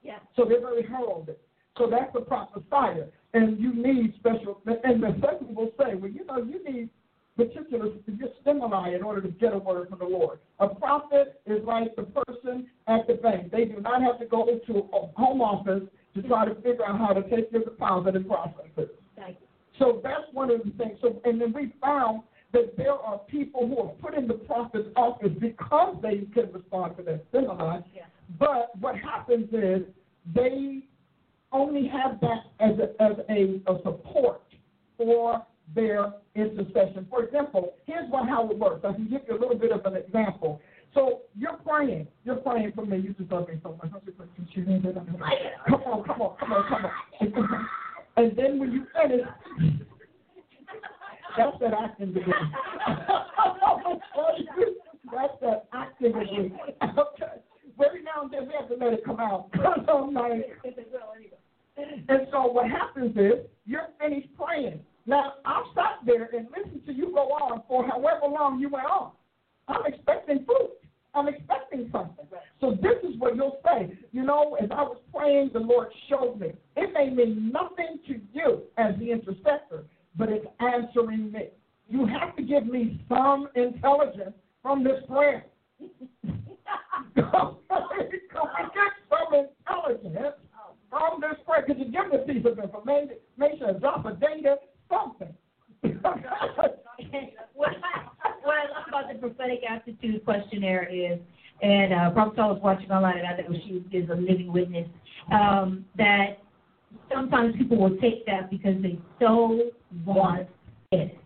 Yeah. 0.02 0.18
So 0.36 0.44
they're 0.44 0.60
very 0.60 0.86
heralded. 0.86 1.36
So 1.76 1.88
that's 1.90 2.14
a 2.14 2.20
prophesier. 2.20 3.08
And 3.34 3.58
you 3.58 3.74
need 3.74 4.14
special, 4.18 4.60
and 4.66 5.02
the 5.02 5.16
second 5.20 5.54
will 5.54 5.72
say, 5.78 5.94
well, 5.94 6.10
you 6.10 6.24
know, 6.24 6.38
you 6.38 6.62
need 6.64 6.88
particular 7.36 7.90
to 7.90 8.12
get 8.12 8.34
stimuli 8.40 8.94
in 8.94 9.02
order 9.02 9.20
to 9.20 9.28
get 9.28 9.52
a 9.52 9.58
word 9.58 9.88
from 9.88 9.98
the 9.98 10.04
Lord. 10.04 10.38
A 10.58 10.68
prophet 10.68 11.40
is 11.46 11.62
like 11.64 11.94
the 11.96 12.04
person 12.04 12.66
at 12.86 13.06
the 13.06 13.14
bank. 13.14 13.52
They 13.52 13.64
do 13.66 13.80
not 13.80 14.02
have 14.02 14.18
to 14.20 14.26
go 14.26 14.46
to 14.46 14.78
a 14.78 15.06
home 15.14 15.40
office 15.40 15.82
to 16.14 16.22
try 16.22 16.46
to 16.46 16.54
figure 16.56 16.86
out 16.86 16.98
how 16.98 17.12
to 17.12 17.22
take 17.28 17.52
your 17.52 17.64
deposit 17.64 18.16
and 18.16 18.26
process 18.26 18.64
it. 18.76 19.00
So 19.78 20.00
that's 20.02 20.24
one 20.32 20.50
of 20.50 20.62
the 20.64 20.70
things. 20.72 20.98
So, 21.02 21.20
and 21.24 21.40
then 21.40 21.52
we 21.52 21.72
found 21.80 22.22
that 22.52 22.76
there 22.76 22.92
are 22.92 23.18
people 23.18 23.66
who 23.66 23.78
are 23.78 23.92
put 23.94 24.14
in 24.14 24.26
the 24.26 24.34
prophet's 24.34 24.88
office 24.96 25.32
because 25.38 25.96
they 26.02 26.26
can 26.32 26.52
respond 26.52 26.96
to 26.96 27.02
that 27.04 27.24
stimuli. 27.28 27.80
Yeah. 27.94 28.02
But 28.38 28.70
what 28.80 28.96
happens 28.96 29.48
is 29.52 29.82
they 30.34 30.82
only 31.52 31.88
have 31.88 32.20
that 32.20 32.44
as 32.60 32.78
a, 32.78 33.02
as 33.02 33.16
a, 33.28 33.60
a 33.70 33.82
support 33.82 34.42
for 34.96 35.44
their 35.74 36.12
intercession. 36.34 37.06
For 37.10 37.24
example, 37.24 37.74
here's 37.86 38.10
what, 38.10 38.28
how 38.28 38.48
it 38.50 38.58
works. 38.58 38.84
I 38.84 38.92
can 38.92 39.08
give 39.08 39.22
you 39.28 39.36
a 39.36 39.40
little 39.40 39.58
bit 39.58 39.72
of 39.72 39.84
an 39.84 39.96
example. 39.96 40.60
So 40.94 41.20
you're 41.36 41.56
praying. 41.56 42.06
You're 42.24 42.36
praying 42.36 42.72
for 42.74 42.86
me. 42.86 42.98
You 42.98 43.14
just 43.14 43.30
love 43.30 43.48
me 43.48 43.60
so 43.62 43.78
much. 43.82 43.90
Come 45.68 45.82
on, 45.82 46.04
come 46.04 46.22
on, 46.22 46.36
come 46.38 46.52
on, 46.52 46.68
come 46.68 46.84
on. 46.84 47.68
And 48.16 48.36
then 48.36 48.58
when 48.58 48.72
you 48.72 48.86
finish, 48.94 49.26
that's 51.36 51.58
that 51.60 51.74
acting 51.74 52.14
degree. 52.14 52.32
that's 55.12 55.34
that 55.42 55.66
acting 55.74 56.12
degree. 56.12 56.52
Okay. 56.82 57.42
Every 57.84 58.02
now 58.02 58.22
and 58.22 58.30
then 58.30 58.46
we 58.46 58.54
have 58.58 58.68
to 58.68 58.76
let 58.82 58.94
it 58.94 59.04
come 59.04 59.20
out. 59.20 59.50
And 62.08 62.26
so 62.30 62.46
what 62.46 62.70
happens 62.70 63.14
is 63.16 63.44
you're 63.66 63.88
finished 64.00 64.28
praying. 64.38 64.80
Now 65.06 65.34
I'll 65.44 65.70
stop 65.72 66.04
there 66.04 66.28
and 66.36 66.48
listen 66.56 66.82
to 66.86 66.92
you 66.92 67.12
go 67.12 67.28
on 67.28 67.62
for 67.68 67.86
however 67.86 68.26
long 68.26 68.58
you 68.58 68.68
went 68.68 68.86
on. 68.86 69.12
I'm 69.68 69.86
expecting 69.86 70.44
fruit. 70.44 70.70
I'm 71.14 71.28
expecting 71.28 71.88
something. 71.90 72.26
So 72.60 72.72
this 72.82 72.98
is 73.02 73.18
what 73.18 73.36
you'll 73.36 73.58
say. 73.64 73.96
You 74.12 74.22
know, 74.22 74.56
as 74.60 74.68
I 74.70 74.82
was 74.82 74.98
praying, 75.14 75.50
the 75.54 75.60
Lord 75.60 75.88
showed 76.10 76.38
me. 76.38 76.52
It 76.76 76.92
may 76.92 77.08
mean 77.08 77.50
nothing 77.52 77.98
to 78.08 78.20
you 78.32 78.62
as 78.76 78.94
the 78.98 79.12
intercessor, 79.12 79.86
but 80.16 80.28
it's 80.28 80.46
answering 80.60 81.32
me. 81.32 81.48
You 81.88 82.06
have 82.06 82.36
to 82.36 82.42
give 82.42 82.66
me 82.66 83.00
some 83.08 83.48
intelligence 83.54 84.34
from 84.60 84.84
this 84.84 85.02
prayer. 85.08 85.46
Come 87.16 87.56
get 88.74 88.92
some 89.08 89.32
intelligence 89.32 90.36
from 90.90 91.20
this 91.20 91.38
prayer. 91.46 91.62
Could 91.66 91.78
you 91.78 91.84
give 91.86 92.08
me 92.10 92.16
a 92.16 92.26
piece 92.26 92.44
of 92.44 92.58
information, 92.58 93.68
a 93.68 93.78
drop 93.78 94.04
of 94.04 94.20
data, 94.20 94.56
something? 94.88 95.34
what, 95.82 97.76
what 98.42 98.54
I 98.54 98.66
love 98.72 98.84
about 98.88 99.12
the 99.12 99.18
prophetic 99.18 99.60
aptitude 99.68 100.24
questionnaire 100.24 100.88
is, 100.88 101.18
and 101.62 101.92
uh, 101.92 102.10
Prophet 102.10 102.36
was 102.38 102.60
watching 102.62 102.90
online, 102.90 103.18
and 103.18 103.26
I 103.26 103.36
know 103.36 103.58
she 103.66 103.84
is 103.96 104.08
a 104.10 104.14
living 104.14 104.52
witness, 104.52 104.88
um, 105.32 105.84
that 105.96 106.38
sometimes 107.12 107.54
people 107.56 107.78
will 107.78 107.96
take 107.98 108.26
that 108.26 108.50
because 108.50 108.80
they 108.82 108.98
so 109.20 109.70
want 110.04 110.48
it. 110.92 111.16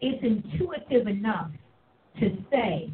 It's 0.00 0.22
intuitive 0.24 1.06
enough 1.06 1.50
to 2.20 2.36
say, 2.50 2.90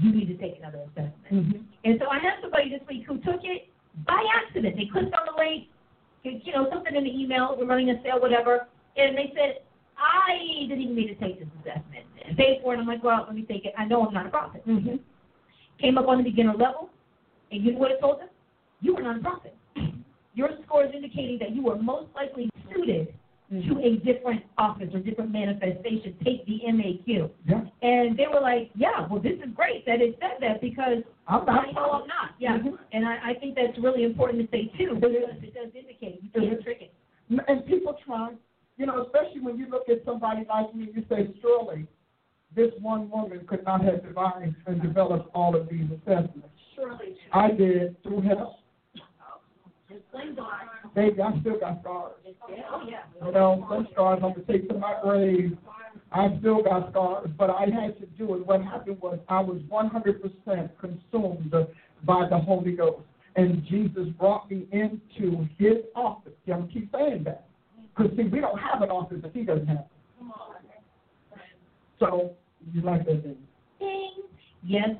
you 0.00 0.12
need 0.12 0.26
to 0.26 0.36
take 0.36 0.58
another 0.58 0.80
assessment. 0.84 1.14
Mm-hmm. 1.32 1.58
And 1.84 2.00
so 2.00 2.08
I 2.10 2.18
had 2.18 2.34
somebody 2.42 2.70
this 2.70 2.86
week 2.88 3.04
who 3.06 3.16
took 3.16 3.40
it 3.42 3.68
by 4.06 4.22
accident. 4.44 4.76
They 4.76 4.86
clicked 4.92 5.14
on 5.14 5.26
the 5.26 5.42
link, 5.42 5.66
you 6.22 6.52
know, 6.52 6.68
something 6.70 6.94
in 6.94 7.04
the 7.04 7.10
email, 7.10 7.56
we're 7.58 7.66
running 7.66 7.90
a 7.90 8.02
sale, 8.02 8.20
whatever, 8.20 8.68
and 8.96 9.16
they 9.16 9.32
said, 9.36 9.60
I 9.98 10.66
didn't 10.68 10.82
even 10.82 10.94
need 10.96 11.08
to 11.08 11.14
take 11.16 11.38
this 11.38 11.48
assessment. 11.60 12.06
And 12.26 12.36
paid 12.36 12.60
for 12.62 12.74
it. 12.74 12.78
I'm 12.78 12.86
like, 12.86 13.02
well, 13.04 13.24
let 13.26 13.34
me 13.34 13.42
take 13.42 13.64
it. 13.64 13.74
I 13.76 13.84
know 13.86 14.06
I'm 14.06 14.14
not 14.14 14.26
a 14.26 14.30
prophet. 14.30 14.66
Mm-hmm. 14.66 14.96
Came 15.80 15.98
up 15.98 16.08
on 16.08 16.18
the 16.18 16.24
beginner 16.24 16.54
level, 16.54 16.90
and 17.50 17.64
you 17.64 17.72
know 17.72 17.78
what 17.78 17.90
it 17.90 18.00
told 18.00 18.20
them? 18.20 18.28
You 18.80 18.94
were 18.94 19.02
not 19.02 19.18
a 19.18 19.20
prophet. 19.20 19.54
Your 20.34 20.50
score 20.64 20.84
is 20.84 20.92
indicating 20.94 21.38
that 21.40 21.50
you 21.54 21.62
were 21.62 21.76
most 21.76 22.08
likely 22.14 22.48
suited 22.74 23.14
Mm-hmm. 23.52 23.68
to 23.68 23.84
a 23.84 23.96
different 23.96 24.44
office 24.58 24.86
or 24.94 25.00
different 25.00 25.32
manifestation. 25.32 26.14
Take 26.24 26.46
the 26.46 26.60
MAQ. 26.68 27.28
Yeah. 27.46 27.62
And 27.82 28.16
they 28.16 28.28
were 28.32 28.40
like, 28.40 28.70
yeah, 28.76 29.08
well, 29.10 29.20
this 29.20 29.40
is 29.44 29.52
great 29.56 29.84
that 29.86 30.00
it 30.00 30.16
said 30.20 30.38
that 30.40 30.60
because 30.60 31.02
I'm 31.26 31.44
not. 31.46 31.66
I 31.66 31.72
know 31.72 31.90
I'm 31.90 32.06
not. 32.06 32.36
Yeah. 32.38 32.58
Mhm. 32.58 32.78
And 32.92 33.04
I, 33.04 33.30
I 33.30 33.34
think 33.40 33.56
that's 33.56 33.76
really 33.82 34.04
important 34.04 34.48
to 34.48 34.56
say, 34.56 34.70
too, 34.78 34.94
because 34.94 35.10
it 35.42 35.52
does 35.52 35.66
indicate 35.74 36.22
you 36.22 36.30
can't 36.30 36.62
trick 36.62 36.78
it. 36.82 36.94
And 37.48 37.66
people 37.66 37.96
try, 38.06 38.34
you 38.80 38.86
know, 38.86 39.04
especially 39.04 39.42
when 39.42 39.58
you 39.58 39.68
look 39.68 39.90
at 39.90 40.02
somebody 40.06 40.46
like 40.48 40.74
me, 40.74 40.88
you 40.94 41.04
say, 41.10 41.28
surely 41.42 41.86
this 42.56 42.70
one 42.80 43.10
woman 43.10 43.46
could 43.46 43.62
not 43.62 43.84
have 43.84 44.02
devised 44.02 44.54
and 44.66 44.80
developed 44.80 45.28
all 45.34 45.54
of 45.54 45.68
these 45.68 45.84
assessments. 45.84 46.48
Surely. 46.74 47.14
I 47.30 47.50
did 47.50 48.02
through 48.02 48.22
help. 48.22 48.54
Just 49.90 50.10
plain 50.10 50.34
God. 50.34 50.48
Baby, 50.94 51.20
I 51.20 51.38
still 51.42 51.60
got 51.60 51.82
scars. 51.82 52.12
Oh, 52.24 52.88
yeah. 52.88 53.00
You 53.22 53.32
know, 53.32 53.66
some 53.68 53.86
scars 53.92 54.20
I'm 54.24 54.32
gonna 54.32 54.46
take 54.50 54.66
to 54.70 54.74
my 54.78 54.98
grave. 55.02 55.58
I 56.10 56.34
still 56.40 56.62
got 56.62 56.90
scars, 56.90 57.28
but 57.36 57.50
I 57.50 57.66
had 57.66 57.98
to 58.00 58.06
do 58.16 58.34
it. 58.34 58.46
What 58.46 58.62
happened 58.64 58.98
was 59.02 59.18
I 59.28 59.40
was 59.40 59.60
100% 59.70 60.70
consumed 60.80 61.54
by 62.04 62.28
the 62.30 62.38
Holy 62.38 62.72
Ghost, 62.72 63.04
and 63.36 63.62
Jesus 63.66 64.08
brought 64.18 64.50
me 64.50 64.66
into 64.72 65.46
His 65.58 65.84
office. 65.94 66.32
I'm 66.50 66.66
keep 66.68 66.90
saying 66.92 67.24
that 67.24 67.49
because 67.96 68.16
see, 68.16 68.24
we 68.24 68.40
don't 68.40 68.58
have 68.58 68.82
an 68.82 68.90
office 68.90 69.18
that 69.22 69.32
He 69.32 69.42
doesn't 69.42 69.66
have. 69.66 69.86
So 71.98 72.32
you 72.72 72.80
like 72.82 73.04
that, 73.06 73.22
didn't? 73.22 73.38
Ding. 73.78 74.10
Yes, 74.64 74.90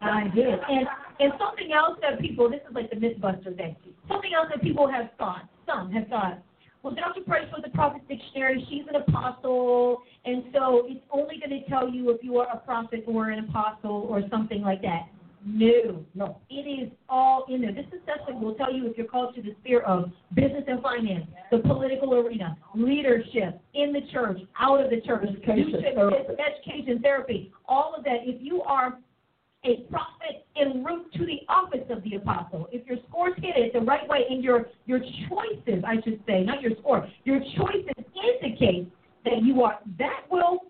I 0.00 0.24
did. 0.34 0.58
And 0.68 0.86
and 1.18 1.32
something 1.38 1.72
else 1.72 1.98
that 2.02 2.20
people 2.20 2.50
this 2.50 2.60
is 2.68 2.74
like 2.74 2.90
the 2.90 2.96
mythbusters 2.96 3.58
actually. 3.60 3.94
Something 4.08 4.32
else 4.34 4.48
that 4.50 4.62
people 4.62 4.90
have 4.90 5.10
thought, 5.18 5.48
some 5.66 5.90
have 5.92 6.08
thought, 6.08 6.42
well, 6.82 6.94
Dr. 6.94 7.22
Price 7.22 7.46
was 7.52 7.64
a 7.66 7.70
prophet's 7.70 8.04
dictionary, 8.06 8.64
she's 8.70 8.84
an 8.88 9.02
apostle, 9.02 10.02
and 10.24 10.44
so 10.52 10.82
it's 10.86 11.04
only 11.10 11.36
gonna 11.40 11.62
tell 11.68 11.88
you 11.88 12.10
if 12.10 12.22
you 12.22 12.38
are 12.38 12.46
a 12.52 12.58
prophet 12.58 13.04
or 13.06 13.30
an 13.30 13.48
apostle 13.48 14.06
or 14.08 14.22
something 14.30 14.62
like 14.62 14.82
that. 14.82 15.08
No. 15.44 16.04
No. 16.14 16.40
It 16.50 16.66
is 16.66 16.90
all 17.08 17.44
in 17.48 17.62
there. 17.62 17.72
This 17.72 17.86
assessment 17.86 18.40
will 18.40 18.54
tell 18.54 18.72
you 18.72 18.86
if 18.86 18.96
you're 18.96 19.06
called 19.06 19.34
to 19.36 19.42
the 19.42 19.54
sphere 19.60 19.80
of 19.80 20.10
business 20.34 20.64
and 20.66 20.82
finance, 20.82 21.26
the 21.50 21.58
political 21.58 22.14
arena, 22.14 22.56
leadership, 22.74 23.60
in 23.74 23.92
the 23.92 24.00
church, 24.12 24.38
out 24.58 24.82
of 24.82 24.90
the 24.90 25.00
church, 25.02 25.24
Education, 25.28 25.82
therapy. 25.94 26.34
education, 26.40 27.00
therapy, 27.02 27.52
all 27.68 27.94
of 27.96 28.04
that. 28.04 28.20
If 28.22 28.42
you 28.42 28.62
are 28.62 28.98
a 29.64 29.76
prophet 29.90 30.46
en 30.56 30.84
route 30.84 31.12
to 31.14 31.26
the 31.26 31.40
office 31.48 31.84
of 31.90 32.02
the 32.04 32.16
apostle, 32.16 32.68
if 32.72 32.86
your 32.86 32.98
scores 33.08 33.34
hit 33.38 33.56
it 33.56 33.72
the 33.72 33.80
right 33.80 34.08
way 34.08 34.24
and 34.28 34.42
your 34.42 34.66
your 34.86 35.00
choices, 35.28 35.82
I 35.86 35.96
should 36.02 36.20
say, 36.26 36.42
not 36.42 36.62
your 36.62 36.72
score, 36.80 37.08
your 37.24 37.40
choices 37.56 38.04
indicate 38.42 38.92
that 39.24 39.42
you 39.42 39.62
are, 39.62 39.80
that 39.98 40.20
will 40.30 40.60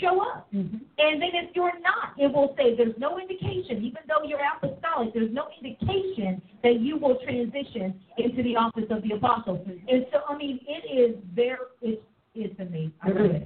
show 0.00 0.20
up. 0.20 0.48
Mm-hmm. 0.52 0.76
And 0.98 1.22
then 1.22 1.30
if 1.34 1.54
you're 1.54 1.78
not, 1.80 2.14
it 2.18 2.32
will 2.32 2.54
say 2.56 2.76
there's 2.76 2.96
no 2.98 3.18
indication, 3.18 3.84
even 3.84 4.02
though 4.08 4.26
you're 4.26 4.40
apostolic, 4.56 5.14
there's 5.14 5.32
no 5.32 5.48
indication 5.58 6.40
that 6.62 6.80
you 6.80 6.96
will 6.96 7.18
transition 7.24 8.00
into 8.18 8.42
the 8.42 8.56
office 8.56 8.84
of 8.90 9.02
the 9.02 9.14
apostle. 9.14 9.64
And 9.66 10.06
so, 10.12 10.20
I 10.28 10.36
mean, 10.36 10.60
it 10.66 10.88
is 10.90 11.16
there. 11.34 11.58
it's, 11.82 12.02
it's 12.34 12.58
amazing. 12.58 12.92
I 13.02 13.08
love. 13.10 13.42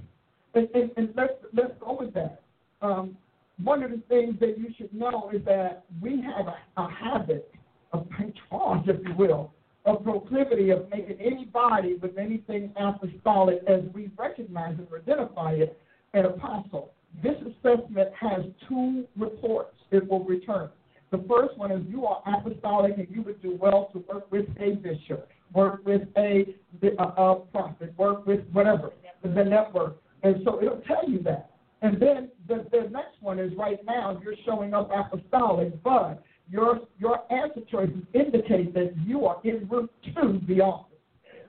And, 0.55 0.69
and, 0.75 0.91
and 0.97 1.09
let's 1.15 1.35
let's 1.53 1.73
go 1.79 1.99
with 2.01 2.15
that. 2.15 2.43
Um, 2.81 3.17
one 3.63 3.83
of 3.83 3.91
the 3.91 4.03
things 4.09 4.39
that 4.41 4.57
you 4.59 4.69
should 4.77 4.93
know 4.95 5.31
is 5.33 5.45
that 5.45 5.85
we 6.01 6.23
have 6.23 6.47
a, 6.47 6.81
a 6.81 6.89
habit, 6.91 7.53
a 7.93 7.99
patronage, 7.99 8.89
if 8.89 9.07
you 9.07 9.15
will, 9.15 9.53
of 9.85 10.05
proclivity 10.05 10.71
of 10.71 10.89
making 10.91 11.19
anybody 11.21 11.95
with 11.95 12.17
anything 12.19 12.73
apostolic 12.77 13.59
as 13.67 13.83
we 13.93 14.11
recognize 14.17 14.77
and 14.79 14.87
identify 14.95 15.53
it 15.53 15.79
an 16.15 16.27
apostle. 16.27 16.93
This 17.23 17.37
assessment 17.41 18.11
has 18.19 18.43
two 18.69 19.05
reports 19.17 19.75
it 19.91 20.09
will 20.09 20.25
return. 20.25 20.69
The 21.11 21.25
first 21.29 21.57
one 21.57 21.73
is 21.73 21.83
you 21.89 22.05
are 22.05 22.23
apostolic 22.27 22.99
and 22.99 23.09
you 23.11 23.23
would 23.23 23.41
do 23.41 23.57
well 23.61 23.89
to 23.93 24.05
work 24.13 24.31
with 24.31 24.47
a 24.61 24.73
bishop, 24.73 25.29
work 25.55 25.85
with 25.87 26.03
a, 26.19 26.55
a, 26.83 27.03
a 27.03 27.37
prophet, 27.51 27.95
work 27.97 28.27
with 28.27 28.41
whatever, 28.53 28.93
the 29.23 29.45
network. 29.45 29.97
And 30.23 30.37
so 30.45 30.61
it'll 30.61 30.83
tell 30.83 31.09
you 31.09 31.23
that. 31.23 31.51
And 31.81 32.01
then 32.01 32.29
the, 32.47 32.67
the 32.71 32.91
next 32.91 33.23
one 33.23 33.39
is 33.39 33.53
right 33.57 33.79
now 33.87 34.21
you're 34.23 34.35
showing 34.45 34.75
up 34.75 34.91
apostolic, 34.95 35.83
but 35.83 36.23
your 36.51 36.81
your 36.99 37.31
answer 37.33 37.61
choices 37.71 38.03
indicate 38.15 38.75
that 38.75 38.95
you 39.07 39.27
are 39.27 39.39
en 39.45 39.69
route 39.71 39.93
to 40.17 40.41
the. 40.47 40.63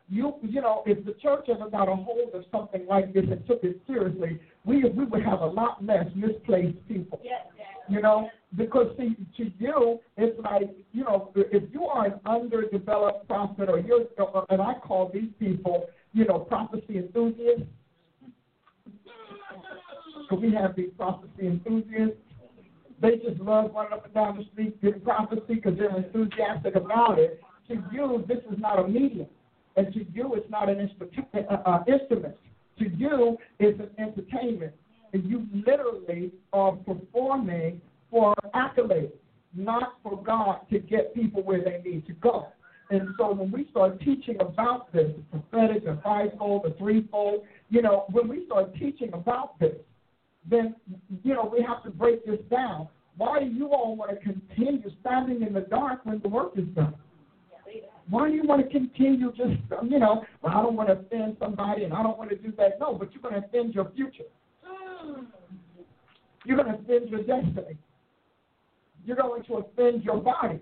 You 0.10 0.36
you 0.42 0.62
know, 0.62 0.84
if 0.88 1.06
the 1.06 1.14
church 1.14 1.46
ever 1.50 1.70
got 1.70 1.88
a 1.88 1.96
hold 1.96 2.34
of 2.34 2.44
something 2.52 2.86
like 2.88 3.14
this 3.14 3.26
and 3.30 3.46
took 3.46 3.64
it 3.64 3.80
seriously, 3.86 4.40
we 4.66 4.84
we 4.84 5.06
would 5.06 5.24
have 5.24 5.42
a 5.42 5.46
lot 5.46 5.84
less 5.86 6.06
misplaced 6.16 6.88
people. 6.88 7.22
Yes, 7.24 7.46
You 7.88 8.02
know, 8.02 8.30
because 8.58 8.88
see, 8.98 9.16
to 9.38 9.52
you, 9.60 10.00
it's 10.18 10.40
like 10.40 10.76
you 10.94 11.04
know, 11.04 11.32
if 11.36 11.64
you 11.72 11.86
are 11.86 12.08
an 12.08 12.20
underdeveloped 12.26 13.28
prophet, 13.28 13.70
or 13.70 13.80
you're, 13.80 14.06
and 14.50 14.62
I 14.62 14.74
call 14.76 15.12
these 15.14 15.30
people, 15.40 15.86
you 16.14 16.26
know, 16.26 16.40
prophecy 16.40 16.98
enthusiasts. 16.98 17.66
So 20.30 20.36
we 20.36 20.54
have 20.54 20.76
these 20.76 20.90
prophecy 20.98 21.48
enthusiasts. 21.48 22.18
They 23.02 23.18
just 23.18 23.40
love 23.40 23.72
running 23.74 23.94
up 23.94 24.06
and 24.06 24.14
down 24.14 24.38
the 24.38 24.44
street 24.52 24.82
giving 24.82 25.02
prophecy 25.02 25.56
because 25.56 25.78
they're 25.78 25.96
enthusiastic 25.96 26.76
about 26.76 27.18
it. 27.18 27.40
To 27.70 27.76
you, 27.92 28.26
this 28.28 28.40
is 28.52 28.58
not 28.58 28.84
a 28.84 28.88
medium, 28.88 29.28
and 29.80 29.94
to 29.94 30.06
you, 30.14 30.34
it's 30.36 30.50
not 30.50 30.68
an 30.68 30.90
uh, 31.34 31.54
uh, 31.66 31.84
instrument. 31.88 32.36
To 32.80 32.90
you, 32.98 33.38
it's 33.60 33.80
an 33.80 33.90
entertainment, 33.98 34.74
and 35.14 35.24
you 35.24 35.48
literally 35.66 36.34
are 36.52 36.74
performing 36.74 37.80
for 38.12 38.36
accolades, 38.54 39.14
not 39.56 39.94
for 40.04 40.22
God 40.22 40.70
to 40.70 40.80
get 40.80 41.16
people 41.16 41.44
where 41.44 41.64
they 41.64 41.82
need 41.90 42.06
to 42.08 42.14
go. 42.14 42.48
And 42.90 43.08
so 43.18 43.32
when 43.32 43.52
we 43.52 43.68
start 43.72 44.02
teaching 44.02 44.36
about 44.42 44.92
this, 44.92 45.12
the 45.32 45.40
prophetic, 45.40 45.86
the 45.86 45.98
fivefold, 46.04 46.64
the 46.66 46.76
threefold, 46.78 47.46
you 47.70 47.82
know, 47.82 48.06
when 48.12 48.28
we 48.28 48.46
start 48.48 48.74
teaching 48.76 49.14
about 49.14 49.58
this, 49.60 49.76
then, 50.50 50.76
you 51.24 51.34
know, 51.36 51.50
we 51.50 51.64
have 51.64 51.84
to 51.84 51.90
break 51.90 52.26
this 52.26 52.40
down. 52.52 52.90
Why 53.16 53.40
do 53.40 53.46
you 53.46 53.68
all 53.70 53.96
want 53.96 54.12
to 54.12 54.18
continue 54.18 54.90
standing 55.00 55.42
in 55.42 55.54
the 55.54 55.62
dark 55.62 56.06
when 56.06 56.20
the 56.20 56.30
work 56.30 56.54
is 56.58 56.68
done? 56.76 56.96
Why 58.10 58.30
do 58.30 58.36
you 58.36 58.44
want 58.44 58.64
to 58.64 58.70
continue 58.70 59.32
just, 59.32 59.52
you 59.88 60.00
know, 60.00 60.24
well, 60.42 60.54
I 60.54 60.62
don't 60.62 60.76
want 60.76 60.90
to 60.90 60.94
offend 60.94 61.38
somebody 61.40 61.84
and 61.84 61.94
I 61.94 62.02
don't 62.02 62.18
want 62.18 62.30
to 62.32 62.36
do 62.36 62.52
that. 62.58 62.80
No, 62.80 62.94
but 62.94 63.12
you're 63.14 63.22
going 63.22 63.40
to 63.40 63.48
offend 63.48 63.74
your 63.74 63.92
future. 63.96 64.24
You're 66.46 66.58
going 66.58 66.72
to 66.72 66.80
offend 66.80 67.10
your 67.10 67.20
destiny. 67.20 67.78
You're 69.06 69.18
going 69.18 69.44
to 69.44 69.58
offend 69.58 70.04
your 70.04 70.18
body. 70.18 70.60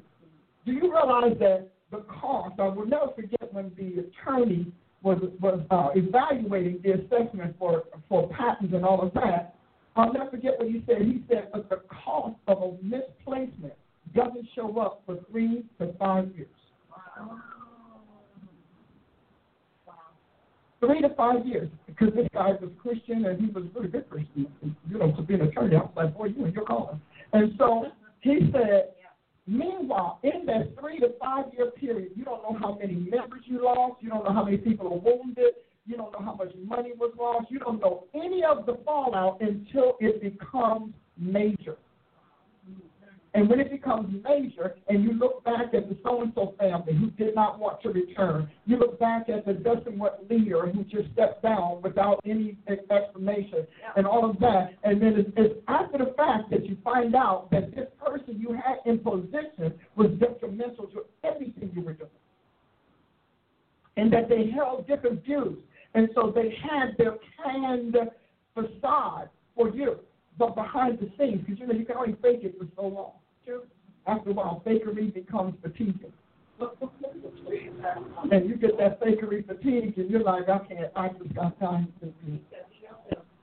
Do 0.66 0.74
you 0.74 0.92
realize 0.92 1.38
that 1.40 1.70
the 1.92 2.00
cost, 2.00 2.60
I 2.60 2.68
will 2.68 2.86
never 2.86 3.08
forget 3.16 3.54
when 3.54 3.72
the 3.78 4.06
attorney 4.06 4.72
was 5.04 5.20
was 5.40 5.62
uh, 5.72 5.90
evaluating 5.96 6.82
the 6.84 6.94
assessment 6.94 7.56
for 7.58 7.84
for 8.10 8.28
patents 8.30 8.74
and 8.74 8.84
all 8.84 9.02
of 9.02 9.14
that. 9.14 9.56
I'll 9.96 10.12
never 10.12 10.30
forget 10.30 10.54
what 10.58 10.68
he 10.68 10.84
said. 10.86 11.02
He 11.02 11.24
said, 11.30 11.50
but 11.54 11.70
the 11.70 11.82
cost 12.04 12.36
of 12.48 12.62
a 12.62 12.84
misplacement 12.84 13.74
doesn't 14.14 14.48
show 14.56 14.80
up 14.80 15.02
for 15.06 15.18
three 15.32 15.66
to 15.80 15.94
five 15.94 16.30
years. 16.36 16.50
Three 20.80 21.02
to 21.02 21.10
five 21.16 21.46
years, 21.46 21.70
because 21.88 22.14
this 22.14 22.28
guy 22.34 22.50
was 22.52 22.70
Christian 22.80 23.26
and 23.26 23.42
he 23.42 23.48
was 23.48 23.64
a 23.64 23.80
really 23.80 23.88
good 23.88 24.08
Christian. 24.10 24.48
You 24.90 24.98
know, 25.00 25.12
to 25.12 25.22
be 25.24 25.34
an 25.34 25.42
attorney, 25.42 25.76
I 25.76 25.80
was 25.80 25.92
like, 25.96 26.16
boy, 26.16 26.26
you 26.26 26.46
and 26.46 26.54
your 26.54 26.66
calling. 26.66 27.02
And 27.34 27.54
so 27.58 27.88
he 28.22 28.50
said, 28.52 28.90
meanwhile, 29.48 30.20
in 30.22 30.46
that 30.46 30.76
three 30.80 31.00
to 31.00 31.10
five 31.20 31.46
year 31.54 31.72
period, 31.72 32.12
you 32.16 32.24
don't 32.24 32.44
know 32.44 32.58
how 32.60 32.78
many 32.80 32.94
members 32.94 33.42
you 33.46 33.64
lost, 33.64 34.04
you 34.04 34.10
don't 34.10 34.24
know 34.24 34.34
how 34.34 34.46
many 34.46 34.58
people 34.58 34.88
are 34.88 35.00
wounded, 35.00 35.56
you 35.88 35.98
don't 35.98 36.12
know 36.12 36.24
how 36.24 36.36
much 36.36 36.54
money 36.64 36.92
was 36.96 37.12
lost, 37.18 37.48
you 37.50 37.58
don't 37.58 37.80
know 37.80 38.04
any 38.14 38.44
of 38.44 38.68
the 38.68 38.78
fallout 38.86 39.42
until 39.42 39.96
it 40.00 40.22
becomes 40.22 40.94
major. 41.18 41.76
And 43.34 43.50
when 43.50 43.60
it 43.60 43.70
becomes 43.70 44.24
major, 44.24 44.76
and 44.88 45.04
you 45.04 45.14
look 45.14 45.44
back 45.44 45.74
at 45.74 45.90
the 45.90 45.98
so 46.04 46.22
and 46.22 46.32
so 46.34 46.56
family 46.58 46.94
who 46.94 47.12
did 47.12 47.36
not 47.36 47.60
want 47.60 47.82
to 47.84 47.90
return, 47.90 48.50
you 48.66 48.78
look 48.78 49.00
back 49.00 49.30
at 49.30 49.46
the 49.46 49.54
doesn't 49.54 49.98
what 49.98 50.26
leader 50.30 50.68
who 50.68 50.84
just 50.86 51.12
stepped 51.14 51.44
down 51.44 51.82
without 51.82 52.20
any 52.26 52.58
explanation, 52.90 53.68
and 53.96 54.08
all 54.08 54.30
of 54.30 54.40
that. 54.40 54.72
And 54.84 55.02
then 55.02 55.14
it's, 55.18 55.30
it's 55.36 55.56
after 55.68 55.98
the 56.00 56.14
fact 56.16 56.50
that 56.52 56.66
you 56.66 56.78
find 56.84 57.16
out 57.16 57.52
that 57.52 57.76
this 57.76 57.88
person 58.04 58.40
you 58.40 58.54
had 58.54 58.78
in 58.86 59.00
position 59.00 59.74
was 59.96 60.10
detrimental 60.20 60.88
to 60.88 61.04
everything 61.24 61.72
you 61.76 61.82
were 61.82 61.94
doing, 61.94 62.10
and 63.98 64.12
that 64.14 64.30
they 64.30 64.50
held 64.50 64.88
different 64.88 65.24
views, 65.24 65.60
and 65.94 66.10
so 66.16 66.32
they 66.34 66.56
had 66.64 66.96
their 66.98 67.18
canned 67.44 67.96
facade 68.56 69.30
for 69.56 69.70
you 69.70 69.98
but 70.38 70.56
behind 70.56 71.00
the 71.00 71.10
scenes, 71.18 71.42
because 71.46 71.60
you 71.60 71.68
know 71.68 71.74
you 71.74 71.86
can 71.86 71.98
only 71.98 72.16
fake 72.22 72.42
it 72.44 72.56
for 72.58 72.68
so 72.76 72.88
long. 72.88 73.12
After 74.06 74.30
a 74.30 74.34
while, 74.34 74.62
fakery 74.66 75.14
becomes 75.14 75.56
fatiguing. 75.62 76.14
and 78.32 78.50
you 78.50 78.56
get 78.56 78.78
that 78.78 79.02
fakery 79.02 79.46
fatigue, 79.46 79.98
and 79.98 80.10
you're 80.10 80.24
like, 80.24 80.50
I 80.50 80.60
can't, 80.60 80.92
I 80.96 81.10
just 81.10 81.34
got 81.36 81.60
time 81.60 81.94
to 82.02 82.08
do 82.26 82.40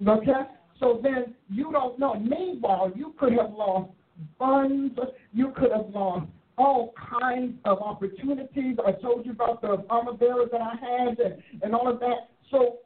Okay? 0.09 0.33
So 0.81 1.01
then 1.03 1.35
you 1.49 1.71
don't 1.73 1.99
know. 1.99 2.15
Meanwhile, 2.15 2.93
you 2.95 3.15
could 3.19 3.33
have 3.33 3.53
lost 3.53 3.91
funds, 4.39 4.99
you 5.33 5.53
could 5.57 5.73
have 5.73 5.89
lost 5.95 6.27
all 6.57 6.95
kinds 7.21 7.55
of 7.65 7.79
opportunities. 7.81 8.77
I 8.85 8.93
told 8.93 9.27
you 9.27 9.33
about 9.33 9.61
the 9.61 9.85
armor 9.91 10.13
bearer 10.13 10.47
that 10.51 10.61
I 10.61 10.75
had 10.75 11.19
and, 11.19 11.43
and 11.63 11.75
all 11.75 11.89
of 11.89 12.01
that. 12.01 12.29
So, 12.51 12.79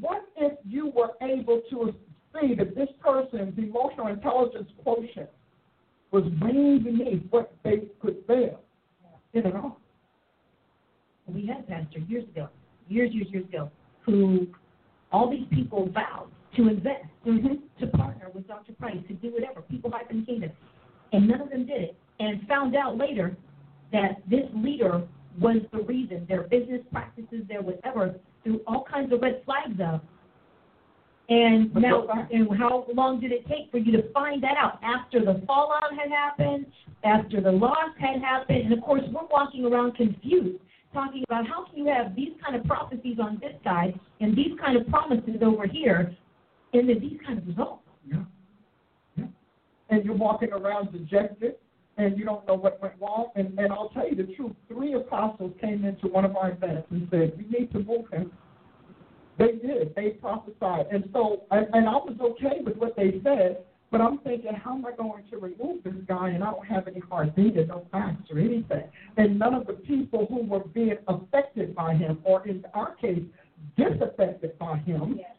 what 0.00 0.22
if 0.36 0.58
you 0.66 0.88
were 0.88 1.10
able 1.20 1.60
to 1.70 1.94
see 2.40 2.54
that 2.54 2.74
this 2.74 2.88
person's 3.00 3.56
emotional 3.58 4.08
intelligence 4.08 4.68
quotient 4.82 5.28
was 6.10 6.24
way 6.40 6.78
beneath 6.78 7.22
what 7.30 7.52
they 7.64 7.82
could 8.00 8.26
bear 8.26 8.56
in 9.32 9.46
an 9.46 9.56
office. 9.56 9.78
We 11.26 11.46
had 11.46 11.60
a 11.60 11.62
pastor 11.62 12.00
years 12.00 12.24
ago, 12.24 12.48
years, 12.88 13.12
years, 13.12 13.28
years 13.30 13.44
ago, 13.46 13.70
who 14.04 14.46
all 15.10 15.30
these 15.30 15.46
people 15.50 15.88
vowed 15.92 16.28
to 16.56 16.68
invest, 16.68 17.04
mm-hmm. 17.26 17.54
to 17.80 17.86
partner 17.96 18.28
with 18.34 18.46
Dr. 18.46 18.72
Price, 18.74 18.98
to 19.08 19.14
do 19.14 19.32
whatever, 19.32 19.62
people 19.62 19.90
hype 19.90 20.10
in 20.10 20.20
the 20.20 20.26
kingdom. 20.26 20.50
And 21.12 21.28
none 21.28 21.40
of 21.40 21.50
them 21.50 21.66
did 21.66 21.80
it. 21.80 21.96
And 22.20 22.46
found 22.46 22.76
out 22.76 22.98
later 22.98 23.36
that 23.92 24.22
this 24.28 24.44
leader 24.54 25.02
was 25.40 25.58
the 25.72 25.82
reason 25.82 26.26
their 26.28 26.42
business 26.42 26.82
practices, 26.90 27.42
their 27.48 27.62
whatever, 27.62 28.14
threw 28.44 28.60
all 28.66 28.84
kinds 28.84 29.12
of 29.12 29.20
red 29.22 29.42
flags 29.44 29.80
up 29.80 30.04
and 31.28 31.72
now, 31.74 32.06
and 32.30 32.48
how 32.58 32.86
long 32.94 33.20
did 33.20 33.32
it 33.32 33.46
take 33.46 33.70
for 33.70 33.78
you 33.78 33.92
to 33.92 34.12
find 34.12 34.42
that 34.42 34.56
out? 34.56 34.78
After 34.82 35.20
the 35.20 35.42
fallout 35.46 35.94
had 35.96 36.10
happened, 36.10 36.66
after 37.04 37.40
the 37.40 37.52
loss 37.52 37.90
had 37.98 38.20
happened, 38.20 38.64
and 38.64 38.72
of 38.72 38.80
course 38.82 39.02
we're 39.12 39.26
walking 39.30 39.64
around 39.64 39.94
confused, 39.94 40.60
talking 40.92 41.24
about 41.28 41.46
how 41.46 41.64
can 41.64 41.78
you 41.78 41.86
have 41.86 42.14
these 42.14 42.32
kind 42.44 42.56
of 42.56 42.64
prophecies 42.64 43.18
on 43.20 43.38
this 43.40 43.54
side 43.64 43.98
and 44.20 44.36
these 44.36 44.58
kind 44.60 44.76
of 44.76 44.86
promises 44.88 45.36
over 45.42 45.66
here, 45.66 46.14
and 46.72 46.88
then 46.88 46.98
these 47.00 47.18
kind 47.24 47.38
of 47.38 47.46
results. 47.46 47.82
Yeah. 48.06 48.16
yeah. 49.16 49.24
And 49.90 50.04
you're 50.04 50.16
walking 50.16 50.52
around 50.52 50.92
dejected, 50.92 51.54
and 51.98 52.18
you 52.18 52.24
don't 52.24 52.46
know 52.46 52.54
what 52.54 52.82
went 52.82 52.94
wrong. 53.00 53.30
And, 53.36 53.58
and 53.58 53.72
I'll 53.72 53.90
tell 53.90 54.08
you 54.08 54.16
the 54.16 54.34
truth: 54.34 54.52
three 54.68 54.94
apostles 54.94 55.52
came 55.60 55.84
into 55.84 56.08
one 56.08 56.24
of 56.24 56.36
our 56.36 56.50
events 56.50 56.88
and 56.90 57.06
said, 57.10 57.32
"We 57.38 57.58
need 57.58 57.72
to 57.72 57.78
move 57.78 58.06
him." 58.12 58.32
They 59.38 59.52
did. 59.52 59.94
They 59.94 60.10
prophesied. 60.10 60.86
And 60.92 61.08
so, 61.12 61.42
and, 61.50 61.66
and 61.72 61.88
I 61.88 61.92
was 61.92 62.16
okay 62.20 62.60
with 62.64 62.76
what 62.76 62.96
they 62.96 63.20
said, 63.24 63.64
but 63.90 64.00
I'm 64.00 64.18
thinking, 64.18 64.54
how 64.54 64.74
am 64.74 64.86
I 64.86 64.92
going 64.92 65.24
to 65.30 65.36
remove 65.36 65.84
this 65.84 65.94
guy? 66.08 66.30
And 66.30 66.42
I 66.42 66.50
don't 66.50 66.66
have 66.66 66.88
any 66.88 67.00
hard 67.00 67.36
data, 67.36 67.66
no 67.66 67.86
facts 67.92 68.30
or 68.30 68.38
anything. 68.38 68.84
And 69.16 69.38
none 69.38 69.54
of 69.54 69.66
the 69.66 69.74
people 69.74 70.26
who 70.28 70.44
were 70.46 70.60
being 70.60 70.96
affected 71.08 71.74
by 71.74 71.94
him, 71.94 72.18
or 72.24 72.46
in 72.46 72.64
our 72.72 72.94
case, 72.96 73.22
disaffected 73.76 74.58
by 74.58 74.78
him, 74.78 75.16
yes. 75.18 75.30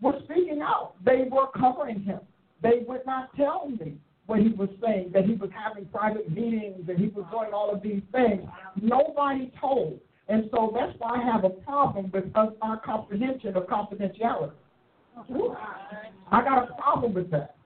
were 0.00 0.18
speaking 0.24 0.60
out. 0.62 0.94
They 1.04 1.24
were 1.30 1.46
covering 1.58 2.02
him. 2.02 2.20
They 2.62 2.82
would 2.86 3.06
not 3.06 3.34
tell 3.36 3.68
me 3.68 3.96
what 4.26 4.40
he 4.40 4.48
was 4.50 4.68
saying, 4.84 5.10
that 5.14 5.24
he 5.24 5.34
was 5.34 5.50
having 5.54 5.86
private 5.86 6.30
meetings 6.30 6.88
and 6.88 6.98
he 6.98 7.08
was 7.08 7.24
doing 7.30 7.52
all 7.52 7.74
of 7.74 7.82
these 7.82 8.02
things. 8.12 8.42
Nobody 8.80 9.50
told. 9.60 9.98
And 10.28 10.48
so 10.50 10.72
that's 10.74 10.98
why 10.98 11.20
I 11.20 11.32
have 11.32 11.44
a 11.44 11.50
problem 11.50 12.10
with 12.12 12.24
us, 12.34 12.52
our 12.62 12.80
comprehension 12.80 13.56
of 13.56 13.66
confidentiality. 13.66 14.52
I 16.30 16.42
got 16.42 16.70
a 16.70 16.74
problem 16.74 17.14
with 17.14 17.30
that. 17.30 17.56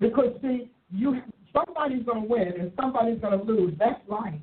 Because, 0.00 0.32
see, 0.40 0.70
you 0.90 1.20
somebody's 1.52 2.04
going 2.04 2.22
to 2.22 2.28
win 2.28 2.52
and 2.60 2.72
somebody's 2.80 3.20
going 3.20 3.38
to 3.38 3.44
lose. 3.44 3.74
That's 3.78 4.00
life. 4.08 4.34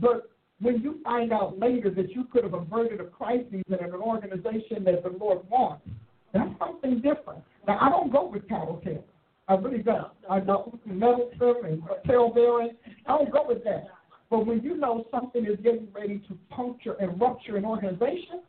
But 0.00 0.30
when 0.60 0.80
you 0.80 1.00
find 1.04 1.32
out 1.32 1.58
later 1.58 1.90
that 1.90 2.10
you 2.10 2.24
could 2.32 2.44
have 2.44 2.54
averted 2.54 3.00
a 3.00 3.04
crisis 3.04 3.62
in 3.66 3.74
an 3.74 3.94
organization 3.94 4.84
that 4.84 5.02
the 5.02 5.10
Lord 5.18 5.38
wants, 5.48 5.86
that's 6.32 6.50
something 6.58 6.96
different. 6.96 7.44
Now, 7.66 7.78
I 7.80 7.88
don't 7.90 8.12
go 8.12 8.28
with 8.28 8.48
tattletale. 8.48 9.04
I 9.46 9.54
really 9.54 9.82
don't. 9.82 10.08
I 10.28 10.40
don't 10.40 10.84
meddlesome 10.86 11.64
and 11.64 11.82
tail 12.06 12.30
bearing. 12.32 12.70
I 13.06 13.18
don't 13.18 13.30
go 13.30 13.46
with 13.46 13.62
that. 13.64 13.86
But 14.34 14.46
when 14.46 14.62
you 14.62 14.76
know 14.76 15.06
something 15.12 15.46
is 15.46 15.56
getting 15.62 15.86
ready 15.94 16.18
to 16.26 16.36
puncture 16.50 16.94
and 16.94 17.20
rupture 17.20 17.56
an 17.56 17.64
organization, 17.64 18.42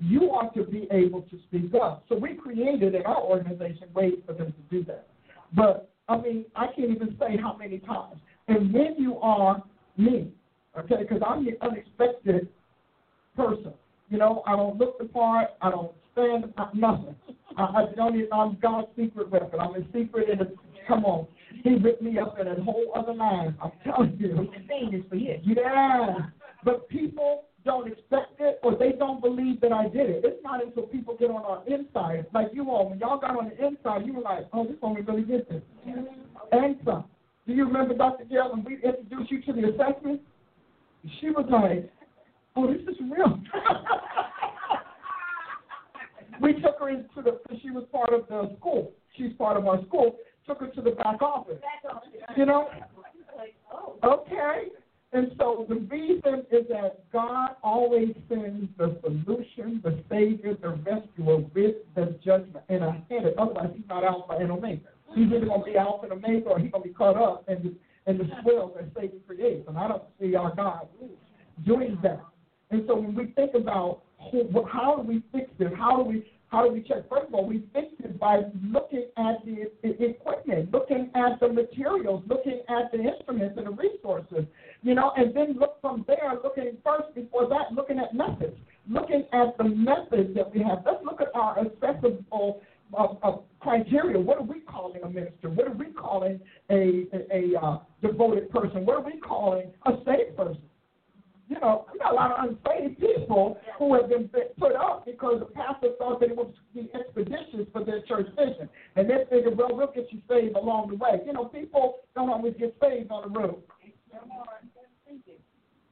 you 0.00 0.22
ought 0.30 0.54
to 0.54 0.64
be 0.64 0.88
able 0.90 1.20
to 1.20 1.38
speak 1.46 1.74
up. 1.74 2.04
So 2.08 2.16
we 2.16 2.36
created 2.36 2.94
in 2.94 3.02
our 3.02 3.20
organization 3.20 3.88
ways 3.92 4.14
for 4.24 4.32
them 4.32 4.54
to 4.54 4.74
do 4.74 4.82
that. 4.84 5.06
But 5.54 5.90
I 6.08 6.16
mean, 6.16 6.46
I 6.56 6.68
can't 6.68 6.90
even 6.90 7.18
say 7.20 7.36
how 7.36 7.54
many 7.54 7.80
times. 7.80 8.16
And 8.48 8.72
when 8.72 8.94
you 8.96 9.18
are 9.18 9.62
me, 9.98 10.32
okay, 10.78 11.02
because 11.02 11.20
I'm 11.28 11.44
the 11.44 11.58
unexpected 11.60 12.48
person. 13.36 13.74
You 14.08 14.16
know, 14.16 14.42
I 14.46 14.56
don't 14.56 14.78
look 14.78 14.98
the 14.98 15.04
part. 15.04 15.48
I 15.60 15.68
don't 15.68 15.92
stand 16.12 16.54
nothing. 16.72 17.14
I, 17.58 17.62
I 17.62 17.84
don't. 17.94 18.14
even. 18.14 18.32
I'm 18.32 18.56
God's 18.62 18.88
secret 18.96 19.30
weapon. 19.30 19.60
I'm 19.60 19.74
in 19.74 19.84
secret 19.92 20.30
in 20.30 20.38
the. 20.38 20.54
Come 20.88 21.04
on, 21.04 21.26
he 21.62 21.76
ripped 21.76 22.02
me 22.02 22.18
up 22.18 22.38
in 22.38 22.46
a 22.46 22.62
whole 22.62 22.92
other 22.94 23.14
line. 23.14 23.56
I'm 23.62 23.72
telling 23.84 24.16
you. 24.18 24.50
Is 24.92 25.02
for 25.08 25.16
you. 25.16 25.38
Yeah. 25.44 26.16
But 26.64 26.88
people 26.88 27.44
don't 27.64 27.90
expect 27.90 28.40
it 28.40 28.60
or 28.62 28.76
they 28.76 28.92
don't 28.92 29.20
believe 29.20 29.60
that 29.60 29.72
I 29.72 29.88
did 29.88 30.08
it. 30.08 30.22
It's 30.24 30.42
not 30.42 30.64
until 30.64 30.84
people 30.84 31.16
get 31.18 31.30
on 31.30 31.42
our 31.42 31.62
inside, 31.66 32.26
like 32.32 32.48
you 32.52 32.70
all, 32.70 32.88
when 32.88 32.98
y'all 32.98 33.18
got 33.18 33.36
on 33.36 33.50
the 33.50 33.66
inside, 33.66 34.06
you 34.06 34.14
were 34.14 34.22
like, 34.22 34.46
oh, 34.52 34.64
this 34.64 34.76
woman 34.80 35.04
really 35.04 35.22
did 35.22 35.48
this. 35.48 35.62
And 36.52 36.76
some. 36.84 37.04
Do 37.46 37.52
you 37.52 37.66
remember, 37.66 37.94
Dr. 37.94 38.24
Jill, 38.24 38.52
when 38.52 38.64
we 38.64 38.74
introduced 38.74 39.30
you 39.30 39.42
to 39.42 39.52
the 39.52 39.68
assessment? 39.68 40.20
She 41.20 41.30
was 41.30 41.46
like, 41.50 41.90
oh, 42.56 42.72
this 42.72 42.82
is 42.82 42.96
real. 43.00 43.36
we 46.40 46.54
took 46.54 46.78
her 46.80 46.88
into 46.88 47.22
the, 47.22 47.38
she 47.62 47.70
was 47.70 47.84
part 47.92 48.12
of 48.12 48.26
the 48.28 48.56
school. 48.58 48.92
She's 49.16 49.32
part 49.38 49.56
of 49.56 49.66
our 49.66 49.82
school 49.86 50.16
took 50.46 50.60
her 50.60 50.68
to 50.68 50.82
the 50.82 50.92
back 50.92 51.20
office. 51.22 51.60
You 52.36 52.46
know? 52.46 52.68
Okay. 54.04 54.68
And 55.12 55.32
so 55.38 55.64
the 55.68 55.76
reason 55.76 56.44
is 56.50 56.66
that 56.68 57.10
God 57.12 57.50
always 57.62 58.14
sends 58.28 58.68
the 58.76 58.98
solution, 59.02 59.80
the 59.82 60.02
Savior, 60.10 60.56
the 60.60 60.70
rescuer 60.70 61.38
with 61.54 61.76
the 61.94 62.18
judgment 62.24 62.64
and 62.68 62.82
ahead 62.82 63.24
of 63.24 63.38
Otherwise, 63.38 63.70
he's 63.74 63.88
not 63.88 64.04
Alpha 64.04 64.36
and 64.38 64.50
Omega. 64.50 64.82
He's 65.14 65.28
either 65.32 65.46
going 65.46 65.60
to 65.60 65.64
be 65.64 65.76
Alpha 65.76 66.04
and 66.10 66.12
Omega 66.12 66.48
or 66.50 66.58
he's 66.58 66.70
going 66.70 66.82
to 66.82 66.88
be 66.88 66.94
caught 66.94 67.16
up 67.16 67.48
in 67.48 67.62
the, 67.62 68.10
in 68.10 68.18
the 68.18 68.28
swell 68.42 68.72
that 68.76 68.90
Satan 68.94 69.20
creates. 69.26 69.66
And 69.68 69.78
I 69.78 69.88
don't 69.88 70.02
see 70.20 70.34
our 70.34 70.54
God 70.54 70.88
doing 71.64 71.98
that. 72.02 72.20
And 72.70 72.82
so 72.86 72.96
when 72.96 73.14
we 73.14 73.26
think 73.28 73.54
about 73.54 74.02
how 74.70 74.96
do 74.96 75.02
we 75.08 75.22
fix 75.32 75.50
this, 75.58 75.68
how 75.78 76.02
do 76.02 76.02
we 76.02 76.26
how 76.48 76.64
do 76.66 76.72
we 76.72 76.80
check? 76.82 77.08
First 77.08 77.28
of 77.28 77.34
all, 77.34 77.46
we 77.46 77.64
fix 77.72 77.88
it 77.98 78.18
by 78.20 78.42
looking 78.62 79.06
at 79.16 79.44
the 79.44 79.70
equipment, 79.82 80.70
looking 80.72 81.10
at 81.14 81.40
the 81.40 81.48
materials, 81.48 82.22
looking 82.28 82.62
at 82.68 82.92
the 82.92 83.00
instruments 83.00 83.56
and 83.58 83.66
the 83.66 83.70
resources, 83.70 84.44
you 84.82 84.94
know, 84.94 85.12
and 85.16 85.34
then 85.34 85.56
look 85.58 85.80
from 85.80 86.04
there, 86.06 86.34
looking 86.42 86.76
first 86.84 87.14
before 87.14 87.48
that, 87.48 87.72
looking 87.72 87.98
at 87.98 88.14
methods, 88.14 88.56
looking 88.88 89.24
at 89.32 89.58
the 89.58 89.64
methods 89.64 90.34
that 90.36 90.54
we 90.54 90.62
have. 90.62 90.82
Let's 90.86 91.04
look 91.04 91.20
at 91.20 91.34
our 91.34 91.58
accessible 91.58 92.60
uh, 92.96 93.06
uh, 93.22 93.38
criteria. 93.58 94.20
What 94.20 94.38
are 94.38 94.44
we 94.44 94.60
calling 94.60 95.02
a 95.02 95.08
minister? 95.08 95.50
What 95.50 95.66
are 95.66 95.74
we 95.74 95.86
calling 95.86 96.40
a 96.70 97.06
a, 97.12 97.54
a 97.54 97.60
uh, 97.60 97.78
devoted 98.00 98.50
person? 98.50 98.86
What 98.86 98.98
are 98.98 99.04
we 99.04 99.18
calling 99.18 99.72
a 99.84 99.92
saved 100.04 100.36
person? 100.36 100.62
You 101.48 101.60
know, 101.60 101.86
we 101.92 101.98
got 102.00 102.12
a 102.12 102.14
lot 102.14 102.32
of 102.32 102.44
unsaved 102.44 102.98
people 102.98 103.58
who 103.78 103.94
have 103.94 104.08
been 104.08 104.28
put 104.58 104.74
up 104.74 105.06
because 105.06 105.38
the 105.38 105.46
pastor 105.46 105.90
thought 105.98 106.18
that 106.20 106.30
it 106.30 106.36
would 106.36 106.52
be 106.74 106.90
expeditious 106.92 107.66
for 107.72 107.84
their 107.84 108.02
church 108.02 108.26
vision, 108.36 108.68
and 108.96 109.08
they 109.08 109.24
figured, 109.30 109.56
well, 109.56 109.68
we'll 109.70 109.92
get 109.92 110.08
you 110.10 110.20
saved 110.28 110.56
along 110.56 110.88
the 110.90 110.96
way. 110.96 111.20
You 111.24 111.32
know, 111.32 111.44
people 111.44 112.00
don't 112.16 112.30
always 112.30 112.54
get 112.58 112.74
saved 112.82 113.12
on 113.12 113.32
the 113.32 113.38
road. 113.38 113.62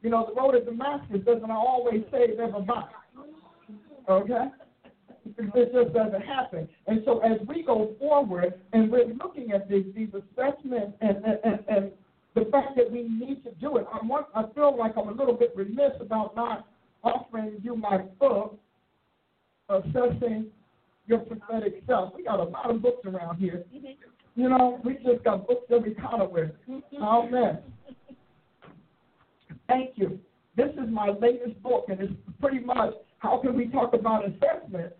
You 0.02 0.10
know, 0.10 0.26
the 0.28 0.39
road 0.39 0.55
of 0.55 0.66
Damascus 0.66 1.20
doesn't 1.24 1.51
always 1.51 2.02
save 2.10 2.39
everybody. 2.39 2.86
Okay? 4.09 4.48
It 5.39 5.72
just 5.72 5.94
doesn't 5.94 6.20
happen. 6.20 6.68
And 6.86 7.01
so 7.06 7.20
as 7.20 7.39
we 7.47 7.62
go 7.62 7.94
forward 7.98 8.60
and 8.72 8.90
we're 8.90 9.06
looking 9.06 9.52
at 9.52 9.68
these, 9.68 9.86
these 9.94 10.10
assessments 10.10 10.93
and, 11.01 11.24
and, 11.24 11.64
and 11.68 11.93
the 12.35 12.44
fact 12.51 12.77
that 12.77 12.90
we 12.90 13.02
need 13.02 13.44
to 13.44 13.52
do 13.61 13.77
it, 13.77 13.86
I, 13.93 14.05
want, 14.05 14.27
I 14.35 14.44
feel 14.55 14.77
like 14.77 14.93
I'm 14.97 15.09
a 15.09 15.12
little 15.12 15.35
bit 15.35 15.52
remiss 15.55 15.93
about 16.01 16.35
not 16.35 16.66
offering 17.02 17.61
you 17.62 17.77
my 17.77 17.98
book, 18.19 18.59
Assessing 19.69 20.47
Your 21.06 21.20
Prophetic 21.20 21.82
Self. 21.86 22.15
We 22.16 22.24
got 22.24 22.40
a 22.40 22.44
lot 22.44 22.70
of 22.70 22.82
books 22.82 23.06
around 23.06 23.39
here. 23.39 23.65
You 24.36 24.48
know, 24.48 24.81
we 24.85 24.94
just 24.94 25.23
got 25.23 25.47
books 25.47 25.66
every 25.70 25.94
kind 25.94 26.23
of 26.23 26.31
way. 26.31 26.51
Amen. 27.01 27.59
Thank 29.69 29.90
you. 29.94 30.19
This 30.56 30.70
is 30.73 30.90
my 30.90 31.11
latest 31.11 31.62
book, 31.62 31.86
and 31.89 32.01
it's 32.01 32.12
pretty 32.40 32.61
much 32.61 32.94
how 33.19 33.39
can 33.39 33.56
we 33.56 33.69
talk 33.69 33.94
about 33.94 34.24
assessment 34.24 34.93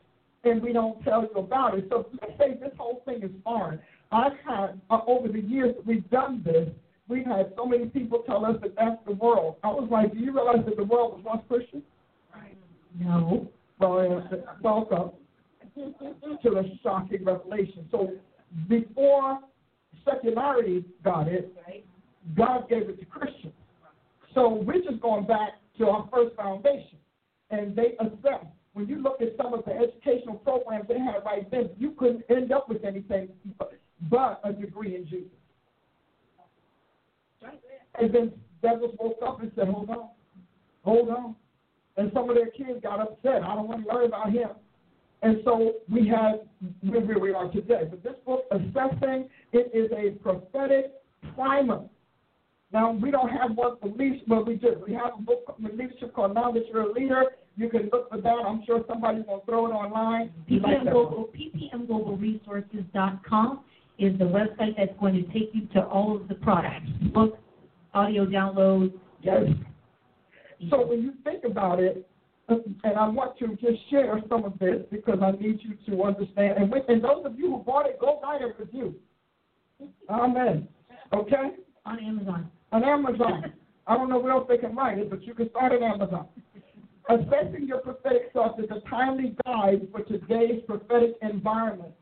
and 0.45 0.63
we 0.63 0.73
don't 0.73 1.03
tell 1.05 1.23
you 1.23 1.41
about 1.41 1.77
it. 1.79 1.87
So 1.89 2.07
let's 2.21 2.39
say 2.39 2.59
this 2.61 2.73
whole 2.79 3.03
thing 3.05 3.23
is 3.23 3.31
foreign. 3.43 3.81
I've 4.13 4.33
had, 4.47 4.81
uh, 4.91 5.01
over 5.07 5.29
the 5.29 5.41
years 5.41 5.75
that 5.77 5.87
we've 5.87 6.09
done 6.11 6.43
this, 6.45 6.69
we've 7.09 7.27
had 7.27 7.53
so 7.57 7.67
many 7.67 7.87
people 7.87 8.23
tell 8.27 8.45
us 8.45 8.57
that 8.63 8.75
that's 8.77 8.99
the 9.07 9.15
world. 9.15 9.57
I 9.63 9.69
was 9.69 9.89
like, 9.91 10.13
do 10.13 10.19
you 10.19 10.33
realize 10.33 10.65
that 10.65 10.77
the 10.77 10.85
world 10.85 11.15
was 11.15 11.25
once 11.25 11.43
Christian? 11.49 11.83
Right. 12.35 12.57
No. 12.99 13.51
Well, 13.79 14.29
welcome 14.63 15.11
to 15.75 15.95
the 16.45 16.79
shocking 16.83 17.25
revelation. 17.25 17.89
So 17.91 18.13
before 18.69 19.41
secularity 20.09 20.85
got 21.03 21.29
it, 21.29 21.53
God 22.37 22.69
gave 22.69 22.89
it 22.89 23.01
to 23.01 23.05
Christians. 23.07 23.53
So 24.35 24.49
we're 24.49 24.83
just 24.83 25.01
going 25.01 25.27
back 25.27 25.55
to 25.79 25.89
our 25.89 26.09
first 26.13 26.37
foundation. 26.37 26.99
And 27.51 27.77
they 27.77 27.97
assess 28.01 28.47
when 28.73 28.89
you 28.89 29.01
look 29.03 29.21
at 29.21 29.29
some 29.37 29.55
of 29.55 29.65
the 29.65 29.73
educational 29.73 30.37
programs 30.37 30.89
they 30.89 30.99
had 30.99 31.25
right 31.25 31.49
then, 31.51 31.71
you 31.79 31.93
couldn't 31.93 32.25
end 32.29 32.53
up 32.53 32.69
with 32.69 32.85
anything 32.85 33.29
but 34.11 34.41
a 34.45 34.53
degree 34.53 34.97
in 34.97 35.05
Jesus. 35.05 35.31
And 38.01 38.15
then 38.15 38.33
devils 38.63 38.95
woke 38.99 39.19
up 39.25 39.41
and 39.41 39.53
said, 39.55 39.69
Hold 39.69 39.91
on, 39.91 40.09
hold 40.83 41.09
on. 41.11 41.37
And 41.97 42.11
some 42.13 42.29
of 42.29 42.37
their 42.37 42.51
kids 42.51 42.81
got 42.83 43.01
upset. 43.01 43.43
I 43.43 43.55
don't 43.55 43.69
want 43.69 43.87
to 43.87 43.95
learn 43.95 44.07
about 44.07 44.31
him. 44.31 44.51
And 45.23 45.39
so 45.45 45.75
we 45.91 46.07
have 46.09 46.41
where 46.83 47.19
we 47.19 47.33
are 47.33 47.51
today. 47.51 47.85
But 47.89 48.03
this 48.03 48.17
book, 48.27 48.45
Assessing, 48.51 49.31
it 49.53 49.71
is 49.73 49.91
a 49.97 50.11
prophetic 50.23 50.93
primer. 51.35 51.83
Now, 52.73 52.91
we 52.91 53.11
don't 53.11 53.31
have 53.31 53.57
one 53.57 53.79
for 53.81 53.89
but 54.27 54.47
we 54.47 54.57
do. 54.57 54.83
We 54.87 54.93
have 54.95 55.13
a 55.17 55.23
book 55.23 55.47
for 55.47 55.57
leadership 55.69 56.13
called 56.13 56.35
Now 56.35 56.51
That 56.51 56.65
You're 56.71 56.91
a 56.91 56.93
Leader. 56.93 57.25
You 57.57 57.71
can 57.71 57.89
look 57.93 58.11
for 58.11 58.21
that. 58.21 58.29
I'm 58.29 58.65
sure 58.67 58.85
somebody's 58.89 59.25
going 59.27 59.39
to 59.41 59.47
throw 59.47 59.67
it 59.67 59.71
online. 59.71 60.33
PPM 60.51 60.91
Global, 60.91 61.31
PPMGlobalResources.com 61.33 63.61
is 64.01 64.19
the 64.19 64.25
website 64.25 64.77
that's 64.77 64.91
going 64.99 65.15
to 65.15 65.23
take 65.33 65.51
you 65.53 65.69
to 65.75 65.85
all 65.85 66.17
of 66.17 66.27
the 66.27 66.35
products, 66.35 66.89
books, 67.15 67.39
audio 67.95 68.27
downloads. 68.27 68.93
Yes. 69.23 69.45
So 70.71 70.87
when 70.87 71.03
you 71.03 71.13
think 71.25 71.45
about 71.45 71.81
it, 71.81 72.07
and 72.49 72.99
I 72.99 73.09
want 73.09 73.39
to 73.39 73.49
just 73.57 73.79
share 73.91 74.21
some 74.29 74.45
of 74.45 74.59
this 74.59 74.83
because 74.91 75.19
I 75.23 75.31
need 75.33 75.61
you 75.63 75.77
to 75.89 76.03
understand. 76.03 76.59
And, 76.59 76.71
with, 76.71 76.85
and 76.89 77.03
those 77.03 77.25
of 77.25 77.39
you 77.39 77.51
who 77.51 77.59
bought 77.59 77.87
it, 77.87 77.99
go 77.99 78.21
buy 78.23 78.37
it 78.37 78.55
with 78.59 78.69
you. 78.73 78.95
Amen. 80.11 80.69
Okay? 81.15 81.53
On 81.87 81.99
Amazon. 81.99 82.51
On 82.73 82.85
Amazon. 82.85 83.53
I 83.87 83.97
don't 83.97 84.09
know 84.09 84.19
where 84.19 84.33
else 84.33 84.47
they 84.49 84.59
can 84.59 84.75
write 84.75 84.99
it, 84.99 85.11
but 85.11 85.23
you 85.23 85.35
can 85.35 85.49
start 85.51 85.73
at 85.73 85.83
Amazon. 85.83 86.27
Assessing 87.09 87.67
your 87.67 87.79
prophetic 87.79 88.31
self 88.33 88.59
is 88.59 88.69
a 88.71 88.87
timely 88.89 89.37
guide 89.47 89.89
for 89.93 90.03
today's 90.03 90.63
prophetic 90.67 91.17
environment. 91.23 91.93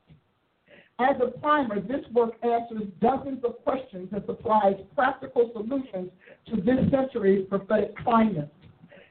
As 1.03 1.17
a 1.21 1.37
primer, 1.41 1.81
this 1.81 2.05
work 2.13 2.35
answers 2.45 2.85
dozens 3.01 3.43
of 3.45 3.63
questions 3.65 4.09
and 4.13 4.23
supplies 4.25 4.77
practical 4.95 5.51
solutions 5.53 6.11
to 6.47 6.57
this 6.57 6.79
century's 6.93 7.49
prophetic 7.49 7.97
climate. 7.99 8.49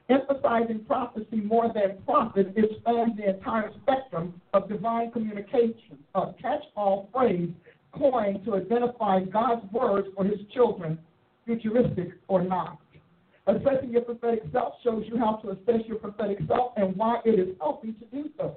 Emphasizing 0.07 0.85
prophecy 0.85 1.41
more 1.41 1.69
than 1.73 1.97
prophet, 2.05 2.53
it 2.55 2.79
spans 2.79 3.17
the 3.17 3.35
entire 3.35 3.71
spectrum 3.81 4.39
of 4.53 4.69
divine 4.69 5.11
communication, 5.11 5.97
a 6.15 6.33
catch-all 6.41 7.09
phrase 7.13 7.49
coined 7.91 8.45
to 8.45 8.55
identify 8.55 9.19
God's 9.25 9.69
words 9.73 10.07
for 10.15 10.23
his 10.23 10.39
children, 10.53 10.97
futuristic 11.45 12.11
or 12.29 12.41
not. 12.41 12.79
Assessing 13.47 13.89
your 13.89 14.03
prophetic 14.03 14.43
self 14.53 14.75
shows 14.81 15.03
you 15.07 15.17
how 15.17 15.41
to 15.43 15.49
assess 15.49 15.85
your 15.87 15.97
prophetic 15.97 16.37
self 16.47 16.71
and 16.77 16.95
why 16.95 17.19
it 17.25 17.37
is 17.37 17.49
healthy 17.59 17.91
to 17.91 18.05
do 18.13 18.29
so. 18.37 18.55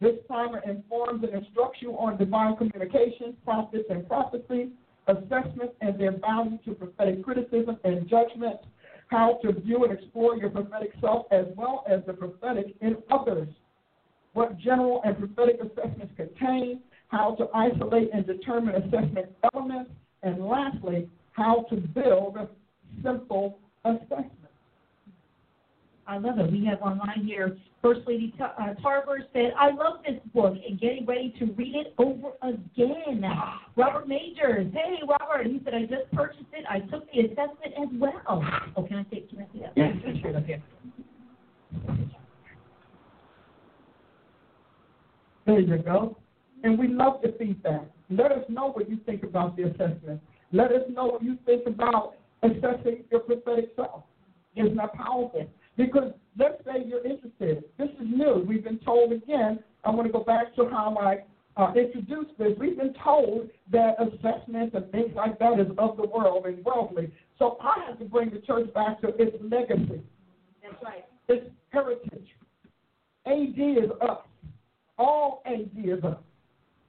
This 0.00 0.14
primer 0.28 0.60
informs 0.60 1.24
and 1.24 1.34
instructs 1.34 1.82
you 1.82 1.92
on 1.92 2.16
divine 2.16 2.56
communication, 2.56 3.36
prophets 3.44 3.84
and 3.90 4.06
prophecy, 4.06 4.70
assessment 5.08 5.72
and 5.80 5.98
their 5.98 6.12
value 6.12 6.58
to 6.64 6.74
prophetic 6.74 7.24
criticism 7.24 7.78
and 7.84 8.08
judgment, 8.08 8.60
how 9.08 9.38
to 9.42 9.52
view 9.52 9.84
and 9.84 9.98
explore 9.98 10.36
your 10.36 10.50
prophetic 10.50 10.92
self 11.00 11.26
as 11.32 11.46
well 11.56 11.84
as 11.90 12.00
the 12.06 12.12
prophetic 12.12 12.76
in 12.80 12.96
others, 13.10 13.48
what 14.34 14.58
general 14.58 15.00
and 15.04 15.18
prophetic 15.18 15.60
assessments 15.60 16.12
contain, 16.16 16.80
how 17.08 17.34
to 17.36 17.48
isolate 17.54 18.10
and 18.12 18.26
determine 18.26 18.74
assessment 18.76 19.26
elements, 19.52 19.90
and 20.22 20.46
lastly, 20.46 21.08
how 21.32 21.64
to 21.70 21.76
build 21.76 22.36
simple 23.02 23.58
assessments. 23.84 24.47
I 26.08 26.16
love 26.16 26.38
it. 26.38 26.50
We 26.50 26.64
have 26.64 26.80
online 26.80 27.22
here. 27.26 27.58
First 27.82 28.00
Lady 28.06 28.34
uh, 28.42 28.72
Tarver 28.82 29.18
said, 29.34 29.52
I 29.58 29.70
love 29.70 30.00
this 30.06 30.18
book 30.32 30.54
and 30.66 30.80
getting 30.80 31.04
ready 31.04 31.34
to 31.38 31.44
read 31.52 31.74
it 31.76 31.94
over 31.98 32.30
again. 32.40 33.22
Robert 33.76 34.08
Majors, 34.08 34.72
hey, 34.72 35.00
Robert. 35.06 35.46
He 35.46 35.60
said, 35.64 35.74
I 35.74 35.82
just 35.82 36.10
purchased 36.14 36.46
it. 36.54 36.64
I 36.68 36.80
took 36.80 37.04
the 37.12 37.20
assessment 37.20 37.74
as 37.80 37.88
well. 38.00 38.42
Oh, 38.74 38.82
can 38.84 38.96
I 38.96 39.02
say, 39.10 39.24
can 39.28 39.40
I 39.40 39.52
say 39.52 39.66
that? 39.76 40.18
Straight 40.18 40.34
up 40.34 40.46
here. 40.46 40.62
There 45.44 45.60
you 45.60 45.78
go. 45.78 46.16
And 46.64 46.78
we 46.78 46.88
love 46.88 47.20
the 47.22 47.36
feedback. 47.38 47.82
Let 48.08 48.32
us 48.32 48.44
know 48.48 48.72
what 48.72 48.88
you 48.88 48.98
think 49.04 49.24
about 49.24 49.56
the 49.58 49.64
assessment. 49.64 50.22
Let 50.52 50.72
us 50.72 50.82
know 50.90 51.04
what 51.04 51.22
you 51.22 51.36
think 51.44 51.66
about 51.66 52.14
assessing 52.42 53.04
your 53.10 53.20
prophetic 53.20 53.72
self. 53.76 54.04
Isn't 54.56 54.76
that 54.76 54.94
powerful? 54.94 55.48
Because 55.78 56.12
let's 56.36 56.62
say 56.64 56.84
you're 56.84 57.06
interested. 57.06 57.64
This 57.78 57.88
is 57.88 58.06
new. 58.06 58.44
We've 58.46 58.64
been 58.64 58.80
told 58.80 59.12
again. 59.12 59.60
I 59.84 59.90
want 59.90 60.08
to 60.08 60.12
go 60.12 60.24
back 60.24 60.54
to 60.56 60.68
how 60.68 60.94
I 61.00 61.22
uh, 61.56 61.72
introduced 61.74 62.36
this. 62.36 62.52
We've 62.58 62.76
been 62.76 62.94
told 63.02 63.48
that 63.70 63.94
assessments 64.00 64.74
and 64.74 64.90
things 64.90 65.12
like 65.14 65.38
that 65.38 65.60
is 65.60 65.68
of 65.78 65.96
the 65.96 66.06
world 66.06 66.46
and 66.46 66.64
worldly. 66.64 67.12
So 67.38 67.58
I 67.62 67.84
have 67.86 67.98
to 68.00 68.04
bring 68.04 68.30
the 68.30 68.40
church 68.40 68.74
back 68.74 69.00
to 69.02 69.08
its 69.18 69.36
legacy. 69.40 70.02
That's 70.62 70.82
right. 70.82 71.04
Its 71.28 71.46
heritage. 71.70 72.26
AD 73.24 73.58
is 73.58 73.90
us. 74.02 74.18
All 74.98 75.42
AD 75.46 75.70
is 75.76 76.02
us. 76.02 76.16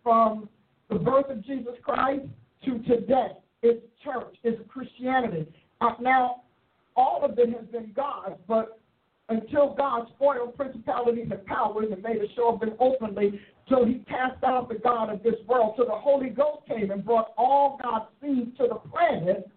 From 0.01 0.49
the 0.89 0.95
birth 0.95 1.29
of 1.29 1.45
Jesus 1.45 1.73
Christ 1.83 2.25
to 2.65 2.79
today. 2.79 3.33
It's 3.61 3.85
church. 4.03 4.35
It's 4.43 4.59
Christianity. 4.67 5.47
Uh, 5.79 5.91
now, 6.01 6.41
all 6.95 7.23
of 7.23 7.37
it 7.37 7.49
has 7.49 7.65
been 7.71 7.91
God, 7.95 8.37
but 8.47 8.78
until 9.29 9.75
God 9.75 10.07
spoiled 10.15 10.55
principalities 10.55 11.27
and 11.31 11.45
powers 11.45 11.87
and 11.91 12.01
made 12.01 12.17
a 12.17 12.33
show 12.35 12.53
of 12.53 12.59
them 12.59 12.73
openly, 12.79 13.39
till 13.67 13.85
he 13.85 14.03
cast 14.09 14.43
out 14.43 14.69
the 14.69 14.75
God 14.75 15.11
of 15.13 15.23
this 15.23 15.35
world. 15.47 15.75
So 15.77 15.85
the 15.85 15.91
Holy 15.91 16.29
Ghost 16.29 16.67
came 16.67 16.91
and 16.91 17.05
brought 17.05 17.33
all 17.37 17.79
God's 17.81 18.05
seed 18.21 18.57
to 18.57 18.67
the 18.67 18.75
planet. 18.89 19.49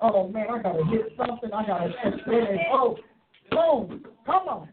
Oh 0.00 0.28
man, 0.28 0.46
I 0.50 0.62
gotta 0.62 0.84
hit 0.86 1.12
something. 1.16 1.50
I 1.52 1.66
gotta 1.66 1.92
hit 2.02 2.60
Oh, 2.72 2.96
boom! 3.50 4.04
Come 4.26 4.48
on. 4.48 4.68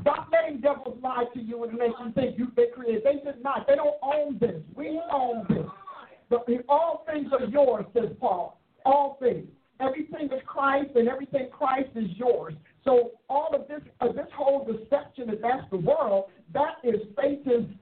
Stop 0.00 0.28
letting 0.32 0.60
devils 0.60 0.98
lie 1.02 1.24
to 1.34 1.40
you 1.40 1.64
and 1.64 1.74
make 1.74 1.92
you 2.00 2.12
think 2.14 2.38
you 2.38 2.52
they 2.56 2.66
created. 2.74 3.02
They 3.04 3.30
did 3.30 3.42
not. 3.42 3.66
They 3.66 3.74
don't 3.74 3.96
own 4.02 4.38
this. 4.38 4.62
We 4.74 5.00
own 5.12 5.44
this. 5.48 5.66
But 6.28 6.46
all 6.68 7.04
things 7.10 7.28
are 7.38 7.46
yours, 7.46 7.84
says 7.94 8.10
Paul. 8.18 8.60
All 8.84 9.16
things. 9.20 9.46
Everything 9.80 10.26
is 10.26 10.40
Christ, 10.46 10.90
and 10.94 11.08
everything 11.08 11.48
Christ 11.52 11.90
is 11.94 12.08
yours. 12.16 12.54
So 12.86 13.10
all 13.28 13.50
of 13.52 13.66
this, 13.66 13.80
uh, 14.00 14.12
this 14.12 14.28
whole 14.34 14.64
deception 14.64 15.26
that 15.26 15.42
that's 15.42 15.68
the 15.70 15.76
world, 15.76 16.26
that 16.54 16.76
is 16.84 17.00
Satan's 17.20 17.74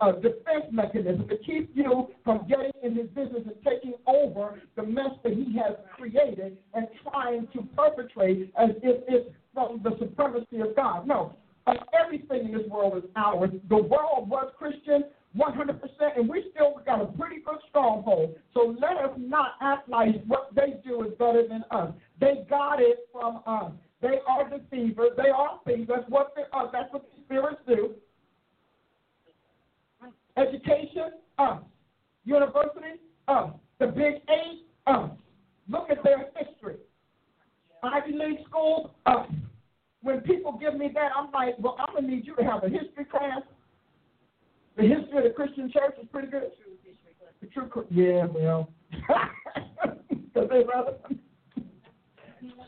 uh, 0.00 0.12
defense 0.12 0.64
mechanism 0.72 1.28
to 1.28 1.36
keep 1.38 1.70
you 1.74 2.08
from 2.24 2.48
getting 2.48 2.72
in 2.82 2.96
his 2.96 3.08
business 3.08 3.42
and 3.44 3.54
taking 3.62 3.94
over 4.06 4.60
the 4.76 4.82
mess 4.82 5.10
that 5.22 5.34
he 5.34 5.56
has 5.58 5.76
created 5.94 6.56
and 6.72 6.86
trying 7.02 7.48
to 7.52 7.62
perpetrate 7.76 8.52
as 8.58 8.70
if 8.82 9.02
it's 9.08 9.28
from 9.52 9.80
the 9.84 9.90
supremacy 9.98 10.60
of 10.60 10.74
God. 10.74 11.06
No, 11.06 11.34
uh, 11.66 11.74
everything 12.02 12.46
in 12.46 12.52
this 12.52 12.66
world 12.68 12.96
is 12.96 13.10
ours. 13.16 13.50
The 13.68 13.76
world 13.76 14.30
was 14.30 14.50
Christian 14.58 15.04
100%, 15.36 15.80
and 16.16 16.28
we 16.28 16.44
still 16.54 16.80
got 16.86 17.02
a 17.02 17.06
pretty 17.06 17.42
good 17.44 17.58
stronghold. 17.68 18.36
So 18.54 18.74
let 18.80 18.96
us 19.04 19.16
not 19.18 19.52
act 19.60 19.88
like 19.88 20.24
what 20.26 20.54
they 20.54 20.80
do 20.84 21.02
is 21.02 21.12
better 21.18 21.46
than 21.46 21.64
us. 21.70 21.92
They 22.20 22.46
got 22.48 22.80
it 22.80 23.00
from 23.12 23.42
us. 23.46 23.72
They 24.02 24.18
are 24.26 24.48
deceivers. 24.48 25.10
They 25.16 25.28
are 25.28 25.60
thieves. 25.66 25.88
That's 25.88 26.08
what 26.08 26.32
they 26.34 26.42
are. 26.52 26.70
That's 26.72 26.92
what 26.92 27.02
the 27.02 27.22
spirits 27.24 27.60
do. 27.66 27.94
Education, 30.36 31.12
us. 31.38 31.60
University, 32.24 33.00
us. 33.28 33.50
The 33.78 33.86
big 33.86 34.22
eight, 34.28 34.64
us. 34.86 34.94
Um, 34.94 35.12
look 35.68 35.90
at 35.90 36.02
their 36.02 36.26
history. 36.36 36.76
Ivy 37.82 38.12
League 38.12 38.46
schools, 38.48 38.90
us. 39.06 39.26
When 40.02 40.20
people 40.20 40.58
give 40.58 40.76
me 40.76 40.90
that, 40.94 41.10
I'm 41.16 41.30
like, 41.30 41.56
well, 41.58 41.76
I'm 41.78 41.94
gonna 41.94 42.06
need 42.06 42.26
you 42.26 42.34
to 42.36 42.44
have 42.44 42.64
a 42.64 42.68
history 42.68 43.04
class. 43.04 43.42
The 44.76 44.82
history 44.82 45.18
of 45.18 45.24
the 45.24 45.30
Christian 45.30 45.70
church 45.70 45.94
is 46.00 46.08
pretty 46.10 46.28
good. 46.28 46.50
The 47.40 47.46
true, 47.48 47.68
yeah, 47.90 48.26
well, 48.26 48.70
because 50.10 50.48
they 50.48 50.62
rather. 50.64 50.94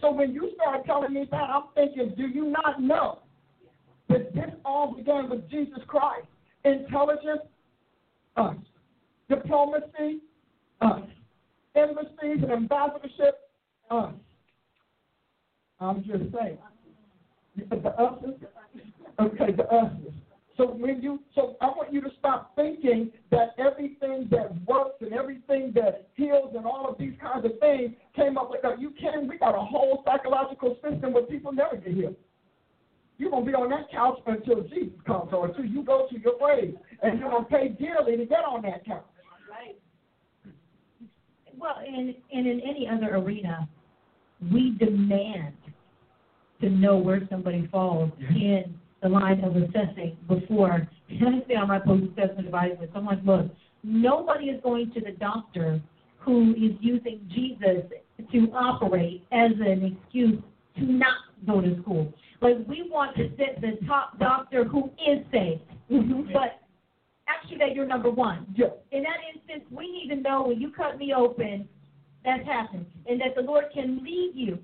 So 0.01 0.13
when 0.13 0.33
you 0.33 0.51
start 0.55 0.85
telling 0.87 1.15
me 1.15 1.27
that, 1.31 1.51
I'm 1.51 1.65
thinking, 1.75 2.15
do 2.17 2.27
you 2.27 2.47
not 2.47 2.81
know 2.81 3.21
that 4.09 4.35
this 4.35 4.51
all 4.65 4.95
began 4.95 5.31
with 5.31 5.49
Jesus 5.51 5.79
Christ? 5.87 6.27
Intelligence, 6.65 7.43
us. 8.37 8.57
Diplomacy, 9.29 10.21
us. 10.81 11.03
Embassies 11.75 12.43
and 12.43 12.53
ambassadorship, 12.53 13.41
us. 13.91 14.13
I'm 15.81 16.05
just 16.05 16.25
saying. 16.33 16.59
The 17.71 17.95
us's? 18.01 18.41
Okay, 19.21 19.53
the 19.53 19.65
us's. 19.65 20.13
So 20.57 20.67
when 20.67 21.01
you, 21.01 21.21
so 21.35 21.57
I 21.61 21.67
want 21.67 21.93
you 21.93 22.01
to 22.03 22.11
stop 22.19 22.55
thinking 22.57 23.11
that 23.31 23.55
everything 23.59 24.29
that 24.31 24.51
works 24.67 24.97
and 25.01 25.13
everything 25.13 25.73
that 25.75 26.09
heals 26.15 26.53
and 26.57 26.67
all 26.67 26.89
of 26.89 26.99
these 26.99 27.15
kinds 27.21 27.45
of 27.47 27.53
things 27.59 27.93
came 28.15 28.37
up 28.37 28.51
with. 28.51 28.61
You 28.79 28.93
can. 29.01 29.29
We 29.29 29.39
got 29.39 29.55
a 29.55 29.65
whole 29.65 30.03
psychological 30.05 30.77
system 30.83 31.13
where 31.15 31.23
people 31.23 31.53
never 31.53 31.77
get 31.77 31.95
healed. 31.95 32.17
You're 33.19 33.31
gonna 33.31 33.47
be 33.47 33.55
on 33.55 33.71
that 33.71 33.91
couch 33.91 34.19
until 34.27 34.63
Jesus 34.65 34.99
comes, 35.07 35.33
or 35.33 35.47
until 35.47 35.65
you 35.65 35.85
go 35.85 36.07
to 36.11 36.19
your 36.19 36.35
grave, 36.39 36.77
and 37.03 37.19
you're 37.19 37.31
gonna 37.31 37.45
pay 37.45 37.69
dearly 37.69 38.17
to 38.17 38.27
get 38.27 38.41
on 38.41 38.63
that 38.63 38.85
couch. 38.85 39.05
Right. 39.49 39.77
Well, 41.57 41.77
and 41.87 42.15
and 42.33 42.47
in 42.47 42.61
any 42.61 42.89
other 42.89 43.17
arena, 43.17 43.69
we 44.53 44.77
demand 44.79 45.55
to 46.61 46.69
know 46.71 46.97
where 46.97 47.27
somebody 47.31 47.69
falls 47.71 48.11
in 48.19 48.75
the 49.03 49.09
line 49.09 49.43
of 49.45 49.57
assessing 49.57 50.17
before. 50.29 50.89
And 51.09 51.43
I 51.43 51.49
say 51.49 51.55
on 51.55 51.69
my 51.69 51.79
post-assessment 51.79 52.47
advisement, 52.47 52.91
someone 52.95 53.21
look, 53.25 53.47
nobody 53.83 54.47
is 54.47 54.61
going 54.63 54.93
to 54.93 55.01
the 55.01 55.13
doctor 55.13 55.81
who 56.19 56.53
is 56.53 56.73
using 56.81 57.29
Jesus 57.35 57.85
to 58.31 58.39
operate 58.55 59.25
as 59.33 59.51
an 59.61 59.97
excuse 59.97 60.41
to 60.77 60.85
not 60.85 61.17
go 61.47 61.61
to 61.61 61.81
school. 61.83 62.13
Like 62.41 62.59
we 62.69 62.89
want 62.89 63.17
to 63.17 63.31
set 63.37 63.61
the 63.61 63.85
top 63.87 64.19
doctor 64.19 64.65
who 64.65 64.91
is 65.07 65.25
safe, 65.33 65.61
Mm-hmm. 65.91 66.33
but 66.33 66.63
actually 67.29 67.59
that 67.59 67.75
you're 67.75 67.87
number 67.87 68.11
one. 68.11 68.47
Yeah. 68.57 68.69
In 68.93 69.03
that 69.03 69.19
instance, 69.35 69.69
we 69.71 69.93
need 69.93 70.09
to 70.15 70.17
know 70.17 70.45
when 70.45 70.59
you 70.59 70.71
cut 70.71 70.97
me 70.97 71.13
open, 71.13 71.69
that's 72.25 72.47
happened, 72.47 72.87
and 73.07 73.21
that 73.21 73.35
the 73.37 73.43
Lord 73.43 73.65
can 73.75 74.03
lead 74.03 74.33
you 74.35 74.59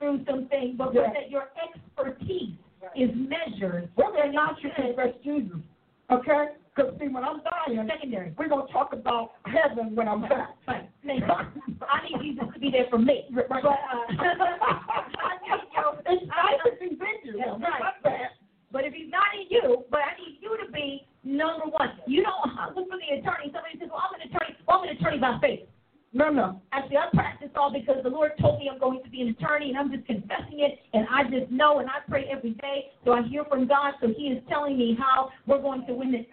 through 0.00 0.24
some 0.28 0.48
things, 0.48 0.74
but 0.76 0.92
Yeah. 0.92 1.12
that 1.12 1.30
your 1.30 1.50
expertise 1.62 2.56
is 2.96 3.10
measured. 3.14 3.90
Whether 3.94 4.18
or 4.18 4.32
not 4.32 4.62
you 4.62 4.70
confess 4.74 5.14
Jesus, 5.24 5.58
okay? 6.10 6.56
Because 6.74 6.94
see, 6.98 7.08
when 7.08 7.22
I'm 7.22 7.40
dying, 7.44 7.86
Secondary. 7.86 8.32
we're 8.38 8.48
gonna 8.48 8.70
talk 8.72 8.92
about 8.92 9.32
heaven 9.44 9.94
when 9.94 10.08
I'm 10.08 10.22
back. 10.22 10.56
You. 11.04 11.20
I 11.84 12.00
need 12.08 12.32
Jesus 12.32 12.48
to 12.54 12.58
be 12.58 12.70
there 12.70 12.86
for 12.88 12.98
me. 12.98 13.28
Right. 13.32 13.46
But, 13.48 13.64
uh, 13.64 13.68
I 13.68 15.36
need 15.44 15.68
you. 15.68 16.26
Nice 16.26 16.64
if 16.64 16.78
he's 16.80 16.92
in 16.92 17.34
you. 17.34 17.38
That's 17.38 17.60
right. 17.60 18.30
But 18.72 18.84
if 18.86 18.94
he's 18.94 19.10
not 19.10 19.36
in 19.36 19.46
you, 19.50 19.84
but 19.90 20.00
I 20.00 20.16
need 20.16 20.38
you 20.40 20.56
to 20.64 20.72
be 20.72 21.06
number 21.24 21.66
one. 21.66 21.92
You 22.06 22.24
don't 22.24 22.74
look 22.74 22.88
for 22.88 22.96
the 22.96 23.20
attorney. 23.20 23.52
Somebody 23.52 23.78
says, 23.78 23.90
"Well, 23.92 24.00
I'm 24.00 24.14
an 24.18 24.28
attorney. 24.32 24.56
Well, 24.66 24.78
I'm 24.80 24.88
an 24.88 24.96
attorney 24.96 25.18
by 25.18 25.38
faith." 25.40 25.68
No, 26.12 26.28
no. 26.28 26.60
Actually, 26.72 26.98
I 26.98 27.08
practice 27.14 27.48
all 27.56 27.72
because 27.72 28.02
the 28.02 28.10
Lord 28.10 28.32
told 28.38 28.58
me 28.58 28.68
I'm 28.70 28.78
going 28.78 29.02
to 29.02 29.08
be 29.08 29.22
an 29.22 29.28
attorney, 29.28 29.70
and 29.70 29.78
I'm 29.78 29.90
just 29.90 30.06
confessing 30.06 30.60
it, 30.60 30.78
and 30.92 31.06
I 31.10 31.24
just 31.24 31.50
know, 31.50 31.78
and 31.78 31.88
I 31.88 32.04
pray 32.08 32.26
every 32.30 32.50
day, 32.50 32.92
so 33.04 33.12
I 33.12 33.22
hear 33.22 33.44
from 33.44 33.66
God, 33.66 33.94
so 34.00 34.08
He 34.08 34.24
is 34.24 34.42
telling 34.48 34.76
me 34.76 34.96
how 34.98 35.30
we're 35.46 35.62
going 35.62 35.86
to 35.86 35.94
win 35.94 36.12
this. 36.12 36.26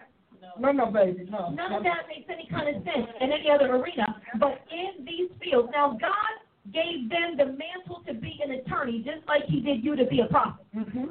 No, 0.58 0.72
no, 0.72 0.86
baby, 0.86 1.26
no. 1.30 1.48
None 1.50 1.72
of 1.72 1.82
that 1.84 2.04
makes 2.08 2.28
any 2.30 2.46
kind 2.50 2.68
of 2.68 2.82
sense 2.82 3.08
in 3.20 3.32
any 3.32 3.50
other 3.50 3.74
arena, 3.76 4.20
but 4.38 4.60
in 4.70 5.04
these 5.06 5.30
fields. 5.42 5.70
Now, 5.72 5.96
God 5.98 6.72
gave 6.74 7.08
them 7.08 7.36
the 7.38 7.46
mantle 7.46 8.02
to 8.06 8.12
be 8.12 8.38
an 8.44 8.52
attorney, 8.52 8.98
just 8.98 9.26
like 9.26 9.44
He 9.46 9.60
did 9.60 9.82
you 9.82 9.96
to 9.96 10.04
be 10.04 10.20
a 10.20 10.26
prophet 10.26 10.64
Mm-hmm. 10.76 11.04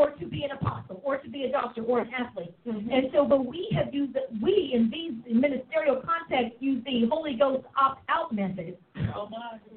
Or 0.00 0.10
to 0.12 0.24
be 0.24 0.44
an 0.44 0.52
apostle, 0.52 1.02
or 1.04 1.18
to 1.18 1.28
be 1.28 1.44
a 1.44 1.52
doctor, 1.52 1.82
or 1.82 2.00
an 2.00 2.10
athlete. 2.14 2.54
Mhm. 2.66 2.90
And 2.90 3.12
so, 3.12 3.26
but 3.26 3.44
we 3.44 3.68
have 3.72 3.92
used, 3.92 4.16
we 4.40 4.70
in 4.72 4.88
these 4.88 5.12
ministerial 5.26 5.96
contexts 5.96 6.56
use 6.60 6.82
the 6.84 7.04
Holy 7.10 7.34
Ghost 7.34 7.66
opt-out 7.76 8.32
method 8.32 8.78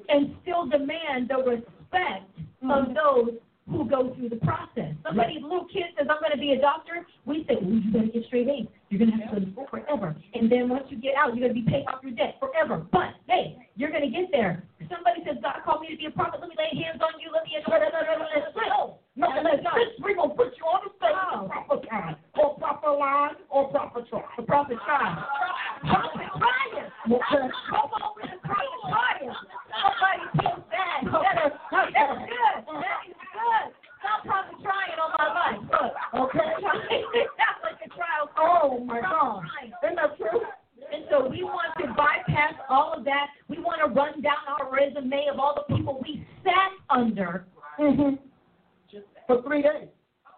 and 0.08 0.34
still 0.40 0.64
demand 0.66 1.28
the 1.28 1.36
respect 1.36 2.24
of 2.62 2.88
Mhm. 2.88 2.94
those 2.94 3.34
who 3.68 3.84
go 3.84 4.14
through 4.14 4.30
the 4.30 4.36
process. 4.36 4.94
Somebody, 5.02 5.40
little 5.40 5.64
kid 5.66 5.84
says, 5.96 6.06
I'm 6.08 6.20
going 6.20 6.32
to 6.32 6.38
be 6.38 6.52
a 6.52 6.60
doctor. 6.60 7.06
We 7.26 7.44
say, 7.44 7.56
well, 7.56 7.70
you 7.70 7.90
better 7.92 8.06
get 8.06 8.24
straight 8.26 8.48
A's. 8.48 8.66
You're 8.88 8.98
going 8.98 9.10
to 9.10 9.16
have 9.16 9.34
to 9.34 9.40
go 9.40 9.44
to 9.44 9.52
school 9.52 9.66
forever. 9.70 10.14
And 10.34 10.50
then 10.52 10.68
once 10.68 10.84
you 10.90 10.96
get 10.98 11.16
out, 11.16 11.34
you're 11.34 11.48
going 11.48 11.54
to 11.54 11.60
be 11.62 11.70
paid 11.70 11.86
off 11.86 12.02
your 12.02 12.12
debt 12.12 12.36
forever. 12.40 12.86
But, 12.92 13.14
hey, 13.26 13.56
you're 13.76 13.90
going 13.90 14.02
to 14.02 14.10
get 14.10 14.30
there. 14.32 14.64
Somebody 14.90 15.24
says, 15.24 15.36
God 15.42 15.62
called 15.64 15.80
me 15.80 15.88
to 15.88 15.96
be 15.96 16.06
a 16.06 16.10
prophet. 16.10 16.40
Let 16.40 16.50
me 16.50 16.56
lay 16.58 16.78
hands 16.82 17.00
on 17.00 17.18
you. 17.20 17.32
Let 17.32 17.44
me... 17.44 17.52
No. 17.66 17.74
No, 17.76 18.94
Now, 18.94 18.98
let's, 19.16 19.62
let's 19.62 19.94
we're 20.02 20.14
going 20.14 20.30
to 20.30 20.36
put 20.36 20.50
you 20.58 20.64
on 20.66 20.80
the 20.82 20.90
stage 20.98 21.14
Oh. 21.14 21.46
proper 21.46 21.78
time, 21.86 22.16
or 22.34 22.58
proper 22.58 22.90
line, 22.90 23.38
or 23.48 23.70
proper 23.70 24.02
try. 24.10 24.22
The 24.36 24.42
prophet 24.42 24.78
tried. 24.84 25.22
Prophet 25.86 26.26
trying. 26.34 26.90
Okay. 27.06 27.46
Come 27.70 27.90
on 27.94 28.10
with 28.18 28.30
the 28.30 28.38
prophet 28.42 28.80
trying. 28.90 29.30
Somebody 29.70 30.24
tell 30.42 30.58
that. 30.66 30.98
That's 31.06 32.22
good. 32.26 32.56
That 32.74 33.00
is 33.06 33.14
good. 33.14 33.66
Stop 34.02 34.26
prophet 34.26 34.58
trying 34.62 34.98
on 34.98 35.10
my 35.14 35.28
life. 35.30 35.60
Look. 35.62 35.94
Okay. 36.26 36.50
That's 37.38 37.60
like 37.62 37.78
a 37.86 37.88
trial. 37.94 38.30
Oh, 38.38 38.82
my 38.82 39.00
God. 39.00 39.42
trying. 39.46 39.72
Isn't 39.84 39.96
that 39.96 40.16
true? 40.18 40.42
And 40.92 41.04
so 41.10 41.28
we 41.28 41.42
want 41.42 41.70
to 41.80 41.86
bypass 41.94 42.54
all 42.68 42.92
of 42.92 43.04
that. 43.04 43.28
We 43.48 43.58
want 43.58 43.80
to 43.86 43.88
run 43.94 44.20
down 44.22 44.42
our 44.58 44.70
resume 44.70 45.28
of 45.32 45.38
all 45.38 45.54
the 45.54 45.74
people 45.74 46.00
we 46.02 46.26
sat 46.42 46.70
under 46.90 47.46
Mm-hmm. 47.78 48.14
For 49.26 49.42
three 49.42 49.62
days. 49.62 49.88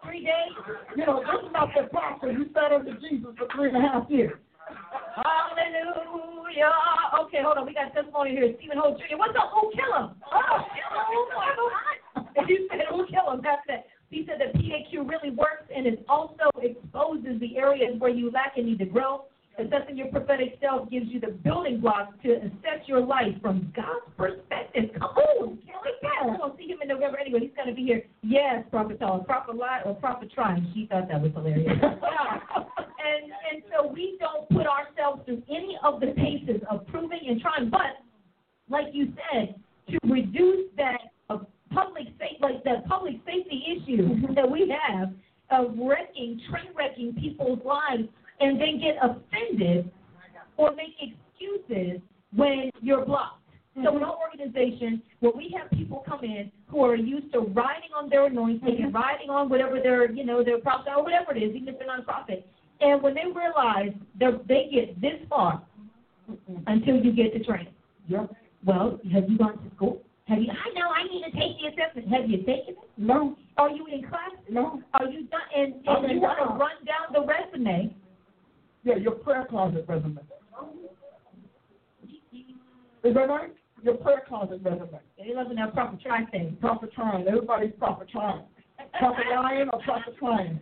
three 0.03 0.23
days. 0.23 0.53
You 0.95 1.05
know, 1.05 1.19
this 1.19 1.45
is 1.45 1.51
not 1.51 1.69
the 1.75 1.89
pastor. 1.93 2.31
You 2.31 2.45
sat 2.53 2.71
under 2.71 2.93
Jesus 2.99 3.35
for 3.37 3.47
three 3.55 3.69
and 3.69 3.77
a 3.77 3.81
half 3.81 4.09
years. 4.09 4.39
Hallelujah. 5.15 6.71
Okay, 7.25 7.39
hold 7.43 7.57
on. 7.57 7.65
We 7.65 7.73
got 7.73 7.93
testimony 7.93 8.31
here. 8.31 8.53
Stephen 8.57 8.77
Holt 8.77 8.97
Jr. 8.99 9.17
What's 9.17 9.35
up? 9.35 9.51
Who 9.53 9.71
kill 9.75 9.91
him? 9.97 10.15
Oh, 10.31 10.63
kill 10.71 12.23
him. 12.23 12.27
And 12.35 12.47
he 12.47 12.67
said, 12.69 12.79
who 12.89 13.05
kill 13.07 13.31
him? 13.33 13.41
That's 13.43 13.61
it. 13.67 13.85
He 14.09 14.25
said 14.25 14.39
that 14.39 14.55
PAQ 14.55 15.07
really 15.07 15.31
works 15.31 15.67
and 15.75 15.85
it 15.85 16.05
also 16.07 16.47
exposes 16.61 17.39
the 17.39 17.57
areas 17.57 17.99
where 17.99 18.09
you 18.11 18.31
lack 18.31 18.53
and 18.55 18.65
need 18.67 18.79
to 18.79 18.85
grow. 18.85 19.25
Assessing 19.59 19.97
your 19.97 20.07
prophetic 20.07 20.59
self 20.61 20.89
gives 20.91 21.07
you 21.09 21.19
the 21.19 21.31
building 21.43 21.81
blocks 21.81 22.13
to 22.23 22.33
assess 22.33 22.85
your 22.85 23.01
life 23.01 23.33
from 23.41 23.73
God's 23.75 24.05
perspective. 24.15 24.91
Come 24.99 25.09
on, 25.17 25.57
Kelly. 25.65 25.97
We're 26.25 26.37
going 26.37 26.51
to 26.51 26.57
see 26.57 26.67
him 26.67 26.77
in 26.81 26.89
November 26.89 27.17
anyway. 27.17 27.39
He's 27.41 27.55
going 27.55 27.67
to 27.67 27.73
be 27.73 27.83
here. 27.83 28.03
Yes, 28.21 28.63
Prophet 28.69 28.99
Tall. 28.99 29.23
Prophet 29.23 29.55
Lie 29.55 29.81
or 29.85 29.95
Prophet 29.95 30.31
Trying. 30.33 30.71
She 30.75 30.85
thought 30.85 31.07
that 31.09 31.21
was 31.21 31.31
hilarious. 31.33 31.67
And, 33.07 33.31
and 33.53 33.63
so 33.71 33.87
we 33.87 34.17
don't 34.19 34.49
put 34.49 34.67
ourselves 34.67 35.21
through 35.25 35.41
any 35.49 35.77
of 35.81 36.01
the 36.01 36.07
paces 36.07 36.61
of 36.69 36.85
proving 36.87 37.21
and 37.27 37.39
trying. 37.39 37.69
But, 37.69 38.03
like 38.69 38.87
you 38.91 39.13
said, 39.31 39.55
to 39.89 39.97
reduce 40.03 40.69
that 40.75 40.97
uh, 41.29 41.37
public 41.71 42.07
safety, 42.19 42.37
like 42.41 42.63
the 42.65 42.83
public 42.89 43.15
safety 43.25 43.63
issue 43.63 44.33
that 44.35 44.49
we 44.49 44.73
have 44.89 45.13
of 45.51 45.73
wrecking, 45.77 46.41
train 46.49 46.73
wrecking 46.75 47.15
people's 47.15 47.59
lives, 47.63 48.09
and 48.39 48.59
then 48.59 48.79
get 48.79 48.95
offended 49.01 49.89
or 50.57 50.71
make 50.75 50.95
excuses 51.01 52.01
when 52.35 52.71
you're 52.81 53.05
blocked. 53.05 53.41
So 53.83 53.95
in 53.95 54.01
our 54.03 54.17
organization, 54.17 55.03
where 55.19 55.31
we 55.35 55.55
have 55.55 55.69
people 55.69 56.03
come 56.07 56.23
in 56.23 56.51
who 56.67 56.83
are 56.83 56.95
used 56.95 57.31
to 57.33 57.41
riding 57.41 57.91
on 57.95 58.09
their 58.09 58.25
anointing 58.25 58.81
and 58.81 58.91
riding 58.91 59.29
on 59.29 59.49
whatever 59.49 59.79
their, 59.79 60.11
you 60.11 60.25
know, 60.25 60.43
their 60.43 60.59
profit 60.59 60.93
or 60.97 61.03
whatever 61.03 61.31
it 61.35 61.43
is, 61.43 61.55
even 61.55 61.69
if 61.69 61.77
they're 61.77 61.87
not 61.87 61.99
a 61.99 62.03
prophet, 62.03 62.47
And 62.81 63.03
when 63.03 63.13
they 63.13 63.25
realize 63.25 63.91
they 64.19 64.69
get 64.73 64.99
this 64.99 65.19
far 65.29 65.61
until 66.65 66.95
you 66.95 67.11
get 67.13 67.33
to 67.33 67.43
training. 67.43 67.73
Yeah. 68.07 68.25
Well, 68.65 68.99
have 69.13 69.29
you 69.29 69.37
gone 69.37 69.57
to 69.63 69.75
school? 69.75 70.01
Have 70.25 70.39
you? 70.39 70.49
I 70.49 70.73
know 70.73 70.89
I 70.89 71.03
need 71.03 71.23
to 71.23 71.31
take 71.31 71.57
the 71.61 71.67
assessment. 71.67 72.09
Have 72.09 72.27
you 72.29 72.37
taken 72.39 72.73
it? 72.73 72.77
No, 72.97 73.37
Are 73.57 73.69
you 73.69 73.85
in 73.87 74.01
class? 74.09 74.31
no. 74.49 74.81
Are 74.95 75.05
you 75.05 75.27
done? 75.27 75.39
And, 75.55 75.73
and 75.85 76.11
you 76.11 76.19
want 76.19 76.39
to 76.39 76.55
run 76.57 76.75
down 76.85 77.13
the 77.13 77.21
resume. 77.21 77.95
Yeah, 78.87 78.95
your 78.95 79.11
prayer 79.11 79.45
closet 79.49 79.83
resume. 79.85 80.17
Is 83.03 83.13
that 83.13 83.27
right? 83.27 83.51
Your 83.83 83.95
prayer 83.95 84.23
closet 84.25 84.61
resume. 84.63 84.99
They 85.17 85.33
love 85.35 85.47
that 85.53 85.73
proper 85.73 85.97
try 86.01 86.23
thing. 86.27 86.55
Proper 86.61 86.87
trying. 86.87 87.27
Everybody's 87.27 87.73
proper 87.77 88.05
trying. 88.09 88.45
Proper 88.97 89.23
lying 89.35 89.67
or 89.73 89.81
proper 89.81 90.11
trying? 90.17 90.61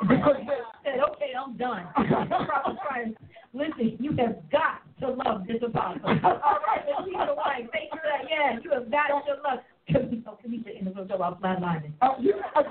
Because 0.00 0.36
they, 0.46 0.90
Said, 0.90 1.00
okay, 1.12 1.32
I'm 1.38 1.58
done. 1.58 1.86
proper 1.94 2.74
trying. 2.88 3.14
Listen, 3.52 3.98
you 4.00 4.16
have 4.16 4.50
got 4.50 4.80
to 5.00 5.10
love 5.10 5.46
this 5.46 5.60
apostle. 5.62 6.00
All 6.06 6.58
right, 6.66 6.86
the 6.88 7.34
wife. 7.34 7.68
Make 7.74 7.92
sure 7.92 8.00
that, 8.02 8.24
yeah, 8.30 8.58
you 8.64 8.70
have 8.70 8.90
got 8.90 9.08
to 9.26 9.34
love. 9.44 9.58
Kamisha 9.90 10.78
in 10.78 10.84
the 10.84 10.90
room 10.92 11.10
about 11.10 11.40
flatlining. 11.40 11.92
uh, 12.00 12.10
you, 12.20 12.34
again, 12.56 12.70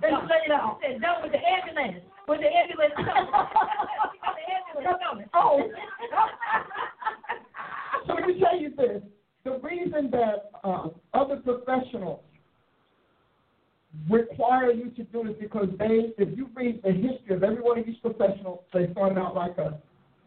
they 0.00 0.10
Done. 0.10 0.28
say 0.28 0.34
it 0.46 0.52
out. 0.52 0.78
Said, 0.82 1.00
done 1.00 1.22
with 1.22 1.32
the 1.32 1.38
ambulance. 1.38 2.04
With 2.28 2.40
the 2.40 2.46
ambulance 2.46 2.92
coming. 2.96 3.30
the 4.22 4.82
ambulance 4.82 5.02
coming. 5.08 5.26
Oh. 5.34 5.60
so 8.06 8.14
let 8.14 8.26
me 8.26 8.40
tell 8.40 8.58
you 8.58 8.70
this. 8.76 9.02
The 9.44 9.58
reason 9.62 10.10
that 10.12 10.50
uh, 10.64 10.88
other 11.14 11.36
professionals 11.36 12.20
require 14.08 14.70
you 14.72 14.90
to 14.90 15.02
do 15.04 15.24
this 15.24 15.34
because 15.40 15.68
they, 15.78 16.12
if 16.18 16.36
you 16.36 16.48
read 16.54 16.80
the 16.82 16.92
history 16.92 17.36
of 17.36 17.42
every 17.42 17.60
one 17.60 17.78
of 17.78 17.86
these 17.86 17.96
professionals, 18.02 18.60
they 18.72 18.90
started 18.92 19.18
out 19.18 19.34
like 19.34 19.58
us. 19.58 19.74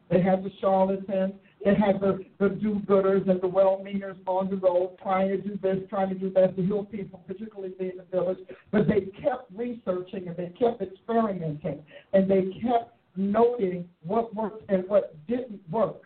They 0.10 0.22
had 0.22 0.44
the 0.44 0.52
charlatans, 0.62 1.34
they 1.64 1.74
had 1.74 2.00
the, 2.00 2.24
the 2.40 2.50
do-gooders 2.50 3.28
and 3.30 3.42
the 3.42 3.48
well-meaners 3.48 4.18
on 4.28 4.50
the 4.50 4.58
road 4.58 4.98
trying 5.02 5.30
to 5.30 5.38
do 5.38 5.58
this, 5.62 5.78
trying 5.90 6.10
to 6.10 6.16
do 6.16 6.30
that 6.32 6.56
to 6.56 6.62
heal 6.64 6.86
people, 6.86 7.24
particularly 7.28 7.74
in 7.80 7.94
the 7.98 8.06
village. 8.12 8.38
But 8.72 8.88
they 8.88 9.02
kept 9.22 9.52
researching 9.56 10.28
and 10.28 10.38
they 10.38 10.54
kept 10.60 10.82
experimenting 10.82 11.84
and 12.14 12.30
they 12.30 12.52
kept 12.62 12.96
noting 13.16 13.88
what 14.04 14.36
worked 14.36 14.70
and 14.70 14.88
what 14.88 15.16
didn't 15.28 15.62
work 15.72 16.02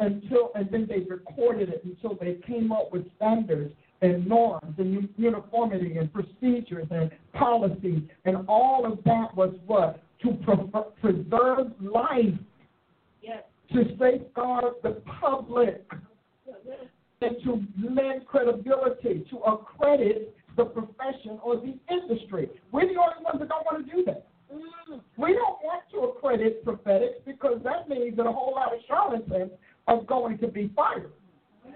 until 0.00 0.52
and 0.54 0.70
then 0.70 0.86
they 0.88 1.00
recorded 1.00 1.68
it 1.68 1.84
until 1.84 2.16
they 2.18 2.38
came 2.46 2.72
up 2.72 2.90
with 2.92 3.04
standards 3.16 3.74
and 4.00 4.26
norms 4.26 4.74
and 4.78 5.08
uniformity 5.16 5.96
and 5.98 6.12
procedures 6.12 6.86
and 6.90 7.10
policies 7.34 8.02
and 8.24 8.36
all 8.48 8.90
of 8.90 9.02
that 9.04 9.34
was 9.34 9.54
what 9.66 10.02
to 10.22 10.32
pre- 10.44 10.82
preserve 11.00 11.72
life. 11.80 12.34
To 13.72 13.96
safeguard 13.98 14.74
the 14.82 15.02
public 15.20 15.84
and 17.20 17.36
to 17.44 17.62
lend 17.88 18.26
credibility 18.26 19.24
to 19.30 19.38
accredit 19.38 20.34
the 20.56 20.64
profession 20.64 21.38
or 21.42 21.56
the 21.56 21.78
industry. 21.90 22.48
We're 22.72 22.82
the 22.82 23.00
only 23.00 23.24
ones 23.24 23.38
that 23.38 23.48
don't 23.48 23.64
want 23.64 23.86
to 23.86 23.92
do 23.92 24.04
that. 24.04 24.26
We 25.16 25.32
don't 25.32 25.58
want 25.62 25.84
to 25.92 25.98
accredit 26.00 26.64
prophetics 26.64 27.20
because 27.24 27.60
that 27.64 27.88
means 27.88 28.16
that 28.16 28.26
a 28.26 28.32
whole 28.32 28.52
lot 28.54 28.74
of 28.74 28.80
charlatans 28.86 29.52
are 29.86 30.02
going 30.02 30.38
to 30.38 30.48
be 30.48 30.70
fired. 30.76 31.12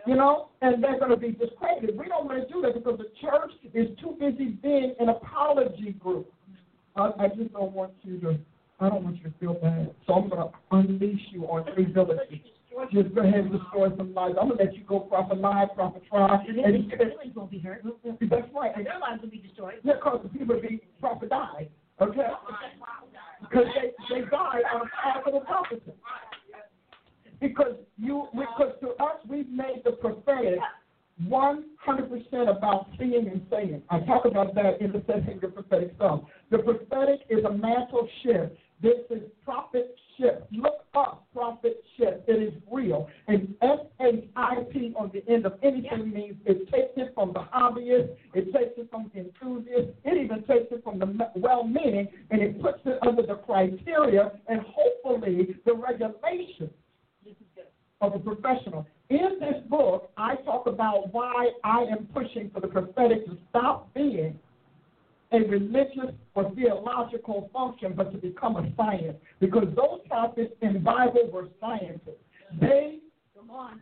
You 0.07 0.15
know, 0.15 0.51
and 0.63 0.83
they're 0.83 0.99
going 0.99 1.11
to 1.11 1.17
be 1.17 1.33
discredited. 1.33 1.97
We 1.97 2.07
don't 2.07 2.27
want 2.27 2.47
to 2.47 2.53
do 2.53 2.61
that 2.63 2.75
because 2.75 2.99
the 2.99 3.11
church 3.21 3.51
is 3.75 3.89
too 3.99 4.17
busy 4.21 4.51
being 4.63 4.95
an 5.01 5.09
apology 5.09 5.93
group. 5.99 6.33
I, 6.97 7.11
I 7.19 7.29
just 7.29 7.53
don't 7.53 7.73
want 7.73 7.93
you 8.03 8.21
to. 8.21 8.39
I 8.79 8.89
don't 8.91 9.05
want 9.05 9.17
you 9.17 9.25
to 9.25 9.33
feel 9.41 9.55
bad. 9.55 9.95
So 10.07 10.15
I'm 10.15 10.29
going 10.29 10.49
to 10.49 10.53
unleash 10.71 11.21
you 11.31 11.45
on 11.45 11.65
three 11.75 11.91
villages. 11.93 12.41
Just 12.93 13.15
go 13.15 13.23
ahead 13.23 13.41
and 13.41 13.53
destroy 13.53 13.89
some 13.97 14.13
lives. 14.13 14.37
I'm 14.39 14.49
going 14.49 14.59
to 14.59 14.65
let 14.65 14.77
you 14.77 14.85
go 14.85 15.01
prophet 15.01 15.39
lie, 15.39 15.65
prophet 15.75 16.03
try. 16.11 16.45
And 16.47 16.59
And, 16.59 16.91
feelings 16.91 17.35
won't 17.35 17.51
be 17.51 17.59
hurt. 17.59 17.83
that's 18.05 18.53
right. 18.55 18.73
And 18.77 18.85
Their 18.85 18.99
lives 18.99 19.23
will 19.23 19.31
be 19.31 19.39
destroyed. 19.39 19.77
yeah, 19.83 19.95
because 19.95 20.21
the 20.23 20.39
people 20.39 20.61
be 20.61 20.83
prophet 21.01 21.31
die. 21.31 21.69
Okay? 22.03 22.29
Because 23.41 23.65
they, 23.75 24.15
they 24.15 24.21
died 24.29 24.63
on 24.75 24.83
a 24.83 24.91
path 25.03 25.27
of 25.27 25.35
a 25.35 25.41
prophecy. 25.41 25.93
Because 27.41 27.77
you, 27.97 28.29
because 28.35 28.73
to 28.81 28.89
us, 29.03 29.21
we've 29.27 29.49
made 29.49 29.83
the 29.85 29.93
prophetic 29.93 30.59
100% 31.29 32.57
about 32.57 32.89
seeing 32.99 33.29
and 33.29 33.41
saying. 33.51 33.83
I 33.89 34.01
talk 34.01 34.27
about 34.27 34.55
that 34.55 34.81
in 34.83 34.93
the 34.93 35.03
setting 35.07 35.35
of 35.35 35.41
the 35.41 35.49
prophetic 35.49 35.93
stuff. 35.97 36.21
The 36.51 36.59
prophetic 36.59 37.21
is 37.31 37.45
a 37.45 37.53
mantle 37.53 38.07
shift. 38.23 38.57
This 38.83 38.99
is 39.11 39.23
prophet 39.45 39.97
shift. 40.17 40.43
Look 40.53 40.85
up 40.95 41.27
prophet 41.33 41.83
shift. 41.97 42.29
It 42.29 42.43
is 42.43 42.53
real. 42.71 43.09
And 43.27 43.55
S 43.63 43.79
H 44.01 44.25
I 44.37 44.57
P 44.73 44.93
on 44.99 45.11
the 45.13 45.27
end 45.33 45.47
of 45.47 45.55
anything 45.63 46.13
means 46.13 46.37
it 46.45 46.71
takes 46.71 46.93
it 46.97 47.13
from 47.15 47.33
the 47.33 47.41
hobbyist, 47.41 48.11
it 48.35 48.53
takes 48.53 48.77
it 48.77 48.89
from 48.91 49.11
the 49.15 49.21
enthusiast, 49.21 49.97
it 50.05 50.25
even 50.25 50.39
takes 50.45 50.71
it 50.71 50.83
from 50.85 50.99
the 50.99 51.31
well 51.37 51.65
meaning, 51.65 52.09
and 52.31 52.43
it 52.43 52.61
puts 52.61 52.81
it 52.85 52.99
under 53.07 53.23
the 53.23 53.37
criteria 53.37 54.33
and 54.49 54.61
hopefully 54.61 55.57
the 55.65 55.73
regulations 55.75 56.71
of 58.01 58.15
a 58.15 58.19
professional. 58.19 58.87
In 59.09 59.39
this 59.41 59.63
book, 59.69 60.11
I 60.17 60.35
talk 60.37 60.67
about 60.67 61.13
why 61.13 61.51
I 61.65 61.83
am 61.85 62.09
pushing 62.13 62.51
for 62.53 62.61
the 62.61 62.67
prophetic 62.67 63.25
to 63.27 63.39
stop 63.49 63.93
being 63.95 64.39
a 65.33 65.39
religious 65.39 66.15
or 66.35 66.53
theological 66.55 67.51
function, 67.53 67.95
but 67.97 68.13
to 68.13 68.19
become 68.19 68.57
a 68.57 68.73
science. 68.77 69.17
Because 69.41 69.67
those 69.75 70.01
prophets 70.09 70.53
in 70.63 70.75
the 70.75 70.79
Bible 70.79 71.29
were 71.33 71.49
scientists. 71.61 72.23
They, 72.61 72.99
Come 73.37 73.51
on. 73.51 73.81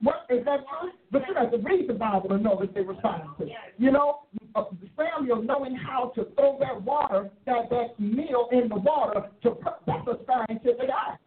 what 0.00 0.26
is 0.30 0.44
that 0.44 0.60
true? 0.68 0.90
But 1.10 1.22
you 1.26 1.34
have 1.34 1.50
to 1.52 1.58
read 1.58 1.88
the 1.88 1.94
Bible 1.94 2.28
to 2.30 2.38
know 2.38 2.58
that 2.60 2.74
they 2.74 2.82
were 2.82 2.96
scientists. 3.02 3.50
You 3.78 3.90
know, 3.92 4.20
uh, 4.54 4.64
Samuel 4.96 5.42
knowing 5.42 5.74
how 5.74 6.12
to 6.14 6.26
throw 6.34 6.58
that 6.60 6.82
water, 6.82 7.30
that 7.46 7.70
that 7.70 7.98
meal 7.98 8.48
in 8.52 8.68
the 8.68 8.76
water, 8.76 9.28
to 9.42 9.50
put, 9.52 9.74
that's 9.86 10.06
a 10.06 10.18
scientific 10.26 10.90
act. 10.90 11.22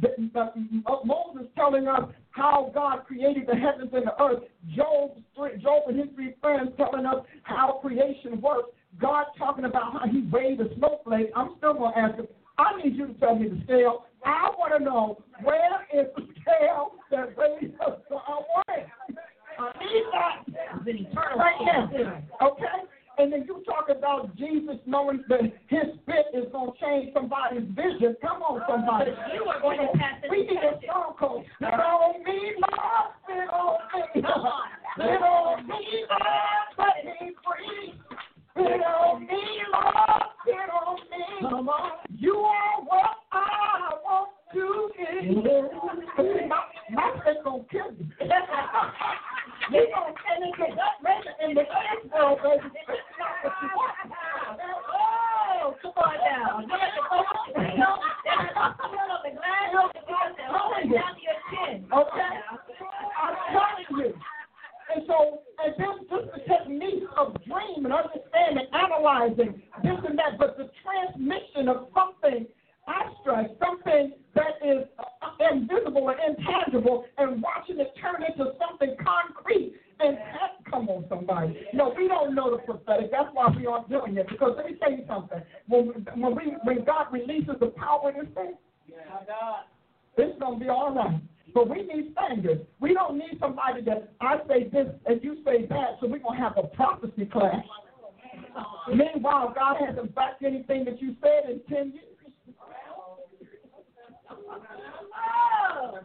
The- 0.00 0.14
the- 0.32 0.82
uh, 0.86 0.98
Moses 1.04 1.48
telling 1.56 1.88
us 1.88 2.08
how 2.30 2.70
God 2.74 3.04
created 3.06 3.46
the 3.46 3.56
heavens 3.56 3.92
and 3.92 4.06
the 4.06 4.22
earth. 4.22 4.42
Job, 4.68 5.16
Job 5.58 5.82
and 5.88 5.98
his 5.98 6.08
three 6.14 6.34
friends 6.40 6.70
telling 6.76 7.06
us 7.06 7.24
how 7.42 7.72
creation 7.82 8.40
works. 8.40 8.70
God 9.00 9.26
talking 9.36 9.64
about 9.64 9.92
how 9.92 10.06
he 10.08 10.22
weighed 10.32 10.60
a 10.60 10.74
snowflake. 10.76 11.30
I'm 11.36 11.56
still 11.58 11.74
going 11.74 11.92
to 11.92 11.98
ask 11.98 12.14
him, 12.16 12.28
I 12.58 12.76
need 12.82 12.96
you 12.96 13.06
to 13.08 13.14
tell 13.14 13.36
me 13.36 13.48
the 13.48 13.60
scale. 13.64 14.04
I 14.24 14.50
want 14.58 14.72
to 14.76 14.82
know 14.84 15.22
where 15.42 15.86
is 15.92 16.06
the 16.16 16.26
scale 16.40 16.94
that 17.10 17.36
weighs 17.36 17.70
want 17.78 18.66
it. 18.70 18.86
I 19.58 19.72
need 19.78 20.04
that. 20.12 20.42
It's 20.46 20.86
an 20.86 21.06
eternal 21.06 21.38
Right 21.38 21.56
now. 21.64 22.46
Okay? 22.46 22.66
And 23.18 23.32
then 23.32 23.44
you 23.48 23.64
talk 23.66 23.88
about 23.90 24.36
Jesus 24.36 24.76
knowing 24.86 25.24
that 25.28 25.40
his 25.66 25.82
spit 26.02 26.26
is 26.32 26.44
going 26.52 26.70
to 26.70 26.78
change 26.78 27.12
somebody's 27.12 27.66
vision. 27.74 28.16
Come 28.22 28.42
on, 28.42 28.62
somebody. 28.68 29.10
Oh, 29.10 29.34
you 29.34 29.42
are 29.44 29.60
going 29.60 29.78
to 29.78 29.98
pass 29.98 30.22
We 30.30 30.46
need 30.46 30.56
a 30.56 30.78
song 30.86 31.14
called 31.18 31.44
Spit 31.56 31.68
on 31.68 32.22
Me, 32.22 32.54
Lord, 32.62 33.10
Spit 33.24 33.50
on 33.50 33.78
Me. 33.92 34.22
Come 34.22 34.46
on. 34.46 34.68
Spit 34.94 35.22
on 35.22 35.66
me, 35.66 36.06
Lord, 36.08 36.62
set 36.78 37.04
me 37.04 37.34
free. 37.42 37.94
Spit 38.52 38.86
on 38.86 39.26
me, 39.26 39.42
Lord, 39.72 40.22
spit 40.42 40.70
on 40.70 40.96
me. 41.10 41.48
Come 41.50 41.68
on. 41.68 41.90
You 42.16 42.36
are 42.36 42.82
what 42.84 43.16
I 43.32 43.94
want 44.04 44.30
to 44.54 44.90
be. 44.96 45.34
My, 46.48 46.62
my 46.90 47.20
spit 47.20 47.44
gonna 47.44 47.64
kill 47.70 47.92
you. 47.98 48.06
And. 49.68 51.58
Oh, 52.14 52.36
come 55.82 55.92
on 55.96 56.16
now. 56.24 56.58
I'm 63.20 63.34
telling 63.52 63.90
you. 63.90 64.14
And 64.94 65.04
so, 65.06 65.40
and 65.62 65.74
this, 65.76 66.08
this 66.08 66.20
is 66.24 66.30
the 66.32 66.40
technique 66.48 67.04
of 67.18 67.36
dream 67.44 67.84
and 67.84 67.92
understanding, 67.92 68.66
analyzing 68.72 69.62
this 69.82 69.98
and 70.08 70.18
that, 70.18 70.38
but 70.38 70.56
the 70.56 70.70
transmission 70.82 71.68
of 71.68 71.88
something 71.94 72.46
abstract, 72.88 73.50
something 73.60 74.12
that 74.34 74.58
is 74.64 74.84
uh, 74.98 75.52
invisible 75.52 76.08
and 76.10 76.36
intangible, 76.36 77.04
and 77.18 77.42
watching 77.42 77.78
it 77.78 77.92
turn 78.00 78.22
into 78.22 78.52
something 78.58 78.96
concrete. 79.04 79.74
And 80.00 80.16
that, 80.16 80.70
come 80.70 80.88
on, 80.88 81.04
somebody. 81.08 81.58
No, 81.72 81.92
we 81.96 82.06
don't 82.06 82.34
know 82.34 82.56
the 82.56 82.58
prophetic. 82.58 83.10
That's 83.10 83.28
why 83.32 83.48
we 83.56 83.66
aren't 83.66 83.88
doing 83.88 84.16
it. 84.16 84.28
Because 84.28 84.54
let 84.56 84.66
me 84.66 84.76
tell 84.80 84.92
you 84.92 85.04
something. 85.08 85.42
When, 85.66 86.06
when, 86.14 86.36
we, 86.36 86.54
when 86.62 86.84
God 86.84 87.06
releases 87.10 87.56
the 87.58 87.72
power 87.76 88.10
in 88.10 88.24
this 88.24 88.34
thing, 88.34 88.54
it's 90.16 90.38
going 90.38 90.58
to 90.58 90.64
be 90.64 90.68
all 90.68 90.94
right. 90.94 91.20
But 91.54 91.68
we 91.68 91.82
need 91.82 92.12
standards. 92.12 92.62
We 92.80 92.94
don't 92.94 93.18
need 93.18 93.38
somebody 93.40 93.82
that 93.82 94.12
I 94.20 94.36
say 94.48 94.68
this 94.68 94.86
and 95.06 95.22
you 95.22 95.38
say 95.44 95.66
that, 95.66 95.98
so 96.00 96.06
we're 96.06 96.18
to 96.18 96.28
have 96.38 96.56
a 96.56 96.68
prophecy 96.68 97.26
class. 97.26 97.56
Meanwhile, 98.88 99.54
God 99.54 99.76
hasn't 99.84 100.14
backed 100.14 100.42
anything 100.44 100.84
that 100.84 101.00
you 101.00 101.16
said 101.22 101.50
in 101.50 101.60
10 101.68 101.92
years. 101.92 102.07
Oh! 104.50 105.98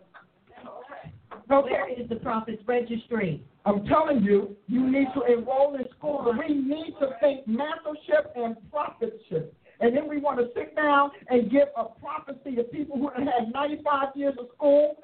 Where 1.48 1.90
is 1.92 2.10
the 2.10 2.16
prophet's 2.16 2.62
registry? 2.68 3.44
I'm 3.66 3.86
telling 3.86 4.24
you, 4.24 4.56
you 4.68 4.90
need 4.90 5.08
to 5.14 5.22
enroll 5.32 5.76
in 5.76 5.86
school. 5.98 6.34
We 6.48 6.54
need 6.54 6.96
to 7.00 7.10
think 7.22 7.48
mentorship 7.48 8.36
and 8.36 8.56
prophetship. 8.72 9.52
And 9.80 9.96
then 9.96 10.08
we 10.08 10.20
want 10.20 10.40
to 10.40 10.48
sit 10.56 10.76
down 10.76 11.12
and 11.30 11.52
give 11.52 11.68
a 11.76 11.86
prophecy 11.86 12.56
to 12.56 12.64
people 12.64 12.98
who 12.98 13.10
have 13.10 13.18
had 13.18 13.54
95 13.54 14.10
years 14.16 14.36
of 14.40 14.48
school, 14.56 14.98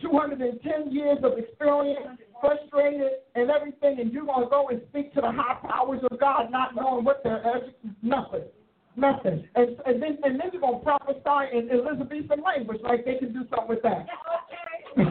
210 0.00 0.92
years 0.92 1.18
of 1.22 1.38
experience, 1.38 2.20
frustrated 2.40 3.12
and 3.34 3.50
everything, 3.50 3.98
and 4.00 4.12
you're 4.12 4.26
going 4.26 4.44
to 4.44 4.50
go 4.50 4.68
and 4.68 4.80
speak 4.90 5.14
to 5.14 5.20
the 5.20 5.30
high 5.30 5.58
powers 5.66 6.00
of 6.10 6.20
God, 6.20 6.50
not 6.50 6.74
knowing 6.74 7.04
what 7.04 7.22
they're 7.24 7.42
nothing. 8.02 8.44
Nothing. 8.96 9.46
And, 9.54 9.76
and 9.84 10.02
then 10.02 10.18
and 10.22 10.40
then 10.40 10.48
you're 10.52 10.62
going 10.62 10.78
to 10.78 10.84
prophesy 10.84 11.56
in 11.56 11.70
Elizabethan 11.70 12.42
language 12.42 12.80
like 12.82 13.04
they 13.04 13.16
can 13.16 13.32
do 13.34 13.44
something 13.50 13.68
with 13.68 13.82
that. 13.82 14.06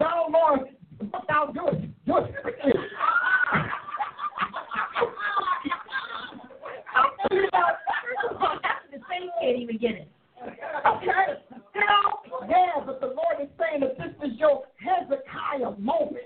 thou 0.00 0.26
Lord, 0.28 0.60
thou 1.28 1.46
do 1.54 1.68
it. 1.68 2.06
Do 2.06 2.16
it. 2.16 2.34
the 8.90 8.98
same 9.08 9.30
can't 9.40 9.58
even 9.58 9.78
get 9.78 9.92
it. 9.92 10.08
Okay. 10.42 11.06
You 11.74 11.80
know, 11.80 12.46
yeah, 12.48 12.80
but 12.84 13.00
the 13.00 13.06
Lord 13.06 13.40
is 13.40 13.48
saying 13.58 13.80
that 13.80 13.96
this 13.98 14.14
is 14.28 14.38
your 14.38 14.64
Hezekiah 14.78 15.78
moment. 15.78 16.18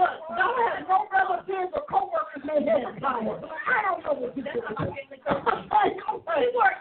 Don't 0.00 0.56
have 0.70 0.88
no 0.88 1.06
relatives 1.12 1.72
or 1.74 1.84
co-workers 1.90 2.42
named 2.46 2.68
Hezekiah. 2.68 3.36
I 3.70 3.82
don't 3.84 4.02
know 4.04 4.14
what 4.14 4.36
you 4.36 4.42
do. 4.42 4.50
We 4.50 4.60
were 6.56 6.74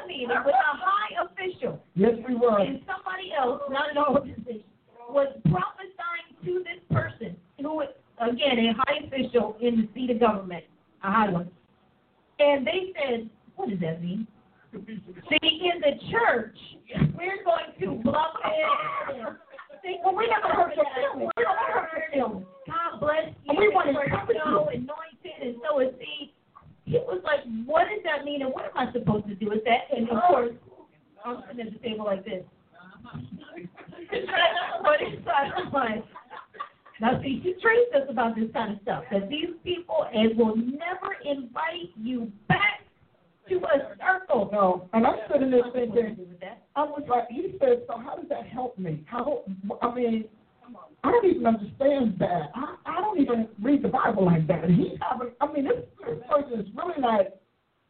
enemies 0.00 0.28
with 0.44 0.54
a 0.54 0.72
high 0.78 1.12
official. 1.24 1.82
Yes, 1.94 2.12
we 2.26 2.34
were. 2.34 2.60
And 2.60 2.80
somebody 2.86 3.32
else, 3.38 3.60
not 3.70 3.90
an 3.90 3.98
organization, 3.98 4.64
was 5.08 5.28
prophesying 5.44 6.28
to 6.44 6.64
this 6.64 6.80
person 6.90 7.36
who, 7.60 7.82
again, 7.82 8.58
a 8.58 8.72
high 8.78 8.98
official 9.06 9.56
in 9.60 9.76
the 9.76 9.88
seat 9.94 10.10
of 10.10 10.20
government, 10.20 10.64
a 11.02 11.10
high 11.10 11.30
one. 11.30 11.50
And 12.38 12.66
they 12.66 12.92
said, 12.94 13.30
what 13.56 13.68
does 13.68 13.80
that 13.80 14.00
mean? 14.02 14.26
See, 14.72 15.70
in 15.74 15.80
the 15.80 15.98
church, 16.10 16.56
we're 17.16 17.44
going 17.44 17.72
to 17.80 18.02
bluff 18.02 18.34
it. 18.44 19.36
See, 19.82 19.98
well, 20.04 20.14
we 20.14 20.28
never 20.28 20.48
hurt 20.54 20.76
your 20.76 20.86
feelings. 20.94 21.30
We 21.36 21.42
don't 21.42 21.58
hurt 21.58 21.90
your 21.92 22.06
feelings. 22.12 22.46
God 22.66 23.00
bless 23.00 23.34
you. 23.44 23.58
We 23.58 23.68
want 23.74 23.90
to 23.90 23.98
encourage 23.98 24.38
so 24.44 24.68
anointed 24.68 25.36
and 25.42 25.56
so 25.62 25.78
he. 25.98 26.32
He 26.84 26.98
was 26.98 27.22
like, 27.24 27.40
what 27.64 27.86
does 27.88 28.02
that 28.04 28.24
mean 28.24 28.42
and 28.42 28.52
what 28.52 28.64
am 28.64 28.76
I 28.76 28.92
supposed 28.92 29.26
to 29.28 29.34
do 29.34 29.48
with 29.48 29.64
that? 29.64 29.88
And 29.96 30.08
of 30.10 30.22
course, 30.28 30.52
I'm 31.24 31.42
sitting 31.48 31.66
at 31.66 31.72
the 31.72 31.78
table 31.78 32.04
like 32.04 32.24
this. 32.24 32.44
but 34.82 35.00
inside 35.00 35.52
I'm 35.56 35.72
like, 35.72 36.04
now 37.00 37.20
see, 37.22 37.40
she 37.42 37.54
trained 37.60 37.94
us 37.94 38.08
about 38.08 38.34
this 38.36 38.50
kind 38.52 38.72
of 38.72 38.82
stuff. 38.82 39.04
That 39.10 39.28
these 39.28 39.50
people 39.64 40.06
and 40.12 40.36
will 40.36 40.56
never 40.56 41.16
invite 41.24 41.90
you 42.00 42.30
back 42.48 42.82
to 43.58 43.66
a 43.66 43.96
circle. 43.98 44.48
No, 44.52 44.88
and 44.92 45.06
I'm 45.06 45.16
sitting 45.32 45.50
there 45.50 45.64
thinking. 45.72 46.16
I 46.76 46.82
was 46.84 47.02
like, 47.08 47.28
he 47.30 47.54
said, 47.60 47.82
so 47.86 47.98
how 47.98 48.16
does 48.16 48.28
that 48.30 48.46
help 48.46 48.78
me? 48.78 49.04
How, 49.06 49.42
I 49.82 49.94
mean, 49.94 50.24
I 51.04 51.10
don't 51.10 51.26
even 51.26 51.46
understand 51.46 52.16
that. 52.18 52.50
I, 52.54 52.76
I 52.86 53.00
don't 53.00 53.20
even 53.20 53.48
read 53.60 53.82
the 53.82 53.88
Bible 53.88 54.24
like 54.24 54.46
that. 54.48 54.64
And 54.64 54.74
he's 54.74 54.98
having, 55.00 55.32
I 55.40 55.52
mean, 55.52 55.64
this, 55.64 55.84
this 56.06 56.18
person 56.30 56.60
is 56.60 56.66
really 56.74 57.00
like, 57.02 57.34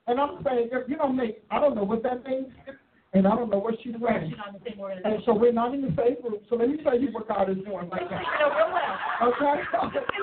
and 0.08 0.18
I'm 0.20 0.42
saying, 0.44 0.70
if 0.72 0.88
you 0.88 0.96
don't 0.96 1.16
make, 1.16 1.44
I 1.50 1.60
don't 1.60 1.76
know 1.76 1.84
what 1.84 2.02
that 2.02 2.26
means, 2.26 2.48
and 3.14 3.26
I 3.26 3.36
don't 3.36 3.50
know 3.50 3.58
what 3.58 3.74
she's 3.84 3.94
We're 4.00 4.08
saying. 4.18 4.34
actually 4.34 4.58
the 4.64 4.70
same 4.70 5.12
And 5.12 5.22
so 5.24 5.34
we're 5.34 5.52
not 5.52 5.74
in 5.74 5.82
the 5.82 5.94
same 5.96 6.20
group. 6.22 6.42
So 6.50 6.56
let 6.56 6.68
me 6.70 6.78
tell 6.82 6.98
you 6.98 7.12
what 7.12 7.28
God 7.28 7.50
is 7.50 7.56
doing 7.56 7.88
right 7.88 8.02
You 8.02 8.10
now. 8.10 8.22
know 8.40 8.56
real 8.56 8.72
well. 8.72 9.30
Okay? 9.30 9.62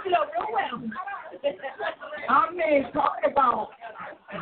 You 0.06 0.12
know 0.12 0.26
real 0.36 0.50
well. 0.52 0.84
I 2.30 2.52
mean, 2.52 2.92
talking 2.94 3.32
about 3.32 3.70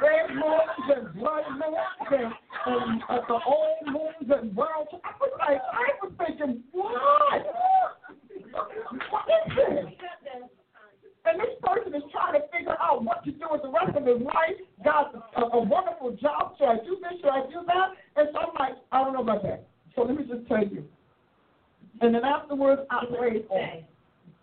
red 0.02 0.36
moons 0.36 0.86
and 0.96 1.14
blood 1.16 1.44
moons 1.52 2.12
and, 2.12 2.34
and 2.66 3.04
uh, 3.10 3.20
the 3.28 3.40
old 3.46 3.78
moons 3.88 4.30
and 4.30 4.56
world. 4.56 4.88
I 5.04 5.12
was 5.20 5.32
like, 5.40 5.62
I 5.62 5.88
was 6.04 6.12
thinking, 6.18 6.64
what? 6.72 7.46
What 9.12 9.26
is 9.28 9.54
this? 9.56 9.98
And 11.28 11.40
this 11.42 11.60
person 11.62 11.94
is 11.94 12.04
trying 12.12 12.40
to 12.40 12.48
figure 12.56 12.78
out 12.80 13.04
what 13.04 13.24
to 13.26 13.32
do 13.32 13.48
with 13.52 13.62
the 13.62 13.70
rest 13.70 13.98
of 13.98 14.06
his 14.06 14.22
life. 14.24 14.56
Got 14.84 15.14
a, 15.36 15.42
a 15.58 15.64
wonderful 15.64 16.12
job. 16.16 16.56
Should 16.58 16.68
I 16.68 16.78
do 16.86 16.98
this? 17.02 17.20
Should 17.20 17.30
I 17.30 17.42
do 17.48 17.68
that? 17.68 17.88
And 18.16 18.30
so 18.32 18.40
I'm 18.40 18.56
like, 18.58 18.78
I 18.92 19.04
don't 19.04 19.14
know 19.14 19.22
about 19.22 19.44
that. 19.44 19.68
So 19.96 20.04
let 20.04 20.16
me 20.16 20.24
just 20.24 20.48
tell 20.48 20.64
you. 20.64 20.86
And 22.00 22.16
then 22.16 22.24
afterwards, 22.24 22.82
I 22.90 23.04
prayed 23.18 23.46
for 23.48 23.60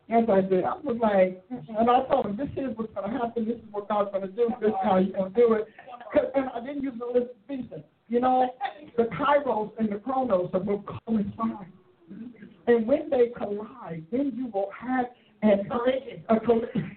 Yes, 0.09 0.25
I 0.29 0.41
did. 0.43 0.65
I 0.65 0.75
was 0.85 0.99
like, 1.01 1.43
and 1.51 1.91
I 1.91 2.03
told 2.09 2.27
him, 2.27 2.37
this 2.37 2.49
is 2.57 2.77
what's 2.77 2.93
going 2.93 3.11
to 3.11 3.19
happen. 3.19 3.47
This 3.47 3.57
is 3.57 3.65
what 3.71 3.89
God's 3.89 4.11
going 4.11 4.23
to 4.23 4.29
do. 4.29 4.51
This 4.61 4.69
is 4.69 4.75
how 4.85 4.99
you're 4.99 5.17
going 5.17 5.33
to 5.33 5.41
do 5.41 5.53
it. 5.55 5.69
And 6.35 6.51
I 6.55 6.61
didn't 6.61 6.83
use 6.83 6.95
the 6.99 7.07
list 7.07 7.31
of 7.31 7.37
season. 7.49 7.83
You 8.09 8.21
know, 8.21 8.51
the 8.97 9.05
kairos 9.05 9.73
and 9.79 9.89
the 9.91 9.97
chronos 9.97 10.51
are 10.53 10.61
will 10.61 10.85
coincide. 11.07 11.73
And 12.67 12.87
when 12.87 13.09
they 13.11 13.29
collide, 13.37 14.05
then 14.13 14.33
you 14.37 14.49
will 14.53 14.71
have 14.79 15.07
an, 15.43 15.69
Collision. 15.71 16.23
a 16.29 16.39
collision. 16.41 16.97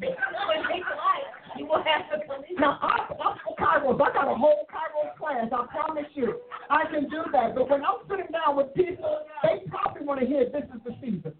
You 0.00 1.66
will 1.66 1.82
have 1.82 2.02
a 2.14 2.24
collision. 2.24 2.56
Now, 2.58 2.78
I, 2.80 3.06
I'm 3.10 3.36
for 3.44 3.56
kairos. 3.56 4.00
I 4.00 4.12
got 4.12 4.28
a 4.30 4.34
whole 4.34 4.66
kairos 4.70 5.16
class. 5.18 5.48
I 5.52 5.66
promise 5.66 6.06
you. 6.14 6.40
I 6.70 6.84
can 6.90 7.08
do 7.10 7.22
that. 7.32 7.56
But 7.56 7.68
when 7.68 7.84
I'm 7.84 7.98
sitting 8.08 8.30
down 8.32 8.56
with 8.56 8.72
people, 8.74 9.18
they 9.42 9.68
probably 9.68 10.06
want 10.06 10.20
to 10.20 10.26
hear 10.26 10.44
this 10.46 10.64
is 10.72 10.80
the 10.84 10.94
season. 11.00 11.32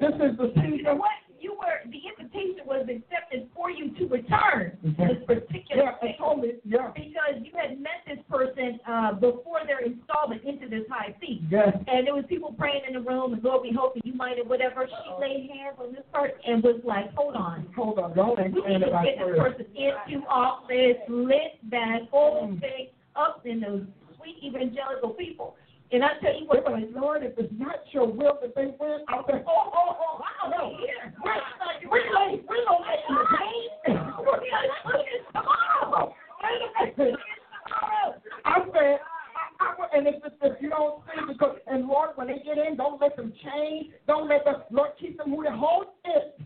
This 0.00 0.14
is 0.14 0.36
the 0.38 0.52
season. 0.56 0.98
what? 0.98 1.10
You 1.40 1.54
were 1.54 1.78
the 1.86 2.00
invitation 2.02 2.66
was 2.66 2.82
accepted 2.90 3.46
for 3.54 3.70
you 3.70 3.94
to 3.94 4.08
return 4.08 4.76
to 4.82 4.90
this 4.90 5.22
particular 5.24 5.94
Yeah, 5.94 5.98
thing. 6.02 6.14
I 6.18 6.18
told 6.18 6.40
me, 6.42 6.54
yeah. 6.64 6.90
because 6.92 7.38
you 7.46 7.52
had 7.54 7.78
met 7.80 8.02
this 8.08 8.18
person 8.28 8.80
uh, 8.88 9.12
before 9.14 9.60
their 9.64 9.78
installment 9.78 10.42
into 10.42 10.68
this 10.68 10.82
high 10.90 11.14
seat. 11.20 11.42
Yes. 11.48 11.70
And 11.86 12.08
there 12.08 12.14
was 12.14 12.24
people 12.28 12.52
praying 12.58 12.82
in 12.88 12.94
the 12.94 13.00
room, 13.00 13.34
and 13.34 13.44
Lord, 13.44 13.62
we 13.62 13.70
hope 13.70 13.94
that 13.94 14.04
you 14.04 14.14
might 14.14 14.36
have 14.38 14.48
whatever. 14.48 14.88
She 14.90 15.10
laid 15.20 15.48
hands 15.48 15.76
on 15.78 15.92
this 15.92 16.02
person 16.12 16.34
and 16.44 16.60
was 16.64 16.80
like, 16.84 17.14
hold 17.14 17.36
on. 17.36 17.68
Hold 17.76 18.00
on, 18.00 18.18
ain't 18.40 18.54
We 18.54 18.60
need 18.66 18.80
to 18.82 18.90
get 18.90 19.22
this 19.22 19.30
this. 19.30 19.38
person 19.38 19.66
into 19.78 20.26
office, 20.26 20.98
lit 21.08 21.54
that 21.70 21.98
whole 22.10 22.48
thing 22.60 22.88
up 23.14 23.46
in 23.46 23.60
those 23.60 23.84
sweet 24.18 24.42
evangelical 24.42 25.10
people. 25.10 25.54
And 25.90 26.04
I 26.04 26.08
tell 26.20 26.34
you 26.34 26.40
They 26.40 26.60
what, 26.60 26.64
were 26.64 26.78
like, 26.78 26.90
Lord, 26.94 27.22
if 27.22 27.32
it's 27.38 27.52
not 27.56 27.80
your 27.92 28.06
will 28.06 28.38
that 28.42 28.54
they 28.54 28.74
win, 28.78 28.98
I'll 29.08 29.24
say, 29.26 29.42
oh, 29.46 29.70
oh, 29.72 29.72
oh, 29.72 29.96
oh, 30.00 30.20
I 30.20 30.50
don't 30.50 30.50
know. 30.50 30.76
We, 30.76 31.88
we 31.88 31.98
late, 32.12 32.44
we 32.48 32.56
don't 32.66 32.84
make 32.84 33.04
the 33.08 33.16
game. 33.38 33.96
Tomorrow. 35.32 36.14
Wait 36.42 36.94
a 36.94 36.98
minute. 36.98 37.16
I 38.44 38.60
said, 38.72 38.98
I, 39.60 39.64
I, 39.64 39.96
and 39.96 40.06
if, 40.06 40.16
if 40.42 40.62
you 40.62 40.68
don't 40.68 41.02
see, 41.06 41.32
because, 41.32 41.56
and 41.66 41.86
Lord, 41.86 42.10
when 42.16 42.26
they 42.26 42.38
get 42.44 42.58
in, 42.58 42.76
don't 42.76 43.00
let 43.00 43.16
them 43.16 43.32
change. 43.42 43.92
Don't 44.06 44.28
let 44.28 44.44
them, 44.44 44.56
Lord, 44.70 44.90
keep 45.00 45.16
them 45.16 45.30
moving. 45.30 45.52
Hold 45.52 45.86
it. 46.04 46.38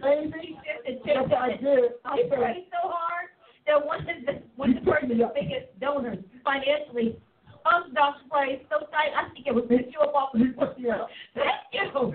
Baby. 0.00 0.58
That's 1.04 1.28
what 1.28 1.38
I 1.38 1.56
did. 1.56 1.92
I 2.04 2.16
They 2.16 2.28
said, 2.30 2.64
so 2.72 2.88
hard 2.88 3.28
that 3.66 3.84
one 3.86 4.00
of 4.00 4.06
the 4.06 4.42
one 4.56 4.76
of 4.76 4.84
the 4.84 4.90
person's 4.90 5.22
biggest 5.34 5.78
donors 5.80 6.18
financially 6.44 7.16
Dr. 7.94 8.28
Price 8.30 8.58
so 8.70 8.86
tight 8.90 9.12
I 9.16 9.32
think 9.32 9.46
it 9.46 9.54
was 9.54 9.64
pick 9.68 9.92
you 9.92 10.00
up 10.00 10.14
off 10.14 10.30
Yeah. 10.78 11.06
Thank 11.34 11.46
you. 11.72 12.14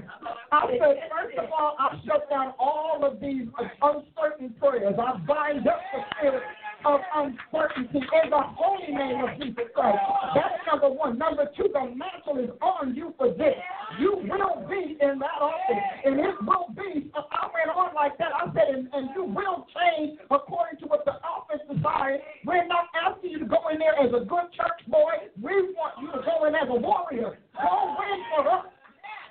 I 0.52 0.68
said, 0.80 1.10
first 1.12 1.38
of 1.38 1.52
all, 1.52 1.76
I 1.80 2.00
shut 2.06 2.30
down 2.30 2.54
all 2.60 3.04
of 3.04 3.20
these 3.20 3.48
uncertain 3.82 4.56
prayers. 4.60 4.96
I 4.98 5.18
bind 5.26 5.68
up 5.68 5.80
the 5.94 6.02
spirit 6.18 6.44
of 6.86 7.00
uncertainty 7.16 8.00
in 8.00 8.30
the 8.30 8.42
holy 8.42 8.94
name 8.94 9.24
of 9.24 9.30
Jesus 9.42 9.70
Christ. 9.74 9.98
That's 10.36 10.62
number 10.70 10.90
one. 10.90 11.18
Number 11.18 11.50
two, 11.56 11.70
the 11.74 11.96
mantle 11.96 12.44
is 12.44 12.52
on 12.62 12.96
you 12.96 13.14
for 13.18 13.30
this. 13.30 13.56
You 14.00 14.22
will 14.24 14.68
be 14.70 14.98
in 15.02 15.20
that 15.20 15.38
office, 15.42 15.84
and 16.06 16.20
it 16.20 16.36
will 16.42 16.70
be. 16.76 17.12
I 17.16 17.50
went 17.54 17.76
on 17.76 17.96
like 17.96 18.18
that. 18.20 18.30
I 18.36 18.46
said, 18.54 18.76
and, 18.76 18.88
and 18.94 19.10
you 19.16 19.24
will 19.24 19.66
change 19.74 20.20
according 20.30 20.80
to 20.82 20.86
what 20.86 21.06
the 21.06 21.18
office 21.24 21.62
desires. 21.66 22.22
We're 22.46 22.68
not 22.68 22.86
asking 22.94 23.32
you 23.32 23.40
to 23.40 23.46
go 23.46 23.70
in 23.72 23.80
there 23.80 23.98
as 23.98 24.14
a 24.14 24.26
good 24.26 24.48
church 24.54 24.82
boy. 24.88 25.32
We 25.42 25.74
want 25.74 25.98
you 26.02 26.12
to 26.12 26.22
go 26.26 26.46
in 26.46 26.56
as 26.56 26.70
a 26.70 26.80
warrior. 26.80 27.38
Go 27.58 27.96
win 27.98 28.20
for 28.36 28.48
us. 28.50 28.66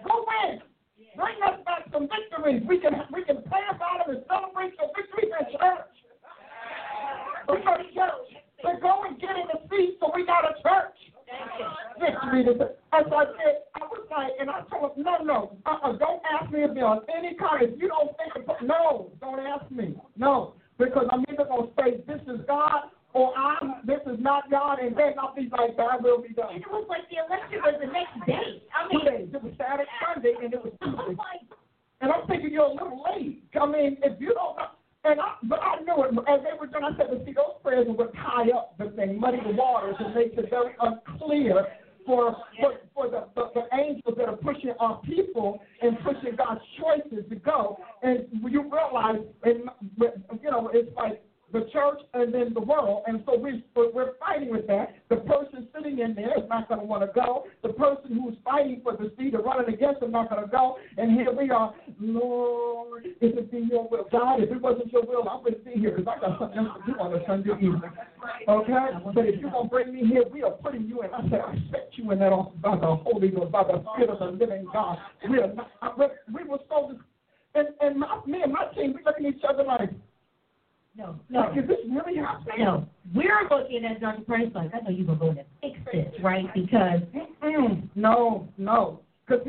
Go 0.04 0.24
win. 0.26 0.60
Bring 1.16 1.36
us 1.48 1.60
back 1.64 1.88
some 1.92 2.08
victories. 2.08 2.62
We 2.68 2.78
can 2.80 2.92
we 3.12 3.24
can 3.24 3.40
pray 3.48 3.64
about 3.72 4.08
and 4.08 4.20
celebrate 4.28 4.74
your 4.76 4.92
victories 4.92 5.32
at 5.32 5.48
church. 5.52 5.95
To 7.46 7.54
church. 7.62 7.86
So 8.62 8.70
go 8.80 9.02
and 9.06 9.20
get 9.20 9.30
in 9.36 9.46
the 9.52 9.60
seat 9.70 9.98
so 10.00 10.10
we 10.14 10.26
got 10.26 10.44
a 10.44 10.54
church. 10.62 10.96
Victory. 12.00 12.44
to- 12.44 12.74
As 12.92 13.04
I 13.12 13.24
said, 13.38 13.62
I 13.74 13.84
was 13.86 14.06
like, 14.10 14.32
and 14.40 14.50
I 14.50 14.62
told 14.70 14.96
him, 14.96 15.04
no, 15.04 15.18
no, 15.22 15.56
uh-uh, 15.66 15.92
don't 15.98 16.22
ask 16.32 16.50
me 16.50 16.62
if 16.64 16.74
there's 16.74 17.00
any 17.14 17.34
kind. 17.34 17.62
If 17.62 17.80
you 17.80 17.88
don't 17.88 18.10
think, 18.16 18.48
of, 18.48 18.56
no, 18.66 19.10
don't 19.20 19.40
ask 19.40 19.70
me, 19.70 19.94
no, 20.16 20.54
because 20.78 21.06
I'm 21.10 21.24
either 21.28 21.44
gonna 21.44 21.68
say 21.78 22.00
this 22.06 22.20
is 22.26 22.40
God 22.46 22.90
or 23.12 23.36
I'm 23.36 23.82
this 23.84 24.00
is 24.06 24.18
not 24.20 24.50
God, 24.50 24.78
and 24.78 24.96
then 24.96 25.14
I'll 25.18 25.34
be 25.34 25.48
like, 25.50 25.76
God 25.76 26.02
will 26.02 26.22
be 26.22 26.32
done. 26.32 26.54
And 26.54 26.62
it 26.62 26.70
was 26.70 26.86
like 26.88 27.08
the 27.10 27.16
election 27.26 27.60
was 27.62 27.74
the 27.80 27.86
next 27.92 28.26
day. 28.26 28.62
I 28.74 28.88
Two 28.90 28.98
mean, 28.98 29.06
days. 29.06 29.28
It 29.34 29.42
was 29.42 29.52
Saturday, 29.58 29.90
Sunday, 30.04 30.34
and 30.42 30.52
it 30.54 30.62
was 30.62 30.72
Tuesday. 30.82 31.16
And 32.00 32.12
I'm 32.12 32.26
thinking 32.28 32.52
you're 32.52 32.64
a 32.66 32.72
little 32.72 33.02
late. 33.14 33.42
I 33.60 33.66
mean, 33.66 33.96
if 34.02 34.20
you 34.20 34.34
don't, 34.34 34.56
and 35.06 35.20
I, 35.20 35.34
but 35.44 35.60
I 35.62 35.80
knew 35.80 36.04
it 36.04 36.10
as 36.28 36.40
they 36.42 36.58
were 36.58 36.66
doing. 36.66 36.84
I 36.84 36.96
said, 36.96 37.06
"Well, 37.10 37.22
see, 37.24 37.32
those 37.32 37.56
prayers 37.62 37.86
would 37.88 38.12
tie 38.14 38.50
up 38.50 38.76
the 38.78 38.90
thing, 38.96 39.18
muddy 39.20 39.38
the 39.46 39.54
waters, 39.54 39.96
and 39.98 40.14
make 40.14 40.32
it 40.34 40.50
very 40.50 40.74
unclear 40.80 41.66
for 42.04 42.36
for, 42.60 42.74
for 42.94 43.08
the, 43.08 43.26
the 43.34 43.50
the 43.54 43.76
angels 43.76 44.14
that 44.16 44.28
are 44.28 44.36
pushing 44.36 44.72
our 44.80 45.00
people 45.02 45.60
and 45.82 45.96
pushing 46.00 46.36
God's 46.36 46.60
choices 46.78 47.24
to 47.28 47.36
go. 47.36 47.78
And 48.02 48.26
you 48.50 48.62
realize, 48.62 49.22
and 49.44 49.70
you 50.42 50.50
know, 50.50 50.70
it's 50.72 50.94
like 50.96 51.22
the 51.52 51.60
church 51.72 52.00
and 52.14 52.34
then 52.34 52.52
the 52.54 52.60
world, 52.60 53.04
and 53.06 53.22
so 53.24 53.38
we 53.38 53.64
we're 53.74 54.14
fighting 54.18 54.50
with 54.50 54.66
that. 54.66 54.94
The 55.08 55.16
person 55.16 55.68
sitting 55.74 56.00
in 56.00 56.14
there 56.14 56.36
is 56.36 56.48
not 56.48 56.68
going 56.68 56.80
to 56.80 56.86
want 56.86 57.02
to 57.02 57.10
go. 57.14 57.44
The 57.62 57.68
person 57.70 58.18
who's 58.20 58.34
fighting 58.44 58.80
for 58.82 58.96
the 58.96 59.12
seat 59.16 59.34
or 59.34 59.42
running 59.42 59.72
against 59.72 60.00
them 60.00 60.10
not 60.10 60.28
going 60.28 60.42
to 60.42 60.48
go. 60.48 60.76
And 60.98 61.12
here 61.12 61.32
we 61.32 61.50
are, 61.50 61.72
Lord, 62.00 63.04
if 63.20 63.36
it 63.36 63.50
be 63.50 63.68
your 63.70 63.88
will, 63.88 64.06
God, 64.10 64.42
if 64.42 64.50
it 64.50 64.60
wasn't 64.60 64.92
your 64.92 65.04
will, 65.04 65.28
I 65.28 65.40
wouldn't 65.40 65.64
be 65.64 65.72
here 65.72 65.92
because 65.96 66.12
I 66.16 66.20
got 66.20 66.38
something 66.38 66.58
else 66.58 66.78
to 66.84 66.92
do 66.92 66.98
on 66.98 67.14
a 67.14 67.24
Sunday 67.26 67.52
evening. 67.54 67.82
Okay, 68.48 68.88
but 69.14 69.26
if 69.26 69.40
you're 69.40 69.50
gonna 69.50 69.68
bring 69.68 69.94
me 69.94 70.06
here, 70.06 70.24
we 70.32 70.42
are 70.42 70.50
putting 70.50 70.86
you 70.86 71.02
in. 71.02 71.14
I 71.14 71.22
said, 71.30 71.40
I 71.46 71.54
set 71.70 71.90
you 71.94 72.10
in 72.10 72.18
that 72.18 72.32
office 72.32 72.58
by 72.60 72.76
the 72.76 72.96
Holy 72.96 73.28
Ghost, 73.28 73.52
by 73.52 73.62
the 73.62 73.84
Spirit 73.94 74.10
of 74.10 74.18
the 74.18 74.44
Living 74.44 74.66
God. 74.72 74.98
We 75.30 75.38
are 75.38 75.52
not, 75.54 75.98
we 75.98 76.42
were 76.44 76.58
so. 76.68 76.98
And 77.54 77.68
and 77.80 78.00
my, 78.00 78.20
me 78.26 78.42
and 78.42 78.52
my 78.52 78.66
team, 78.74 78.94
we 78.94 79.02
looking 79.04 79.26
at 79.26 79.34
each 79.36 79.44
other 79.48 79.62
like, 79.62 79.90
no, 80.96 81.18
no. 81.28 81.54
this 81.54 81.76
really 81.90 82.18
happening? 82.18 82.64
No, 82.64 82.88
we're 83.14 83.48
looking 83.50 83.84
at 83.84 84.00
Dr. 84.00 84.22
Price 84.22 84.48
like, 84.54 84.70
I 84.74 84.80
know 84.80 84.90
you're 84.90 85.06
going 85.06 85.18
to 85.18 85.24
go 85.24 85.30
in 85.30 85.38
and 85.38 85.46
fix 85.60 85.78
this, 85.92 86.22
right? 86.22 86.46
Because 86.54 87.00
Mm-mm. 87.14 87.88
No, 87.94 88.48
no. 88.58 89.00
Because 89.26 89.46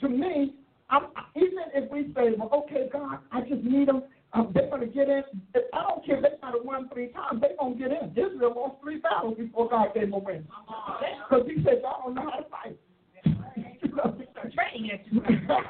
to 0.00 0.08
me, 0.08 0.54
I'm, 0.90 1.04
even 1.36 1.64
if 1.74 1.90
we 1.90 2.12
say, 2.14 2.34
well, 2.36 2.50
okay, 2.64 2.88
God, 2.92 3.18
I 3.32 3.40
just 3.42 3.62
need 3.62 3.88
them, 3.88 4.02
um, 4.32 4.50
they're 4.52 4.68
going 4.68 4.80
to 4.80 4.86
get 4.86 5.08
in. 5.08 5.22
If, 5.54 5.64
I 5.72 5.82
don't 5.82 6.04
care 6.04 6.16
if 6.16 6.22
they 6.22 6.28
got 6.40 6.52
to 6.52 6.60
win 6.62 6.88
three 6.92 7.08
times, 7.08 7.40
they're 7.40 7.56
going 7.58 7.78
to 7.78 7.78
get 7.78 7.90
in. 7.92 8.10
Israel 8.10 8.54
lost 8.56 8.82
three 8.82 8.98
battles 8.98 9.36
before 9.38 9.68
God 9.68 9.94
gave 9.94 10.10
them 10.10 10.14
a 10.14 10.18
win. 10.18 10.46
Because 11.28 11.46
he 11.46 11.62
said, 11.62 11.80
y'all 11.82 12.02
don't 12.04 12.14
know 12.14 12.30
how 12.30 12.38
to 12.38 12.46
fight. 12.48 12.78
training 14.54 14.90
exercise. 14.90 15.60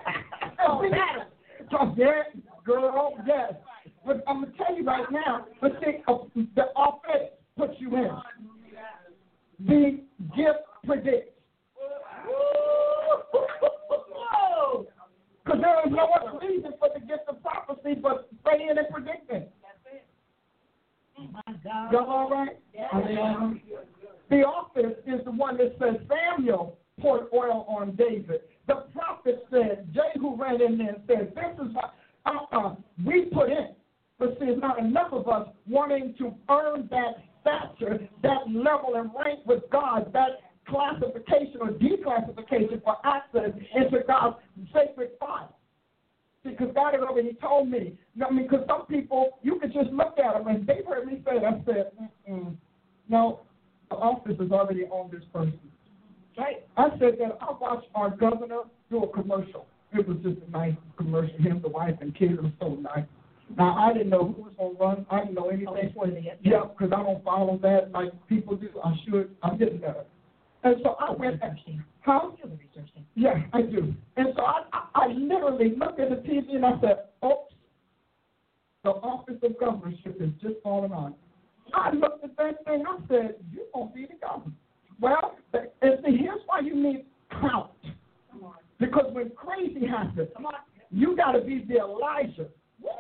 oh, 0.67 0.83
battle. 0.91 1.25
So, 1.71 1.95
yeah, 1.97 2.23
girl, 2.65 3.15
yes. 3.27 3.55
But 4.07 4.23
I'm 4.27 4.45
to 4.45 4.53
tell 4.53 4.77
you 4.77 4.85
right 4.85 5.11
now, 5.11 5.47
the 5.63 5.71
thing, 5.81 6.03
uh, 6.07 6.19
the 6.55 6.65
offense 6.77 7.31
puts 7.57 7.75
you 7.79 7.97
in. 7.97 8.11
The 9.67 10.01
gift 10.37 10.61
predicts. 10.85 11.31
Because 15.45 15.61
there 15.61 15.87
is 15.87 15.93
no 15.93 16.09
other 16.19 16.39
reason 16.39 16.73
for 16.79 16.89
the 16.95 17.01
gift 17.01 17.29
of 17.29 17.43
prophecy 17.43 17.95
but 18.01 18.31
praying 18.43 18.71
and 18.71 18.89
predicting. 18.91 19.45
Y'all 21.93 22.07
all 22.07 22.31
right? 22.31 22.57
The 24.31 24.37
office 24.37 24.97
is 25.07 25.21
the 25.25 25.31
one 25.31 25.59
that 25.59 25.77
says 25.79 25.97
Samuel 26.09 26.79
poured 27.01 27.27
oil 27.35 27.67
on 27.69 27.95
David. 27.97 28.41
The 28.67 28.87
prophet 28.95 29.47
said, 29.51 29.93
Jehu 29.93 30.37
ran 30.37 30.63
in 30.63 30.79
there 30.79 30.95
and 30.95 31.03
said, 31.07 31.35
This 31.35 31.67
is 31.67 31.75
what 31.75 31.95
uh-uh, 32.25 32.75
we 33.05 33.27
put 33.27 33.51
in. 33.51 33.75
But 34.19 34.37
see, 34.39 34.47
it's 34.47 34.61
not 34.61 34.79
enough 34.79 35.13
of 35.13 35.29
us 35.29 35.49
wanting 35.69 36.15
to 36.19 36.35
earn 36.49 36.89
that 36.91 37.15
stature, 37.41 38.09
that 38.23 38.49
level 38.49 38.95
and 38.97 39.11
rank 39.15 39.41
with 39.47 39.63
God, 39.71 40.13
that 40.13 40.41
classification 40.69 41.61
or 41.61 41.71
declassification 41.71 42.83
for 42.83 42.97
access 43.05 43.51
into 43.75 43.99
God's 44.07 44.37
sacred 44.73 45.11
file. 45.21 45.57
Because 46.43 46.69
God 46.75 46.93
had 46.93 47.03
already 47.03 47.37
told 47.41 47.71
me. 47.71 47.99
I 48.25 48.31
mean, 48.31 48.47
because 48.49 48.67
some 48.69 48.87
people, 48.87 49.39
you 49.43 49.59
could 49.59 49.73
just 49.73 49.91
look 49.91 50.19
at 50.19 50.35
them 50.35 50.47
and 50.47 50.67
they've 50.67 50.85
heard 50.87 51.07
me 51.07 51.23
say 51.25 51.37
it. 51.37 51.45
I 51.45 51.65
said, 51.65 51.91
Mm-mm. 52.31 52.57
no, 53.09 53.41
the 53.91 53.97
office 53.97 54.37
is 54.39 54.53
already 54.53 54.85
on 54.85 55.11
this 55.11 55.23
person. 55.33 55.59
Right? 56.37 56.67
I 56.77 56.91
said 56.99 57.15
that 57.19 57.39
I 57.41 57.53
watched 57.59 57.89
our 57.95 58.11
governor 58.11 58.63
do 58.91 59.05
a 59.05 59.09
commercial. 59.09 59.67
It 59.93 60.07
was 60.07 60.19
just 60.23 60.37
a 60.47 60.51
nice 60.51 60.75
commercial. 60.97 61.37
Him, 61.39 61.61
the 61.63 61.69
wife, 61.69 61.95
and 62.01 62.15
kids. 62.15 62.35
Was 62.43 62.53
so 62.61 62.75
nice. 62.75 63.05
Now 63.57 63.77
I 63.77 63.93
didn't 63.93 64.11
know 64.11 64.33
who 64.37 64.43
was 64.43 64.53
to 64.59 64.77
run. 64.83 65.07
I 65.11 65.21
didn't 65.21 65.35
know 65.35 65.49
anything. 65.49 65.95
Oh. 65.97 66.07
Yeah, 66.43 66.63
because 66.67 66.93
I 66.93 67.03
don't 67.03 67.23
follow 67.25 67.59
that 67.63 67.93
like 67.93 68.13
people 68.29 68.57
do. 68.57 68.69
I 68.83 68.95
should. 69.05 69.35
I'm 69.43 69.59
getting 69.59 69.79
better. 69.79 70.05
And 70.65 70.77
so 70.83 70.97
I 70.99 71.13
went. 71.13 71.41
Huh? 72.01 72.31
You're 72.39 72.53
researching. 72.53 73.07
Yeah, 73.15 73.43
I 73.53 73.63
do. 73.63 73.95
And 74.17 74.29
so 74.37 74.43
I, 74.43 74.63
I, 74.73 74.89
I 74.95 75.07
literally 75.09 75.75
looked 75.77 76.01
at 76.01 76.11
the 76.11 76.17
TV 76.17 76.55
and 76.55 76.67
I 76.67 76.79
said, 76.81 77.05
oops, 77.25 77.55
the 78.83 78.91
office 78.91 79.37
of 79.43 79.59
governorship 79.59 80.21
is 80.21 80.31
just 80.43 80.57
falling 80.63 80.93
on. 80.93 81.15
I 81.73 81.93
looked 81.93 82.25
at 82.25 82.37
that 82.37 82.65
thing, 82.65 82.81
and 82.81 82.87
I 82.87 82.97
said, 83.09 83.35
you're 83.53 83.65
to 83.73 83.95
be 83.95 84.07
the 84.07 84.15
governor. 84.21 84.53
Well, 85.01 85.37
and 85.53 85.99
see, 86.05 86.17
here's 86.17 86.41
why 86.47 86.61
you 86.61 86.75
need 86.75 87.07
count. 87.41 87.71
Because 88.79 89.07
when 89.13 89.31
crazy 89.31 89.87
happens, 89.87 90.29
you 90.91 91.17
got 91.17 91.33
to 91.33 91.41
be 91.41 91.65
the 91.67 91.79
Elijah. 91.79 92.49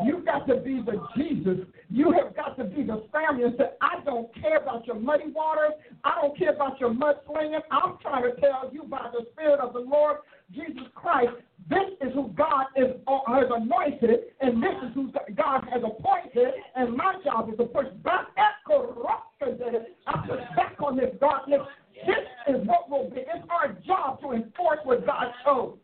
You 0.04 0.24
got 0.24 0.46
to 0.48 0.56
be 0.56 0.82
the 0.82 1.00
Jesus. 1.16 1.66
You 1.90 2.12
have 2.12 2.34
got 2.34 2.56
to 2.58 2.64
be 2.64 2.82
the 2.82 3.06
family 3.12 3.44
and 3.44 3.54
say, 3.56 3.64
I 3.80 4.02
don't 4.04 4.34
care 4.40 4.56
about 4.56 4.86
your 4.86 4.98
muddy 4.98 5.30
waters. 5.30 5.72
I 6.02 6.20
don't 6.20 6.36
care 6.36 6.54
about 6.54 6.80
your 6.80 6.92
mud 6.92 7.16
mudslinging. 7.26 7.60
I'm 7.70 7.98
trying 8.02 8.24
to 8.24 8.40
tell 8.40 8.70
you 8.72 8.84
by 8.84 9.10
the 9.12 9.26
Spirit 9.32 9.60
of 9.60 9.72
the 9.72 9.80
Lord 9.80 10.18
Jesus 10.52 10.84
Christ, 10.94 11.30
this 11.68 11.88
is 12.00 12.12
who 12.14 12.28
God 12.36 12.66
is, 12.76 12.96
uh, 13.06 13.18
has 13.28 13.46
anointed, 13.54 14.20
and 14.40 14.62
this 14.62 14.74
is 14.86 14.94
who 14.94 15.10
God 15.34 15.64
has 15.70 15.82
appointed, 15.82 16.54
and 16.76 16.96
my 16.96 17.14
job 17.24 17.48
is 17.50 17.56
to 17.58 17.64
push 17.64 17.86
back 18.02 18.26
at 18.36 18.60
corruption. 18.66 19.84
I 20.06 20.26
push 20.26 20.40
back 20.56 20.76
on 20.80 20.96
this 20.96 21.14
darkness. 21.20 21.60
This 22.06 22.54
is 22.54 22.66
what 22.66 22.90
will 22.90 23.08
be. 23.10 23.20
It's 23.20 23.46
our 23.48 23.72
job 23.86 24.20
to 24.20 24.32
enforce 24.32 24.80
what 24.84 25.06
God 25.06 25.32
chose 25.44 25.78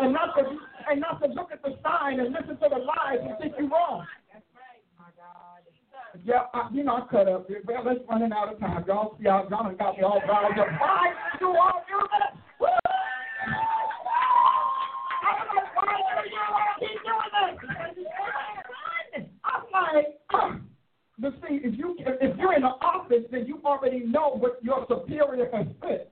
and 0.00 0.12
not 0.12 0.34
to 0.36 0.42
and 0.90 1.00
not 1.00 1.20
to 1.20 1.28
look 1.28 1.50
at 1.52 1.62
the 1.62 1.76
sign 1.82 2.20
and 2.20 2.32
listen 2.32 2.56
to 2.56 2.68
the 2.70 2.78
lies 2.78 3.18
and 3.22 3.38
think 3.38 3.54
you're 3.58 3.68
wrong. 3.68 4.06
Yeah, 6.24 6.44
I, 6.54 6.68
you 6.72 6.84
know, 6.84 6.96
I 6.96 7.06
cut 7.10 7.28
up. 7.28 7.48
Well, 7.66 7.84
let's 7.84 8.00
running 8.08 8.32
out 8.32 8.52
of 8.52 8.60
time. 8.60 8.84
Y'all 8.86 9.16
see 9.18 9.24
y'all 9.24 9.48
done 9.48 9.76
got 9.76 9.96
me 9.96 10.02
all 10.02 10.22
riled 10.26 10.58
up. 10.58 10.66
Why 10.80 11.12
you 11.40 11.48
all 11.48 11.82
you 11.88 11.98
uh, 11.98 12.70
but 21.18 21.32
see, 21.42 21.60
if 21.64 21.78
you 21.78 21.96
if 21.98 22.36
you're 22.38 22.54
in 22.54 22.62
the 22.62 22.68
office, 22.68 23.24
then 23.30 23.46
you 23.46 23.60
already 23.64 24.00
know 24.00 24.36
what 24.36 24.58
your 24.62 24.86
superior 24.88 25.48
has 25.52 25.66
said. 25.80 26.06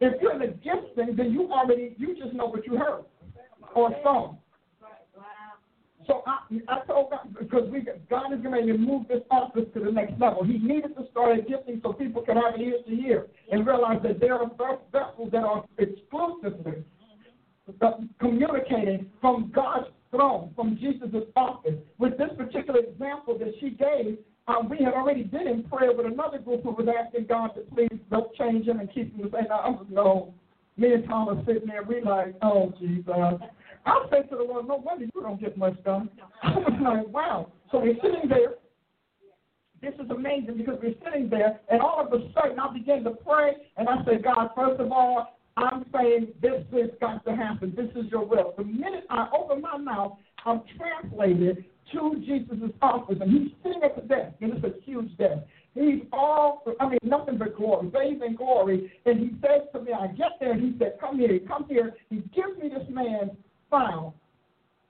If 0.00 0.20
you're 0.22 0.32
in 0.32 0.38
the 0.38 0.46
gifting, 0.48 1.14
then 1.16 1.32
you 1.32 1.52
already 1.52 1.94
you 1.98 2.16
just 2.16 2.32
know 2.32 2.46
what 2.46 2.66
you 2.66 2.76
heard 2.76 3.04
or 3.74 3.90
saw. 4.02 4.34
So 6.06 6.22
I, 6.26 6.38
I 6.68 6.84
told 6.86 7.10
God 7.10 7.36
because 7.38 7.70
we 7.70 7.86
God 8.08 8.32
is 8.32 8.40
going 8.40 8.66
to 8.66 8.78
move 8.78 9.06
this 9.08 9.20
office 9.30 9.66
to 9.74 9.80
the 9.80 9.92
next 9.92 10.18
level. 10.18 10.42
He 10.42 10.58
needed 10.58 10.96
to 10.96 11.06
start 11.10 11.38
a 11.38 11.42
gifting 11.42 11.80
so 11.82 11.92
people 11.92 12.22
can 12.22 12.36
have 12.36 12.58
ears 12.58 12.80
to 12.88 12.96
hear 12.96 13.26
and 13.52 13.66
realize 13.66 14.00
that 14.02 14.18
there 14.18 14.34
are 14.34 14.50
vessels 14.92 15.30
that 15.32 15.44
are 15.44 15.64
exclusively 15.78 16.84
communicating 18.18 19.10
from 19.20 19.52
God's 19.54 19.88
throne, 20.10 20.50
from 20.56 20.76
Jesus' 20.80 21.24
office. 21.36 21.76
With 21.98 22.18
this 22.18 22.30
particular 22.36 22.80
example 22.80 23.38
that 23.38 23.52
she 23.60 23.70
gave, 23.70 24.18
um, 24.50 24.68
we 24.68 24.78
had 24.78 24.94
already 24.94 25.22
been 25.22 25.46
in 25.46 25.62
prayer 25.64 25.92
with 25.94 26.06
another 26.06 26.38
group 26.38 26.62
who 26.62 26.70
was 26.70 26.88
asking 26.88 27.26
God 27.26 27.48
to 27.54 27.60
please 27.74 28.00
don't 28.10 28.34
change 28.34 28.66
him 28.66 28.80
and 28.80 28.92
keep 28.92 29.16
him 29.16 29.30
same. 29.32 29.46
I 29.50 29.68
was 29.68 29.86
no. 29.88 30.34
Me 30.76 30.92
and 30.92 31.04
Tom 31.06 31.28
are 31.28 31.44
sitting 31.44 31.68
there, 31.68 31.82
we 31.82 32.00
like, 32.00 32.34
oh, 32.42 32.72
Jesus. 32.80 33.06
I 33.86 34.06
said 34.10 34.30
to 34.30 34.36
the 34.36 34.42
Lord, 34.42 34.66
no 34.66 34.76
wonder 34.76 35.04
you 35.04 35.22
don't 35.22 35.40
get 35.40 35.56
much 35.56 35.82
done. 35.84 36.08
I 36.42 36.50
was 36.50 36.80
like, 36.82 37.08
wow. 37.08 37.52
So 37.70 37.80
we're 37.80 37.96
sitting 37.96 38.28
there. 38.28 38.54
This 39.82 39.94
is 39.94 40.10
amazing 40.10 40.56
because 40.58 40.78
we're 40.82 40.94
sitting 41.04 41.30
there, 41.30 41.60
and 41.70 41.80
all 41.80 42.06
of 42.06 42.12
a 42.12 42.32
sudden 42.34 42.58
I 42.58 42.72
began 42.72 43.02
to 43.04 43.10
pray, 43.10 43.52
and 43.78 43.88
I 43.88 44.04
said, 44.04 44.22
God, 44.22 44.50
first 44.54 44.80
of 44.80 44.92
all, 44.92 45.38
I'm 45.56 45.84
saying 45.94 46.28
this 46.40 46.64
has 46.72 46.90
got 47.00 47.24
to 47.24 47.34
happen. 47.34 47.74
This 47.76 47.90
is 47.96 48.10
your 48.10 48.24
will. 48.24 48.54
The 48.56 48.64
minute 48.64 49.04
I 49.10 49.28
open 49.36 49.62
my 49.62 49.78
mouth, 49.78 50.18
I'm 50.44 50.62
translated 50.76 51.64
to 51.92 52.22
Jesus' 52.24 52.70
office, 52.82 53.18
and 53.20 53.30
he's 53.30 53.52
sitting 53.62 53.82
at 53.82 53.96
the 53.96 54.02
desk, 54.02 54.34
and 54.40 54.52
it's 54.54 54.64
a 54.64 54.80
huge 54.84 55.16
desk. 55.16 55.42
He's 55.74 56.02
all 56.12 56.62
I 56.80 56.88
mean, 56.88 56.98
nothing 57.02 57.38
but 57.38 57.56
glory, 57.56 57.88
bathed 57.88 58.22
in 58.22 58.34
glory. 58.34 58.92
And 59.06 59.20
he 59.20 59.30
says 59.40 59.68
to 59.72 59.80
me, 59.80 59.92
I 59.92 60.08
get 60.08 60.32
there, 60.40 60.52
and 60.52 60.60
he 60.60 60.78
said, 60.78 60.94
come 61.00 61.18
here, 61.18 61.38
come 61.46 61.66
here. 61.68 61.94
He 62.08 62.16
gives 62.34 62.58
me 62.60 62.68
this 62.68 62.86
man's 62.88 63.32
file, 63.70 64.14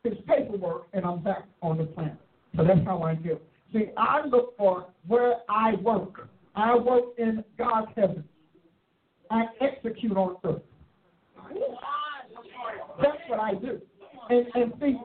his 0.04 0.14
paperwork, 0.26 0.86
and 0.92 1.04
I'm 1.04 1.22
back 1.22 1.44
on 1.60 1.78
the 1.78 1.84
planet. 1.84 2.16
So 2.56 2.64
that's 2.64 2.84
how 2.84 3.02
I 3.02 3.14
do. 3.14 3.38
See, 3.72 3.90
I 3.96 4.26
look 4.26 4.56
for 4.56 4.86
where 5.06 5.34
I 5.48 5.74
work. 5.74 6.28
I 6.56 6.74
work 6.76 7.04
in 7.18 7.44
God's 7.58 7.92
heaven. 7.94 8.24
I 9.30 9.44
execute 9.60 10.16
on 10.16 10.36
earth. 10.44 10.62
That's 13.00 13.18
what 13.28 13.38
I 13.38 13.54
do. 13.54 13.80
And, 14.30 14.46
and 14.54 14.72
see, 14.80 14.96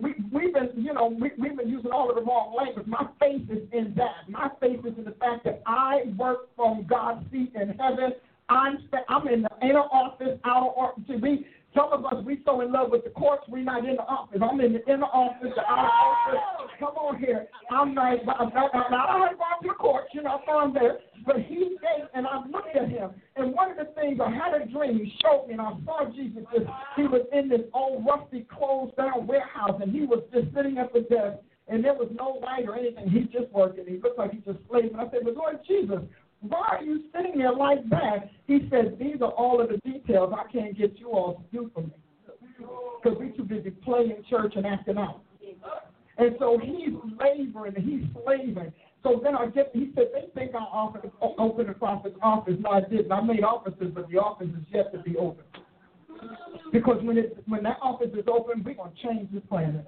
we, 0.00 0.14
we've 0.32 0.52
been, 0.52 0.70
you 0.76 0.92
know, 0.92 1.06
we, 1.06 1.30
we've 1.38 1.56
been 1.56 1.68
using 1.68 1.92
all 1.92 2.10
of 2.10 2.16
the 2.16 2.22
wrong 2.22 2.54
language. 2.56 2.86
My 2.88 3.06
faith 3.20 3.42
is 3.48 3.62
in 3.72 3.94
that. 3.96 4.28
My 4.28 4.50
faith 4.60 4.80
is 4.84 4.98
in 4.98 5.04
the 5.04 5.12
fact 5.12 5.44
that 5.44 5.62
I 5.64 6.12
work 6.18 6.48
from 6.56 6.84
God's 6.84 7.24
seat 7.30 7.52
in 7.54 7.68
heaven. 7.78 8.14
I'm, 8.48 8.78
I'm 9.08 9.28
in 9.28 9.42
the 9.42 9.50
inner 9.62 9.78
office, 9.78 10.38
outer 10.44 10.70
office. 10.70 11.04
See, 11.06 11.16
we, 11.16 11.46
some 11.74 11.92
of 11.92 12.04
us, 12.06 12.24
we 12.24 12.40
so 12.44 12.60
in 12.60 12.72
love 12.72 12.90
with 12.90 13.04
the 13.04 13.10
courts, 13.10 13.42
we're 13.48 13.64
not 13.64 13.84
in 13.86 13.96
the 13.96 14.02
office. 14.02 14.40
I'm 14.40 14.60
in 14.60 14.74
the 14.74 14.86
inner 14.86 15.06
office, 15.06 15.52
the 15.54 15.62
outer 15.62 15.88
office. 15.88 16.70
Come 16.78 16.94
on 16.94 17.18
here. 17.18 17.48
I'm 17.70 17.94
not, 17.94 18.18
I'm 18.20 18.26
not, 18.54 18.70
I'm 18.74 18.90
not, 18.90 19.08
I'm 19.10 19.20
not 19.20 19.38
going 19.38 19.62
to 19.62 19.68
the 19.68 19.74
courts, 19.74 20.08
you 20.12 20.22
know, 20.22 20.40
so 20.46 20.58
I'm 20.58 20.72
there. 20.72 20.98
But 21.26 21.40
he 21.40 21.76
gave, 21.80 22.06
and 22.14 22.26
I 22.26 22.44
looked 22.46 22.76
at 22.76 22.88
him, 22.88 23.10
and 23.36 23.54
one 23.54 23.70
of 23.70 23.76
the 23.76 23.92
things 23.94 24.20
I 24.22 24.30
had 24.30 24.60
a 24.60 24.66
dream. 24.66 24.98
He 24.98 25.12
showed 25.22 25.46
me, 25.48 25.54
and 25.54 25.62
I 25.62 25.72
saw 25.84 26.04
Jesus. 26.14 26.44
Just, 26.52 26.66
he 26.96 27.04
was 27.04 27.22
in 27.32 27.48
this 27.48 27.62
old 27.72 28.04
rusty, 28.06 28.46
closed 28.56 28.96
down 28.96 29.26
warehouse, 29.26 29.80
and 29.82 29.92
he 29.92 30.02
was 30.02 30.22
just 30.32 30.54
sitting 30.54 30.78
at 30.78 30.92
the 30.92 31.00
desk, 31.00 31.38
and 31.66 31.82
there 31.82 31.94
was 31.94 32.08
no 32.14 32.38
light 32.42 32.68
or 32.68 32.76
anything. 32.76 33.08
He's 33.08 33.28
just 33.32 33.50
working. 33.52 33.84
He 33.88 33.98
looked 33.98 34.18
like 34.18 34.32
he's 34.32 34.44
just 34.44 34.58
slaving. 34.68 34.96
I 34.96 35.10
said, 35.10 35.20
"But 35.24 35.34
Lord 35.34 35.58
Jesus, 35.66 36.00
why 36.48 36.78
are 36.78 36.82
you 36.82 37.04
sitting 37.14 37.38
there 37.38 37.52
like 37.52 37.88
that?" 37.90 38.30
He 38.46 38.68
said, 38.70 38.98
"These 38.98 39.20
are 39.22 39.30
all 39.30 39.60
of 39.60 39.68
the 39.68 39.78
details 39.78 40.32
I 40.36 40.50
can't 40.50 40.76
get 40.76 40.98
you 40.98 41.10
all 41.10 41.34
to 41.34 41.56
do 41.56 41.70
for 41.74 41.82
me, 41.82 41.92
because 43.02 43.18
we 43.18 43.30
too 43.30 43.44
busy 43.44 43.70
playing 43.70 44.24
church 44.28 44.54
and 44.56 44.66
acting 44.66 44.98
out." 44.98 45.20
And 46.16 46.36
so 46.38 46.58
he's 46.58 46.94
laboring 47.18 47.74
he's 47.76 48.04
slaving. 48.22 48.72
So 49.02 49.20
then 49.22 49.36
I 49.36 49.46
get, 49.48 49.70
he 49.74 49.92
said, 49.94 50.06
they 50.14 50.28
think 50.34 50.54
I 50.54 50.58
offered, 50.58 51.10
opened 51.20 51.68
the 51.68 51.74
prophet's 51.74 52.16
office. 52.22 52.54
No, 52.58 52.70
I 52.70 52.80
didn't. 52.80 53.12
I 53.12 53.20
made 53.20 53.44
offices, 53.44 53.92
but 53.94 54.08
the 54.08 54.16
office 54.16 54.48
is 54.48 54.64
yet 54.72 54.92
to 54.92 54.98
be 55.00 55.16
open. 55.18 55.44
Because 56.72 57.02
when 57.02 57.18
it, 57.18 57.36
when 57.46 57.62
that 57.64 57.76
office 57.82 58.08
is 58.14 58.24
open, 58.26 58.64
we're 58.64 58.74
going 58.74 58.92
to 58.92 59.02
change 59.02 59.28
the 59.34 59.42
planet. 59.42 59.86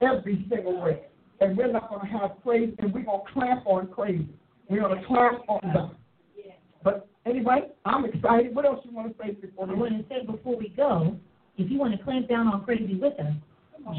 Every 0.00 0.46
single 0.48 0.80
way. 0.80 1.02
And 1.40 1.56
we're 1.56 1.72
not 1.72 1.88
going 1.88 2.02
to 2.02 2.18
have 2.18 2.30
crazy, 2.44 2.76
and 2.78 2.94
we're 2.94 3.02
going 3.02 3.22
to 3.26 3.32
clamp 3.32 3.66
on 3.66 3.88
crazy. 3.88 4.28
We're 4.68 4.80
going 4.80 5.00
to 5.00 5.06
clamp 5.06 5.42
on 5.48 5.60
that. 5.74 5.90
But 6.82 7.08
anyway, 7.24 7.68
I'm 7.84 8.04
excited. 8.04 8.54
What 8.54 8.64
else 8.64 8.80
you 8.84 8.94
want 8.94 9.16
to 9.16 9.22
say 9.22 9.32
before 9.32 9.68
I 9.68 9.72
we 9.72 9.78
want 9.78 9.98
to 9.98 10.04
say 10.08 10.26
before 10.26 10.56
we 10.56 10.68
go, 10.76 11.16
if 11.56 11.70
you 11.70 11.78
want 11.78 11.96
to 11.96 12.04
clamp 12.04 12.28
down 12.28 12.48
on 12.48 12.64
crazy 12.64 12.94
with 12.94 13.18
us, 13.18 13.32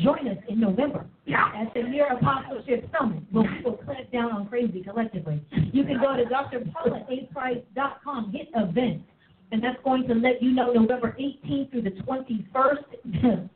join 0.04 0.28
us 0.28 0.38
in 0.50 0.60
November 0.60 1.06
at 1.28 1.74
the 1.74 1.82
Year 1.82 2.08
Apostleship 2.08 2.90
Summit. 2.98 3.24
We'll, 3.32 3.46
we'll 3.64 3.78
clamp 3.78 4.12
down 4.12 4.32
on 4.32 4.48
crazy 4.48 4.82
collectively. 4.84 5.42
You 5.74 5.84
can 5.84 6.00
go 6.00 6.16
to 6.16 6.24
drpaulaprice.com, 6.26 8.32
hit 8.32 8.50
events, 8.56 9.06
and 9.52 9.64
that's 9.64 9.82
going 9.84 10.08
to 10.08 10.14
let 10.14 10.42
you 10.42 10.52
know 10.52 10.72
November 10.74 11.16
18th 11.20 11.72
through 11.72 11.84
the 11.84 11.92
21st. 11.92 12.84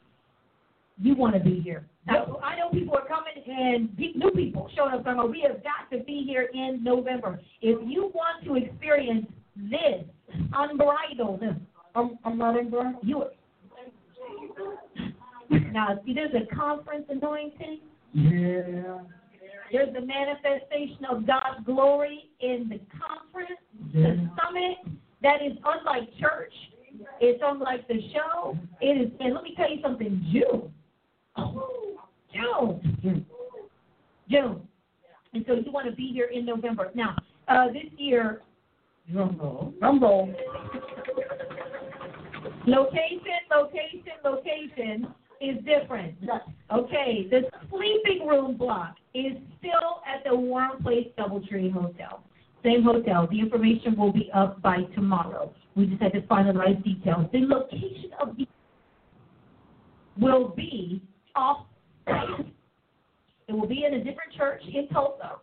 you 1.02 1.16
want 1.16 1.34
to 1.36 1.40
be 1.40 1.60
here. 1.60 1.86
I, 2.08 2.16
I 2.44 2.58
know 2.58 2.70
people 2.72 2.96
are 2.96 3.08
coming 3.08 3.34
and 3.46 3.98
new 3.98 4.32
people 4.32 4.70
showing 4.76 4.94
up. 4.94 5.04
Saying, 5.04 5.18
we 5.30 5.46
have 5.48 5.64
got 5.64 5.96
to 5.96 6.04
be 6.04 6.24
here 6.28 6.50
in 6.54 6.84
November. 6.84 7.40
If 7.62 7.80
you 7.88 8.12
want 8.14 8.44
to 8.46 8.56
experience 8.56 9.28
this 9.56 10.04
unbridled, 10.54 11.44
I'm, 11.96 12.18
I'm 12.26 12.38
not 12.38 12.58
in 12.58 12.72
there. 12.72 12.94
you 13.04 13.24
now 15.72 16.00
see 16.06 16.14
there's 16.14 16.34
a 16.34 16.56
conference 16.56 17.06
anointing. 17.10 17.80
Yeah. 18.14 19.00
There's 19.72 19.94
the 19.94 20.02
manifestation 20.02 21.06
of 21.10 21.26
God's 21.26 21.66
glory 21.66 22.30
in 22.42 22.68
the 22.70 22.80
conference, 23.00 23.60
the 23.94 24.30
summit. 24.36 25.00
That 25.22 25.42
is 25.42 25.58
unlike 25.64 26.10
church. 26.20 26.54
It's 27.22 27.42
unlike 27.46 27.88
the 27.88 28.00
show. 28.14 28.58
It 28.82 29.02
is, 29.02 29.12
and 29.20 29.34
let 29.34 29.44
me 29.44 29.54
tell 29.56 29.70
you 29.70 29.82
something. 29.82 30.26
June, 30.32 30.74
oh, 31.38 32.82
June, 33.02 33.26
June, 34.30 34.68
and 35.34 35.46
so 35.48 35.54
you 35.54 35.72
want 35.72 35.90
to 35.90 35.96
be 35.96 36.12
here 36.14 36.30
in 36.34 36.46
November. 36.46 36.92
Now, 36.96 37.16
uh, 37.48 37.68
this 37.68 37.92
year, 37.98 38.42
Rumble. 39.14 39.74
Rumble. 39.82 40.34
location, 42.66 43.22
location, 43.54 44.14
location 44.24 45.08
is 45.42 45.58
different. 45.66 46.16
Okay, 46.72 47.28
the 47.30 47.42
sleeping 47.70 48.28
room 48.28 48.56
block 48.56 48.96
is 49.14 49.34
still 49.60 50.02
at 50.08 50.24
the 50.24 50.36
Warren 50.36 50.82
Place 50.82 51.08
Doubletree 51.18 51.72
Hotel. 51.72 52.24
Same 52.64 52.84
hotel. 52.84 53.28
The 53.30 53.40
information 53.40 53.98
will 53.98 54.14
be 54.14 54.30
up 54.34 54.62
by 54.62 54.84
tomorrow. 54.94 55.52
We 55.76 55.88
just 55.88 56.02
had 56.02 56.14
to 56.14 56.22
finalize 56.22 56.82
details. 56.84 57.26
The 57.34 57.40
location 57.40 58.12
of 58.22 58.38
the 58.38 58.48
will 60.20 60.50
be 60.50 61.02
off. 61.36 61.66
It 63.48 63.54
will 63.54 63.68
be 63.68 63.84
in 63.86 63.96
a 63.96 63.98
different 63.98 64.34
church 64.38 64.62
in 64.74 64.88
Tulsa. 64.90 65.38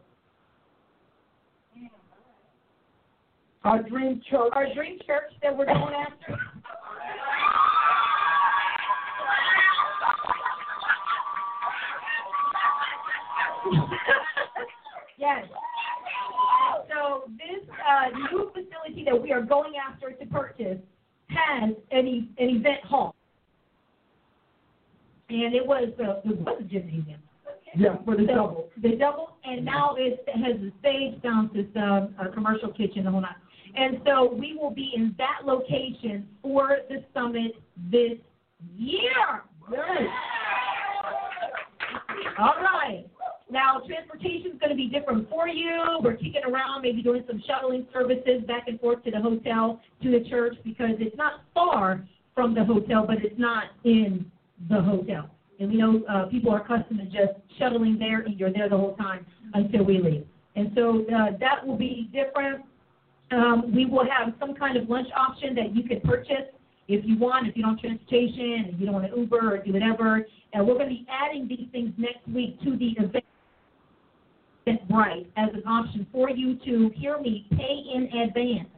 Our 3.64 3.82
dream 3.82 4.22
church. 4.30 4.52
Our 4.54 4.72
dream 4.74 4.98
church 5.06 5.32
that 5.42 5.56
we're 5.56 5.66
going 5.66 5.94
after. 5.94 6.38
yes. 15.18 15.44
So 16.88 17.24
this 17.36 17.68
uh, 17.86 18.16
new 18.32 18.50
facility 18.50 19.04
that 19.04 19.20
we 19.20 19.32
are 19.32 19.42
going 19.42 19.74
after 19.76 20.12
to 20.12 20.26
purchase 20.26 20.78
has 21.28 21.70
an, 21.90 22.06
e- 22.06 22.30
an 22.38 22.48
event 22.48 22.84
hall, 22.84 23.14
and 25.28 25.54
it 25.54 25.66
was 25.66 25.88
uh, 26.00 26.20
it 26.28 26.38
was 26.40 26.62
gymnasium. 26.70 27.20
Yeah, 27.76 27.96
for 28.04 28.16
the 28.16 28.24
So, 28.26 28.34
double. 28.34 28.70
The 28.80 28.96
double, 28.96 29.36
and 29.44 29.64
now 29.64 29.94
it 29.98 30.24
has 30.26 30.56
a 30.56 30.72
stage 30.80 31.20
down 31.22 31.50
to 31.52 31.66
some 31.74 32.14
a 32.18 32.32
commercial 32.32 32.72
kitchen, 32.72 33.04
whole 33.04 33.20
nine. 33.20 33.34
And 33.76 34.00
so 34.06 34.32
we 34.32 34.56
will 34.58 34.70
be 34.70 34.92
in 34.96 35.14
that 35.18 35.44
location 35.44 36.26
for 36.42 36.78
the 36.88 37.04
summit 37.12 37.52
this 37.90 38.18
year. 38.76 39.42
Yes. 39.70 40.08
All 42.38 42.54
right. 42.56 43.04
Now, 43.50 43.80
transportation 43.86 44.52
is 44.52 44.58
going 44.58 44.70
to 44.70 44.76
be 44.76 44.88
different 44.88 45.28
for 45.30 45.48
you. 45.48 45.98
We're 46.02 46.16
kicking 46.16 46.42
around, 46.46 46.82
maybe 46.82 47.02
doing 47.02 47.24
some 47.26 47.42
shuttling 47.46 47.86
services 47.92 48.42
back 48.46 48.68
and 48.68 48.78
forth 48.80 49.04
to 49.04 49.10
the 49.10 49.20
hotel, 49.20 49.80
to 50.02 50.10
the 50.10 50.28
church, 50.28 50.56
because 50.64 50.92
it's 50.98 51.16
not 51.16 51.42
far 51.54 52.06
from 52.34 52.54
the 52.54 52.64
hotel, 52.64 53.04
but 53.06 53.18
it's 53.22 53.38
not 53.38 53.64
in 53.84 54.30
the 54.68 54.80
hotel. 54.80 55.30
And 55.60 55.70
we 55.70 55.76
know 55.76 56.02
uh, 56.08 56.26
people 56.26 56.52
are 56.52 56.62
accustomed 56.62 57.00
to 57.00 57.06
just 57.06 57.38
shuttling 57.58 57.98
there, 57.98 58.20
and 58.20 58.38
you're 58.38 58.52
there 58.52 58.68
the 58.68 58.76
whole 58.76 58.94
time 58.96 59.26
until 59.54 59.84
we 59.84 59.98
leave. 59.98 60.24
And 60.56 60.72
so 60.74 61.04
uh, 61.14 61.36
that 61.38 61.66
will 61.66 61.76
be 61.76 62.10
different. 62.12 62.64
Um, 63.30 63.72
we 63.74 63.84
will 63.84 64.04
have 64.04 64.34
some 64.40 64.54
kind 64.54 64.76
of 64.76 64.88
lunch 64.88 65.08
option 65.16 65.54
that 65.56 65.74
you 65.74 65.82
can 65.82 66.00
purchase 66.00 66.46
if 66.88 67.04
you 67.04 67.18
want, 67.18 67.46
if 67.46 67.56
you 67.56 67.62
don't 67.62 67.78
transportation, 67.78 68.64
and 68.68 68.80
you 68.80 68.86
don't 68.86 68.94
want 68.94 69.10
to 69.10 69.18
Uber 69.18 69.54
or 69.54 69.58
do 69.58 69.72
whatever. 69.72 70.26
And 70.52 70.66
we're 70.66 70.74
going 70.74 70.88
to 70.88 70.94
be 70.94 71.06
adding 71.10 71.46
these 71.46 71.68
things 71.70 71.92
next 71.98 72.26
week 72.28 72.60
to 72.62 72.76
the 72.76 72.96
event 72.98 73.24
right 74.90 75.26
as 75.36 75.48
an 75.54 75.62
option 75.66 76.06
for 76.12 76.30
you 76.30 76.56
to 76.64 76.90
hear 76.94 77.18
me 77.20 77.46
pay 77.50 77.82
in 77.94 78.04
advance. 78.20 78.68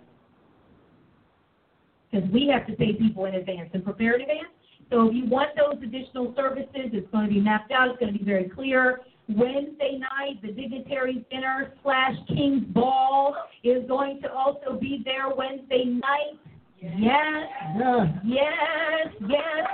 Because 2.10 2.28
we 2.30 2.48
have 2.52 2.66
to 2.66 2.72
pay 2.74 2.94
people 2.94 3.26
in 3.26 3.36
advance 3.36 3.70
and 3.72 3.84
prepare 3.84 4.14
in 4.14 4.22
advance. 4.22 4.48
So 4.90 5.08
if 5.08 5.14
you 5.14 5.26
want 5.26 5.50
those 5.56 5.80
additional 5.82 6.34
services, 6.36 6.90
it's 6.92 7.10
going 7.12 7.28
to 7.28 7.32
be 7.32 7.40
mapped 7.40 7.70
out. 7.72 7.88
It's 7.90 8.00
going 8.00 8.12
to 8.12 8.18
be 8.18 8.24
very 8.24 8.48
clear. 8.48 9.00
Wednesday 9.28 9.98
night, 9.98 10.42
the 10.42 10.48
dignitaries 10.48 11.22
dinner 11.30 11.72
slash 11.82 12.14
King's 12.26 12.64
Ball 12.74 13.36
is 13.62 13.86
going 13.86 14.20
to 14.22 14.32
also 14.32 14.78
be 14.80 15.02
there 15.04 15.28
Wednesday 15.34 15.84
night. 15.84 16.38
Yes, 16.80 16.92
Yeah. 16.96 18.06
yes, 18.24 19.14
yes, 19.28 19.66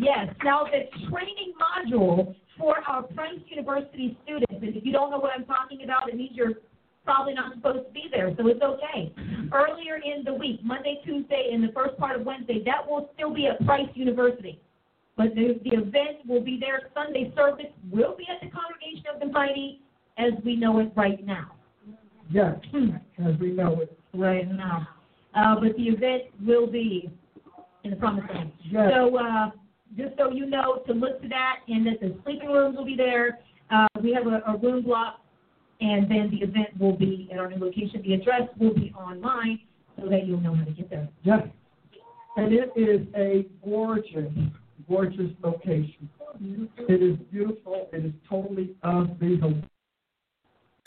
yes. 0.00 0.28
Now 0.42 0.64
the 0.64 0.88
training 1.08 1.52
module 1.60 2.34
for 2.58 2.78
our 2.88 3.02
Price 3.02 3.38
University 3.48 4.18
students, 4.24 4.46
and 4.50 4.74
if 4.74 4.84
you 4.84 4.92
don't 4.92 5.10
know 5.10 5.18
what 5.18 5.32
I'm 5.36 5.44
talking 5.44 5.84
about, 5.84 6.08
it 6.08 6.16
means 6.16 6.30
you're 6.34 6.54
probably 7.08 7.32
not 7.32 7.54
supposed 7.54 7.86
to 7.86 7.92
be 7.94 8.04
there, 8.12 8.34
so 8.36 8.46
it's 8.48 8.60
okay. 8.60 9.10
Earlier 9.50 9.96
in 9.96 10.24
the 10.24 10.34
week, 10.34 10.60
Monday, 10.62 11.00
Tuesday, 11.06 11.48
and 11.54 11.64
the 11.64 11.72
first 11.72 11.96
part 11.96 12.20
of 12.20 12.26
Wednesday, 12.26 12.62
that 12.66 12.86
will 12.86 13.08
still 13.14 13.32
be 13.32 13.46
at 13.46 13.64
Price 13.64 13.88
University. 13.94 14.60
But 15.16 15.34
the, 15.34 15.58
the 15.64 15.78
event 15.78 16.28
will 16.28 16.44
be 16.44 16.60
there. 16.60 16.90
Sunday 16.92 17.32
service 17.34 17.72
will 17.90 18.14
be 18.14 18.26
at 18.28 18.44
the 18.44 18.52
Congregation 18.52 19.06
of 19.12 19.20
the 19.20 19.26
Mighty 19.26 19.80
as 20.18 20.32
we 20.44 20.54
know 20.54 20.80
it 20.80 20.92
right 20.96 21.24
now. 21.24 21.52
Yes, 22.30 22.56
as 23.24 23.40
we 23.40 23.52
know 23.52 23.80
it. 23.80 23.98
right 24.12 24.46
now. 24.46 24.86
Uh, 25.34 25.54
but 25.54 25.74
the 25.78 25.84
event 25.84 26.24
will 26.46 26.66
be 26.66 27.10
in 27.84 27.90
the 27.90 27.96
promised 27.96 28.28
land. 28.34 28.52
Yes. 28.70 28.90
So, 28.94 29.16
uh, 29.16 29.50
just 29.96 30.14
so 30.18 30.30
you 30.30 30.44
know, 30.44 30.82
to 30.86 30.92
look 30.92 31.22
to 31.22 31.28
that, 31.28 31.60
and 31.68 31.86
that 31.86 32.00
the 32.00 32.14
sleeping 32.24 32.48
rooms 32.50 32.76
will 32.76 32.84
be 32.84 32.96
there. 32.96 33.38
Uh, 33.70 33.86
we 34.02 34.12
have 34.12 34.26
a, 34.26 34.42
a 34.46 34.58
room 34.58 34.84
block, 34.84 35.20
and 35.80 36.10
then 36.10 36.30
the 36.30 36.38
event 36.38 36.78
will 36.78 36.96
be 36.96 37.28
at 37.32 37.38
our 37.38 37.48
new 37.48 37.58
location. 37.58 38.02
The 38.02 38.14
address 38.14 38.42
will 38.58 38.74
be 38.74 38.92
online, 38.96 39.60
so 40.00 40.08
that 40.08 40.26
you'll 40.26 40.40
know 40.40 40.54
how 40.54 40.64
to 40.64 40.70
get 40.72 40.90
there. 40.90 41.08
Yes. 41.22 41.46
And 42.36 42.52
it 42.52 42.72
is 42.76 43.06
a 43.16 43.46
gorgeous, 43.64 44.32
gorgeous 44.88 45.30
location. 45.42 46.08
Mm-hmm. 46.42 46.64
It 46.88 47.02
is 47.02 47.16
beautiful. 47.30 47.88
It 47.92 48.04
is 48.04 48.12
totally 48.28 48.76
of 48.82 49.18
the 49.18 49.38